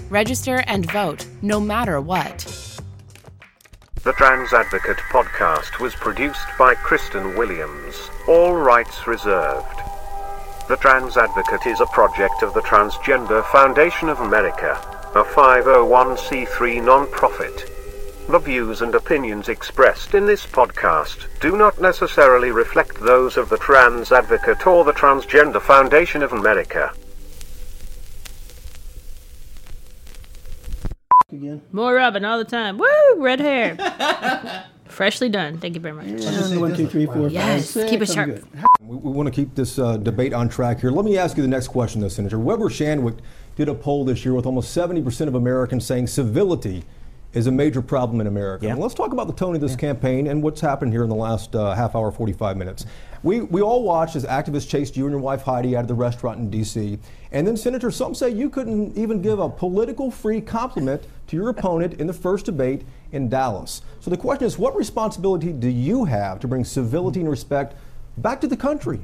Register 0.09 0.65
and 0.67 0.91
vote, 0.91 1.25
no 1.41 1.61
matter 1.61 2.01
what. 2.01 2.39
The 4.03 4.13
Trans 4.15 4.53
Advocate 4.53 4.97
podcast 5.13 5.79
was 5.79 5.95
produced 5.95 6.47
by 6.59 6.75
Cristan 6.75 7.37
Williams. 7.37 8.11
All 8.27 8.55
rights 8.55 9.07
reserved. 9.07 9.80
The 10.71 10.77
Trans 10.77 11.17
Advocate 11.17 11.67
is 11.67 11.81
a 11.81 11.87
project 11.87 12.45
of 12.45 12.55
the 12.55 12.61
Transgender 12.61 13.45
Foundation 13.47 14.09
of 14.09 14.21
America, 14.21 14.79
a 15.17 15.25
501c3 15.25 16.85
non-profit. 16.85 17.69
The 18.29 18.39
views 18.39 18.81
and 18.81 18.95
opinions 18.95 19.49
expressed 19.49 20.15
in 20.15 20.27
this 20.27 20.47
podcast 20.47 21.27
do 21.41 21.57
not 21.57 21.81
necessarily 21.81 22.53
reflect 22.53 23.01
those 23.01 23.37
of 23.37 23.49
the 23.49 23.59
Trans 23.59 24.13
Advocate 24.13 24.65
or 24.65 24.85
the 24.85 24.93
Transgender 24.93 25.61
Foundation 25.61 26.23
of 26.23 26.33
America. 26.33 26.95
Again. 31.33 31.63
More 31.73 31.95
Robin 31.95 32.25
all 32.25 32.39
the 32.39 32.45
time. 32.45 32.79
Woo! 32.79 33.17
Red 33.17 33.41
hair. 33.41 34.69
Freshly 34.91 35.29
done. 35.29 35.59
Thank 35.59 35.75
you 35.75 35.81
very 35.81 35.95
much. 35.95 36.07
And 36.07 36.61
one, 36.61 36.75
two, 36.75 36.87
three, 36.87 37.07
four, 37.07 37.15
five, 37.25 37.33
Yes, 37.33 37.71
six. 37.71 37.91
keep 37.91 38.03
it 38.03 38.09
sharp. 38.09 38.45
We, 38.83 38.97
we 38.97 39.13
want 39.13 39.27
to 39.27 39.33
keep 39.33 39.55
this 39.55 39.79
uh, 39.79 39.97
debate 39.97 40.33
on 40.33 40.49
track 40.49 40.81
here. 40.81 40.91
Let 40.91 41.05
me 41.05 41.17
ask 41.17 41.37
you 41.37 41.43
the 41.43 41.49
next 41.49 41.69
question, 41.69 42.01
though, 42.01 42.09
Senator. 42.09 42.39
Weber 42.39 42.69
Shandwick 42.69 43.19
did 43.57 43.69
a 43.69 43.75
poll 43.75 44.05
this 44.05 44.25
year 44.25 44.35
with 44.35 44.47
almost 44.47 44.77
70% 44.77 45.29
of 45.29 45.35
Americans 45.35 45.85
saying 45.87 46.07
civility 46.09 46.85
is 47.33 47.47
a 47.47 47.53
major 47.53 47.81
problem 47.81 48.21
in 48.21 48.27
America. 48.27 48.67
Yeah. 48.67 48.73
And 48.73 48.81
let's 48.81 48.95
talk 48.95 49.13
about 49.13 49.29
the 49.29 49.33
tone 49.33 49.55
of 49.55 49.61
this 49.61 49.77
campaign 49.77 50.27
and 50.27 50.43
what's 50.43 50.61
happened 50.61 50.93
here 50.93 51.05
in 51.05 51.09
the 51.09 51.15
last 51.15 51.55
uh, 51.55 51.75
half 51.75 51.95
hour, 51.95 52.11
45 52.11 52.57
minutes. 52.57 52.87
We, 53.23 53.43
we 53.43 53.61
all 53.61 53.85
watched 53.85 54.17
as 54.17 54.25
activists 54.25 54.69
chased 54.69 54.97
you 54.97 55.05
and 55.05 55.13
your 55.13 55.21
wife 55.21 55.43
Heidi 55.43 55.77
out 55.77 55.83
of 55.83 55.89
the 55.89 55.95
restaurant 55.95 56.39
in 56.41 56.51
D.C. 56.51 56.99
And 57.31 57.47
then, 57.47 57.57
Senator, 57.57 57.91
some 57.93 58.15
say 58.15 58.31
you 58.31 58.51
couldn't 58.51 58.97
even 58.97 59.23
give 59.23 59.39
a 59.39 59.49
political 59.49 60.11
free 60.11 60.41
compliment 60.41 61.07
to 61.29 61.37
your 61.37 61.51
opponent 61.51 62.01
in 62.01 62.07
the 62.09 62.13
first 62.13 62.47
debate 62.47 62.83
in 63.13 63.29
Dallas. 63.29 63.83
So 64.01 64.11
the 64.11 64.17
question 64.17 64.47
is 64.47 64.59
what 64.59 64.77
responsibility 64.77 65.53
do 65.53 65.69
you 65.69 66.05
have 66.05 66.41
to 66.41 66.49
bring 66.49 66.65
civility 66.65 67.21
and 67.21 67.29
respect 67.29 67.75
back 68.19 68.41
to 68.41 68.47
the 68.47 68.57
country? 68.57 69.01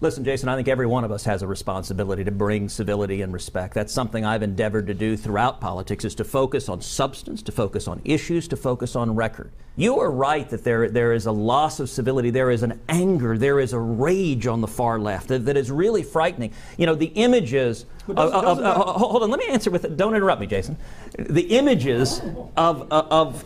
Listen, 0.00 0.24
Jason, 0.24 0.48
I 0.48 0.56
think 0.56 0.68
every 0.68 0.86
one 0.86 1.04
of 1.04 1.12
us 1.12 1.24
has 1.24 1.42
a 1.42 1.46
responsibility 1.46 2.24
to 2.24 2.30
bring 2.30 2.68
civility 2.68 3.22
and 3.22 3.32
respect. 3.32 3.74
That's 3.74 3.92
something 3.92 4.24
I've 4.24 4.42
endeavored 4.42 4.86
to 4.88 4.94
do 4.94 5.16
throughout 5.16 5.60
politics 5.60 6.04
is 6.04 6.14
to 6.16 6.24
focus 6.24 6.68
on 6.68 6.80
substance, 6.82 7.42
to 7.42 7.52
focus 7.52 7.86
on 7.88 8.02
issues, 8.04 8.48
to 8.48 8.56
focus 8.56 8.96
on 8.96 9.14
record. 9.14 9.50
You 9.76 9.98
are 10.00 10.10
right 10.10 10.48
that 10.50 10.62
there, 10.64 10.88
there 10.90 11.12
is 11.12 11.26
a 11.26 11.32
loss 11.32 11.80
of 11.80 11.88
civility, 11.88 12.30
there 12.30 12.50
is 12.50 12.62
an 12.62 12.80
anger, 12.88 13.38
there 13.38 13.60
is 13.60 13.72
a 13.72 13.78
rage 13.78 14.46
on 14.46 14.60
the 14.60 14.66
far 14.68 14.98
left 14.98 15.28
that, 15.28 15.46
that 15.46 15.56
is 15.56 15.70
really 15.70 16.02
frightening. 16.02 16.52
You 16.76 16.86
know, 16.86 16.94
the 16.94 17.06
images 17.14 17.86
of, 18.08 18.16
doesn't- 18.16 18.34
of- 18.34 18.42
doesn't 18.44 18.64
of- 18.64 18.76
that- 18.76 18.96
hold 18.98 19.22
on, 19.22 19.30
let 19.30 19.38
me 19.40 19.48
answer 19.48 19.70
with 19.70 19.84
it. 19.84 19.96
Don't 19.96 20.14
interrupt 20.14 20.40
me, 20.40 20.46
Jason. 20.46 20.76
The 21.18 21.42
images 21.56 22.20
of, 22.56 22.90
of, 22.92 23.10
of 23.10 23.44